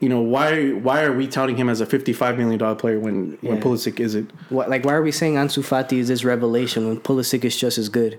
You 0.00 0.08
know 0.08 0.22
why 0.22 0.72
why 0.72 1.02
are 1.02 1.12
we 1.12 1.26
touting 1.28 1.58
him 1.58 1.68
as 1.68 1.82
a 1.82 1.86
55 1.86 2.38
million 2.38 2.58
dollar 2.58 2.74
player 2.74 2.98
when 2.98 3.36
when 3.42 3.60
Pulisic 3.60 4.00
isn't? 4.00 4.30
What, 4.48 4.70
like, 4.70 4.86
why 4.86 4.94
are 4.94 5.02
we 5.02 5.12
saying 5.12 5.34
Ansu 5.34 5.62
Fati 5.62 5.98
is 5.98 6.08
this 6.08 6.24
revelation 6.24 6.88
when 6.88 7.00
Pulisic 7.00 7.44
is 7.44 7.54
just 7.54 7.76
as 7.76 7.90
good? 7.90 8.18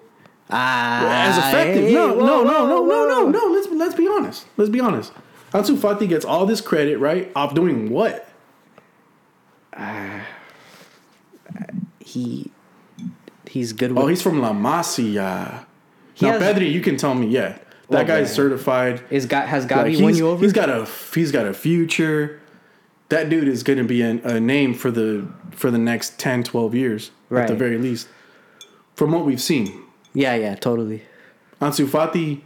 Ah, 0.52 1.28
as 1.28 1.38
effective. 1.40 1.86
hey, 1.86 1.94
no, 1.94 2.14
no, 2.20 2.44
no, 2.44 2.68
no, 2.68 2.86
no, 2.86 3.08
no, 3.08 3.30
no. 3.30 3.46
Let's 3.48 3.68
let's 3.70 3.96
be 3.96 4.08
honest. 4.08 4.46
Let's 4.58 4.70
be 4.70 4.80
honest. 4.80 5.12
Ansu 5.54 5.76
Fati 5.76 6.08
gets 6.08 6.24
all 6.24 6.46
this 6.46 6.62
credit, 6.62 7.00
right? 7.00 7.32
Off 7.36 7.56
doing 7.56 7.90
what? 7.90 8.30
He, 12.00 12.52
he's 13.56 13.72
good 13.72 13.92
oh, 13.92 13.96
with. 13.96 14.04
Oh, 14.04 14.08
he's 14.08 14.22
from 14.22 14.42
La 14.42 14.52
Masia. 14.52 15.66
He 16.14 16.26
now, 16.26 16.34
has- 16.34 16.42
Pedri, 16.42 16.72
you 16.72 16.82
can 16.82 16.98
tell 16.98 17.16
me, 17.16 17.28
yeah, 17.28 17.58
that 17.90 18.06
guy's 18.06 18.34
certified. 18.34 19.02
is 19.10 19.26
got 19.26 19.48
has 19.48 19.64
Like, 19.64 19.72
won 19.72 19.88
he's, 19.88 20.20
you 20.20 20.28
over? 20.28 20.44
he's 20.44 20.54
got 20.54 20.70
a 20.70 20.88
he's 21.14 21.32
got 21.32 21.48
a 21.48 21.54
future. 21.54 22.42
That 23.10 23.30
dude 23.30 23.48
is 23.48 23.64
going 23.64 23.78
to 23.78 23.84
be 23.84 24.02
a, 24.02 24.12
a 24.24 24.40
name 24.40 24.74
for 24.74 24.92
the 24.92 25.28
for 25.52 25.72
the 25.72 25.78
next 25.78 26.20
10, 26.20 26.44
12 26.44 26.76
years 26.76 27.12
at 27.32 27.48
the 27.48 27.56
very 27.56 27.78
least. 27.78 28.08
From 28.96 29.12
what 29.12 29.26
we've 29.26 29.42
seen, 29.42 29.84
yeah, 30.14 30.36
yeah, 30.36 30.56
totally. 30.56 31.04
Ansu 31.62 31.86
Fati. 31.88 32.42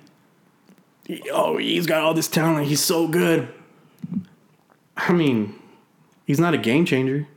Oh, 1.31 1.57
he's 1.57 1.88
got 1.88 2.03
all 2.03 2.14
this 2.14 2.27
talent. 2.27 2.68
He's 2.68 2.84
so 2.84 3.07
good. 3.07 3.48
I 4.95 5.11
mean, 5.14 5.56
he's 6.26 6.40
not 6.40 6.53
a 6.53 6.57
game 6.57 6.86
changer. 6.86 7.27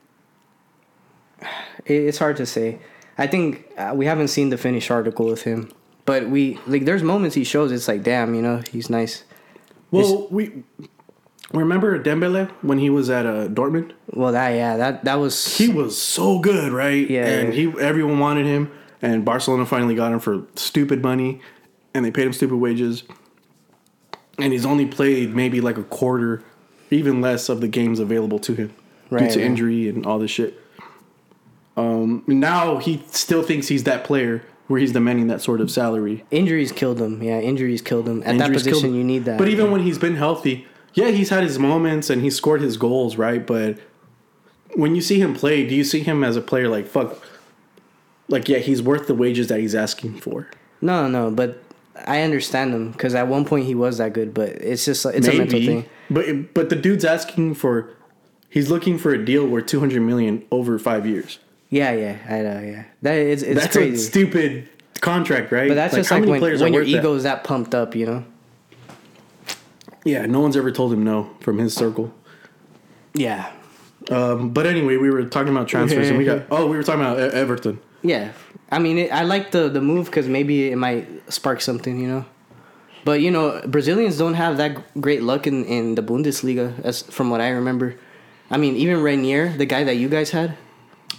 It's 1.86 2.18
hard 2.18 2.36
to 2.36 2.44
say. 2.46 2.80
I 3.22 3.26
think 3.28 3.46
uh, 3.78 3.92
we 3.94 4.04
haven't 4.06 4.28
seen 4.28 4.48
the 4.50 4.58
finished 4.58 4.90
article 4.90 5.26
with 5.26 5.42
him, 5.42 5.70
but 6.06 6.28
we 6.28 6.58
like. 6.66 6.84
There's 6.84 7.04
moments 7.04 7.36
he 7.36 7.44
shows. 7.44 7.70
It's 7.70 7.86
like, 7.86 8.02
damn, 8.02 8.34
you 8.34 8.42
know, 8.42 8.62
he's 8.72 8.90
nice. 8.90 9.22
Well, 9.92 10.26
we 10.30 10.64
remember 11.52 12.02
Dembele 12.02 12.50
when 12.62 12.78
he 12.78 12.90
was 12.90 13.10
at 13.10 13.26
uh, 13.26 13.46
Dortmund. 13.48 13.92
Well, 14.10 14.32
that 14.32 14.48
yeah, 14.50 14.76
that 14.76 15.04
that 15.04 15.16
was 15.20 15.56
He 15.56 15.68
was 15.68 16.00
so 16.00 16.40
good, 16.40 16.72
right? 16.72 17.08
Yeah. 17.08 17.26
and 17.26 17.54
he 17.54 17.72
everyone 17.80 18.18
wanted 18.18 18.46
him, 18.46 18.72
and 19.00 19.24
Barcelona 19.24 19.66
finally 19.66 19.94
got 19.94 20.12
him 20.12 20.18
for 20.18 20.42
stupid 20.56 21.00
money, 21.02 21.40
and 21.94 22.04
they 22.04 22.10
paid 22.10 22.26
him 22.26 22.32
stupid 22.32 22.56
wages. 22.56 23.04
And 24.38 24.52
he's 24.52 24.66
only 24.66 24.86
played 24.86 25.34
maybe 25.36 25.60
like 25.60 25.78
a 25.78 25.84
quarter, 25.84 26.42
even 26.90 27.20
less 27.20 27.48
of 27.48 27.60
the 27.60 27.68
games 27.68 28.00
available 28.00 28.40
to 28.40 28.54
him 28.54 28.74
Right, 29.10 29.28
due 29.28 29.34
to 29.34 29.38
right. 29.38 29.46
injury 29.46 29.88
and 29.88 30.06
all 30.06 30.18
this 30.18 30.30
shit. 30.30 30.58
Um, 31.76 32.22
now 32.26 32.78
he 32.78 33.02
still 33.10 33.42
thinks 33.42 33.68
he's 33.68 33.84
that 33.84 34.04
player 34.04 34.42
where 34.68 34.80
he's 34.80 34.92
demanding 34.92 35.26
that 35.28 35.40
sort 35.42 35.60
of 35.60 35.70
salary. 35.70 36.24
injuries 36.30 36.72
killed 36.72 37.00
him. 37.00 37.22
Yeah, 37.22 37.40
injuries 37.40 37.82
killed 37.82 38.08
him. 38.08 38.20
At 38.22 38.38
that 38.38 38.46
Injuries 38.46 38.62
killed 38.62 38.74
position, 38.76 38.94
you 38.94 39.04
need 39.04 39.24
that. 39.24 39.38
But 39.38 39.48
even 39.48 39.70
when 39.70 39.82
he's 39.82 39.98
been 39.98 40.16
healthy, 40.16 40.66
yeah, 40.94 41.08
he's 41.08 41.30
had 41.30 41.42
his 41.42 41.58
moments 41.58 42.10
and 42.10 42.22
he 42.22 42.30
scored 42.30 42.60
his 42.60 42.76
goals, 42.76 43.16
right? 43.16 43.46
But 43.46 43.78
when 44.74 44.94
you 44.94 45.00
see 45.02 45.20
him 45.20 45.34
play, 45.34 45.66
do 45.66 45.74
you 45.74 45.84
see 45.84 46.00
him 46.00 46.22
as 46.24 46.36
a 46.36 46.40
player 46.40 46.68
like 46.68 46.86
fuck? 46.86 47.22
Like, 48.28 48.48
yeah, 48.48 48.58
he's 48.58 48.82
worth 48.82 49.06
the 49.08 49.14
wages 49.14 49.48
that 49.48 49.60
he's 49.60 49.74
asking 49.74 50.20
for. 50.20 50.48
no, 50.80 51.06
no, 51.08 51.30
but 51.30 51.62
I 52.06 52.22
understand 52.22 52.72
him 52.72 52.92
because 52.92 53.14
at 53.14 53.28
one 53.28 53.44
point 53.44 53.66
he 53.66 53.74
was 53.74 53.98
that 53.98 54.12
good. 54.14 54.32
But 54.32 54.50
it's 54.50 54.84
just 54.84 55.04
it's 55.06 55.28
a 55.28 55.32
mental 55.36 55.60
thing. 55.60 55.84
but 56.10 56.54
but 56.54 56.70
the 56.70 56.76
dude's 56.76 57.04
asking 57.04 57.54
for, 57.54 57.90
he's 58.48 58.70
looking 58.70 58.96
for 58.96 59.12
a 59.12 59.22
deal 59.22 59.46
worth 59.46 59.66
two 59.66 59.80
hundred 59.80 60.02
million 60.02 60.44
over 60.50 60.78
five 60.78 61.06
years. 61.06 61.38
Yeah, 61.72 61.92
yeah, 61.92 62.18
I 62.28 62.42
know. 62.42 62.60
Yeah, 62.60 62.84
that 63.00 63.16
is 63.16 63.42
it's 63.42 63.58
That's 63.62 63.76
a 63.76 63.96
stupid 63.96 64.68
contract, 65.00 65.50
right? 65.50 65.68
but 65.68 65.74
that's 65.74 65.94
just 65.94 66.10
how 66.10 66.16
like 66.16 66.20
many 66.20 66.30
when, 66.32 66.40
players 66.40 66.60
when 66.62 66.74
your 66.74 66.84
that? 66.84 66.90
ego 66.90 67.14
is 67.14 67.22
that 67.22 67.44
pumped 67.44 67.74
up, 67.74 67.96
you 67.96 68.04
know. 68.04 68.24
Yeah, 70.04 70.26
no 70.26 70.40
one's 70.40 70.56
ever 70.56 70.70
told 70.70 70.92
him 70.92 71.02
no 71.02 71.30
from 71.40 71.56
his 71.58 71.74
circle. 71.74 72.12
Yeah, 73.14 73.50
Um, 74.10 74.50
but 74.50 74.66
anyway, 74.66 74.96
we 74.98 75.08
were 75.10 75.24
talking 75.24 75.48
about 75.50 75.66
transfers, 75.68 76.08
and 76.10 76.18
we 76.18 76.24
got 76.24 76.44
oh, 76.50 76.66
we 76.66 76.76
were 76.76 76.82
talking 76.82 77.00
about 77.02 77.18
Everton. 77.18 77.80
yeah. 78.02 78.32
I 78.70 78.78
mean, 78.78 78.96
it, 78.98 79.12
I 79.12 79.22
like 79.24 79.50
the 79.50 79.68
the 79.68 79.80
move 79.82 80.06
because 80.06 80.28
maybe 80.28 80.70
it 80.72 80.76
might 80.76 81.06
spark 81.32 81.60
something, 81.60 82.00
you 82.00 82.08
know. 82.08 82.24
But 83.04 83.20
you 83.20 83.30
know, 83.30 83.60
Brazilians 83.66 84.16
don't 84.18 84.34
have 84.34 84.56
that 84.58 85.00
great 85.00 85.22
luck 85.22 85.46
in, 85.46 85.64
in 85.66 85.94
the 85.94 86.02
Bundesliga, 86.02 86.72
as 86.84 87.02
from 87.02 87.28
what 87.30 87.40
I 87.40 87.48
remember. 87.50 87.96
I 88.50 88.56
mean, 88.58 88.76
even 88.76 88.98
Reinier, 88.98 89.56
the 89.56 89.66
guy 89.66 89.84
that 89.84 89.96
you 89.96 90.08
guys 90.08 90.30
had, 90.30 90.56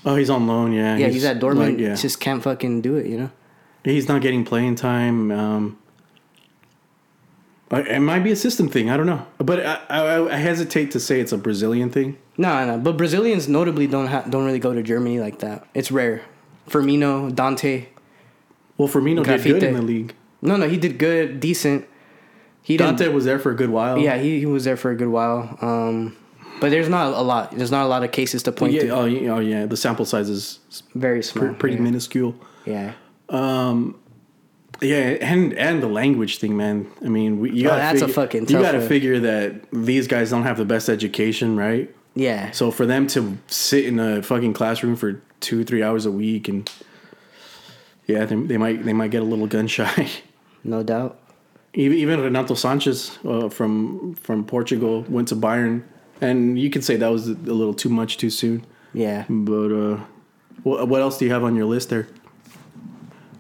Oh, 0.06 0.16
he's 0.16 0.30
on 0.30 0.48
loan. 0.48 0.74
Yeah, 0.74 0.98
yeah, 0.98 1.08
he's, 1.08 1.24
at 1.24 1.40
Dortmund. 1.40 1.58
like, 1.58 1.78
yeah, 1.78 1.96
Just 1.96 2.20
can't 2.20 2.44
fucking 2.44 2.82
do 2.82 2.96
it, 2.98 3.06
you 3.06 3.18
know. 3.18 3.32
he's 3.84 4.08
not 4.08 4.22
getting 4.22 4.44
playing 4.44 4.76
time. 4.76 5.32
Um, 5.32 5.78
it 7.72 8.02
might 8.02 8.20
be 8.20 8.32
a 8.32 8.36
system 8.36 8.68
thing. 8.68 8.90
I 8.90 8.98
don't 8.98 9.08
know, 9.08 9.26
but 9.40 9.66
I, 9.66 9.80
I, 9.90 10.34
I 10.34 10.36
hesitate 10.36 10.92
to 10.92 11.00
say 11.00 11.20
it's 11.20 11.32
a 11.32 11.38
Brazilian 11.38 11.90
thing. 11.90 12.18
No, 12.38 12.66
no, 12.66 12.78
but 12.78 12.98
Brazilians 12.98 13.48
notably 13.48 13.88
don't 13.88 14.08
ha- 14.08 14.26
don't 14.30 14.46
really 14.46 14.60
go 14.60 14.74
to 14.74 14.84
Germany 14.84 15.20
like 15.20 15.40
that. 15.40 15.66
It's 15.74 15.92
rare. 15.92 16.22
Firmino, 16.70 17.34
Dante. 17.34 17.88
Well, 18.78 18.88
Firmino 18.88 19.24
did 19.24 19.44
good 19.44 19.64
in 19.64 19.74
the 19.74 19.82
league. 19.82 20.14
No, 20.42 20.58
no, 20.58 20.68
he 20.68 20.78
did 20.78 20.98
good, 20.98 21.40
decent. 21.40 21.88
He. 22.62 22.78
Dante 22.78 23.08
was 23.08 23.26
there 23.26 23.40
for 23.40 23.52
a 23.52 23.56
good 23.56 23.70
while. 23.70 23.98
Yeah, 23.98 24.18
he, 24.18 24.40
he 24.40 24.46
was 24.46 24.66
there 24.66 24.78
for 24.78 24.92
a 24.92 24.96
good 24.96 25.10
while. 25.10 25.58
Um, 25.62 26.16
but 26.60 26.70
there's 26.72 26.90
not 26.90 27.14
a 27.14 27.22
lot. 27.22 27.52
There's 27.56 27.72
not 27.72 27.86
a 27.86 27.88
lot 27.88 28.04
of 28.04 28.12
cases 28.12 28.44
to 28.44 28.52
point 28.52 28.74
yeah, 28.74 28.82
to. 28.84 28.90
oh, 28.90 29.06
yeah, 29.06 29.30
oh 29.36 29.40
yeah. 29.40 29.66
The 29.66 29.78
sample 29.78 30.06
size 30.06 30.30
is 30.30 30.60
Very 30.96 31.22
small. 31.24 31.54
pretty 31.56 31.76
yeah. 31.76 31.82
minuscule. 31.82 32.36
Yeah. 32.66 32.94
Yeah, 34.82 35.16
and 35.22 35.54
and 35.54 35.82
the 35.82 35.88
language 35.88 36.40
thing, 36.40 36.58
man. 36.58 36.88
I 37.06 37.08
mean, 37.08 37.40
we, 37.40 37.52
you 37.52 37.70
Oh, 37.70 37.78
gotta 37.78 38.00
figure, 38.00 38.14
fucking 38.14 38.42
You 38.50 38.60
got 38.62 38.72
to 38.74 38.80
one. 38.80 38.88
figure 38.88 39.20
that 39.20 39.66
these 39.72 40.08
guys 40.08 40.30
don't 40.32 40.44
have 40.44 40.58
the 40.58 40.66
best 40.66 40.90
education, 40.90 41.56
right? 41.56 41.94
Yeah. 42.16 42.52
So 42.52 42.70
for 42.70 42.86
them 42.86 43.08
to 43.08 43.38
sit 43.48 43.86
in 43.86 43.98
a 44.00 44.22
fucking 44.22 44.54
classroom 44.54 44.96
for 44.98 45.22
two, 45.40 45.64
three 45.64 45.82
hours 45.84 46.06
a 46.06 46.12
week, 46.12 46.48
and 46.50 46.70
yeah, 48.08 48.26
they, 48.26 48.36
they 48.36 48.58
might 48.58 48.84
they 48.84 48.94
might 48.94 49.12
get 49.12 49.22
a 49.22 49.26
little 49.26 49.48
gun 49.48 49.68
shy. 49.68 50.10
No 50.66 50.82
doubt. 50.82 51.20
even 51.74 51.98
even 51.98 52.22
Renato 52.22 52.54
Sanches 52.54 53.18
uh, 53.30 53.50
from 53.50 54.16
from 54.16 54.46
Portugal 54.46 55.02
went 55.10 55.28
to 55.28 55.36
Bayern, 55.36 55.84
and 56.22 56.60
you 56.60 56.70
can 56.70 56.82
say 56.82 56.96
that 56.96 57.12
was 57.12 57.28
a 57.28 57.34
little 57.34 57.74
too 57.74 57.90
much 57.90 58.18
too 58.18 58.30
soon. 58.30 58.66
Yeah. 58.94 59.26
But 59.30 59.72
uh, 59.72 60.00
what, 60.64 60.88
what 60.88 61.02
else 61.02 61.18
do 61.18 61.26
you 61.26 61.32
have 61.32 61.44
on 61.44 61.56
your 61.56 61.66
list 61.66 61.90
there? 61.90 62.08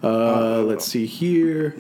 Uh, 0.04 0.62
let's 0.64 0.86
see 0.86 1.06
here. 1.06 1.76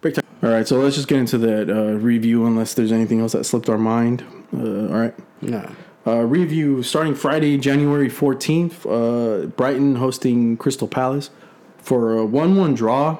Break 0.00 0.14
time. 0.14 0.24
All 0.42 0.50
right, 0.50 0.68
so 0.68 0.78
let's 0.78 0.94
just 0.94 1.08
get 1.08 1.18
into 1.18 1.38
that 1.38 1.70
uh, 1.70 1.94
review, 1.94 2.46
unless 2.46 2.74
there's 2.74 2.92
anything 2.92 3.20
else 3.20 3.32
that 3.32 3.44
slipped 3.44 3.68
our 3.68 3.78
mind. 3.78 4.22
Uh, 4.52 4.88
all 4.88 5.00
right. 5.00 5.14
No. 5.40 5.68
Uh, 6.06 6.20
review 6.20 6.82
starting 6.82 7.14
Friday, 7.14 7.56
January 7.56 8.10
14th. 8.10 8.84
Uh, 8.84 9.46
Brighton 9.46 9.96
hosting 9.96 10.56
Crystal 10.56 10.86
Palace 10.86 11.30
for 11.78 12.18
a 12.18 12.26
1 12.26 12.56
1 12.56 12.74
draw. 12.74 13.18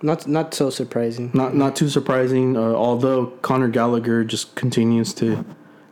Not 0.00 0.26
not 0.28 0.54
so 0.54 0.70
surprising. 0.70 1.30
Not 1.34 1.54
not 1.54 1.74
too 1.74 1.88
surprising, 1.88 2.56
uh, 2.56 2.60
although 2.60 3.26
Conor 3.42 3.68
Gallagher 3.68 4.24
just 4.24 4.54
continues 4.54 5.12
to 5.14 5.44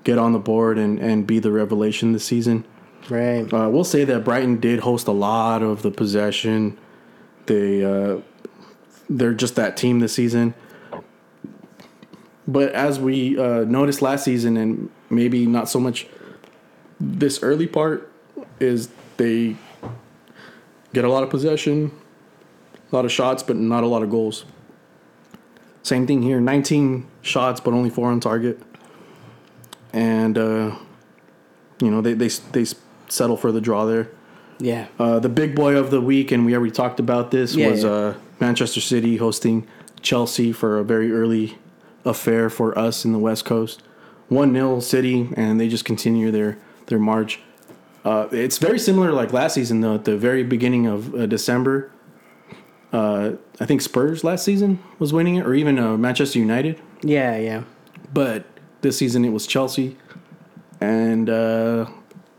get 0.04 0.18
on 0.18 0.32
the 0.32 0.38
board 0.38 0.78
and, 0.78 1.00
and 1.00 1.26
be 1.26 1.40
the 1.40 1.50
revelation 1.50 2.12
this 2.12 2.24
season. 2.24 2.64
Right. 3.10 3.52
Uh, 3.52 3.68
we'll 3.68 3.84
say 3.84 4.04
that 4.04 4.24
Brighton 4.24 4.60
did 4.60 4.80
host 4.80 5.08
a 5.08 5.12
lot 5.12 5.62
of 5.62 5.82
the 5.82 5.90
possession. 5.90 6.78
They 7.46 7.84
uh, 7.84 8.18
they're 9.10 9.34
just 9.34 9.56
that 9.56 9.76
team 9.76 10.00
this 10.00 10.14
season. 10.14 10.54
But 12.48 12.72
as 12.72 13.00
we 13.00 13.38
uh, 13.38 13.64
noticed 13.64 14.02
last 14.02 14.24
season, 14.24 14.56
and 14.56 14.90
maybe 15.10 15.46
not 15.46 15.68
so 15.68 15.80
much 15.80 16.06
this 17.00 17.42
early 17.42 17.66
part, 17.66 18.12
is 18.60 18.88
they 19.16 19.56
get 20.92 21.04
a 21.04 21.08
lot 21.08 21.24
of 21.24 21.30
possession, 21.30 21.90
a 22.90 22.96
lot 22.96 23.04
of 23.04 23.12
shots, 23.12 23.42
but 23.42 23.56
not 23.56 23.84
a 23.84 23.86
lot 23.86 24.02
of 24.02 24.10
goals. 24.10 24.44
Same 25.82 26.06
thing 26.06 26.22
here 26.22 26.40
19 26.40 27.06
shots, 27.22 27.60
but 27.60 27.72
only 27.72 27.90
four 27.90 28.10
on 28.10 28.20
target. 28.20 28.60
And, 29.92 30.36
uh, 30.36 30.76
you 31.80 31.90
know, 31.90 32.00
they, 32.00 32.12
they, 32.12 32.28
they 32.28 32.66
settle 33.08 33.36
for 33.36 33.52
the 33.52 33.60
draw 33.60 33.84
there. 33.86 34.08
Yeah. 34.58 34.88
Uh, 34.98 35.18
the 35.18 35.28
big 35.28 35.54
boy 35.54 35.76
of 35.76 35.90
the 35.90 36.00
week, 36.00 36.32
and 36.32 36.44
we 36.44 36.54
already 36.54 36.72
talked 36.72 37.00
about 37.00 37.30
this, 37.30 37.54
Yeah, 37.54 37.70
was 37.70 37.84
yeah. 37.84 37.90
Uh, 37.90 38.14
Manchester 38.40 38.80
City 38.80 39.16
hosting 39.16 39.66
Chelsea 40.02 40.52
for 40.52 40.78
a 40.78 40.84
very 40.84 41.12
early 41.12 41.58
affair 42.04 42.50
for 42.50 42.76
us 42.78 43.04
in 43.04 43.12
the 43.12 43.18
West 43.18 43.44
Coast. 43.44 43.82
1 44.28 44.52
0 44.52 44.80
City, 44.80 45.28
and 45.36 45.60
they 45.60 45.68
just 45.68 45.84
continue 45.84 46.30
their, 46.30 46.58
their 46.86 46.98
march. 46.98 47.40
Uh, 48.04 48.28
it's 48.32 48.58
very 48.58 48.78
similar 48.78 49.12
like 49.12 49.32
last 49.32 49.54
season, 49.54 49.80
though, 49.80 49.94
at 49.94 50.04
the 50.04 50.16
very 50.16 50.42
beginning 50.42 50.86
of 50.86 51.14
uh, 51.14 51.26
December. 51.26 51.90
Uh, 52.92 53.32
I 53.60 53.66
think 53.66 53.82
Spurs 53.82 54.24
last 54.24 54.44
season 54.44 54.78
was 54.98 55.12
winning 55.12 55.36
it, 55.36 55.46
or 55.46 55.54
even 55.54 55.78
uh, 55.78 55.96
Manchester 55.96 56.38
United. 56.38 56.80
Yeah. 57.02 57.36
Yeah. 57.36 57.62
But 58.12 58.46
this 58.80 58.96
season 58.98 59.24
it 59.24 59.30
was 59.30 59.46
Chelsea, 59.46 59.96
and 60.80 61.28
uh, 61.28 61.86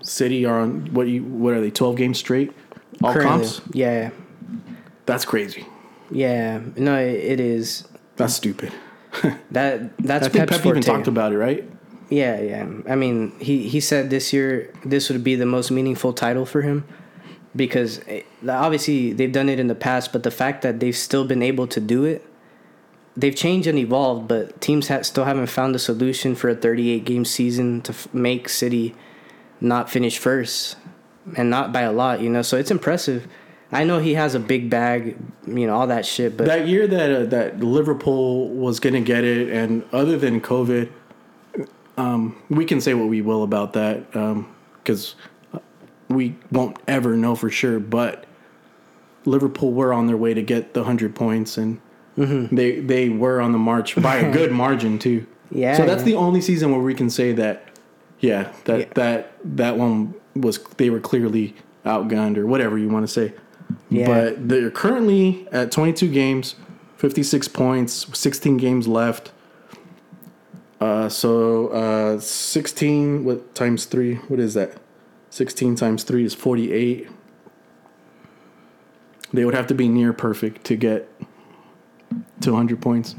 City 0.01 0.45
are 0.45 0.59
on 0.61 0.93
what 0.93 1.07
you 1.07 1.23
what 1.23 1.53
are 1.53 1.61
they 1.61 1.71
twelve 1.71 1.95
games 1.97 2.17
straight, 2.17 2.53
all 3.03 3.13
Currently. 3.13 3.47
comps. 3.47 3.61
Yeah. 3.73 4.11
That's 5.05 5.25
crazy. 5.25 5.65
Yeah. 6.09 6.61
No, 6.75 6.97
it, 6.97 7.13
it 7.15 7.39
is. 7.39 7.87
That's 8.15 8.33
stupid. 8.33 8.71
That 9.51 9.97
that's 9.97 10.27
I 10.27 10.29
think 10.29 10.47
Pep's 10.49 10.57
Pep 10.61 10.67
even 10.67 10.81
talked 10.83 11.07
about 11.07 11.31
it, 11.33 11.37
right? 11.37 11.67
Yeah, 12.09 12.39
yeah. 12.39 12.67
I 12.87 12.95
mean, 12.95 13.33
he 13.39 13.67
he 13.67 13.79
said 13.79 14.09
this 14.11 14.31
year 14.31 14.71
this 14.85 15.09
would 15.09 15.23
be 15.23 15.35
the 15.35 15.45
most 15.45 15.71
meaningful 15.71 16.13
title 16.13 16.45
for 16.45 16.61
him 16.61 16.85
because 17.57 17.99
obviously 18.47 19.11
they've 19.11 19.31
done 19.31 19.49
it 19.49 19.59
in 19.59 19.67
the 19.67 19.75
past, 19.75 20.13
but 20.13 20.23
the 20.23 20.31
fact 20.31 20.61
that 20.61 20.79
they've 20.79 20.95
still 20.95 21.25
been 21.25 21.41
able 21.41 21.67
to 21.67 21.79
do 21.81 22.05
it, 22.05 22.25
they've 23.17 23.35
changed 23.35 23.67
and 23.67 23.79
evolved, 23.79 24.27
but 24.27 24.61
teams 24.61 24.89
still 25.05 25.25
haven't 25.25 25.47
found 25.47 25.75
a 25.75 25.79
solution 25.79 26.35
for 26.35 26.49
a 26.49 26.55
38 26.55 27.03
game 27.03 27.25
season 27.25 27.81
to 27.81 27.91
f- 27.91 28.13
make 28.13 28.47
City 28.47 28.95
not 29.59 29.89
finish 29.89 30.19
first 30.19 30.77
and 31.35 31.49
not 31.49 31.73
by 31.73 31.81
a 31.81 31.91
lot, 31.91 32.21
you 32.21 32.29
know. 32.29 32.43
So 32.43 32.57
it's 32.57 32.71
impressive. 32.71 33.27
I 33.71 33.83
know 33.83 33.99
he 33.99 34.13
has 34.13 34.33
a 34.33 34.39
big 34.39 34.69
bag, 34.69 35.17
you 35.45 35.67
know, 35.67 35.75
all 35.75 35.87
that 35.87 36.05
shit, 36.05 36.37
but 36.37 36.45
That 36.45 36.67
year 36.67 36.87
that 36.87 37.11
uh, 37.11 37.25
that 37.25 37.59
Liverpool 37.59 38.47
was 38.49 38.79
gonna 38.79 39.01
get 39.01 39.25
it, 39.25 39.49
and 39.49 39.83
other 39.91 40.17
than 40.17 40.39
COVID, 40.39 40.89
um, 41.97 42.41
we 42.49 42.63
can 42.63 42.79
say 42.79 42.93
what 42.93 43.09
we 43.09 43.21
will 43.21 43.43
about 43.43 43.73
that 43.73 44.09
because 44.83 45.15
we 46.09 46.35
won't 46.51 46.77
ever 46.87 47.15
know 47.15 47.35
for 47.35 47.49
sure. 47.49 47.79
But 47.79 48.25
Liverpool 49.25 49.71
were 49.73 49.91
on 49.93 50.07
their 50.07 50.17
way 50.17 50.33
to 50.33 50.41
get 50.41 50.73
the 50.73 50.83
hundred 50.83 51.15
points, 51.15 51.57
and 51.57 51.79
Mm-hmm. 52.17 52.55
they 52.55 52.79
they 52.79 53.09
were 53.09 53.39
on 53.39 53.51
the 53.51 53.59
march 53.59 53.95
by 53.95 54.15
a 54.15 54.31
good 54.33 54.51
margin 54.63 54.97
too. 54.97 55.27
Yeah, 55.51 55.77
So 55.77 55.85
that's 55.85 55.99
yeah. 56.01 56.05
the 56.05 56.15
only 56.15 56.41
season 56.41 56.71
where 56.71 56.81
we 56.81 56.95
can 56.95 57.11
say 57.11 57.31
that, 57.33 57.69
yeah, 58.19 58.51
that 58.65 58.79
Yeah. 58.79 58.85
that 58.95 59.33
that 59.55 59.77
one 59.77 60.15
was 60.35 60.57
they 60.77 60.89
were 60.89 60.99
clearly 60.99 61.55
outgunned 61.85 62.37
or 62.37 62.47
whatever 62.47 62.75
you 62.77 62.89
want 62.89 63.07
to 63.07 63.13
say. 63.13 63.33
Yeah. 63.89 64.07
But 64.07 64.49
they're 64.49 64.71
currently 64.71 65.47
at 65.51 65.71
22 65.71 66.09
games, 66.11 66.55
56 66.97 67.47
points, 67.49 68.07
16 68.17 68.57
games 68.57 68.87
left. 68.87 69.31
Uh, 70.81 71.09
so 71.09 71.67
uh, 71.67 72.19
16 72.19 73.23
what 73.25 73.53
times 73.55 73.85
three? 73.85 74.15
What 74.27 74.39
is 74.39 74.53
that? 74.55 74.77
16 75.37 75.75
times 75.75 76.03
three 76.03 76.25
is 76.25 76.33
48. 76.33 77.07
They 79.33 79.45
would 79.45 79.53
have 79.53 79.67
to 79.67 79.75
be 79.75 79.87
near 79.87 80.11
perfect 80.11 80.63
to 80.65 80.75
get 80.75 81.11
to 82.41 82.51
100 82.51 82.81
points. 82.81 83.15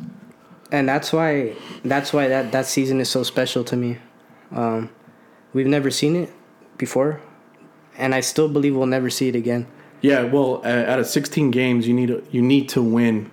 and 0.73 0.89
that's 0.89 1.13
why 1.13 1.55
that's 1.85 2.13
why 2.13 2.27
that 2.29 2.51
that 2.53 2.67
season 2.67 3.01
is 3.01 3.09
so 3.09 3.23
special 3.23 3.63
to 3.65 3.77
me. 3.77 3.99
Um, 4.51 4.91
we've 5.53 5.69
never 5.69 5.91
seen 5.93 6.17
it 6.17 6.31
before, 6.77 7.21
and 7.97 8.15
I 8.17 8.21
still 8.21 8.49
believe 8.49 8.75
we'll 8.75 8.87
never 8.87 9.11
see 9.11 9.29
it 9.29 9.37
again. 9.37 9.69
Yeah, 10.01 10.25
well, 10.25 10.61
uh, 10.65 10.91
out 10.91 10.99
of 10.99 11.07
16 11.07 11.51
games, 11.53 11.87
you 11.87 11.95
need 11.95 12.09
to, 12.09 12.25
you 12.31 12.43
need 12.43 12.69
to 12.71 12.83
win 12.83 13.31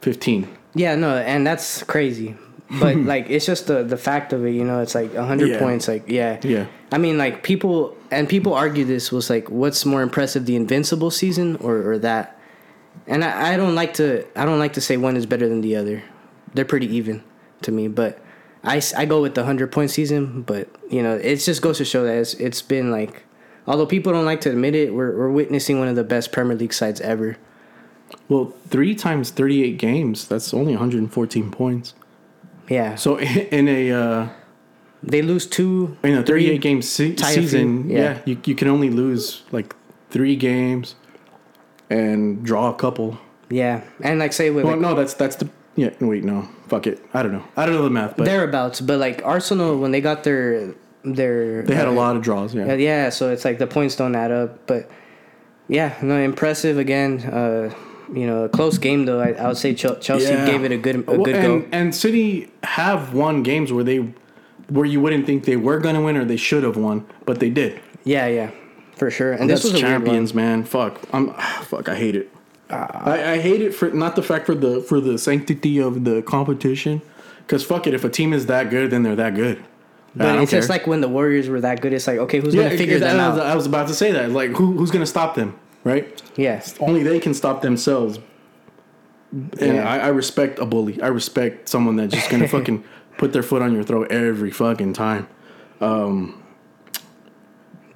15. 0.00 0.48
Yeah, 0.74 0.96
no, 0.96 1.16
and 1.16 1.46
that's 1.46 1.82
crazy. 1.84 2.36
But 2.78 2.96
like, 3.12 3.28
it's 3.30 3.46
just 3.46 3.66
the 3.66 3.82
the 3.82 3.96
fact 3.96 4.32
of 4.32 4.44
it. 4.46 4.50
You 4.52 4.64
know, 4.64 4.80
it's 4.80 4.94
like 4.94 5.14
hundred 5.14 5.48
Yeah. 5.48 5.58
points. 5.58 5.88
Like, 5.88 6.04
yeah, 6.08 6.38
Yeah. 6.42 6.66
I 6.92 6.98
mean, 6.98 7.18
like 7.18 7.42
people 7.42 7.96
and 8.10 8.28
people 8.28 8.54
argue 8.54 8.84
this 8.84 9.10
was 9.10 9.30
like, 9.30 9.50
what's 9.50 9.84
more 9.84 10.02
impressive, 10.02 10.46
the 10.46 10.56
Invincible 10.56 11.10
season 11.10 11.56
or 11.56 11.76
or 11.92 11.98
that? 11.98 12.36
And 13.06 13.24
I, 13.24 13.54
I 13.54 13.56
don't 13.56 13.74
like 13.74 13.94
to 13.94 14.24
I 14.36 14.44
don't 14.44 14.58
like 14.58 14.74
to 14.74 14.80
say 14.80 14.96
one 14.96 15.16
is 15.16 15.26
better 15.26 15.48
than 15.48 15.60
the 15.62 15.76
other. 15.76 16.02
They're 16.54 16.64
pretty 16.64 16.86
even 16.96 17.22
to 17.62 17.72
me, 17.72 17.88
but 17.88 18.18
I, 18.62 18.82
I 18.96 19.04
go 19.06 19.22
with 19.22 19.34
the 19.34 19.44
hundred 19.44 19.72
point 19.72 19.90
season. 19.90 20.42
But 20.42 20.68
you 20.90 21.02
know, 21.02 21.16
it 21.16 21.36
just 21.36 21.62
goes 21.62 21.78
to 21.78 21.84
show 21.84 22.04
that 22.04 22.16
it's 22.18 22.34
it's 22.34 22.62
been 22.62 22.90
like, 22.90 23.22
although 23.66 23.86
people 23.86 24.12
don't 24.12 24.24
like 24.26 24.40
to 24.42 24.50
admit 24.50 24.74
it, 24.74 24.92
we're 24.94 25.16
we're 25.16 25.30
witnessing 25.30 25.78
one 25.78 25.88
of 25.88 25.96
the 25.96 26.04
best 26.04 26.30
Premier 26.32 26.56
League 26.56 26.72
sides 26.74 27.00
ever. 27.00 27.36
Well, 28.28 28.52
three 28.68 28.94
times 28.96 29.30
38 29.30 29.78
games, 29.78 30.26
that's 30.26 30.52
only 30.52 30.72
114 30.72 31.50
points. 31.52 31.94
Yeah, 32.70 32.94
So 32.94 33.18
in 33.58 33.68
a 33.68 33.90
uh, 33.90 34.28
they 35.02 35.22
lose 35.22 35.46
two 35.46 35.96
in 36.04 36.14
a 36.14 36.22
three, 36.22 36.46
38 36.46 36.60
game 36.60 36.82
se- 36.82 37.16
few, 37.16 37.26
season, 37.26 37.90
yeah. 37.90 37.98
yeah, 37.98 38.18
you, 38.24 38.40
you 38.44 38.54
can 38.54 38.68
only 38.68 38.90
lose 38.90 39.42
like 39.50 39.74
three 40.10 40.36
games 40.36 40.94
and 41.90 42.44
draw 42.44 42.70
a 42.70 42.74
couple. 42.74 43.18
Yeah, 43.50 43.82
and 44.00 44.20
like 44.20 44.32
say 44.32 44.50
with 44.50 44.64
Well, 44.64 44.74
like, 44.74 44.82
no, 44.82 44.94
that's 44.94 45.14
that's 45.14 45.36
the 45.36 45.48
yeah. 45.74 45.90
Wait, 46.00 46.22
no, 46.22 46.48
fuck 46.68 46.86
it. 46.86 47.02
I 47.12 47.22
don't 47.22 47.32
know. 47.32 47.44
I 47.56 47.66
don't 47.66 47.74
know 47.74 47.82
the 47.82 47.90
math, 47.90 48.16
but 48.16 48.24
thereabouts, 48.24 48.80
but 48.80 49.00
like 49.00 49.22
Arsenal 49.24 49.76
when 49.78 49.90
they 49.90 50.00
got 50.00 50.22
their 50.22 50.72
their 51.02 51.62
they 51.62 51.74
had 51.74 51.88
a 51.88 51.90
uh, 51.90 51.94
lot 51.94 52.14
of 52.14 52.22
draws. 52.22 52.54
Yeah, 52.54 52.66
Yeah, 52.66 52.74
yeah, 52.74 53.08
so 53.10 53.30
it's 53.30 53.44
like 53.44 53.58
the 53.58 53.66
points 53.66 53.96
don't 53.96 54.14
add 54.14 54.30
up, 54.30 54.68
but 54.68 54.88
yeah, 55.66 55.98
no, 56.02 56.16
impressive 56.16 56.78
again. 56.78 57.20
Uh, 57.24 57.74
you 58.12 58.26
know, 58.26 58.44
a 58.44 58.48
close 58.48 58.78
game 58.78 59.04
though. 59.06 59.20
I, 59.20 59.30
I 59.32 59.48
would 59.48 59.56
say 59.56 59.74
Chelsea 59.74 60.12
Yeah. 60.24 60.46
gave 60.46 60.64
it 60.64 60.72
a 60.72 60.76
good 60.78 60.96
a 60.96 61.00
Well, 61.02 61.22
good 61.24 61.34
and, 61.36 61.62
go. 61.62 61.68
and 61.72 61.94
City 61.94 62.50
have 62.64 63.14
won 63.14 63.42
games 63.42 63.72
where 63.72 63.84
they 63.84 64.12
where 64.68 64.86
you 64.86 65.00
wouldn't 65.00 65.26
think 65.26 65.44
they 65.44 65.56
were 65.56 65.78
going 65.80 65.96
to 65.96 66.00
win 66.00 66.16
or 66.16 66.24
they 66.24 66.36
should 66.36 66.62
have 66.62 66.76
won, 66.76 67.04
but 67.26 67.40
they 67.40 67.50
did. 67.50 67.80
Yeah, 68.04 68.26
yeah, 68.28 68.50
for 68.96 69.10
sure. 69.10 69.32
And 69.32 69.50
this 69.50 69.64
was 69.64 69.78
champions, 69.80 70.32
man. 70.32 70.64
Fuck, 70.64 71.00
I'm 71.12 71.32
fuck. 71.64 71.88
I 71.88 71.96
hate 71.96 72.14
it. 72.16 72.30
Ah. 72.70 73.02
I, 73.10 73.32
I 73.32 73.38
hate 73.40 73.60
it 73.62 73.74
for 73.74 73.90
not 73.90 74.14
the 74.16 74.22
fact 74.22 74.46
for 74.46 74.54
the 74.54 74.80
for 74.80 75.00
the 75.00 75.18
sanctity 75.18 75.78
of 75.80 76.04
the 76.04 76.22
competition, 76.22 77.02
because 77.38 77.64
fuck 77.64 77.86
it. 77.86 77.94
If 77.94 78.04
a 78.04 78.08
team 78.08 78.32
is 78.32 78.46
that 78.46 78.70
good, 78.70 78.90
then 78.90 79.02
they're 79.02 79.16
that 79.16 79.34
good. 79.34 79.56
Weird 79.56 79.66
one. 80.14 80.26
I 80.28 80.34
But 80.36 80.42
it's 80.42 80.50
just 80.52 80.68
like 80.68 80.86
when 80.86 81.00
the 81.00 81.08
Warriors 81.08 81.48
were 81.48 81.60
that 81.60 81.80
good. 81.80 81.92
It's 81.92 82.06
like 82.06 82.18
okay, 82.18 82.38
who's 82.40 82.54
gonna 82.54 82.70
figure 82.70 82.96
it- 82.96 83.00
them 83.00 83.18
I 83.20 83.28
was, 83.28 83.38
out? 83.38 83.46
I 83.46 83.54
was 83.56 83.66
about 83.66 83.88
to 83.88 83.94
say 83.94 84.12
that. 84.12 84.30
Like, 84.30 84.50
who 84.52 84.72
who's 84.76 84.90
gonna 84.92 85.06
stop 85.06 85.34
them? 85.34 85.54
Right? 85.84 86.22
Yes. 86.36 86.74
Only 86.80 87.02
they 87.02 87.18
can 87.20 87.32
stop 87.34 87.62
themselves. 87.62 88.18
And 89.32 89.58
Yeah. 89.76 89.88
I, 89.88 89.98
I 89.98 90.08
respect 90.08 90.58
a 90.58 90.66
bully. 90.66 91.00
I 91.00 91.06
respect 91.08 91.68
someone 91.68 91.96
that's 91.96 92.12
just 92.14 92.30
gonna 92.30 92.48
fucking 92.58 92.84
put 93.18 93.32
their 93.32 93.42
foot 93.42 93.62
on 93.62 93.72
your 93.74 93.82
throat 93.84 94.10
every 94.10 94.50
fucking 94.50 94.92
time. 94.92 95.28
Um, 95.80 96.42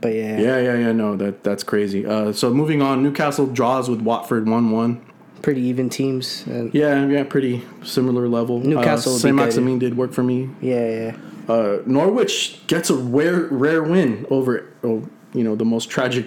but 0.01 0.15
yeah, 0.15 0.39
Yeah, 0.39 0.59
yeah, 0.59 0.74
yeah. 0.78 0.93
No, 0.93 1.16
that 1.16 1.43
that's 1.44 1.62
crazy. 1.65 2.05
Uh, 2.06 2.32
so 2.32 2.52
moving 2.52 2.82
on, 2.82 3.02
Newcastle 3.02 3.47
draws 3.47 3.89
with 3.90 4.01
Watford 4.01 4.48
one 4.48 4.70
one. 4.70 5.05
pretty 5.43 5.62
even 5.62 5.89
teams. 5.90 6.44
And 6.47 6.73
Yeah, 6.74 7.06
yeah, 7.06 7.24
pretty 7.24 7.62
similar 7.82 8.28
level. 8.28 8.61
Newcastle 8.61 9.12
uh, 9.12 9.15
would 9.16 9.19
be 9.19 9.23
Saint. 9.28 9.36
Maximin 9.36 9.78
did 9.78 9.97
work 9.97 10.12
for 10.12 10.23
me. 10.23 10.51
yeah, 10.61 10.89
yeah. 10.89 11.16
Uh, 11.52 11.78
Norwich 11.85 12.66
gets 12.69 12.89
a 12.89 12.94
rare 12.94 13.40
rare 13.51 13.82
win 13.82 14.24
over 14.31 14.66
oh, 14.82 15.06
you 15.35 15.44
know 15.44 15.55
the 15.55 15.65
most 15.66 15.90
tragic 15.90 16.27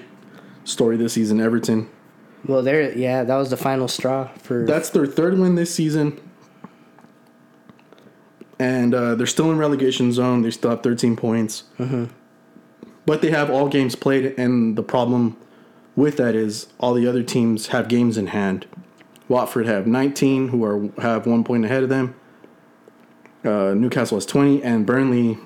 story 0.67 0.97
this 0.97 1.13
season, 1.13 1.39
Everton. 1.39 1.89
Well, 2.45 2.61
there, 2.61 2.95
yeah, 2.95 3.23
that 3.23 3.35
was 3.35 3.49
the 3.49 3.57
final 3.57 3.87
straw 3.87 4.29
for. 4.43 4.65
That's 4.65 4.89
their 4.89 5.07
third 5.07 5.37
win 5.39 5.55
this 5.55 5.73
season. 5.73 6.19
And 8.59 8.93
uh, 8.93 9.15
they're 9.15 9.27
still 9.27 9.51
in 9.51 9.57
relegation 9.57 10.11
zone. 10.11 10.41
They 10.41 10.51
still 10.51 10.71
have 10.71 10.81
13 10.81 11.15
points. 11.15 11.63
But 13.05 13.21
they 13.21 13.29
have 13.31 13.49
all 13.49 13.69
games 13.69 13.95
played, 13.95 14.37
and 14.37 14.75
the 14.77 14.83
problem 14.83 15.37
with 15.95 16.17
that 16.17 16.35
is 16.35 16.67
all 16.79 16.93
the 16.93 17.07
other 17.07 17.23
teams 17.23 17.67
have 17.67 17.87
games 17.87 18.17
in 18.17 18.27
hand. 18.27 18.65
Watford 19.29 19.65
have 19.65 19.87
19, 19.87 20.49
who 20.49 20.63
are 20.63 20.89
have 21.01 21.25
one 21.25 21.43
point 21.43 21.65
ahead 21.65 21.83
of 21.83 21.89
them. 21.89 22.15
Uh, 23.43 23.73
Newcastle 23.73 24.17
has 24.17 24.25
20, 24.25 24.63
and 24.63 24.85
Burnley. 24.85 25.37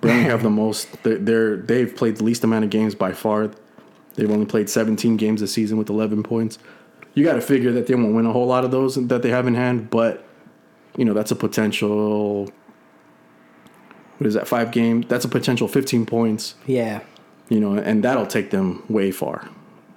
Burnley 0.00 0.22
have 0.30 0.42
the 0.42 0.50
most. 0.50 1.02
They're, 1.02 1.18
they're 1.18 1.56
they've 1.56 1.94
played 1.94 2.16
the 2.16 2.24
least 2.24 2.42
amount 2.42 2.64
of 2.64 2.70
games 2.70 2.94
by 2.94 3.12
far. 3.12 3.50
They've 4.18 4.30
only 4.30 4.46
played 4.46 4.68
17 4.68 5.16
games 5.16 5.40
this 5.40 5.52
season 5.52 5.78
with 5.78 5.88
11 5.88 6.24
points. 6.24 6.58
You 7.14 7.22
got 7.24 7.34
to 7.34 7.40
figure 7.40 7.70
that 7.70 7.86
they 7.86 7.94
won't 7.94 8.14
win 8.16 8.26
a 8.26 8.32
whole 8.32 8.46
lot 8.48 8.64
of 8.64 8.72
those 8.72 8.96
that 8.96 9.22
they 9.22 9.30
have 9.30 9.46
in 9.46 9.54
hand, 9.54 9.90
but 9.90 10.24
you 10.96 11.04
know 11.04 11.14
that's 11.14 11.30
a 11.30 11.36
potential. 11.36 12.50
What 14.18 14.26
is 14.26 14.34
that? 14.34 14.48
Five 14.48 14.72
game. 14.72 15.02
That's 15.02 15.24
a 15.24 15.28
potential 15.28 15.68
15 15.68 16.04
points. 16.04 16.56
yeah, 16.66 17.00
You 17.48 17.60
know, 17.60 17.74
and 17.74 18.02
that'll 18.02 18.26
take 18.26 18.50
them 18.50 18.82
way 18.88 19.12
far. 19.12 19.48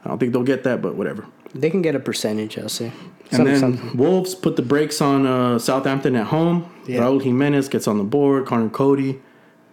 I 0.06 0.10
don't 0.10 0.20
think 0.20 0.34
they'll 0.34 0.44
get 0.44 0.64
that, 0.66 0.82
but 0.84 0.94
whatever. 0.96 1.26
they 1.56 1.72
can 1.72 1.82
get 1.82 1.96
a 1.96 2.00
percentage. 2.00 2.58
I'll 2.60 2.70
say. 2.70 2.92
And 3.32 3.48
then 3.48 3.60
some- 3.60 3.98
Wolves 3.98 4.36
put 4.36 4.56
the 4.56 4.62
brakes 4.62 5.02
on 5.02 5.26
uh, 5.26 5.58
Southampton 5.58 6.16
at 6.16 6.28
home. 6.28 6.72
Yeah. 6.86 7.00
Raul 7.00 7.22
Jimenez 7.24 7.70
gets 7.70 7.88
on 7.88 7.98
the 7.98 8.04
board. 8.04 8.46
Conor 8.46 8.70
Coady 8.70 9.20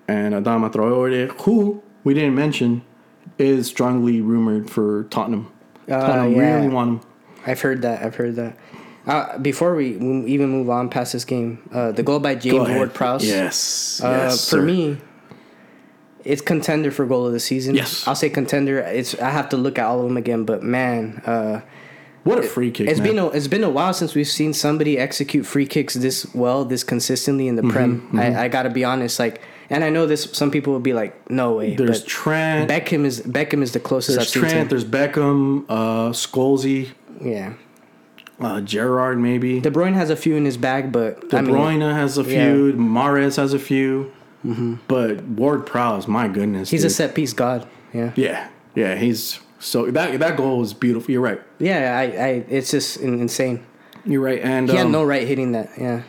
and 0.06 0.32
Adama 0.34 0.72
Traore, 0.72 1.30
who 1.42 1.82
we 2.04 2.14
didn't 2.14 2.34
mention, 2.34 2.82
is 3.38 3.66
strongly 3.66 4.20
rumored 4.20 4.70
for 4.70 5.04
Tottenham. 5.04 5.52
Uh, 5.88 6.00
Tottenham 6.00 6.34
yeah. 6.34 6.54
really 6.56 6.68
want 6.68 7.02
him. 7.02 7.10
I've 7.46 7.60
heard 7.60 7.82
that. 7.82 8.02
I've 8.02 8.14
heard 8.16 8.36
that. 8.36 8.58
Uh, 9.06 9.38
before 9.38 9.74
we 9.74 9.96
even 10.26 10.50
move 10.50 10.68
on 10.68 10.90
past 10.90 11.14
this 11.14 11.24
game, 11.24 11.66
uh, 11.72 11.92
the 11.92 12.02
goal 12.02 12.20
by 12.20 12.34
James. 12.34 12.68
Ward 12.68 12.92
Prowse. 12.92 13.24
Yes. 13.24 14.02
Uh, 14.04 14.08
yes. 14.08 14.50
for 14.50 14.60
me, 14.60 14.98
it's 16.24 16.42
contender 16.42 16.90
for 16.90 17.06
goal 17.06 17.26
of 17.26 17.32
the 17.32 17.40
season. 17.40 17.74
Yes. 17.74 18.06
I'll 18.06 18.14
say 18.14 18.28
contender. 18.28 18.80
It's 18.80 19.18
I 19.18 19.30
have 19.30 19.48
to 19.50 19.56
look 19.56 19.78
at 19.78 19.86
all 19.86 20.00
of 20.00 20.04
them 20.04 20.18
again, 20.18 20.44
but 20.44 20.62
man, 20.62 21.22
uh, 21.24 21.62
what 22.24 22.38
a 22.38 22.42
free 22.42 22.70
kick. 22.70 22.86
it's 22.86 23.00
man. 23.00 23.08
been 23.08 23.18
a, 23.18 23.28
it's 23.28 23.48
been 23.48 23.64
a 23.64 23.70
while 23.70 23.94
since 23.94 24.14
we've 24.14 24.28
seen 24.28 24.52
somebody 24.52 24.98
execute 24.98 25.46
free 25.46 25.64
kicks 25.64 25.94
this 25.94 26.26
well, 26.34 26.66
this 26.66 26.84
consistently 26.84 27.48
in 27.48 27.56
the 27.56 27.62
Mm-hmm, 27.62 27.70
prem. 27.70 28.18
I, 28.18 28.44
I 28.44 28.48
gotta 28.48 28.68
be 28.68 28.84
honest, 28.84 29.18
like, 29.18 29.40
and 29.70 29.84
I 29.84 29.90
know 29.90 30.06
this. 30.06 30.24
Some 30.32 30.50
people 30.50 30.72
would 30.74 30.82
be 30.82 30.92
like, 30.92 31.30
"No 31.30 31.54
way." 31.54 31.74
There's 31.76 32.04
Trent. 32.04 32.70
Beckham 32.70 33.04
is 33.04 33.20
Beckham 33.22 33.62
is 33.62 33.72
the 33.72 33.80
closest 33.80 34.16
there's. 34.18 34.30
Trent. 34.30 34.70
There's 34.70 34.84
Beckham. 34.84 35.64
Uh, 35.68 36.10
Scholesy. 36.12 36.90
yeah, 37.20 37.54
Uh, 38.40 38.60
Gerrard 38.60 39.18
maybe. 39.18 39.60
De 39.60 39.70
Bruyne 39.70 39.94
has 39.94 40.10
a 40.10 40.16
few 40.16 40.36
in 40.36 40.44
his 40.44 40.56
bag, 40.56 40.92
but 40.92 41.28
De 41.30 41.36
I 41.38 41.40
mean, 41.42 41.54
Bruyne 41.54 41.92
has 41.94 42.18
a 42.18 42.22
yeah. 42.22 42.46
Mm-hmm. 42.48 42.70
few. 42.70 42.80
Mahrez 42.80 43.36
has 43.36 43.52
a 43.52 43.58
few. 43.58 44.12
But 44.88 45.22
Ward 45.24 45.66
Prowse, 45.66 46.08
my 46.08 46.26
goodness, 46.28 46.70
he's 46.70 46.84
a 46.84 46.90
set 46.90 47.14
piece 47.14 47.32
god. 47.34 47.66
Yeah, 47.92 48.12
Yeah, 48.16 48.48
yeah, 48.74 48.94
he's 48.94 49.40
so 49.58 49.90
that 49.90 50.18
that 50.20 50.36
goal 50.38 50.58
was 50.60 50.72
beautiful. 50.72 51.10
You're 51.10 51.20
right. 51.20 51.40
yeah. 51.58 51.98
I, 51.98 52.02
I 52.04 52.28
it's 52.48 52.70
just 52.70 52.96
insane. 52.98 53.66
You're 54.06 54.22
right. 54.22 54.40
And 54.40 54.70
He 54.70 54.76
had 54.76 54.86
um, 54.86 54.92
no 54.92 55.04
right 55.04 55.26
hitting 55.26 55.52
that. 55.52 55.70
Yeah, 55.76 56.02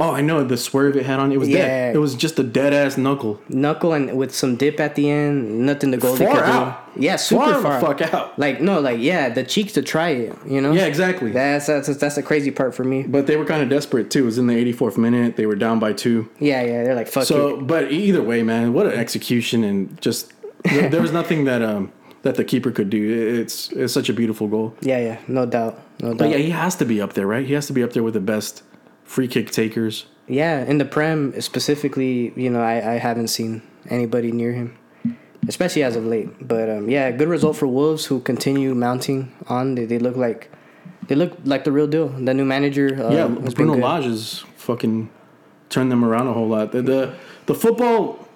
oh, 0.00 0.12
I 0.14 0.22
know 0.22 0.42
the 0.42 0.56
swerve 0.56 0.96
it 0.96 1.04
had 1.06 1.20
on 1.20 1.30
it 1.30 1.38
was 1.38 1.48
Yeah. 1.48 1.58
dead. 1.66 1.94
It 1.94 1.98
was 1.98 2.14
just 2.14 2.38
a 2.38 2.42
dead 2.42 2.72
ass 2.72 2.96
knuckle. 2.96 3.38
knuckle 3.48 3.92
and 3.92 4.16
with 4.16 4.34
some 4.34 4.56
dip 4.56 4.80
at 4.80 4.94
the 4.94 5.10
end. 5.10 5.66
Nothing 5.66 5.92
to 5.92 5.98
go 5.98 6.16
Far 6.16 6.42
out. 6.42 6.88
Yeah, 6.96 7.16
super 7.16 7.44
Far 7.60 7.62
far. 7.62 7.80
fuck 7.80 8.14
out. 8.14 8.38
Like 8.38 8.60
no, 8.60 8.80
like 8.80 8.98
yeah, 9.00 9.28
the 9.28 9.44
cheek 9.44 9.72
to 9.74 9.82
try 9.82 10.08
it. 10.10 10.34
You 10.46 10.60
know. 10.60 10.72
Yeah, 10.72 10.86
exactly. 10.86 11.30
That's 11.32 11.66
that's 11.66 11.94
that's 11.96 12.14
the 12.16 12.22
crazy 12.22 12.50
part 12.50 12.74
for 12.74 12.82
me. 12.84 13.02
but 13.04 13.26
they 13.26 13.36
were 13.36 13.44
kind 13.44 13.62
of 13.62 13.68
desperate 13.68 14.10
too. 14.10 14.22
It 14.22 14.26
was 14.26 14.38
in 14.38 14.46
the 14.46 14.54
84th 14.72 14.96
minute. 14.98 15.36
They 15.36 15.46
were 15.46 15.54
down 15.54 15.78
by 15.78 15.92
two. 15.92 16.28
Yeah, 16.40 16.62
yeah. 16.62 16.82
They're 16.84 16.94
like 16.96 17.08
fuck 17.08 17.24
So, 17.24 17.58
it. 17.60 17.66
but 17.66 17.92
either 17.92 18.22
way, 18.22 18.42
man, 18.42 18.72
what 18.72 18.86
an 18.86 18.92
execution 18.98 19.62
and 19.64 20.00
just 20.00 20.32
there 20.64 21.00
was 21.02 21.12
nothing 21.12 21.44
that 21.44 21.62
um 21.62 21.92
that 22.22 22.34
the 22.34 22.44
keeper 22.44 22.70
could 22.70 22.90
do. 22.90 23.38
It's 23.40 23.70
it's 23.72 23.92
such 23.92 24.08
a 24.08 24.12
beautiful 24.12 24.48
goal. 24.48 24.74
Yeah, 24.80 24.98
yeah. 24.98 25.18
No 25.28 25.46
doubt. 25.46 25.78
No 26.00 26.08
doubt. 26.10 26.18
But 26.18 26.30
yeah, 26.30 26.36
he 26.38 26.50
has 26.50 26.74
to 26.76 26.84
be 26.84 27.00
up 27.00 27.12
there, 27.14 27.26
right? 27.26 27.46
He 27.46 27.52
has 27.54 27.66
to 27.68 27.72
be 27.72 27.82
up 27.82 27.92
there 27.92 28.02
with 28.02 28.14
the 28.14 28.20
best 28.20 28.62
free 29.10 29.26
kick 29.26 29.50
takers. 29.50 30.06
Yeah, 30.28 30.62
in 30.62 30.78
the 30.78 30.84
prem 30.84 31.38
specifically, 31.40 32.32
you 32.36 32.48
know, 32.48 32.62
I 32.62 32.94
I 32.94 32.96
haven't 32.98 33.28
seen 33.28 33.62
anybody 33.88 34.30
near 34.30 34.52
him, 34.52 34.78
especially 35.48 35.82
as 35.82 35.96
of 35.96 36.06
late. 36.06 36.30
But 36.46 36.70
um, 36.70 36.88
yeah, 36.88 37.10
good 37.10 37.28
result 37.28 37.56
for 37.56 37.66
Wolves 37.66 38.06
who 38.06 38.20
continue 38.20 38.72
mounting 38.74 39.34
on. 39.48 39.74
They, 39.74 39.84
they 39.86 39.98
look 39.98 40.16
like 40.16 40.50
they 41.08 41.16
look 41.16 41.32
like 41.44 41.64
the 41.64 41.72
real 41.72 41.88
deal. 41.88 42.08
The 42.08 42.32
new 42.32 42.44
manager. 42.44 42.88
Uh, 42.94 43.10
yeah, 43.10 43.26
Bruno. 43.26 43.74
Lage 43.74 44.04
has 44.04 44.44
fucking 44.56 45.10
turned 45.68 45.90
them 45.90 46.04
around 46.04 46.28
a 46.28 46.32
whole 46.32 46.48
lot. 46.48 46.70
The, 46.70 46.82
the 46.82 47.14
the 47.46 47.54
football, 47.54 48.28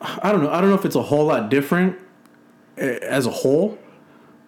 I 0.00 0.32
don't 0.32 0.42
know. 0.42 0.50
I 0.50 0.62
don't 0.62 0.70
know 0.70 0.80
if 0.80 0.86
it's 0.86 0.96
a 0.96 1.02
whole 1.02 1.26
lot 1.26 1.50
different 1.50 1.98
eh, 2.78 2.98
as 3.02 3.26
a 3.26 3.30
whole. 3.44 3.76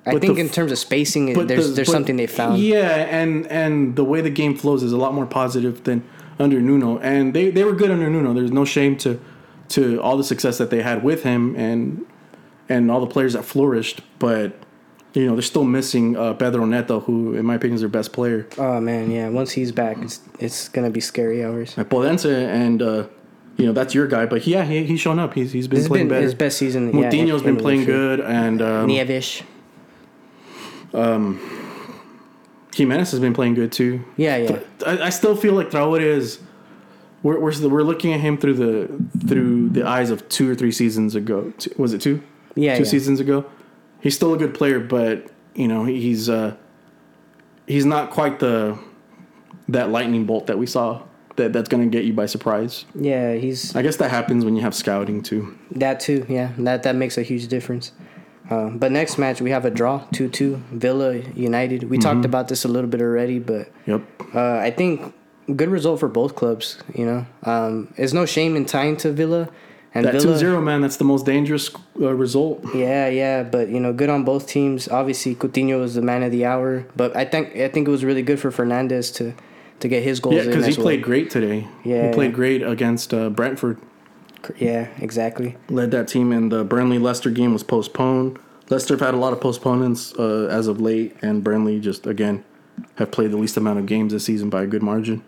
I 0.07 0.19
think 0.19 0.35
the 0.35 0.41
in 0.41 0.49
terms 0.51 0.71
of 0.73 0.79
spacing, 0.79 1.27
there's 1.33 1.69
the- 1.69 1.75
there's 1.75 1.89
but- 1.89 1.93
something 1.93 2.17
they 2.17 2.27
found. 2.27 2.59
Yeah, 2.59 2.89
and 3.21 3.47
and 3.47 3.97
the 3.97 4.05
way 4.05 4.21
the 4.21 4.31
game 4.31 4.55
flows 4.57 4.83
is 4.83 4.93
a 4.93 4.97
lot 4.99 5.15
more 5.15 5.27
positive 5.27 5.85
than 5.85 6.03
under 6.39 6.61
Nuno. 6.61 6.99
And 6.99 7.33
they, 7.33 7.51
they 7.51 7.65
were 7.65 7.75
good 7.75 7.91
under 7.91 8.11
Nuno. 8.11 8.35
There's 8.35 8.53
no 8.53 8.65
shame 8.65 8.97
to 8.99 9.19
to 9.71 10.01
all 10.03 10.17
the 10.17 10.25
success 10.25 10.59
that 10.59 10.71
they 10.71 10.83
had 10.83 11.03
with 11.03 11.23
him 11.23 11.55
and 11.57 12.05
and 12.69 12.91
all 12.91 13.01
the 13.01 13.07
players 13.07 13.33
that 13.33 13.45
flourished. 13.45 14.03
But 14.19 14.53
you 15.15 15.27
know 15.27 15.35
they're 15.35 15.43
still 15.43 15.65
missing 15.65 16.17
uh, 16.17 16.35
Pedro 16.35 16.65
Neto, 16.67 17.01
who 17.01 17.35
in 17.35 17.47
my 17.47 17.55
opinion 17.55 17.77
is 17.77 17.81
their 17.81 17.89
best 17.89 18.13
player. 18.13 18.47
Oh 18.59 18.81
man, 18.81 19.11
yeah. 19.11 19.29
Once 19.31 19.53
he's 19.53 19.73
back, 19.73 19.97
it's 20.03 20.21
it's 20.39 20.69
gonna 20.69 20.91
be 20.91 21.01
scary 21.01 21.43
hours. 21.45 21.79
At 21.79 21.91
and 21.93 22.83
uh, 22.83 23.07
you 23.57 23.67
know 23.67 23.73
that's 23.73 23.95
your 23.95 24.07
guy. 24.07 24.27
But 24.27 24.47
yeah, 24.47 24.65
he, 24.65 24.85
he's 24.85 25.01
shown 25.01 25.19
up. 25.19 25.33
He's 25.35 25.53
he's 25.53 25.69
been 25.69 25.79
This 25.79 25.89
playing 25.89 26.09
been 26.09 26.17
better. 26.17 26.25
his 26.25 26.35
best 26.35 26.59
season. 26.59 26.89
yeah, 26.99 27.09
Moutinho's 27.11 27.41
in- 27.43 27.55
been 27.55 27.57
playing 27.57 27.85
good, 27.85 28.21
and 28.21 28.61
um, 28.61 28.89
Neves. 28.89 29.43
Jimenez 32.75 33.11
has 33.11 33.21
been 33.21 33.35
playing 33.35 33.55
good 33.55 33.73
too. 33.73 34.05
Yeah, 34.17 34.37
yeah. 34.37 34.61
I, 34.87 35.03
I 35.03 35.11
still 35.11 35.37
feel 35.37 35.55
like 35.55 35.71
Traore 35.71 36.01
is. 36.01 36.41
We're, 37.23 37.39
we're 37.39 37.69
we're 37.69 37.83
looking 37.83 38.13
at 38.13 38.21
him 38.21 38.37
through 38.37 38.55
the 38.55 39.27
through 39.27 39.71
the 39.71 39.87
eyes 39.87 40.11
of 40.11 40.29
two 40.29 40.51
or 40.51 40.55
three 40.55 40.73
seasons 40.73 41.15
ago. 41.15 41.53
Was 41.77 41.95
it 41.95 42.01
two? 42.01 42.23
Yeah, 42.55 42.77
two 42.77 42.85
yeah. 42.85 42.89
seasons 42.89 43.21
ago. 43.21 43.47
He's 44.01 44.15
still 44.15 44.35
a 44.35 44.39
good 44.39 44.55
player, 44.55 44.79
but 44.79 45.31
you 45.55 45.67
know 45.67 45.85
he's 45.85 46.29
uh, 46.29 46.57
he's 47.67 47.87
not 47.87 48.11
quite 48.11 48.41
the 48.41 48.79
that 49.69 49.91
lightning 49.91 50.27
bolt 50.27 50.47
that 50.49 50.59
we 50.59 50.67
saw 50.67 51.03
that 51.37 51.53
that's 51.53 51.69
going 51.69 51.83
to 51.83 51.89
get 51.89 52.05
you 52.05 52.13
by 52.13 52.27
surprise. 52.27 52.85
Yeah, 52.95 53.35
he's 53.35 53.75
I 53.75 53.83
guess 53.83 53.97
that 53.97 54.11
happens 54.11 54.45
when 54.45 54.57
you 54.57 54.63
have 54.63 54.75
scouting 54.75 55.23
too. 55.23 55.57
that 55.73 56.01
too. 56.01 56.27
Yeah, 56.29 56.53
that 56.59 56.83
that 56.83 56.97
makes 56.97 57.19
a 57.19 57.23
huge 57.23 57.49
difference. 57.49 57.93
Uh, 58.51 58.69
but 58.69 58.93
next 58.93 59.17
match 59.19 59.41
we 59.41 59.51
have 59.51 59.65
a 59.65 59.71
draw, 59.71 60.03
two 60.13 60.29
two, 60.29 60.63
Villa 60.71 61.17
United. 61.35 61.85
We 61.85 61.97
Mm-hmm. 61.97 62.03
talked 62.03 62.25
about 62.27 62.49
this 62.49 62.65
a 62.65 62.69
little 62.69 62.91
bit 62.91 63.01
already, 63.01 63.39
but 63.39 63.69
Yep. 63.87 64.03
uh, 64.35 64.57
I 64.59 64.71
think 64.71 65.15
good 65.57 65.69
result 65.71 66.01
for 66.01 66.09
both 66.09 66.35
clubs. 66.35 66.79
You 66.95 67.07
know, 67.07 67.27
um, 67.45 67.89
there's 67.97 68.13
no 68.15 68.27
shame 68.27 68.55
in 68.57 68.65
tying 68.67 68.97
to 68.99 69.13
Villa 69.13 69.49
and 69.95 70.05
That 70.05 70.13
Villa. 70.21 70.37
2-0, 70.37 70.63
man, 70.63 70.81
that's 70.83 70.97
the 70.99 71.05
most 71.05 71.25
dangerous 71.25 71.71
uh, 72.01 72.13
result. 72.13 72.63
Yeah, 72.75 73.09
yeah, 73.09 73.45
but 73.45 73.69
you 73.69 73.81
know, 73.81 73.93
good 73.93 74.11
on 74.11 74.25
both 74.25 74.47
teams. 74.47 74.89
Obviously, 74.89 75.35
Coutinho 75.35 75.81
was 75.81 75.95
the 75.95 76.03
man 76.03 76.23
of 76.23 76.31
the 76.33 76.45
hour, 76.45 76.85
but 76.97 77.17
I 77.17 77.25
think 77.25 77.57
I 77.57 77.69
think 77.69 77.89
it 77.89 77.91
was 77.91 78.05
really 78.05 78.23
good 78.23 78.39
for 78.41 78.51
Fernandes 78.51 79.15
to 79.17 79.33
to 79.81 79.89
get 79.89 80.03
his 80.03 80.21
goals 80.21 80.37
Yeah, 80.37 80.45
because 80.47 80.67
he 80.67 80.75
well. 80.75 80.83
played 80.85 81.03
great 81.03 81.31
today. 81.31 81.67
Yeah. 81.85 82.09
he 82.09 82.13
played 82.15 82.33
great 82.35 82.63
against 82.63 83.15
uh, 83.15 83.29
Brentford. 83.31 83.79
Yeah, 84.59 84.89
exactly. 84.99 85.57
led 85.69 85.91
that 85.93 86.09
team, 86.09 86.33
and 86.33 86.51
the 86.51 86.65
Burnley 86.65 86.99
Leicester 86.99 87.31
game 87.31 87.53
was 87.53 87.63
postponed. 87.63 88.39
Leicester 88.71 88.95
have 88.95 89.01
had 89.01 89.15
a 89.15 89.19
lot 89.19 89.33
of 89.33 89.41
postponements 89.41 90.15
uh, 90.19 90.47
as 90.51 90.67
of 90.69 90.81
late, 90.81 91.17
and 91.23 91.45
Burnley 91.45 91.81
just 91.81 92.07
again 92.07 92.45
have 92.97 93.11
played 93.11 93.31
the 93.31 93.37
least 93.37 93.57
amount 93.57 93.79
of 93.79 93.87
games 93.87 94.13
this 94.13 94.25
season 94.25 94.51
by 94.51 94.63
a 94.63 94.67
good 94.67 94.83
margin. 94.83 95.23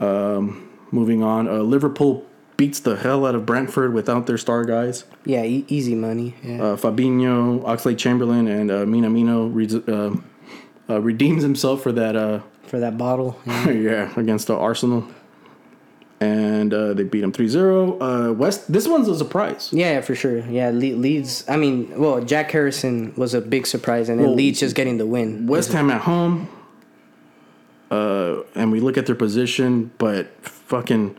Um, 0.00 0.68
moving 0.90 1.22
on, 1.22 1.48
uh, 1.48 1.54
Liverpool 1.58 2.26
beats 2.56 2.80
the 2.80 2.96
hell 2.96 3.24
out 3.26 3.34
of 3.34 3.46
Brentford 3.46 3.94
without 3.94 4.26
their 4.26 4.38
star 4.38 4.64
guys. 4.64 5.04
Yeah, 5.24 5.44
e- 5.44 5.64
easy 5.68 5.94
money. 5.94 6.34
Yeah. 6.42 6.62
Uh, 6.62 6.76
Fabinho, 6.76 7.62
Oxlade 7.64 7.98
Chamberlain, 7.98 8.46
and 8.48 8.70
uh, 8.70 8.84
Minamino 8.84 9.50
re- 9.52 9.92
uh, 9.92 10.92
uh, 10.92 11.00
redeems 11.00 11.42
himself 11.42 11.82
for 11.82 11.92
that. 11.92 12.16
Uh, 12.16 12.40
for 12.66 12.78
that 12.78 12.96
bottle. 12.98 13.38
Yeah. 13.46 13.70
yeah, 13.70 14.12
against 14.16 14.50
Arsenal. 14.50 15.06
And 16.20 16.74
uh, 16.74 16.92
they 16.92 17.02
beat 17.02 17.22
them 17.22 17.32
3-0. 17.32 17.96
Uh, 18.30 18.32
West, 18.34 18.70
this 18.70 18.86
one's 18.86 19.08
a 19.08 19.16
surprise. 19.16 19.70
Yeah, 19.72 20.00
for 20.02 20.14
sure. 20.14 20.38
Yeah, 20.40 20.68
Le- 20.68 20.96
Leeds. 20.96 21.44
I 21.48 21.56
mean, 21.56 21.98
well, 21.98 22.22
Jack 22.22 22.50
Harrison 22.50 23.14
was 23.16 23.32
a 23.32 23.40
big 23.40 23.66
surprise, 23.66 24.08
and 24.08 24.18
then 24.20 24.26
Well, 24.26 24.36
Leeds 24.36 24.60
just 24.60 24.76
getting 24.76 24.98
the 24.98 25.06
win. 25.06 25.46
West 25.46 25.72
Ham 25.72 25.90
at 25.90 26.02
home, 26.02 26.48
uh, 27.90 28.42
and 28.54 28.70
we 28.70 28.80
look 28.80 28.98
at 28.98 29.06
their 29.06 29.14
position, 29.14 29.90
but 29.98 30.28
fucking 30.42 31.16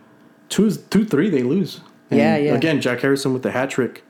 two, 0.49 0.71
two, 0.71 1.03
three, 1.05 1.29
they 1.29 1.43
lose. 1.43 1.81
And 2.11 2.19
Yeah, 2.19 2.37
yeah. 2.37 2.53
Again, 2.53 2.79
Jack 2.79 2.99
Harrison 2.99 3.33
with 3.33 3.41
the 3.43 3.51
hat 3.51 3.69
trick. 3.71 4.03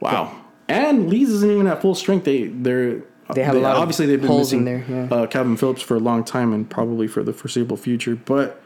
Wow. 0.00 0.34
And 0.66 1.10
Leeds 1.10 1.30
isn't 1.30 1.50
even 1.50 1.66
at 1.66 1.82
full 1.82 1.94
strength. 1.94 2.24
They 2.24 2.44
they're 2.46 3.02
They 3.34 3.42
have 3.42 3.56
a 3.56 3.58
lot 3.58 3.76
of 3.76 3.82
obviously 3.82 4.06
they've 4.06 4.20
been 4.20 4.28
holes 4.30 4.52
in 4.52 4.64
there, 4.64 4.84
yeah. 4.88 5.08
uh, 5.10 5.26
Calvin 5.26 5.56
Phillips 5.56 5.82
for 5.82 5.96
a 5.96 6.00
long 6.00 6.24
time 6.24 6.52
and 6.52 6.68
probably 6.70 7.06
for 7.06 7.22
the 7.22 7.32
foreseeable 7.32 7.76
future, 7.76 8.14
but 8.16 8.62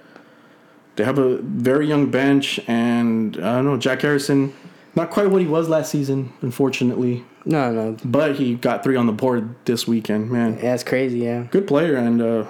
they 0.97 1.05
have 1.05 1.19
a 1.19 1.39
very 1.39 1.87
young 1.87 2.11
bench 2.11 2.61
and 2.69 3.37
I 3.37 3.57
don't 3.57 3.65
know 3.65 3.77
Jack 3.77 4.03
Harrison, 4.03 4.53
not 4.95 5.11
quite 5.11 5.31
what 5.31 5.41
he 5.41 5.47
was 5.49 5.69
last 5.69 5.91
season, 5.91 6.33
unfortunately, 6.41 7.25
No, 7.45 7.73
no, 7.73 7.97
but 8.05 8.37
he 8.37 8.55
got 8.55 8.85
three 8.85 8.97
on 8.97 9.07
the 9.07 9.13
board 9.13 9.55
this 9.65 9.87
weekend. 9.89 10.31
Man, 10.31 10.59
yeah, 10.63 10.75
it's 10.75 10.85
crazy. 10.85 11.19
Yeah, 11.21 11.47
good 11.51 11.67
player 11.67 11.97
and 11.97 12.23
uh, 12.23 12.47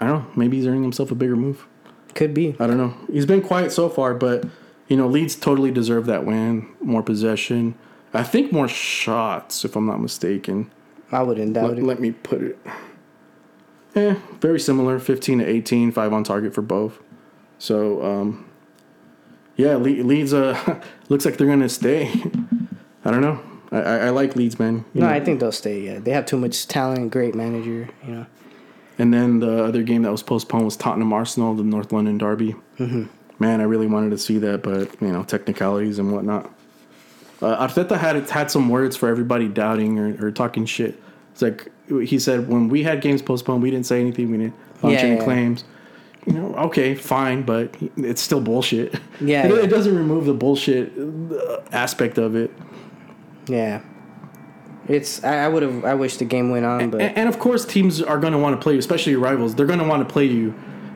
I 0.00 0.06
don't 0.06 0.22
know 0.22 0.26
maybe 0.36 0.56
he's 0.56 0.66
earning 0.66 0.82
himself 0.82 1.10
a 1.10 1.14
bigger 1.14 1.36
move. 1.36 1.66
could 2.14 2.34
be. 2.34 2.56
I 2.58 2.66
don't 2.66 2.78
know. 2.78 2.94
He's 3.10 3.26
been 3.26 3.42
quiet 3.42 3.72
so 3.72 3.88
far, 3.88 4.14
but 4.14 4.44
you 4.88 4.96
know, 4.96 5.06
Leeds 5.06 5.36
totally 5.36 5.70
deserve 5.70 6.06
that 6.06 6.26
win. 6.26 6.68
More 6.80 7.02
possession. 7.02 7.74
I 8.12 8.22
think 8.24 8.52
more 8.52 8.68
shots, 8.68 9.64
if 9.64 9.74
I'm 9.74 9.86
not 9.86 10.00
mistaken. 10.02 10.70
I 11.10 11.22
wouldn't 11.22 11.54
doubt 11.54 11.70
Let, 11.70 11.78
it. 11.78 11.84
let 11.84 12.00
me 12.00 12.10
put 12.12 12.42
it. 12.42 12.58
Eh, 13.94 14.14
very 14.40 14.58
similar. 14.58 14.98
15 14.98 15.40
to 15.40 15.44
18, 15.44 15.92
five 15.92 16.12
on 16.12 16.24
target 16.24 16.54
for 16.54 16.62
both. 16.62 16.98
So, 17.58 18.02
um, 18.04 18.50
yeah, 19.56 19.76
Le- 19.76 20.02
Leeds 20.02 20.32
uh, 20.32 20.82
looks 21.08 21.24
like 21.24 21.36
they're 21.36 21.46
gonna 21.46 21.68
stay. 21.68 22.08
I 23.04 23.10
don't 23.10 23.20
know. 23.20 23.40
I, 23.70 23.80
I, 23.80 23.96
I 24.06 24.10
like 24.10 24.36
Leeds, 24.36 24.58
man. 24.58 24.84
No, 24.94 25.06
know. 25.06 25.12
I 25.12 25.20
think 25.20 25.40
they'll 25.40 25.52
stay. 25.52 25.80
Yeah, 25.80 25.98
they 25.98 26.12
have 26.12 26.26
too 26.26 26.38
much 26.38 26.66
talent. 26.68 27.10
Great 27.10 27.34
manager. 27.34 27.88
You 28.06 28.12
know. 28.12 28.26
And 28.98 29.12
then 29.12 29.40
the 29.40 29.64
other 29.64 29.82
game 29.82 30.02
that 30.02 30.12
was 30.12 30.22
postponed 30.22 30.64
was 30.64 30.76
Tottenham 30.76 31.12
Arsenal, 31.12 31.54
the 31.54 31.64
North 31.64 31.92
London 31.92 32.18
derby. 32.18 32.54
Mm-hmm. 32.78 33.04
Man, 33.38 33.60
I 33.60 33.64
really 33.64 33.86
wanted 33.86 34.10
to 34.10 34.18
see 34.18 34.38
that, 34.38 34.62
but 34.62 35.00
you 35.00 35.12
know 35.12 35.24
technicalities 35.24 35.98
and 35.98 36.12
whatnot. 36.12 36.50
Uh, 37.40 37.66
Arteta 37.66 37.98
had 37.98 38.30
had 38.30 38.50
some 38.50 38.68
words 38.68 38.96
for 38.96 39.08
everybody 39.08 39.48
doubting 39.48 39.98
or, 39.98 40.26
or 40.26 40.30
talking 40.30 40.64
shit. 40.64 41.00
It's 41.32 41.42
like 41.42 41.72
he 41.98 42.18
said 42.18 42.48
when 42.48 42.68
we 42.68 42.82
had 42.82 43.00
games 43.00 43.22
postponed, 43.22 43.62
we 43.62 43.70
didn't 43.70 43.86
say 43.86 44.00
anything. 44.00 44.30
We 44.30 44.38
didn't 44.38 44.54
launch 44.82 44.94
Yeah, 44.94 45.00
any 45.06 45.16
yeah. 45.16 45.24
claims. 45.24 45.64
You 46.26 46.34
know, 46.34 46.54
okay, 46.54 46.94
fine, 46.94 47.42
but 47.42 47.74
it's 47.96 48.22
still 48.22 48.40
bullshit. 48.40 48.94
Yeah, 49.20 49.46
it, 49.46 49.50
yeah. 49.50 49.60
it 49.62 49.66
doesn't 49.66 49.96
remove 49.96 50.24
the 50.26 50.34
bullshit 50.34 50.92
uh, 50.96 51.60
aspect 51.72 52.16
of 52.18 52.36
it. 52.36 52.52
Yeah. 53.48 53.80
It's. 54.88 55.22
I, 55.24 55.44
I 55.44 55.48
would 55.48 55.62
have. 55.62 55.84
I 55.84 55.94
wish 55.94 56.16
the 56.16 56.24
game 56.24 56.50
went 56.50 56.64
on, 56.64 56.90
but 56.90 57.00
And, 57.00 57.16
and 57.18 57.28
of 57.28 57.38
course, 57.38 57.64
teams 57.64 58.00
are 58.02 58.18
going 58.18 58.32
to 58.32 58.38
want 58.38 58.56
to 58.58 58.62
play 58.62 58.74
you, 58.74 58.78
especially 58.78 59.12
your 59.12 59.20
rivals. 59.20 59.54
They're 59.54 59.66
going 59.66 59.78
to 59.78 59.86
want 59.86 60.06
to 60.06 60.12
play 60.12 60.24
you, 60.26 60.54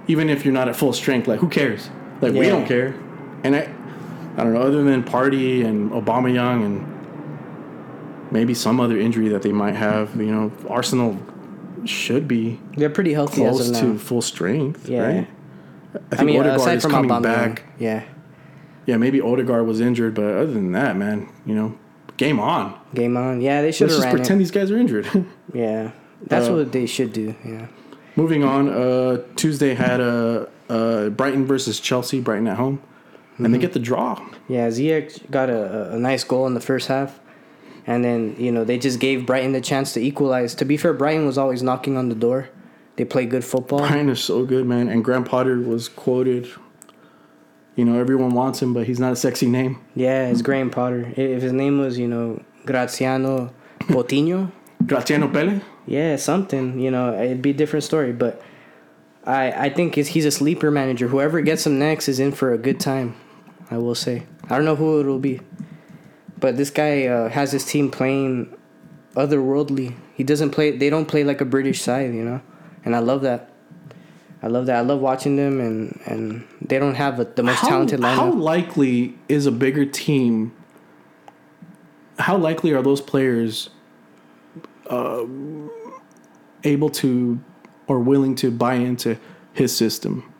even 0.09 0.29
if 0.29 0.45
you're 0.45 0.55
not 0.55 0.69
at 0.69 0.77
full 0.77 0.93
strength. 0.93 1.27
Like, 1.29 1.41
who 1.41 1.49
cares? 1.49 1.91
Like, 2.21 2.33
we 2.33 2.49
don't 2.49 2.67
care. 2.67 2.95
And 3.45 3.55
I, 3.55 3.69
I 4.37 4.43
don't 4.45 4.55
know. 4.55 4.63
Other 4.63 4.83
than 4.83 5.03
Partey 5.05 5.65
and 5.65 5.91
Aubameyang 5.91 6.65
and 6.65 6.96
maybe 8.31 8.55
some 8.55 8.81
other 8.81 8.99
injury 8.99 9.29
that 9.29 9.43
they 9.43 9.53
might 9.53 9.75
have, 9.77 10.17
you 10.17 10.27
know, 10.31 10.53
Arsenal 10.69 11.19
should 11.85 12.27
be 12.27 12.59
they're 12.77 12.91
pretty 12.91 13.13
healthy 13.13 13.43
close 13.43 13.61
as 13.61 13.71
of 13.71 13.77
to 13.81 13.99
full 13.99 14.23
strength, 14.23 14.89
Yeah. 14.89 15.07
right? 15.07 15.29
I 16.13 16.21
I 16.21 16.25
mean, 16.25 16.41
Odegaard 16.41 16.61
aside 16.61 16.77
is 16.79 16.83
from 16.83 16.93
coming 16.93 17.11
Aubameyang, 17.11 17.23
back. 17.23 17.63
yeah, 17.79 18.03
Yeah, 18.87 18.97
maybe 18.99 19.21
Odegaard 19.21 19.67
was 19.67 19.81
injured, 19.81 20.15
but 20.15 20.25
other 20.25 20.53
than 20.53 20.73
that, 20.73 20.97
man, 20.97 21.29
you 21.47 21.55
know, 21.55 21.75
game 22.17 22.39
on. 22.41 22.75
game 22.95 23.17
on. 23.17 23.41
Yeah, 23.41 23.63
they 23.63 23.73
should 23.73 23.89
Let's 23.89 24.01
just 24.03 24.11
pretend 24.11 24.37
it. 24.41 24.45
these 24.45 24.51
guys 24.51 24.71
are 24.71 24.77
injured. 24.79 25.07
Yeah, 25.55 25.93
that's 26.27 26.49
Uh, 26.49 26.55
what 26.55 26.73
they 26.73 26.87
should 26.87 27.13
do. 27.13 27.35
Yeah, 27.45 27.67
Moving 28.17 28.43
on, 28.45 28.69
uh, 28.69 29.23
Tuesday 29.37 29.75
had 29.75 30.01
a 30.01 30.49
uh, 30.69 30.73
uh, 30.73 31.09
Brighton 31.11 31.47
versus 31.47 31.79
Chelsea. 31.81 32.21
Brighton 32.21 32.49
at 32.49 32.57
home, 32.57 32.81
and 33.39 33.47
Mm-hmm. 33.47 33.53
they 33.53 33.59
get 33.59 33.73
the 33.73 33.79
draw. 33.79 34.21
yeah. 34.49 34.69
Ziyech 34.69 35.31
got 35.31 35.49
a, 35.51 35.93
a 35.93 35.99
nice 35.99 36.25
goal 36.25 36.47
in 36.49 36.55
the 36.55 36.61
first 36.61 36.89
half, 36.89 37.21
and 37.87 38.05
then 38.05 38.37
you 38.39 38.51
know 38.51 38.65
they 38.65 38.79
just 38.79 38.99
gave 38.99 39.27
Brighton 39.27 39.53
the 39.53 39.61
chance 39.61 39.93
to 39.95 40.01
equalize. 40.01 40.55
To 40.57 40.65
be 40.65 40.77
fair, 40.77 40.93
Brighton 40.93 41.27
was 41.27 41.39
always 41.39 41.63
knocking 41.63 41.97
on 41.97 42.09
the 42.09 42.15
door. 42.15 42.49
They 42.97 43.05
play 43.05 43.27
good 43.27 43.45
football. 43.45 43.81
Brighton 43.81 44.09
is 44.09 44.23
so 44.23 44.45
good, 44.45 44.67
man. 44.67 44.89
And 44.89 45.05
Graham 45.05 45.25
Potter 45.25 45.61
was 45.61 45.89
quoted. 45.89 46.49
You 47.77 47.85
know, 47.85 47.99
everyone 47.99 48.31
wants 48.31 48.63
him, 48.63 48.73
but 48.73 48.87
he's 48.87 48.99
not 48.99 49.13
a 49.13 49.17
sexy 49.17 49.47
name. 49.47 49.85
Yeah, 49.95 50.29
it's 50.29 50.41
Graham 50.41 50.71
Potter. 50.71 51.13
If 51.17 51.43
his 51.43 51.53
name 51.53 51.79
was 51.79 51.99
you 51.99 52.09
know 52.09 52.43
Graziano 52.65 53.55
Coutinho, 53.81 54.51
Graziano 54.87 55.29
Pele. 55.29 55.61
yeah, 55.87 56.17
something 56.17 56.81
you 56.81 56.91
know 56.91 57.15
it'd 57.15 57.43
be 57.43 57.51
a 57.51 57.55
different 57.55 57.85
story. 57.85 58.13
But 58.13 58.43
I 59.25 59.53
I 59.53 59.71
think 59.71 59.95
he's, 59.95 60.09
he's 60.09 60.25
a 60.25 60.31
sleeper 60.31 60.71
manager. 60.71 61.09
Whoever 61.09 61.41
gets 61.43 61.67
him 61.67 61.79
next 61.79 62.09
is 62.09 62.19
in 62.19 62.33
for 62.33 62.53
a 62.53 62.59
good 62.59 62.81
time. 62.81 63.15
I 63.71 63.79
will 63.79 63.95
say. 63.95 64.23
I 64.49 64.57
don't 64.57 64.65
know 64.65 64.77
who 64.77 65.01
it'll 65.01 65.19
be, 65.19 65.41
but 66.39 66.57
this 66.57 66.71
guy 66.71 67.07
uh, 67.07 67.29
has 67.29 67.53
his 67.53 67.65
team 67.65 67.91
playing 67.91 68.55
otherworldly. 69.15 69.95
He 70.15 70.25
doesn't 70.25 70.51
play. 70.51 70.77
They 70.77 70.91
don't 70.91 71.07
play 71.07 71.25
like 71.25 71.41
a 71.41 71.45
British 71.45 71.81
side, 71.81 72.15
you 72.15 72.25
know, 72.25 72.41
and 72.85 72.95
I 72.95 73.01
love 73.01 73.23
that. 73.23 73.51
I 74.43 74.49
love 74.49 74.67
that. 74.67 74.77
I 74.77 74.81
love 74.81 75.01
watching 75.01 75.37
them, 75.37 75.61
and 75.61 76.01
and 76.05 76.47
they 76.61 76.79
don't 76.79 76.95
have 76.95 77.19
a, 77.19 77.25
the 77.25 77.43
most 77.43 77.61
How, 77.61 77.69
talented 77.69 78.01
how 78.03 78.31
likely 78.31 79.19
is 79.29 79.47
a 79.47 79.53
bigger 79.53 79.87
team? 79.87 80.55
How 82.19 82.37
likely 82.37 82.73
are 82.73 82.83
those 82.83 83.01
players 83.01 83.71
uh, 84.89 85.25
able 86.65 86.91
to 86.91 87.41
or 87.87 88.01
willing 88.01 88.35
to 88.37 88.51
buy 88.51 88.75
into 88.75 89.19
his 89.53 89.77
system? 89.77 90.33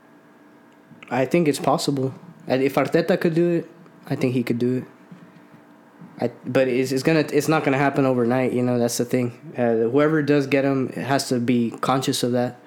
I 1.11 1.25
think 1.25 1.49
it's 1.49 1.59
possible. 1.59 2.15
And 2.47 2.63
if 2.63 2.75
Arteta 2.75 3.21
could 3.21 3.35
do 3.35 3.51
it, 3.51 3.71
I 4.07 4.17
think 4.17 4.35
he 4.35 4.43
could 4.43 4.59
do 4.59 4.79
it. 4.79 4.85
I, 6.21 6.31
but 6.47 6.67
it's, 6.69 6.93
it's 6.93 7.03
gonna 7.03 7.27
it's 7.33 7.49
not 7.49 7.65
gonna 7.65 7.79
happen 7.79 8.07
overnight. 8.07 8.53
You 8.53 8.63
know 8.63 8.79
that's 8.79 8.97
the 8.97 9.05
thing. 9.05 9.55
Uh, 9.57 9.91
whoever 9.91 10.23
does 10.23 10.47
get 10.47 10.65
him 10.65 10.89
has 10.93 11.29
to 11.29 11.39
be 11.39 11.73
conscious 11.81 12.23
of 12.23 12.33
that. 12.33 12.59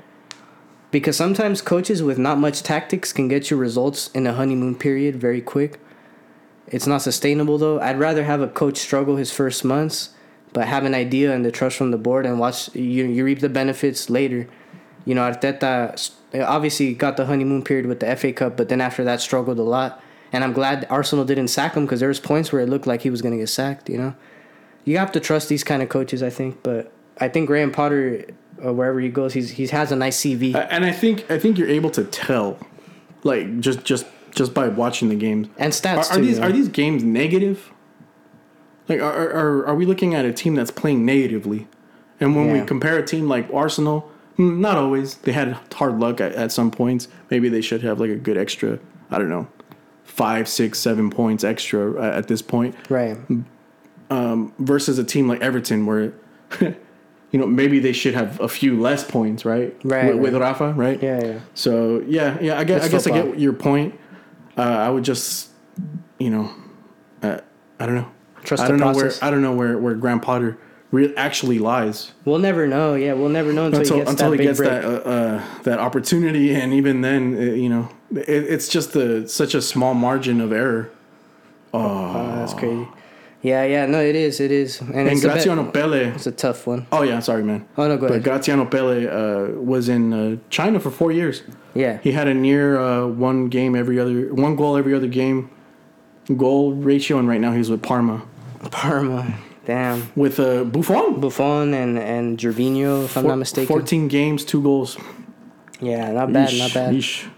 Because 0.92 1.16
sometimes 1.16 1.62
coaches 1.62 2.02
with 2.02 2.18
not 2.18 2.40
much 2.40 2.64
tactics 2.64 3.14
can 3.14 3.28
get 3.28 3.52
you 3.52 3.58
results 3.58 4.10
in 4.12 4.26
a 4.26 4.34
honeymoon 4.34 4.76
period 4.76 5.16
very 5.16 5.42
quick. 5.42 5.80
It's 6.68 6.88
not 6.88 7.02
sustainable 7.02 7.58
though. 7.58 7.80
I'd 7.80 8.00
rather 8.00 8.24
have 8.24 8.42
a 8.42 8.48
coach 8.48 8.78
struggle 8.78 9.16
his 9.16 9.32
first 9.32 9.66
months, 9.66 10.10
but 10.54 10.68
have 10.68 10.86
an 10.86 10.94
idea 10.94 11.34
and 11.34 11.44
the 11.44 11.52
trust 11.52 11.78
from 11.78 11.92
the 11.92 11.98
board 11.98 12.26
and 12.26 12.40
watch 12.40 12.74
you 12.76 13.06
you 13.06 13.26
reap 13.26 13.40
the 13.40 13.50
benefits 13.50 14.10
later. 14.10 14.48
You 15.06 15.16
know, 15.16 15.22
Arteta 15.22 16.12
obviously 16.36 16.94
got 16.94 17.18
the 17.18 17.26
honeymoon 17.26 17.64
period 17.64 17.88
with 17.88 18.00
the 18.00 18.16
FA 18.16 18.32
Cup, 18.32 18.58
but 18.58 18.70
then 18.70 18.82
after 18.82 19.04
that 19.04 19.22
struggled 19.22 19.58
a 19.58 19.64
lot. 19.64 20.04
And 20.32 20.44
I'm 20.44 20.54
glad 20.54 20.86
Arsenal 20.90 21.26
didn't 21.26 21.48
sack 21.48 21.76
him 21.76 21.86
because 21.86 22.00
there 22.00 22.10
was 22.10 22.20
points 22.20 22.52
where 22.52 22.62
it 22.62 22.70
looked 22.70 22.86
like 22.88 23.02
he 23.02 23.10
was 23.10 23.22
going 23.22 23.34
to 23.34 23.40
get 23.40 23.50
sacked. 23.50 23.90
You 23.90 23.98
know, 23.98 24.16
you 24.86 24.98
have 24.98 25.12
to 25.14 25.20
trust 25.20 25.50
these 25.50 25.64
kind 25.64 25.82
of 25.82 25.90
coaches, 25.90 26.22
I 26.22 26.30
think. 26.30 26.62
But 26.64 26.92
I 27.18 27.28
think 27.28 27.48
Graham 27.48 27.72
Potter, 27.72 28.26
uh, 28.64 28.74
wherever 28.74 29.00
he 29.00 29.10
goes, 29.10 29.34
he's 29.34 29.52
he 29.52 29.68
has 29.68 29.92
a 29.92 29.96
nice 29.96 30.20
CV. 30.20 30.56
And 30.70 30.86
I 30.86 30.92
think 30.92 31.30
I 31.32 31.40
think 31.40 31.58
you're 31.58 31.70
able 31.70 31.90
to 31.92 32.04
tell, 32.04 32.60
like 33.24 33.60
just 33.60 33.84
just 33.84 34.06
just 34.36 34.54
by 34.54 34.68
watching 34.68 35.10
the 35.10 35.16
games. 35.16 35.48
And 35.58 35.74
stats 35.74 36.10
Are, 36.10 36.14
are 36.14 36.16
too, 36.18 36.26
these 36.26 36.38
yeah. 36.38 36.46
are 36.46 36.52
these 36.52 36.70
games 36.70 37.04
negative? 37.04 37.72
Like 38.88 39.02
are, 39.02 39.30
are 39.32 39.68
are 39.68 39.76
we 39.76 39.86
looking 39.86 40.16
at 40.16 40.26
a 40.26 40.34
team 40.34 40.56
that's 40.56 40.72
playing 40.72 41.06
negatively? 41.06 41.68
And 42.20 42.36
when 42.36 42.52
we 42.52 42.62
compare 42.66 42.98
a 42.98 43.06
team 43.06 43.30
like 43.30 43.50
Arsenal, 43.54 44.02
hmm, 44.36 44.60
not 44.60 44.78
always. 44.78 45.16
They 45.16 45.32
had 45.32 45.58
hard 45.74 46.00
luck 46.00 46.20
at, 46.20 46.34
at 46.34 46.52
some 46.52 46.70
points. 46.70 47.08
Maybe 47.30 47.48
they 47.48 47.62
should 47.62 47.82
have 47.84 48.00
like 48.00 48.10
a 48.10 48.16
good 48.16 48.38
extra. 48.38 48.80
I 49.10 49.18
don't 49.18 49.30
know, 49.30 49.48
five, 50.10 50.48
six, 50.48 50.80
seven 50.80 51.10
points 51.10 51.44
extra 51.44 52.02
at, 52.02 52.14
at 52.14 52.28
this 52.28 52.42
point 52.42 52.76
right. 52.90 53.18
Um, 54.10 54.54
versus 54.58 54.98
a 54.98 55.04
team 55.04 55.28
like 55.28 55.42
Everton 55.42 55.86
where. 55.86 56.14
You 57.32 57.38
know, 57.38 57.46
maybe 57.46 57.78
they 57.78 57.94
should 57.94 58.16
have 58.16 58.40
a 58.42 58.48
few 58.48 58.82
less 58.82 59.04
points, 59.04 59.46
right? 59.46 59.78
Right, 59.84 60.16
With, 60.16 60.34
with. 60.34 60.42
Rafa, 60.42 60.74
right? 60.74 61.00
Yeah, 61.00 61.24
yeah. 61.24 61.40
So 61.54 62.04
yeah, 62.08 62.40
yeah. 62.42 62.58
I 62.58 62.64
guess, 62.64 62.84
I 62.84 62.88
guess 62.88 63.06
I 63.06 63.12
get 63.12 63.38
your 63.38 63.54
point. 63.54 63.94
Uh, 64.58 64.62
I 64.64 64.90
would 64.90 65.04
just, 65.04 65.52
you 66.18 66.32
know, 66.32 66.52
uh, 67.22 67.38
I 67.80 67.86
don't 67.86 67.94
know. 67.94 68.10
Trust 68.44 68.64
I 68.64 68.66
the 68.66 68.70
don't 68.72 68.80
know 68.80 68.94
process. 68.94 69.22
where 69.22 69.28
I 69.28 69.32
don't 69.32 69.44
know 69.44 69.54
where 69.54 69.78
where 69.78 69.94
Graham 69.94 70.20
Potter 70.20 70.58
re- 70.90 71.16
actually 71.16 71.60
lies 71.60 72.14
We'll 72.26 72.40
never 72.40 72.68
know. 72.68 72.96
Yeah, 72.96 73.14
we'll 73.14 73.30
never 73.30 73.54
know 73.54 73.68
until, 73.68 73.82
until 73.82 73.98
he 73.98 74.00
gets 74.00 74.10
until 74.10 74.32
that 74.32 74.40
he 74.40 74.46
gets 74.46 74.60
that 74.60 74.86
uh, 74.86 75.10
uh, 75.10 75.44
that 75.64 75.78
opportunity, 75.78 76.56
and 76.56 76.74
even 76.74 77.02
then, 77.02 77.36
uh, 77.36 77.42
you 77.54 77.70
know, 77.70 77.90
it, 78.12 78.28
it's 78.28 78.68
just 78.68 78.96
a 78.96 79.28
such 79.28 79.54
a 79.56 79.62
small 79.62 79.94
margin 79.94 80.42
of 80.42 80.52
error. 80.52 80.90
Oh, 81.74 82.36
that's 82.38 82.54
crazy. 82.54 82.88
Yeah, 83.42 83.64
yeah, 83.64 83.86
no, 83.86 84.02
it 84.02 84.16
is, 84.18 84.42
it 84.42 84.52
is, 84.52 84.82
and, 84.82 85.08
And 85.08 85.24
a 85.24 85.64
Pele. 85.72 86.08
it's 86.10 86.28
a 86.28 86.32
tough 86.32 86.68
one. 86.68 86.88
Oh 86.92 87.04
yeah, 87.04 87.20
sorry, 87.22 87.42
man. 87.44 87.66
Oh 87.78 87.88
no, 87.88 87.96
go 87.96 88.08
But 88.08 88.12
ahead. 88.12 88.24
Graziano 88.24 88.66
Pele 88.66 89.08
uh, 89.08 89.52
was 89.62 89.88
in 89.88 90.12
uh, 90.12 90.38
China 90.50 90.78
for 90.82 90.92
four 90.92 91.14
years. 91.14 91.44
Yeah, 91.74 92.00
He 92.04 92.12
had 92.12 92.28
a 92.28 92.34
near 92.34 92.78
uh, 92.78 93.08
one 93.08 93.48
game 93.48 93.76
every 93.78 93.98
other, 93.98 94.34
one 94.34 94.58
goal 94.58 94.76
every 94.76 94.94
other 94.94 95.08
game, 95.08 95.50
goal 96.36 96.74
ratio, 96.74 97.18
and 97.18 97.30
right 97.30 97.40
now 97.40 97.54
he's 97.54 97.70
with 97.70 97.82
Parma 97.82 98.24
Parma, 98.72 99.34
damn, 99.66 100.12
with 100.18 100.38
uh, 100.42 100.66
Buffon. 100.66 101.22
Buffon 101.22 101.74
and 101.74 101.98
and 101.98 102.38
Gervinho, 102.38 103.06
if 103.06 103.16
I'm 103.16 103.26
not 103.26 103.38
mistaken. 103.38 103.68
Fourteen 103.68 104.10
games, 104.10 104.44
two 104.44 104.62
goals. 104.62 104.98
Yeah, 105.80 106.12
not 106.12 106.34
bad, 106.34 106.50
Yeesh, 106.50 106.60
not 106.60 106.74
bad. 106.74 106.94
yeesh. 106.94 107.30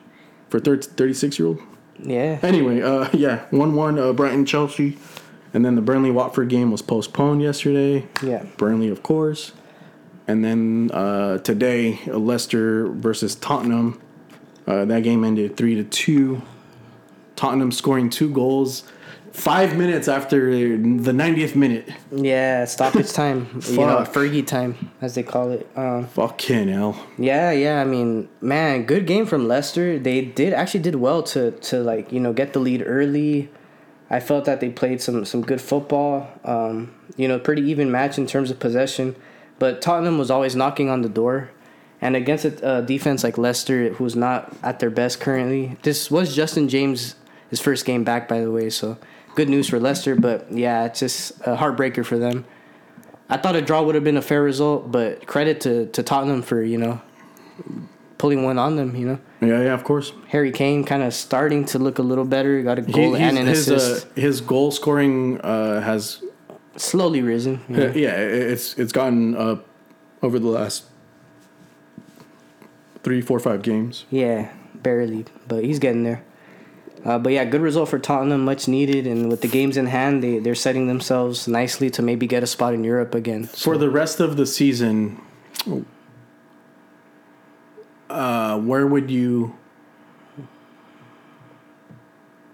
For 0.52 0.60
36 0.60 1.40
year 1.40 1.48
old. 1.48 1.62
Yeah, 2.04 2.40
Anyway, 2.44 2.82
uh, 2.82 3.10
yeah, 3.14 3.46
one 3.52 3.74
one 3.76 3.98
uh, 3.98 4.12
Brighton 4.14 4.46
Chelsea, 4.46 4.98
and 5.54 5.64
then 5.64 5.76
the 5.76 5.82
Burnley 5.82 6.12
Watford 6.12 6.50
game 6.50 6.72
was 6.72 6.82
postponed 6.82 7.42
yesterday. 7.42 8.08
yeah, 8.22 8.44
Burnley, 8.58 8.90
of 8.90 9.02
course, 9.02 9.54
and 10.28 10.44
then 10.44 10.92
uh, 10.94 11.38
today 11.40 12.00
Leicester 12.08 12.88
versus 12.88 13.36
Tottenham. 13.36 14.00
Uh, 14.68 14.86
that 14.86 15.04
game 15.04 15.24
ended 15.24 15.58
three 15.58 15.76
to 15.76 15.84
two. 15.84 16.42
Tottenham 17.36 17.72
scoring 17.72 18.10
two 18.10 18.30
goals, 18.32 18.84
five 19.32 19.78
minutes 19.78 20.08
after 20.08 20.52
the 20.78 21.12
90th 21.12 21.56
minute. 21.56 21.90
yeah. 22.12 22.66
Stoppage 22.66 23.12
time, 23.14 23.48
you 23.68 23.78
know, 23.78 24.00
Fergie 24.00 24.46
time, 24.46 24.92
as 25.02 25.16
they 25.16 25.24
call 25.24 25.52
it. 25.52 25.68
Um, 25.76 26.08
Fucking 26.08 26.68
hell. 26.68 27.08
Yeah, 27.18 27.52
yeah. 27.52 27.82
I 27.82 27.86
mean, 27.86 28.30
man, 28.42 28.84
good 28.86 29.08
game 29.08 29.26
from 29.26 29.48
Leicester. 29.48 29.98
They 30.00 30.22
did 30.22 30.54
actually 30.54 30.82
did 30.82 30.96
well 30.96 31.24
to 31.24 31.52
to 31.52 31.82
like 31.82 32.12
you 32.12 32.20
know 32.20 32.34
get 32.34 32.54
the 32.54 32.60
lead 32.60 32.84
early. 32.86 33.50
I 34.10 34.20
felt 34.20 34.46
that 34.46 34.60
they 34.60 34.70
played 34.70 35.02
some 35.02 35.24
some 35.26 35.42
good 35.42 35.62
football. 35.62 36.28
Um, 36.44 36.94
you 37.16 37.28
know, 37.28 37.40
pretty 37.40 37.62
even 37.64 37.92
match 37.92 38.18
in 38.18 38.28
terms 38.28 38.52
of 38.52 38.60
possession, 38.60 39.16
but 39.60 39.82
Tottenham 39.82 40.18
was 40.18 40.30
always 40.30 40.56
knocking 40.56 40.90
on 40.90 41.02
the 41.02 41.10
door. 41.10 41.52
And 42.04 42.16
against 42.16 42.46
a 42.46 42.66
uh, 42.66 42.82
defense 42.82 43.24
like 43.24 43.38
Leicester, 43.38 43.90
who's 43.94 44.16
not 44.16 44.52
at 44.64 44.80
their 44.80 44.90
best 44.90 45.20
currently, 45.20 45.78
this 45.84 46.10
was 46.10 46.36
Justin 46.36 46.68
James' 46.68 47.16
his 47.52 47.60
first 47.60 47.86
game 47.86 48.04
back, 48.04 48.28
by 48.28 48.42
the 48.42 48.50
way. 48.50 48.72
So 48.72 48.98
good 49.36 49.50
news 49.50 49.68
for 49.70 49.80
Leicester, 49.80 50.16
but 50.16 50.52
yeah, 50.52 50.86
it's 50.86 51.00
just 51.00 51.32
a 51.42 51.56
heartbreaker 51.56 52.06
for 52.06 52.18
them. 52.18 52.46
I 53.30 53.38
thought 53.38 53.56
a 53.56 53.62
draw 53.62 53.82
would 53.84 53.96
have 53.96 54.04
been 54.04 54.18
a 54.18 54.22
fair 54.22 54.44
result, 54.44 54.92
but 54.92 55.26
credit 55.26 55.62
to, 55.62 55.86
to 55.88 56.04
Tottenham 56.04 56.42
for 56.42 56.62
you 56.62 56.78
know 56.78 57.02
pulling 58.18 58.44
one 58.44 58.58
on 58.60 58.76
them. 58.76 58.96
You 58.96 59.06
know, 59.08 59.20
Yeah, 59.42 59.62
yeah, 59.64 59.74
of 59.74 59.84
course. 59.84 60.12
Harry 60.28 60.52
Kane 60.52 60.84
kind 60.84 61.02
of 61.02 61.14
starting 61.14 61.66
to 61.66 61.80
look 61.80 61.98
a 61.98 62.04
little 62.04 62.26
better. 62.26 62.62
Got 62.62 62.80
a 62.80 62.82
goal 62.82 63.14
he's- 63.14 63.30
and 63.30 63.38
an 63.38 63.48
his, 63.48 63.68
assist. 63.70 64.06
uh, 64.08 64.10
his 64.20 64.42
goal 64.42 64.72
scoring 64.72 65.40
uh, 65.42 65.82
has 65.82 66.22
Slowly 66.78 67.22
risen. 67.22 67.60
you 67.70 67.76
Uh, 67.84 67.92
yeah, 67.94 68.16
it's 68.16 68.78
it's 68.80 68.92
gotten 68.94 69.36
up 69.36 69.66
over 70.24 70.40
the 70.40 70.48
last 70.48 70.86
three, 73.04 73.22
four, 73.22 73.40
five 73.40 73.62
games. 73.62 74.06
Yeah, 74.10 74.52
barely, 74.76 75.26
but 75.48 75.64
he's 75.64 75.80
getting 75.80 76.04
there. 76.04 76.24
Uh, 77.04 77.18
but 77.18 77.34
yeah, 77.34 77.44
good 77.46 77.62
result 77.62 77.90
for 77.90 77.98
Tottenham, 77.98 78.46
much 78.46 78.68
needed, 78.68 79.08
and 79.08 79.30
with 79.30 79.42
the 79.42 79.48
games 79.48 79.76
in 79.76 79.88
hand, 79.88 80.22
they 80.22 80.38
they're 80.38 80.54
setting 80.54 80.88
themselves 80.88 81.48
nicely 81.48 81.90
to 81.90 82.02
maybe 82.02 82.28
get 82.28 82.44
a 82.44 82.48
spot 82.48 82.74
in 82.74 82.84
Europe 82.84 83.16
again. 83.16 83.46
For 83.46 83.78
the 83.78 83.90
rest 83.90 84.20
of 84.20 84.38
the 84.38 84.46
season, 84.46 85.20
uh, 88.10 88.60
where 88.60 88.86
would 88.86 89.10
you? 89.10 89.56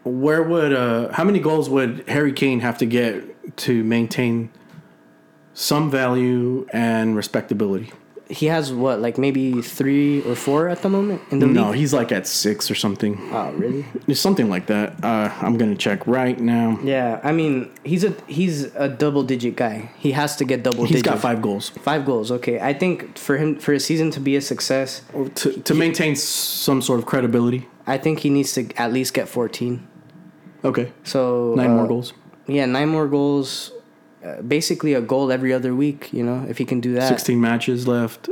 Where 0.05 0.41
would 0.41 0.71
uh, 0.71 1.11
how 1.11 1.25
many 1.25 1.39
goals 1.39 1.69
would 1.69 2.07
Harry 2.07 2.31
Kane 2.31 2.61
have 2.61 2.77
to 2.77 2.85
get 2.85 3.57
to 3.57 3.83
maintain 3.83 4.49
some 5.53 5.91
value 5.91 6.65
and 6.71 7.17
respectability? 7.17 7.91
He 8.29 8.47
has 8.47 8.73
what, 8.73 8.99
like 8.99 9.17
maybe 9.17 9.61
three 9.61 10.21
or 10.23 10.35
four 10.35 10.67
at 10.67 10.81
the 10.81 10.89
moment 10.89 11.21
in 11.31 11.39
the 11.39 11.45
No, 11.47 11.69
league. 11.69 11.79
he's 11.79 11.93
like 11.93 12.11
at 12.11 12.27
six 12.27 12.69
or 12.69 12.75
something. 12.75 13.17
Oh, 13.31 13.51
really? 13.53 13.85
It's 14.07 14.19
something 14.19 14.49
like 14.49 14.67
that. 14.67 15.01
Uh, 15.03 15.31
I'm 15.41 15.57
gonna 15.57 15.75
check 15.75 16.05
right 16.05 16.37
now. 16.39 16.77
Yeah, 16.83 17.21
I 17.23 17.31
mean, 17.31 17.71
he's 17.85 18.03
a 18.03 18.13
he's 18.27 18.65
a 18.75 18.89
double 18.89 19.23
digit 19.23 19.55
guy. 19.55 19.91
He 19.97 20.11
has 20.11 20.35
to 20.37 20.45
get 20.45 20.61
double 20.63 20.83
He's 20.83 20.97
digit. 20.97 21.05
got 21.05 21.19
five 21.19 21.41
goals. 21.41 21.69
Five 21.69 22.05
goals. 22.05 22.29
Okay, 22.31 22.59
I 22.59 22.73
think 22.73 23.17
for 23.17 23.37
him 23.37 23.55
for 23.59 23.71
his 23.71 23.85
season 23.85 24.11
to 24.11 24.19
be 24.19 24.35
a 24.35 24.41
success, 24.41 25.03
to, 25.35 25.53
to 25.61 25.73
maintain 25.73 26.15
some 26.17 26.81
sort 26.81 26.99
of 26.99 27.05
credibility. 27.05 27.67
I 27.87 27.97
think 27.97 28.19
he 28.19 28.29
needs 28.29 28.51
to 28.53 28.67
at 28.75 28.91
least 28.91 29.13
get 29.13 29.29
fourteen. 29.29 29.87
Okay, 30.65 30.91
So 31.03 31.53
nine 31.55 31.71
more 31.71 31.85
uh, 31.85 31.87
goals, 31.87 32.13
Yeah, 32.47 32.65
nine 32.65 32.89
more 32.89 33.07
goals. 33.07 33.71
Uh, 34.23 34.41
basically, 34.41 34.93
a 34.93 35.01
goal 35.01 35.31
every 35.31 35.53
other 35.53 35.75
week. 35.75 36.11
You 36.11 36.23
know, 36.23 36.45
if 36.49 36.57
he 36.57 36.65
can 36.65 36.79
do 36.81 36.93
that. 36.93 37.07
sixteen 37.07 37.39
matches 37.39 37.87
left. 37.87 38.29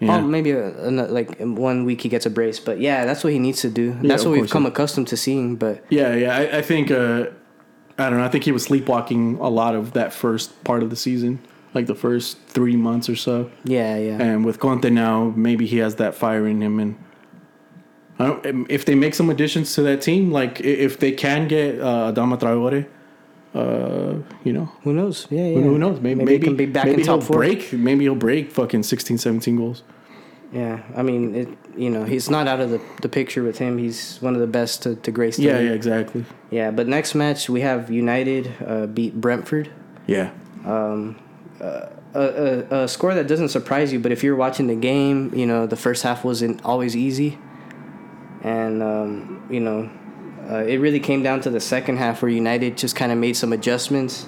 Yeah, 0.00 0.16
Oh, 0.16 0.22
maybe 0.22 0.50
a, 0.50 0.86
ano- 0.86 1.06
like 1.06 1.38
one 1.38 1.84
week 1.84 2.00
he 2.02 2.08
gets 2.08 2.26
a 2.26 2.30
brace, 2.30 2.58
but 2.58 2.80
yeah, 2.80 3.04
that's 3.04 3.22
what 3.22 3.32
he 3.32 3.38
needs 3.38 3.60
to 3.62 3.70
do. 3.70 3.96
That's 4.02 4.24
what 4.24 4.32
we've 4.32 4.50
come 4.50 4.64
yeah. 4.64 4.70
accustomed 4.70 5.08
to 5.08 5.16
seeing. 5.16 5.56
But 5.56 5.84
yeah, 5.88 6.14
yeah. 6.14 6.36
I, 6.36 6.58
I 6.58 6.62
think 6.62 6.90
uh, 6.90 7.26
I 7.96 8.10
don't 8.10 8.18
know. 8.18 8.24
I 8.24 8.28
think 8.28 8.44
he 8.44 8.52
was 8.52 8.64
sleepwalking 8.64 9.38
a 9.38 9.48
lot 9.48 9.74
of 9.76 9.92
that 9.92 10.12
first 10.12 10.62
part 10.64 10.82
of 10.82 10.90
the 10.90 10.96
season, 10.96 11.38
like 11.74 11.86
the 11.86 11.94
first 11.94 12.38
three 12.48 12.76
months 12.76 13.08
or 13.08 13.16
so. 13.16 13.50
yeah, 13.64 13.96
yeah, 13.96 14.20
And 14.20 14.44
with 14.44 14.58
Conte 14.58 14.90
now, 14.90 15.32
maybe 15.36 15.64
he 15.64 15.78
has 15.78 15.94
that 15.96 16.14
fire 16.16 16.46
in 16.46 16.60
him. 16.60 16.80
And 16.80 16.96
I 18.18 18.26
don't, 18.26 18.66
if 18.68 18.84
they 18.84 18.96
make 18.96 19.14
some 19.14 19.30
additions 19.30 19.74
to 19.76 19.82
that 19.82 20.02
team, 20.02 20.32
like 20.32 20.60
if 20.60 20.98
they 20.98 21.12
can 21.12 21.46
get 21.46 21.80
uh, 21.80 22.12
Adama 22.12 22.38
Traore, 22.38 22.86
uh, 23.54 24.14
you 24.44 24.52
know, 24.52 24.66
who 24.82 24.92
knows? 24.92 25.26
Yeah, 25.30 25.46
yeah. 25.46 25.54
Who- 25.60 25.62
Who 25.72 25.78
knows? 25.78 26.00
Maybe 26.00 26.16
Maybe 26.16 26.24
maybe, 26.32 26.38
he 26.40 26.46
can 26.48 26.56
be 26.56 26.66
back 26.66 26.86
maybe 26.86 27.00
in 27.02 27.06
top 27.06 27.20
he'll 27.20 27.26
four. 27.26 27.36
break. 27.38 27.72
Maybe 27.72 28.04
he'll 28.04 28.14
break 28.14 28.50
fucking 28.50 28.82
16, 28.82 29.18
17 29.18 29.56
goals. 29.56 29.82
Yeah, 30.52 30.82
I 30.96 31.02
mean, 31.02 31.34
it, 31.34 31.48
you 31.76 31.90
know, 31.90 32.04
he's 32.04 32.30
not 32.30 32.46
out 32.46 32.60
of 32.60 32.70
the, 32.70 32.80
the 33.02 33.08
picture 33.08 33.42
with 33.42 33.58
him. 33.58 33.76
He's 33.78 34.18
one 34.20 34.34
of 34.34 34.40
the 34.40 34.46
best 34.46 34.82
to, 34.84 34.94
to 34.96 35.10
grace 35.10 35.36
the 35.36 35.42
Yeah, 35.44 35.58
yeah, 35.60 35.70
exactly. 35.72 36.24
Yeah, 36.50 36.70
but 36.70 36.86
next 36.86 37.14
match 37.16 37.48
we 37.48 37.60
have 37.62 37.90
United 37.90 38.52
uh, 38.64 38.86
beat 38.86 39.20
Brentford. 39.20 39.70
Yeah, 40.06 40.30
A, 40.64 41.86
a, 42.14 42.82
a 42.84 42.88
score 42.88 43.14
that 43.14 43.26
doesn't 43.26 43.48
surprise 43.48 43.92
you, 43.92 43.98
but 43.98 44.12
if 44.12 44.22
you're 44.22 44.36
watching 44.36 44.68
the 44.68 44.76
game, 44.76 45.34
you 45.34 45.46
know 45.46 45.66
the 45.66 45.76
first 45.76 46.02
half 46.04 46.24
wasn't 46.24 46.64
always 46.64 46.94
easy, 46.94 47.38
and 48.42 48.82
um, 48.82 49.44
you 49.50 49.58
know 49.60 49.90
uh, 50.50 50.56
it 50.66 50.76
really 50.78 51.00
came 51.00 51.22
down 51.22 51.40
to 51.42 51.50
the 51.50 51.60
second 51.60 51.96
half 51.98 52.22
where 52.22 52.30
United 52.30 52.76
just 52.76 52.96
kind 52.96 53.10
of 53.12 53.18
made 53.18 53.34
some 53.36 53.52
adjustments, 53.52 54.26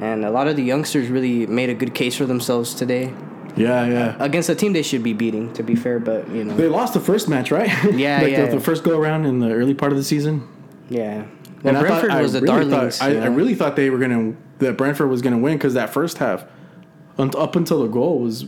and 0.00 0.24
a 0.24 0.30
lot 0.30 0.48
of 0.48 0.56
the 0.56 0.62
youngsters 0.62 1.08
really 1.08 1.46
made 1.46 1.70
a 1.70 1.74
good 1.74 1.94
case 1.94 2.16
for 2.16 2.26
themselves 2.26 2.74
today 2.74 3.12
yeah, 3.56 3.84
yeah. 3.86 4.16
against 4.20 4.48
a 4.48 4.54
team 4.54 4.72
they 4.72 4.82
should 4.82 5.02
be 5.02 5.12
beating. 5.12 5.52
To 5.54 5.62
be 5.62 5.74
fair, 5.74 5.98
but 5.98 6.28
you 6.30 6.44
know, 6.44 6.56
They 6.56 6.68
lost 6.68 6.94
the 6.94 7.00
first 7.00 7.28
match, 7.28 7.50
right? 7.50 7.68
Yeah, 7.94 8.22
like 8.22 8.32
yeah. 8.32 8.46
The, 8.46 8.56
the 8.56 8.60
first 8.60 8.84
go 8.84 8.98
around 8.98 9.26
in 9.26 9.40
the 9.40 9.50
early 9.50 9.74
part 9.74 9.92
of 9.92 9.98
the 9.98 10.04
season. 10.04 10.48
yeah. 10.88 11.26
Well, 11.62 11.76
I 11.76 11.80
thought- 11.80 11.88
Brentford 11.88 12.10
I 12.10 12.22
was 12.22 12.32
the 12.32 12.40
really 12.40 12.70
darlings. 12.70 12.98
Thought, 12.98 13.10
I, 13.10 13.20
I 13.20 13.26
really 13.26 13.54
thought 13.54 13.76
they 13.76 13.90
were 13.90 13.98
gonna 13.98 14.34
that 14.60 14.78
Brentford 14.78 15.10
was 15.10 15.20
gonna 15.20 15.38
win 15.38 15.58
because 15.58 15.74
that 15.74 15.90
first 15.90 16.16
half, 16.18 16.44
up 17.18 17.54
until 17.54 17.82
the 17.82 17.88
goal 17.88 18.20
was, 18.20 18.46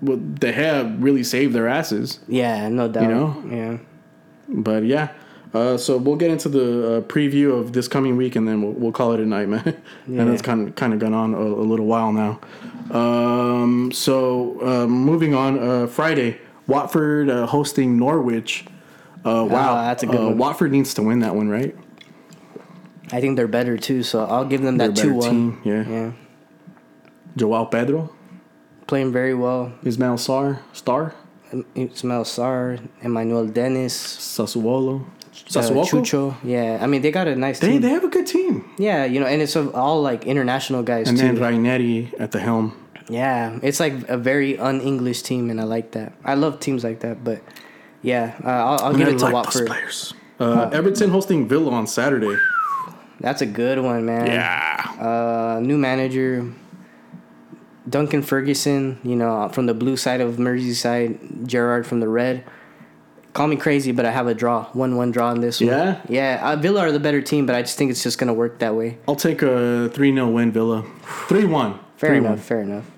well, 0.00 0.18
they 0.20 0.52
had 0.52 1.02
really 1.02 1.24
saved 1.24 1.52
their 1.52 1.66
asses. 1.66 2.20
yeah, 2.28 2.68
no 2.68 2.86
doubt. 2.86 3.02
You 3.02 3.08
know? 3.08 3.44
yeah. 3.50 3.78
But 4.48 4.84
yeah, 4.84 5.08
uh, 5.54 5.76
so 5.76 5.96
we'll 5.96 6.16
get 6.16 6.30
into 6.30 6.48
the 6.48 6.96
uh, 6.96 7.00
preview 7.02 7.56
of 7.58 7.72
this 7.72 7.86
coming 7.86 8.16
week, 8.16 8.34
and 8.34 8.46
then 8.46 8.60
we'll, 8.60 8.72
we'll 8.72 8.92
call 8.92 9.12
it 9.12 9.20
a 9.20 9.26
night, 9.26 9.48
man. 9.54 9.62
Yeah. 10.06 10.22
and 10.22 10.30
it's 10.32 10.42
kind 10.42 10.68
of 10.68 10.74
kind 10.74 10.92
of 10.92 10.98
gone 10.98 11.14
on 11.14 11.32
a, 11.32 11.38
a 11.38 11.66
little 11.66 11.86
while 11.86 12.12
now. 12.12 12.40
Um, 12.90 13.92
so 13.92 14.60
uh, 14.60 14.86
moving 14.86 15.34
on, 15.34 15.58
uh, 15.58 15.86
Friday, 15.86 16.38
Watford 16.66 17.30
uh, 17.30 17.46
hosting 17.46 17.96
Norwich. 17.98 18.66
Uh, 19.24 19.46
wow, 19.48 19.76
that's 19.76 20.02
a 20.02 20.06
good 20.06 20.20
one. 20.20 20.36
Watford 20.36 20.72
needs 20.72 20.92
to 20.94 21.02
win 21.02 21.20
that 21.20 21.34
one, 21.34 21.48
right? 21.48 21.74
I 23.12 23.20
think 23.20 23.36
they're 23.36 23.48
better 23.48 23.78
too, 23.78 24.02
so 24.02 24.24
I'll 24.24 24.44
give 24.44 24.62
them 24.62 24.78
that 24.78 24.96
two 24.96 25.14
one. 25.14 25.30
team, 25.30 25.60
yeah. 25.64 25.88
yeah, 25.88 26.12
Joao 27.36 27.64
Pedro, 27.64 28.12
playing 28.86 29.12
very 29.12 29.34
well. 29.34 29.72
Ismail 29.84 30.16
Sarr, 30.16 30.58
Star, 30.72 31.14
Ismail 31.74 32.24
Sarr, 32.24 32.86
Emmanuel 33.02 33.46
Dennis, 33.46 33.94
Sassuolo, 33.96 35.06
uh, 35.56 35.62
Sassuolo. 35.62 35.84
Chucho. 35.86 36.34
Yeah, 36.42 36.78
I 36.80 36.86
mean 36.86 37.02
they 37.02 37.10
got 37.10 37.26
a 37.28 37.36
nice 37.36 37.58
they 37.60 37.72
team. 37.72 37.80
they 37.82 37.90
have 37.90 38.04
a 38.04 38.08
good 38.08 38.26
team, 38.26 38.64
yeah, 38.78 39.04
you 39.04 39.20
know, 39.20 39.26
and 39.26 39.40
it's 39.42 39.56
all 39.56 40.02
like 40.02 40.24
international 40.26 40.82
guys 40.82 41.08
and 41.08 41.18
too. 41.18 41.24
then 41.24 41.38
Ranieri 41.40 42.12
at 42.18 42.32
the 42.32 42.40
helm. 42.40 42.74
yeah, 43.08 43.58
it's 43.62 43.80
like 43.80 43.94
a 44.08 44.16
very 44.16 44.58
un-English 44.58 45.22
team, 45.22 45.50
and 45.50 45.60
I 45.60 45.64
like 45.64 45.92
that. 45.92 46.12
I 46.24 46.34
love 46.34 46.58
teams 46.60 46.82
like 46.84 47.00
that, 47.00 47.22
but 47.24 47.42
yeah, 48.02 48.34
uh, 48.44 48.48
I'll, 48.48 48.80
I'll 48.86 48.94
give 48.94 49.08
it 49.08 49.18
to 49.18 49.24
like 49.24 49.34
Watford. 49.34 49.66
players. 49.66 50.14
Uh, 50.40 50.68
Everton 50.72 51.10
hosting 51.10 51.46
Villa 51.48 51.70
on 51.70 51.86
Saturday. 51.86 52.36
That's 53.20 53.40
a 53.40 53.46
good 53.46 53.78
one, 53.78 54.04
man. 54.04 54.26
Yeah. 54.26 54.76
Uh, 55.00 55.60
new 55.60 55.78
manager, 55.78 56.52
Duncan 57.88 58.22
Ferguson. 58.22 58.98
You 59.04 59.16
know, 59.16 59.48
from 59.52 59.66
the 59.66 59.74
blue 59.74 59.96
side 59.96 60.20
of 60.20 60.36
Merseyside, 60.36 61.46
Gerrard 61.46 61.86
from 61.86 62.00
the 62.00 62.08
red. 62.08 62.44
Call 63.34 63.48
me 63.48 63.56
crazy, 63.56 63.92
but 63.92 64.06
I 64.06 64.10
have 64.10 64.26
a 64.26 64.34
draw, 64.34 64.64
one 64.72 64.96
one 64.96 65.10
draw 65.10 65.30
in 65.32 65.40
this 65.40 65.60
one. 65.60 65.68
Yeah? 65.68 66.00
yeah. 66.08 66.40
Uh, 66.42 66.56
Villa 66.56 66.80
are 66.80 66.92
the 66.92 67.00
better 67.00 67.20
team, 67.20 67.44
but 67.44 67.54
I 67.54 67.60
just 67.60 67.76
think 67.76 67.90
it's 67.90 68.02
just 68.02 68.16
gonna 68.18 68.32
work 68.32 68.60
that 68.60 68.74
way. 68.74 68.98
I'll 69.06 69.16
take 69.16 69.42
a 69.42 69.90
3 69.90 70.14
0 70.14 70.30
win, 70.30 70.52
Villa. 70.52 70.84
3 71.28 71.44
1. 71.44 71.78
Fair 71.96 72.14
enough. 72.14 72.40
Fair 72.40 72.62
enough. 72.62 72.90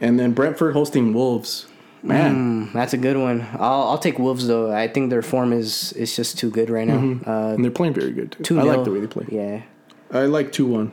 And 0.00 0.18
then 0.18 0.32
Brentford 0.32 0.74
hosting 0.74 1.12
Wolves. 1.12 1.66
Man. 2.02 2.66
Mm, 2.66 2.72
that's 2.72 2.92
a 2.92 2.98
good 2.98 3.16
one. 3.16 3.46
I'll 3.52 3.82
I'll 3.90 3.98
take 3.98 4.18
Wolves 4.18 4.48
though. 4.48 4.72
I 4.72 4.88
think 4.88 5.10
their 5.10 5.22
form 5.22 5.52
is 5.52 5.92
is 5.92 6.16
just 6.16 6.36
too 6.36 6.50
good 6.50 6.68
right 6.68 6.88
now. 6.88 7.20
Uh, 7.24 7.54
and 7.54 7.64
they're 7.64 7.70
playing 7.70 7.94
very 7.94 8.10
good, 8.10 8.32
too. 8.32 8.42
two 8.42 8.60
I 8.60 8.64
like 8.64 8.84
the 8.84 8.90
way 8.90 8.98
they 8.98 9.06
play. 9.06 9.26
Yeah. 9.30 9.62
I 10.10 10.22
like 10.26 10.50
2 10.50 10.66
1. 10.66 10.92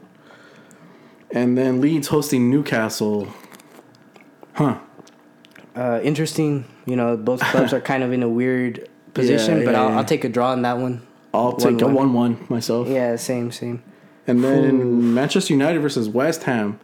And 1.31 1.57
then 1.57 1.81
Leeds 1.81 2.07
hosting 2.07 2.49
Newcastle. 2.49 3.27
Huh. 4.53 4.79
Uh, 5.75 5.99
interesting. 6.03 6.65
You 6.85 6.95
know, 6.95 7.15
both 7.15 7.39
clubs 7.41 7.71
are 7.73 7.81
kind 7.81 8.03
of 8.03 8.11
in 8.11 8.23
a 8.23 8.29
weird 8.29 8.88
position, 9.13 9.59
Yeah, 9.59 9.65
but 9.65 9.71
yeah, 9.71 9.81
I'll. 9.83 9.97
I'll 9.99 10.05
take 10.05 10.23
a 10.23 10.29
draw 10.29 10.53
in 10.53 10.61
that 10.63 10.77
one. 10.77 11.01
I'll 11.33 11.53
take 11.53 11.81
a 11.81 11.85
1-1. 11.85 11.93
1 11.93 12.13
1 12.13 12.45
myself. 12.49 12.87
Yeah, 12.87 13.15
same, 13.15 13.51
same. 13.51 13.83
And 14.27 14.43
then 14.43 15.13
Manchester 15.13 15.53
United 15.53 15.79
versus 15.79 16.07
West 16.09 16.43
Ham. 16.43 16.79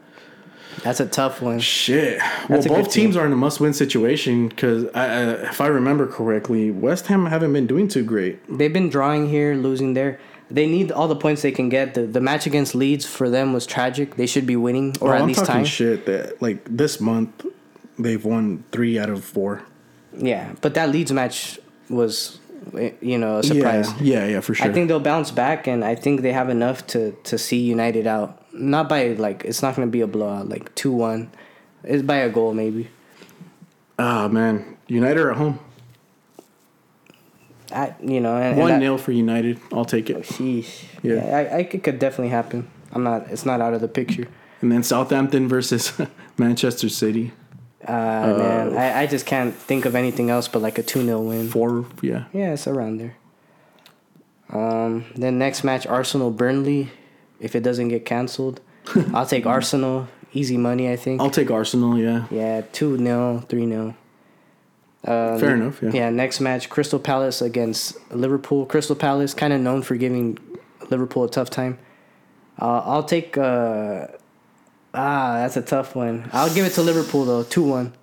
That's 0.84 0.99
a 0.99 1.06
tough 1.06 1.41
one. 1.41 1.60
Shit. 1.60 2.19
Well, 2.19 2.30
That's 2.49 2.65
a 2.65 2.69
both 2.69 2.77
good 2.85 2.91
team. 2.91 3.03
teams 3.06 3.18
are 3.18 3.26
in 3.26 3.31
a 3.31 3.35
must-win 3.35 3.73
situation 3.73 4.49
because, 4.49 4.84
if 4.93 5.61
I 5.61 5.68
remember 5.68 6.06
correctly, 6.06 6.69
West 6.69 7.07
Ham 7.07 7.26
haven't 7.27 7.53
been 7.53 7.65
doing 7.65 7.88
too 7.88 8.03
great. 8.03 8.39
They've 8.57 8.73
been 8.73 8.89
drawing 8.89 9.30
here, 9.30 9.56
losing 9.56 9.93
there. 9.93 10.19
They 10.52 10.68
need 10.68 10.91
all 10.91 11.07
the 11.07 11.15
points 11.15 11.41
they 11.41 11.52
can 11.52 11.69
get. 11.69 11.93
The 11.95 12.02
the 12.06 12.22
match 12.22 12.45
against 12.45 12.76
Leeds 12.76 13.06
for 13.06 13.30
them 13.31 13.52
was 13.53 13.65
tragic. 13.65 14.15
They 14.15 14.27
should 14.27 14.45
be 14.45 14.56
winning 14.56 14.95
or 15.02 15.10
Oh, 15.11 15.15
at 15.15 15.22
I'm 15.22 15.27
least 15.27 15.39
talking 15.39 15.53
tying. 15.53 15.65
shit 15.65 16.06
that 16.06 16.39
like 16.41 16.60
this 16.69 16.99
month 17.02 17.45
they've 17.97 18.23
won 18.23 18.64
three 18.72 18.99
out 18.99 19.10
of 19.10 19.23
four. 19.23 19.64
Yeah, 20.15 20.53
but 20.61 20.76
that 20.76 20.89
Leeds 20.91 21.11
match 21.11 21.57
was, 21.90 22.40
you 23.02 23.18
know, 23.18 23.38
a 23.40 23.44
surprise. 23.44 23.91
Yeah, 24.02 24.26
yeah, 24.26 24.28
yeah, 24.28 24.40
for 24.40 24.53
sure. 24.53 24.68
I 24.68 24.74
think 24.74 24.88
they'll 24.88 24.99
bounce 24.99 25.32
back, 25.32 25.68
and 25.68 25.84
I 25.84 25.95
think 25.95 26.22
they 26.22 26.34
have 26.34 26.49
enough 26.49 26.86
to 26.88 27.12
to 27.24 27.38
see 27.38 27.60
United 27.60 28.07
out. 28.07 28.41
Not 28.53 28.88
by 28.90 29.10
like 29.14 29.44
it's 29.45 29.62
not 29.62 29.76
going 29.76 29.88
to 29.88 29.91
be 29.91 30.02
a 30.02 30.07
blowout, 30.07 30.49
like 30.49 30.74
two 30.76 30.91
one. 30.91 31.30
It's 31.84 32.03
by 32.03 32.18
a 32.18 32.30
goal 32.30 32.53
maybe. 32.53 32.90
Ah 33.99 34.28
man, 34.28 34.78
United 34.88 35.20
are 35.20 35.32
at 35.32 35.38
home. 35.38 35.60
I, 37.72 37.95
you 38.02 38.20
know, 38.22 38.36
and, 38.36 38.45
and 38.53 38.57
One 38.57 38.70
that- 38.72 38.80
0 38.80 38.98
for 38.98 39.12
United. 39.12 39.60
I'll 39.74 39.86
take 39.86 40.10
it. 40.10 40.18
Sheesh. 40.24 40.84
Yeah. 41.03 41.16
Yeah, 41.16 41.38
I, 41.38 41.40
I 41.40 41.57
it 41.60 41.84
could 41.84 41.99
definitely 41.99 42.30
happen. 42.30 42.70
I'm 42.91 43.03
not. 43.03 43.28
It's 43.30 43.45
not 43.45 43.60
out 43.62 43.74
of 43.74 43.82
the 43.82 43.88
picture. 43.88 44.28
And 44.62 44.72
then 44.72 44.84
Southampton 44.84 45.48
versus 45.48 45.91
Manchester 46.38 46.90
City. 46.90 47.34
Uh, 47.88 48.36
man, 48.38 48.78
I, 48.78 49.02
I 49.02 49.07
just 49.07 49.26
can't 49.26 49.53
think 49.53 49.86
of 49.86 49.95
anything 49.95 50.30
else 50.30 50.48
but 50.48 50.62
like 50.62 50.78
a 50.78 50.84
two 50.84 51.03
0 51.03 51.22
win. 51.22 51.49
Four, 51.49 51.86
yeah. 52.02 52.26
Yeah, 52.34 52.53
it's 52.53 52.68
around 52.68 52.99
there. 52.99 53.16
Um, 54.49 55.06
then 55.16 55.38
next 55.38 55.64
match, 55.64 55.86
Arsenal 55.86 56.32
Burnley. 56.32 56.91
If 57.40 57.56
it 57.56 57.62
doesn't 57.62 57.90
get 57.90 58.06
canceled, 58.06 58.62
I'll 59.14 59.26
take 59.26 59.45
Arsenal. 59.45 60.07
Easy 60.34 60.57
money, 60.57 60.91
I 60.91 60.95
think. 60.95 61.22
I'll 61.22 61.30
take 61.30 61.52
Arsenal. 61.52 61.98
Yeah. 61.98 62.26
Yeah, 62.32 62.62
two 62.72 62.98
0 62.98 63.44
three 63.48 63.68
0 63.68 63.95
uh, 65.06 65.38
Fair 65.38 65.56
enough, 65.56 65.82
yeah. 65.84 65.91
Yeah. 65.94 66.10
Next 66.10 66.40
match, 66.41 66.70
Crystal 66.70 66.99
Palace 66.99 67.41
against 67.41 67.98
Liverpool. 68.12 68.66
Crystal 68.66 68.95
Palace, 68.95 69.34
kind 69.34 69.53
of 69.53 69.62
known 69.62 69.84
for 69.84 69.95
giving 69.95 70.40
Liverpool 70.90 71.24
a 71.24 71.30
tough 71.30 71.49
time. 71.49 71.78
Uh, 72.60 72.80
I'll 72.80 73.03
take. 73.03 73.38
Uh, 73.38 74.07
ah, 74.95 75.34
that's 75.38 75.57
a 75.57 75.61
tough 75.61 75.95
one. 75.95 76.30
I'll 76.34 76.53
give 76.53 76.65
it 76.65 76.73
to 76.73 76.81
Liverpool 76.81 77.26
though, 77.26 77.43
two 77.43 77.63
one. 77.63 77.93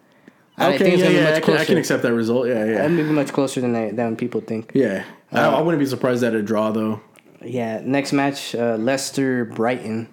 I 0.56 0.68
Okay, 0.74 0.78
think 0.78 0.94
it's 0.94 1.02
yeah, 1.02 1.08
be 1.08 1.14
yeah. 1.14 1.24
much 1.24 1.34
I 1.34 1.40
can, 1.40 1.56
I 1.56 1.64
can 1.64 1.78
accept 1.78 2.02
that 2.02 2.12
result. 2.12 2.46
Yeah, 2.46 2.64
yeah. 2.64 2.88
Maybe 2.88 3.08
much 3.10 3.32
closer 3.32 3.60
than 3.60 3.74
I, 3.74 3.90
than 3.90 4.16
people 4.16 4.40
think. 4.42 4.72
Yeah. 4.74 5.04
I, 5.32 5.46
I 5.46 5.60
wouldn't 5.62 5.80
be 5.80 5.86
surprised 5.86 6.22
at 6.22 6.34
a 6.34 6.42
draw 6.42 6.70
though. 6.72 7.00
Yeah, 7.44 7.80
next 7.84 8.12
match, 8.12 8.54
uh, 8.54 8.76
Leicester 8.76 9.46
Brighton. 9.46 10.08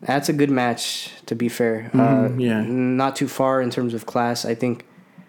That's 0.00 0.28
a 0.28 0.32
good 0.32 0.48
match, 0.50 1.10
to 1.26 1.34
be 1.34 1.48
fair. 1.48 1.90
uh, 1.92 1.98
Mm-hmm, 1.98 2.40
yeah. 2.40 2.62
not 2.62 3.16
too 3.16 3.26
far 3.26 3.60
in 3.60 3.68
terms 3.70 3.94
of 3.94 4.06
class. 4.06 4.44
I 4.44 4.54
think, 4.54 4.86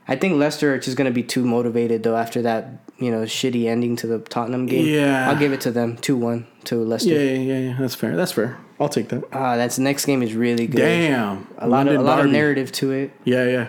I 0.07 0.15
think 0.15 0.35
Leicester 0.37 0.75
are 0.75 0.77
just 0.77 0.95
gonna 0.95 1.11
be 1.11 1.23
too 1.23 1.43
motivated 1.43 2.03
though 2.03 2.15
after 2.15 2.41
that 2.43 2.83
you 2.99 3.09
know 3.11 3.23
shitty 3.23 3.65
ending 3.65 3.95
to 3.97 4.07
the 4.07 4.19
Tottenham 4.19 4.67
game. 4.67 4.85
Yeah. 4.85 5.27
I'll 5.29 5.39
give 5.39 5.53
it 5.53 5.61
to 5.61 5.71
them 5.71 5.97
two 5.97 6.15
one 6.15 6.45
to 6.65 6.75
Leicester. 6.75 7.09
Yeah, 7.09 7.33
yeah, 7.33 7.59
yeah. 7.71 7.77
That's 7.79 7.95
fair. 7.95 8.15
That's 8.15 8.31
fair. 8.33 8.57
I'll 8.80 8.89
take 8.89 9.10
that. 9.10 9.23
Ah, 9.34 9.57
that's 9.57 9.77
next 9.77 10.06
game 10.06 10.23
is 10.23 10.34
really 10.34 10.68
good. 10.68 10.77
Damn. 10.77 11.47
a 11.57 11.68
lot 11.68 11.88
of 11.88 11.93
a 11.93 11.97
London 11.97 12.06
lot 12.06 12.19
of 12.26 12.31
narrative 12.31 12.72
to 12.73 12.91
it. 12.91 13.11
Yeah, 13.26 13.43
yeah. 13.45 13.68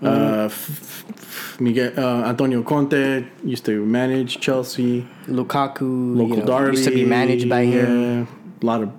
Mm-hmm. 0.00 0.06
Uh, 0.06 0.44
f- 0.46 1.10
f- 1.10 1.60
Miguel 1.60 1.92
uh, 1.98 2.24
Antonio 2.28 2.62
Conte 2.62 3.24
used 3.44 3.64
to 3.66 3.84
manage 3.84 4.40
Chelsea. 4.40 5.06
Lukaku 5.26 6.16
Local 6.16 6.28
you 6.28 6.36
know, 6.36 6.46
derby 6.46 6.76
used 6.76 6.88
to 6.88 6.94
be 6.94 7.04
managed 7.04 7.48
by 7.48 7.64
him. 7.64 8.26
A 8.62 8.66
lot 8.66 8.82
of 8.82 8.90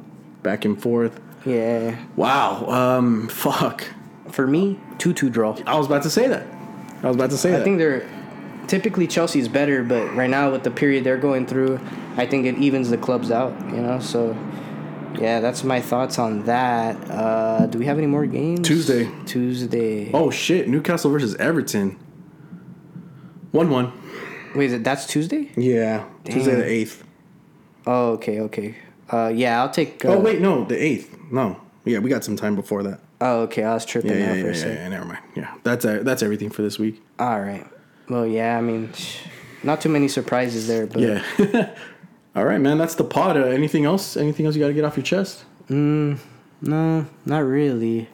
back 0.44 0.66
and 0.66 0.82
forth. 0.82 1.20
Yeah, 1.46 1.98
Wow. 2.16 2.66
Um. 2.70 3.28
Fuck. 3.28 3.84
for 4.32 4.48
me, 4.48 4.80
two 4.98 5.14
two 5.14 5.30
draw. 5.30 5.56
I 5.66 5.78
was 5.78 5.88
about 5.88 6.04
to 6.04 6.10
say 6.10 6.28
that. 6.28 6.46
I 7.04 7.08
was 7.08 7.16
about 7.18 7.32
to 7.32 7.38
say 7.38 7.50
I 7.50 7.52
that. 7.54 7.62
I 7.62 7.64
think 7.66 7.78
they're 7.80 8.08
typically 8.68 9.08
Chelsea's 9.08 9.50
better, 9.50 9.84
but 9.84 10.14
right 10.16 10.30
now 10.30 10.52
with 10.52 10.64
the 10.64 10.72
period 10.72 11.04
they're 11.04 11.18
going 11.18 11.46
through, 11.46 11.80
I 12.16 12.26
think 12.26 12.46
it 12.46 12.56
evens 12.58 12.90
the 12.90 12.98
clubs 12.98 13.30
out. 13.30 13.54
You 13.72 13.82
know, 13.82 14.00
so 14.00 14.38
yeah, 15.20 15.40
that's 15.40 15.64
my 15.64 15.82
thoughts 15.82 16.20
on 16.20 16.44
that. 16.46 16.96
Uh, 17.10 17.66
do 17.68 17.78
we 17.80 17.86
have 17.86 17.98
any 17.98 18.08
more 18.08 18.26
games? 18.26 18.68
Tuesday. 18.68 19.10
Tuesday. 19.26 20.12
oh 20.14 20.30
shit! 20.32 20.68
Newcastle 20.68 21.12
versus 21.12 21.36
Everton. 21.36 21.98
One 23.52 23.70
one. 23.70 23.92
wait, 24.56 24.66
is 24.68 24.74
it, 24.74 24.84
that's 24.84 25.06
Tuesday? 25.06 25.52
Yeah. 25.56 26.06
Tuesday 26.26 26.56
the 26.56 26.66
eighth. 26.66 27.04
Oh, 27.86 28.12
okay, 28.14 28.40
okay. 28.42 28.76
Uh, 29.12 29.32
yeah, 29.34 29.62
I'll 29.62 29.70
take. 29.70 30.04
Uh, 30.04 30.10
oh 30.10 30.20
wait, 30.20 30.42
no, 30.42 30.64
the 30.66 30.82
eighth. 30.82 31.16
No. 31.32 31.60
Yeah, 31.86 32.00
we 32.00 32.10
got 32.10 32.24
some 32.24 32.36
time 32.38 32.56
before 32.56 32.82
that. 32.84 33.00
Oh, 33.20 33.42
okay. 33.42 33.64
I 33.64 33.74
was 33.74 33.86
tripping 33.86 34.12
Yeah, 34.12 34.32
out 34.32 34.36
yeah, 34.38 34.42
for 34.42 34.48
yeah, 34.48 34.54
a 34.54 34.56
second. 34.56 34.76
yeah. 34.78 34.88
Never 34.90 35.06
mind. 35.06 35.20
Yeah, 35.36 35.54
that's 35.64 35.86
uh, 35.86 36.00
that's 36.04 36.24
everything 36.24 36.50
for 36.50 36.62
this 36.62 36.80
week. 36.80 37.02
All 37.20 37.40
right. 37.42 37.66
Well, 38.10 38.26
yeah. 38.26 38.58
I 38.58 38.62
mean, 38.62 38.90
not 39.64 39.82
too 39.82 39.90
many 39.90 40.08
surprises 40.08 40.68
there, 40.68 40.88
but 40.88 41.00
Yeah. 41.02 41.76
All 42.36 42.46
right, 42.46 42.60
man. 42.60 42.78
That's 42.78 42.96
the 42.96 43.04
pod. 43.04 43.38
Uh, 43.38 43.42
anything 43.46 43.86
else? 43.86 44.18
Anything 44.18 44.46
else 44.46 44.56
you 44.56 44.62
got 44.62 44.68
to 44.70 44.74
get 44.74 44.84
off 44.86 44.98
your 44.98 45.04
chest? 45.04 45.46
Mm, 45.70 46.18
no, 46.62 47.06
not 47.26 47.40
really. 47.40 48.10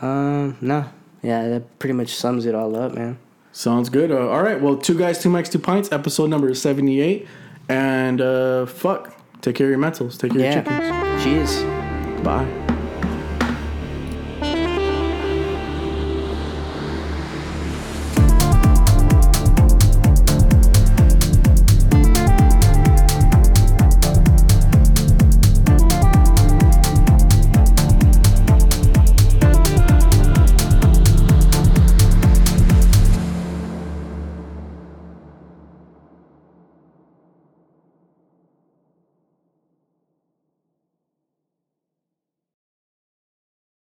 Um, 0.00 0.56
no. 0.60 0.88
Yeah, 1.22 1.48
that 1.48 1.78
pretty 1.78 1.94
much 1.94 2.14
sums 2.14 2.46
it 2.46 2.54
all 2.54 2.76
up, 2.76 2.92
man. 2.94 3.18
Sounds 3.52 3.88
good. 3.88 4.10
Uh, 4.12 4.28
all 4.28 4.42
right. 4.42 4.60
Well, 4.60 4.76
two 4.76 4.96
guys, 4.96 5.20
two 5.22 5.30
mics, 5.30 5.50
two 5.50 5.58
pints. 5.58 5.90
Episode 5.90 6.30
number 6.30 6.54
seventy-eight. 6.54 7.26
And 7.68 8.20
uh, 8.20 8.66
fuck. 8.66 9.12
Take 9.40 9.56
care 9.56 9.66
of 9.66 9.70
your 9.70 9.78
mentals. 9.80 10.18
Take 10.18 10.32
care 10.32 10.40
of 10.40 10.44
your 10.44 10.44
Yeah. 10.44 11.16
chickens. 11.18 11.24
Cheers. 11.56 12.22
Bye. 12.22 12.65